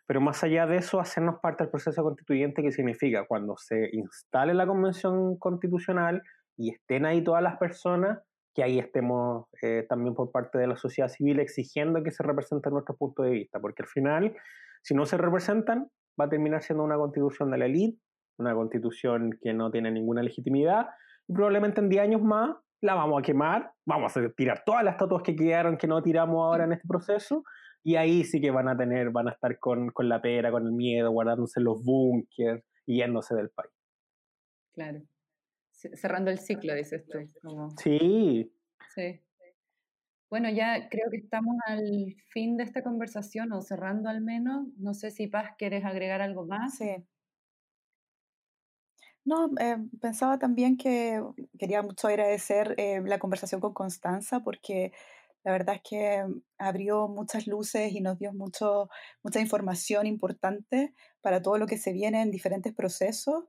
pero 0.06 0.20
más 0.20 0.44
allá 0.44 0.66
de 0.66 0.76
eso, 0.76 1.01
hacernos 1.01 1.36
parte 1.40 1.64
del 1.64 1.70
proceso 1.70 2.02
constituyente, 2.02 2.62
que 2.62 2.72
significa 2.72 3.26
cuando 3.26 3.56
se 3.56 3.90
instale 3.93 4.55
la 4.55 4.66
convención 4.66 5.39
constitucional 5.39 6.22
y 6.56 6.72
estén 6.72 7.06
ahí 7.06 7.22
todas 7.24 7.43
las 7.43 7.56
personas, 7.56 8.20
que 8.55 8.62
ahí 8.62 8.78
estemos 8.78 9.47
eh, 9.62 9.85
también 9.89 10.14
por 10.14 10.31
parte 10.31 10.59
de 10.59 10.66
la 10.66 10.76
sociedad 10.76 11.09
civil 11.09 11.40
exigiendo 11.40 12.02
que 12.02 12.10
se 12.10 12.22
representen 12.22 12.72
nuestros 12.72 12.97
puntos 12.98 13.26
de 13.26 13.32
vista, 13.32 13.60
porque 13.60 13.82
al 13.82 13.89
final, 13.89 14.36
si 14.82 14.94
no 14.94 15.06
se 15.06 15.16
representan, 15.16 15.89
va 16.20 16.26
a 16.26 16.28
terminar 16.28 16.62
siendo 16.62 16.85
una 16.85 16.97
constitución 16.97 17.51
de 17.51 17.59
la 17.59 17.66
élite, 17.66 17.98
una 18.39 18.55
constitución 18.55 19.31
que 19.40 19.52
no 19.55 19.70
tiene 19.70 19.90
ninguna 19.90 20.22
legitimidad, 20.22 20.89
y 21.26 21.32
probablemente 21.32 21.81
en 21.81 21.89
10 21.89 22.02
años 22.02 22.22
más 22.22 22.56
la 22.81 22.94
vamos 22.94 23.18
a 23.18 23.22
quemar, 23.22 23.72
vamos 23.86 24.16
a 24.16 24.28
tirar 24.36 24.62
todas 24.64 24.85
las 24.85 24.94
estatuas 24.94 25.22
que 25.22 25.35
quedaron 25.35 25.78
que 25.78 25.86
no 25.86 26.02
tiramos 26.02 26.36
ahora 26.36 26.64
en 26.64 26.72
este 26.72 26.86
proceso, 26.86 27.43
y 27.85 27.97
ahí 27.97 28.24
sí 28.24 28.40
que 28.40 28.51
van 28.51 28.66
a 28.66 28.77
tener, 28.77 29.11
van 29.11 29.28
a 29.28 29.32
estar 29.32 29.59
con, 29.59 29.90
con 29.90 30.09
la 30.09 30.23
pera, 30.23 30.51
con 30.51 30.66
el 30.66 30.73
miedo, 30.73 31.11
guardándose 31.12 31.61
los 31.61 31.85
búnkers 31.85 32.65
y 32.86 32.97
yéndose 32.97 33.35
del 33.35 33.51
país. 33.51 33.70
Claro. 34.73 35.02
Cerrando 35.70 36.31
el 36.31 36.39
ciclo, 36.39 36.74
dices 36.74 37.05
tú. 37.06 37.19
Sí. 37.77 38.51
Sí. 38.94 39.20
Bueno, 40.31 40.48
ya 40.48 40.89
creo 40.89 41.11
que 41.11 41.19
estamos 41.19 41.56
al 41.66 42.16
fin 42.31 42.56
de 42.56 42.65
esta 42.65 42.82
conversación, 42.82 43.52
o 43.52 43.61
cerrando 43.61 44.09
al 44.09 44.23
menos. 44.23 44.66
No 44.78 44.94
sé 44.94 45.11
si 45.11 45.27
Paz, 45.27 45.51
¿quieres 45.59 45.85
agregar 45.85 46.23
algo 46.23 46.47
más? 46.47 46.78
Sí. 46.78 46.90
No, 49.27 49.51
eh, 49.61 49.77
pensaba 50.01 50.39
también 50.39 50.77
que 50.78 51.23
quería 51.59 51.82
mucho 51.82 52.09
agradecer 52.09 52.74
eh, 52.78 53.02
la 53.05 53.19
conversación 53.19 53.61
con 53.61 53.74
Constanza 53.74 54.40
porque 54.40 54.93
la 55.44 55.52
verdad 55.52 55.76
es 55.76 55.82
que 55.88 56.24
abrió 56.58 57.06
muchas 57.06 57.46
luces 57.46 57.92
y 57.92 58.00
nos 58.00 58.18
dio 58.18 58.32
mucho, 58.32 58.88
mucha 59.22 59.40
información 59.40 60.06
importante 60.06 60.94
para 61.20 61.42
todo 61.42 61.58
lo 61.58 61.66
que 61.66 61.78
se 61.78 61.92
viene 61.92 62.22
en 62.22 62.30
diferentes 62.30 62.74
procesos. 62.74 63.44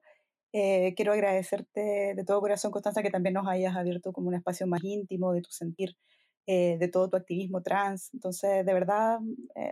Eh, 0.53 0.93
quiero 0.95 1.13
agradecerte 1.13 2.13
de 2.15 2.23
todo 2.25 2.41
corazón, 2.41 2.71
Constanza, 2.71 3.01
que 3.01 3.09
también 3.09 3.33
nos 3.33 3.47
hayas 3.47 3.75
abierto 3.75 4.13
como 4.13 4.27
un 4.27 4.35
espacio 4.35 4.67
más 4.67 4.83
íntimo 4.83 5.33
de 5.33 5.41
tu 5.41 5.51
sentir, 5.51 5.95
de 6.47 6.89
todo 6.93 7.09
tu 7.09 7.17
activismo 7.17 7.61
trans. 7.63 8.13
Entonces, 8.13 8.65
de 8.65 8.73
verdad, 8.73 9.17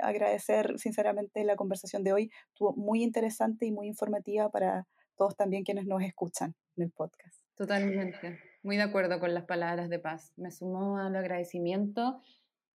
agradecer 0.01 0.79
sinceramente 0.79 1.43
la 1.43 1.55
conversación 1.55 2.03
de 2.03 2.13
hoy. 2.13 2.31
Estuvo 2.47 2.73
muy 2.73 3.03
interesante 3.03 3.65
y 3.65 3.71
muy 3.71 3.87
informativa 3.87 4.49
para 4.49 4.87
todos 5.15 5.35
también 5.35 5.63
quienes 5.63 5.85
nos 5.85 6.01
escuchan 6.01 6.55
en 6.75 6.83
el 6.83 6.91
podcast. 6.91 7.39
Totalmente, 7.55 8.39
muy 8.63 8.77
de 8.77 8.83
acuerdo 8.83 9.19
con 9.19 9.33
las 9.33 9.45
palabras 9.45 9.89
de 9.89 9.99
paz. 9.99 10.33
Me 10.37 10.51
sumó 10.51 10.97
al 10.97 11.15
agradecimiento. 11.15 12.21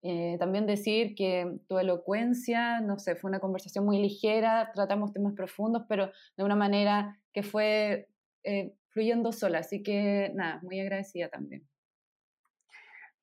Eh, 0.03 0.37
también 0.39 0.67
decir 0.67 1.15
que 1.17 1.59
tu 1.67 1.79
elocuencia, 1.79 2.81
no 2.81 2.99
sé, 2.99 3.17
fue 3.17 3.31
una 3.31 3.41
conversación 3.41 3.85
muy 3.85 3.99
ligera, 4.01 4.71
tratamos 4.75 5.13
temas 5.13 5.35
profundos, 5.35 5.85
pero 5.89 6.11
de 6.37 6.45
una 6.45 6.55
manera 6.55 7.19
que 7.33 7.43
fue 7.43 8.09
eh, 8.45 8.75
fluyendo 8.91 9.33
sola. 9.33 9.59
Así 9.59 9.83
que 9.83 10.31
nada, 10.35 10.61
muy 10.63 10.79
agradecida 10.79 11.29
también. 11.29 11.67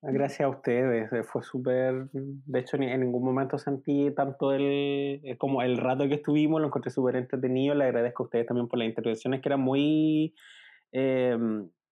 Gracias 0.08 0.42
a 0.42 0.50
ustedes, 0.50 1.12
eh, 1.14 1.24
fue 1.24 1.42
súper, 1.42 2.10
de 2.12 2.60
hecho 2.60 2.78
en 2.78 3.00
ningún 3.00 3.24
momento 3.24 3.58
sentí 3.58 4.12
tanto 4.12 4.54
el, 4.54 5.20
eh, 5.24 5.36
como 5.40 5.64
el 5.64 5.78
rato 5.78 6.08
que 6.08 6.16
estuvimos, 6.16 6.62
lo 6.62 6.68
encontré 6.68 6.92
súper 6.92 7.16
entretenido, 7.16 7.74
le 7.74 7.86
agradezco 7.86 8.22
a 8.22 8.26
ustedes 8.26 8.46
también 8.46 8.68
por 8.68 8.78
las 8.78 8.88
intervenciones 8.88 9.42
que 9.42 9.50
eran 9.50 9.62
muy, 9.62 10.36
eh, 10.92 11.36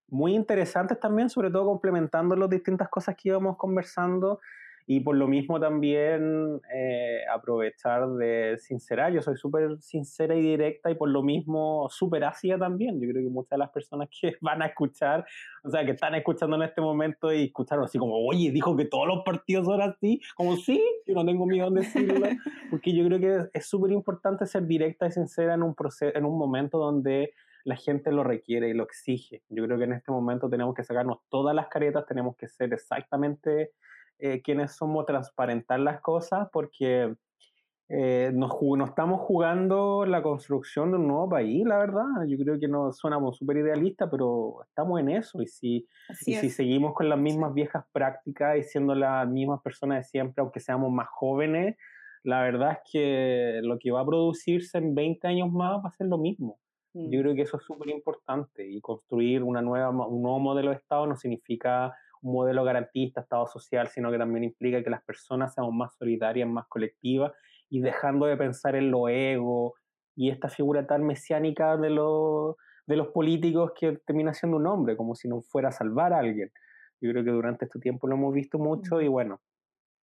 muy 0.10 0.36
interesantes 0.36 1.00
también, 1.00 1.30
sobre 1.30 1.50
todo 1.50 1.66
complementando 1.66 2.36
las 2.36 2.50
distintas 2.50 2.90
cosas 2.90 3.16
que 3.16 3.30
íbamos 3.30 3.58
conversando 3.58 4.40
y 4.86 5.00
por 5.00 5.16
lo 5.16 5.28
mismo 5.28 5.60
también 5.60 6.60
eh, 6.74 7.22
aprovechar 7.34 8.10
de 8.16 8.58
sincerar. 8.60 9.14
Yo 9.14 9.22
soy 9.22 9.38
súper 9.38 9.82
sincera 9.82 10.36
y 10.36 10.42
directa 10.42 10.92
y 10.92 10.96
por 10.96 11.10
lo 11.10 11.24
mismo 11.24 11.88
súper 11.90 12.26
ácida 12.26 12.58
también. 12.58 13.00
Yo 13.00 13.10
creo 13.10 13.24
que 13.24 13.30
muchas 13.30 13.52
de 13.52 13.58
las 13.60 13.70
personas 13.70 14.10
que 14.10 14.36
van 14.42 14.62
a 14.62 14.68
escuchar, 14.68 15.26
o 15.64 15.70
sea, 15.70 15.86
que 15.86 15.92
están 15.92 16.16
escuchando 16.16 16.56
en 16.58 16.64
este 16.64 16.82
momento 16.82 17.32
y 17.32 17.46
escucharon 17.46 17.86
así 17.86 17.98
como, 17.98 18.16
oye, 18.28 18.52
dijo 18.52 18.76
que 18.76 18.86
todos 18.86 19.08
los 19.08 19.24
partidos 19.24 19.66
son 19.66 19.82
así, 19.82 20.20
como 20.36 20.58
sí, 20.58 20.84
yo 21.08 21.14
no 21.14 21.26
tengo 21.26 21.46
miedo 21.46 21.68
en 21.68 21.76
decirlo, 21.76 22.16
porque 22.70 22.94
yo 22.94 23.06
creo 23.06 23.20
que 23.20 23.50
es 23.54 23.66
súper 23.66 23.92
importante 23.92 24.46
ser 24.46 24.66
directa 24.66 25.08
y 25.08 25.12
sincera 25.12 25.54
en 25.54 25.64
un, 25.64 25.76
proceso, 25.76 26.16
en 26.18 26.26
un 26.26 26.38
momento 26.38 26.78
donde 26.78 27.34
la 27.64 27.76
gente 27.76 28.12
lo 28.12 28.24
requiere 28.24 28.70
y 28.70 28.74
lo 28.74 28.84
exige. 28.84 29.44
Yo 29.50 29.64
creo 29.66 29.78
que 29.78 29.86
en 29.86 29.94
este 29.94 30.12
momento 30.12 30.50
tenemos 30.50 30.76
que 30.76 30.84
sacarnos 30.84 31.20
todas 31.30 31.56
las 31.56 31.68
caretas, 31.68 32.06
tenemos 32.06 32.36
que 32.36 32.48
ser 32.48 32.74
exactamente 32.74 33.72
eh, 34.20 34.42
quienes 34.42 34.76
somos 34.76 35.06
transparentar 35.06 35.80
las 35.80 36.02
cosas 36.02 36.48
porque 36.52 37.16
eh, 37.90 38.32
nos, 38.34 38.52
estamos 38.88 39.22
jugando 39.22 40.06
la 40.06 40.24
construcción 40.24 40.92
de 40.92 40.98
un 40.98 41.08
nuevo 41.08 41.30
país, 41.30 41.66
la 41.66 41.78
verdad. 41.78 42.06
Yo 42.28 42.38
creo 42.38 42.60
que 42.60 42.68
no 42.68 42.92
sonamos 42.92 43.38
súper 43.38 43.58
idealistas, 43.58 44.10
pero 44.10 44.64
estamos 44.68 45.00
en 45.00 45.10
eso. 45.10 45.42
Y 45.42 45.48
si, 45.48 45.88
y 46.26 46.36
si 46.36 46.50
seguimos 46.50 46.94
con 46.94 47.10
las 47.10 47.20
mismas 47.20 47.54
viejas 47.54 47.86
prácticas 47.92 48.58
y 48.58 48.64
siendo 48.64 48.96
las 48.96 49.28
mismas 49.28 49.62
personas 49.62 50.00
de 50.00 50.04
siempre, 50.06 50.42
aunque 50.42 50.60
seamos 50.60 50.92
más 50.92 51.08
jóvenes, 51.10 51.76
la 52.24 52.42
verdad 52.42 52.72
es 52.72 52.92
que 52.92 53.60
lo 53.64 53.78
que 53.78 53.92
va 53.92 54.02
a 54.02 54.06
producirse 54.06 54.78
en 54.78 54.96
20 54.96 55.28
años 55.28 55.52
más 55.52 55.84
va 55.84 55.90
a 55.90 55.92
ser 55.92 56.08
lo 56.08 56.18
mismo. 56.18 56.58
Yo 56.94 57.02
mm. 57.02 57.22
creo 57.22 57.36
que 57.36 57.42
eso 57.42 57.58
es 57.58 57.64
súper 57.64 57.90
importante 57.90 58.68
y 58.68 58.80
construir 58.80 59.44
una 59.44 59.62
nueva, 59.62 59.90
un 59.90 60.22
nuevo 60.22 60.40
modelo 60.40 60.70
de 60.70 60.78
Estado 60.78 61.08
no 61.08 61.16
significa 61.16 61.96
un 62.22 62.34
modelo 62.34 62.64
garantista, 62.64 63.22
Estado 63.22 63.48
social, 63.48 63.88
sino 63.88 64.12
que 64.12 64.18
también 64.18 64.44
implica 64.44 64.84
que 64.84 64.90
las 64.90 65.04
personas 65.04 65.54
seamos 65.54 65.74
más 65.74 65.96
solidarias, 65.98 66.48
más 66.48 66.68
colectivas 66.68 67.34
y 67.70 67.82
dejando 67.82 68.28
de 68.28 68.38
pensar 68.38 68.76
en 68.76 68.92
lo 68.92 69.10
ego 69.10 69.74
y 70.16 70.30
esta 70.30 70.50
figura 70.50 70.86
tan 70.86 71.04
mesiánica 71.04 71.76
de, 71.78 71.90
de 71.90 72.96
los 72.96 73.08
políticos 73.08 73.72
que 73.78 73.98
termina 74.06 74.34
siendo 74.34 74.58
un 74.58 74.68
hombre, 74.68 74.96
como 74.96 75.16
si 75.16 75.28
no 75.28 75.42
fuera 75.42 75.70
a 75.70 75.72
salvar 75.72 76.14
a 76.14 76.20
alguien. 76.20 76.52
Yo 77.02 77.12
creo 77.12 77.24
que 77.24 77.32
durante 77.32 77.66
este 77.66 77.80
tiempo 77.80 78.08
lo 78.08 78.16
hemos 78.16 78.34
visto 78.34 78.60
mucho 78.60 79.02
y 79.02 79.08
bueno, 79.08 79.42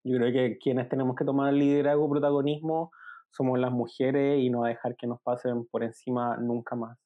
yo 0.03 0.18
creo 0.18 0.34
que 0.34 0.57
quienes 0.57 0.90
tenemos 0.90 1.16
que 1.16 1.26
tomar 1.26 1.53
el 1.53 1.60
liderazgo, 1.60 2.10
protagonismo, 2.10 2.91
somos 3.31 3.60
las 3.60 3.72
mujeres 3.72 4.39
y 4.39 4.49
no 4.49 4.64
dejar 4.64 4.95
que 4.95 5.07
nos 5.07 5.22
pasen 5.22 5.65
por 5.65 5.84
encima 5.84 6.38
nunca 6.38 6.76
más. 6.76 6.97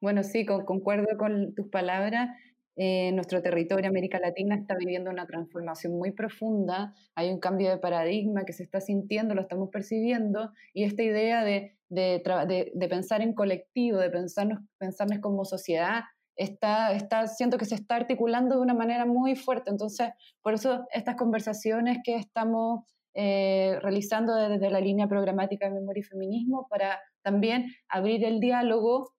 Bueno, 0.00 0.22
sí, 0.22 0.44
concuerdo 0.44 1.16
con 1.16 1.54
tus 1.54 1.68
palabras. 1.68 2.30
Eh, 2.74 3.12
nuestro 3.12 3.42
territorio, 3.42 3.90
América 3.90 4.18
Latina, 4.18 4.56
está 4.56 4.74
viviendo 4.74 5.10
una 5.10 5.26
transformación 5.26 5.92
muy 5.92 6.10
profunda, 6.10 6.94
hay 7.14 7.30
un 7.30 7.38
cambio 7.38 7.68
de 7.68 7.76
paradigma 7.76 8.44
que 8.46 8.54
se 8.54 8.62
está 8.62 8.80
sintiendo, 8.80 9.34
lo 9.34 9.42
estamos 9.42 9.68
percibiendo, 9.70 10.50
y 10.72 10.84
esta 10.84 11.02
idea 11.02 11.44
de, 11.44 11.76
de, 11.90 12.88
pensar 12.88 13.20
en 13.20 13.34
colectivo, 13.34 13.98
de 13.98 14.08
pensarnos, 14.08 14.60
pensarnos 14.78 15.18
como 15.18 15.44
sociedad, 15.44 16.04
está, 16.34 16.92
está, 16.94 17.26
siento 17.26 17.58
que 17.58 17.66
se 17.66 17.74
está 17.74 17.96
articulando 17.96 18.56
de 18.56 18.62
una 18.62 18.74
manera 18.74 19.04
muy 19.04 19.36
fuerte. 19.36 19.70
Entonces, 19.70 20.08
por 20.40 20.54
eso 20.54 20.86
estas 20.92 21.16
conversaciones 21.16 21.98
que 22.02 22.16
estamos 22.16 22.86
eh, 23.14 23.78
realizando 23.82 24.34
desde 24.34 24.70
la 24.70 24.80
línea 24.80 25.08
programática 25.08 25.68
de 25.68 25.74
memoria 25.74 26.00
y 26.00 26.04
feminismo, 26.04 26.66
para 26.68 27.00
también 27.22 27.66
abrir 27.88 28.24
el 28.24 28.40
diálogo 28.40 29.12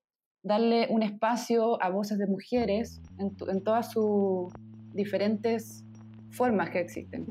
darle 0.44 0.88
un 0.90 1.04
espacio 1.04 1.82
a 1.82 1.90
voces 1.90 2.18
de 2.18 2.28
mujeres 2.28 3.02
en, 3.18 3.64
todas 3.64 3.92
sus 3.92 4.52
diferentes 4.94 5.84
formas 6.32 6.70
que 6.70 6.82
existen. 6.82 7.26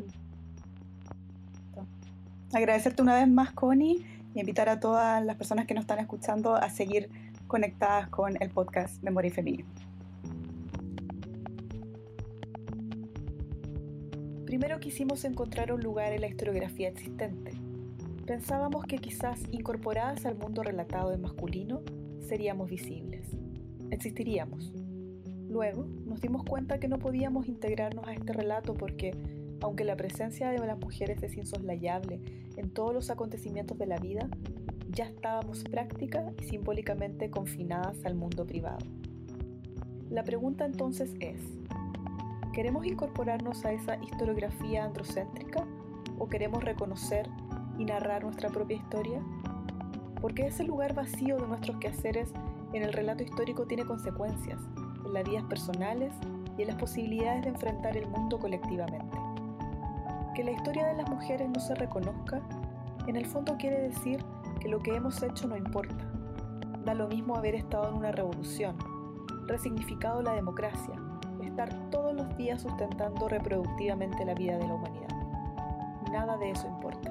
Agradecerte 2.55 3.02
una 3.02 3.16
vez 3.16 3.28
más, 3.28 3.52
Connie, 3.52 4.05
y 4.34 4.40
invitar 4.40 4.68
a 4.68 4.80
todas 4.80 5.24
las 5.24 5.36
personas 5.36 5.66
que 5.66 5.74
nos 5.74 5.82
están 5.82 5.98
escuchando 5.98 6.55
a 6.55 6.70
seguir 6.70 7.10
conectadas 7.47 8.09
con 8.09 8.43
el 8.43 8.51
podcast 8.51 9.02
Memoria 9.02 9.28
y 9.28 9.32
Feminismo. 9.32 9.81
Primero 14.52 14.80
quisimos 14.80 15.24
encontrar 15.24 15.72
un 15.72 15.80
lugar 15.80 16.12
en 16.12 16.20
la 16.20 16.28
historiografía 16.28 16.90
existente. 16.90 17.52
Pensábamos 18.26 18.84
que 18.84 18.98
quizás 18.98 19.40
incorporadas 19.50 20.26
al 20.26 20.36
mundo 20.36 20.62
relatado 20.62 21.14
en 21.14 21.22
masculino, 21.22 21.80
seríamos 22.20 22.68
visibles, 22.68 23.26
existiríamos. 23.90 24.70
Luego 25.48 25.86
nos 26.04 26.20
dimos 26.20 26.44
cuenta 26.44 26.78
que 26.78 26.86
no 26.86 26.98
podíamos 26.98 27.48
integrarnos 27.48 28.06
a 28.06 28.12
este 28.12 28.34
relato 28.34 28.74
porque, 28.74 29.16
aunque 29.62 29.84
la 29.84 29.96
presencia 29.96 30.50
de 30.50 30.58
las 30.58 30.78
mujeres 30.78 31.22
es 31.22 31.34
insoslayable 31.34 32.20
en 32.58 32.68
todos 32.68 32.92
los 32.92 33.08
acontecimientos 33.08 33.78
de 33.78 33.86
la 33.86 33.96
vida, 33.96 34.28
ya 34.90 35.06
estábamos 35.06 35.64
práctica 35.64 36.30
y 36.38 36.44
simbólicamente 36.44 37.30
confinadas 37.30 38.04
al 38.04 38.16
mundo 38.16 38.44
privado. 38.44 38.84
La 40.10 40.24
pregunta 40.24 40.66
entonces 40.66 41.14
es, 41.20 41.40
¿queremos 42.52 42.86
incorporarnos 42.86 43.64
a 43.64 43.72
esa 43.72 43.96
historiografía 43.96 44.84
androcéntrica 44.84 45.64
o 46.18 46.28
queremos 46.28 46.62
reconocer 46.62 47.28
y 47.78 47.84
narrar 47.84 48.24
nuestra 48.24 48.50
propia 48.50 48.76
historia? 48.76 49.22
porque 50.22 50.46
ese 50.46 50.62
lugar 50.62 50.94
vacío 50.94 51.36
de 51.36 51.48
nuestros 51.48 51.76
quehaceres 51.78 52.32
en 52.72 52.84
el 52.84 52.92
relato 52.92 53.24
histórico 53.24 53.66
tiene 53.66 53.84
consecuencias 53.84 54.60
en 55.04 55.12
las 55.12 55.24
vidas 55.28 55.42
personales 55.44 56.14
y 56.56 56.62
en 56.62 56.68
las 56.68 56.76
posibilidades 56.76 57.42
de 57.42 57.48
enfrentar 57.48 57.96
el 57.96 58.06
mundo 58.06 58.38
colectivamente. 58.38 59.16
Que 60.36 60.44
la 60.44 60.52
historia 60.52 60.86
de 60.86 60.94
las 60.94 61.10
mujeres 61.10 61.50
no 61.50 61.60
se 61.60 61.74
reconozca, 61.74 62.40
en 63.08 63.16
el 63.16 63.26
fondo 63.26 63.56
quiere 63.58 63.80
decir 63.80 64.24
que 64.60 64.68
lo 64.68 64.78
que 64.78 64.94
hemos 64.94 65.20
hecho 65.24 65.48
no 65.48 65.56
importa. 65.56 66.08
Da 66.84 66.94
lo 66.94 67.08
mismo 67.08 67.34
haber 67.34 67.56
estado 67.56 67.88
en 67.88 67.94
una 67.94 68.12
revolución, 68.12 68.76
resignificado 69.46 70.22
la 70.22 70.34
democracia, 70.34 70.94
estar 71.52 71.90
todos 71.90 72.14
los 72.14 72.34
días 72.38 72.62
sustentando 72.62 73.28
reproductivamente 73.28 74.24
la 74.24 74.32
vida 74.32 74.56
de 74.56 74.66
la 74.66 74.74
humanidad. 74.74 75.14
Nada 76.10 76.38
de 76.38 76.50
eso 76.50 76.66
importa. 76.66 77.10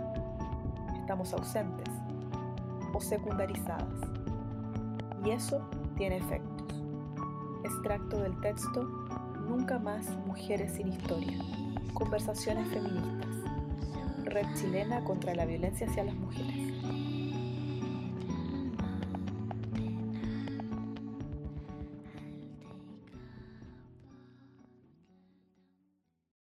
Estamos 0.99 1.31
ausentes 1.33 1.87
o 2.91 2.99
secundarizadas. 2.99 3.87
Y 5.23 5.29
eso 5.29 5.61
tiene 5.95 6.17
efectos. 6.17 6.83
Extracto 7.63 8.19
del 8.19 8.39
texto 8.41 8.89
Nunca 9.47 9.77
más 9.77 10.09
mujeres 10.25 10.73
sin 10.73 10.87
historia. 10.87 11.37
Conversaciones 11.93 12.67
feministas. 12.69 13.29
Red 14.23 14.47
chilena 14.55 15.03
contra 15.03 15.35
la 15.35 15.45
violencia 15.45 15.87
hacia 15.87 16.03
las 16.03 16.15
mujeres. 16.15 16.70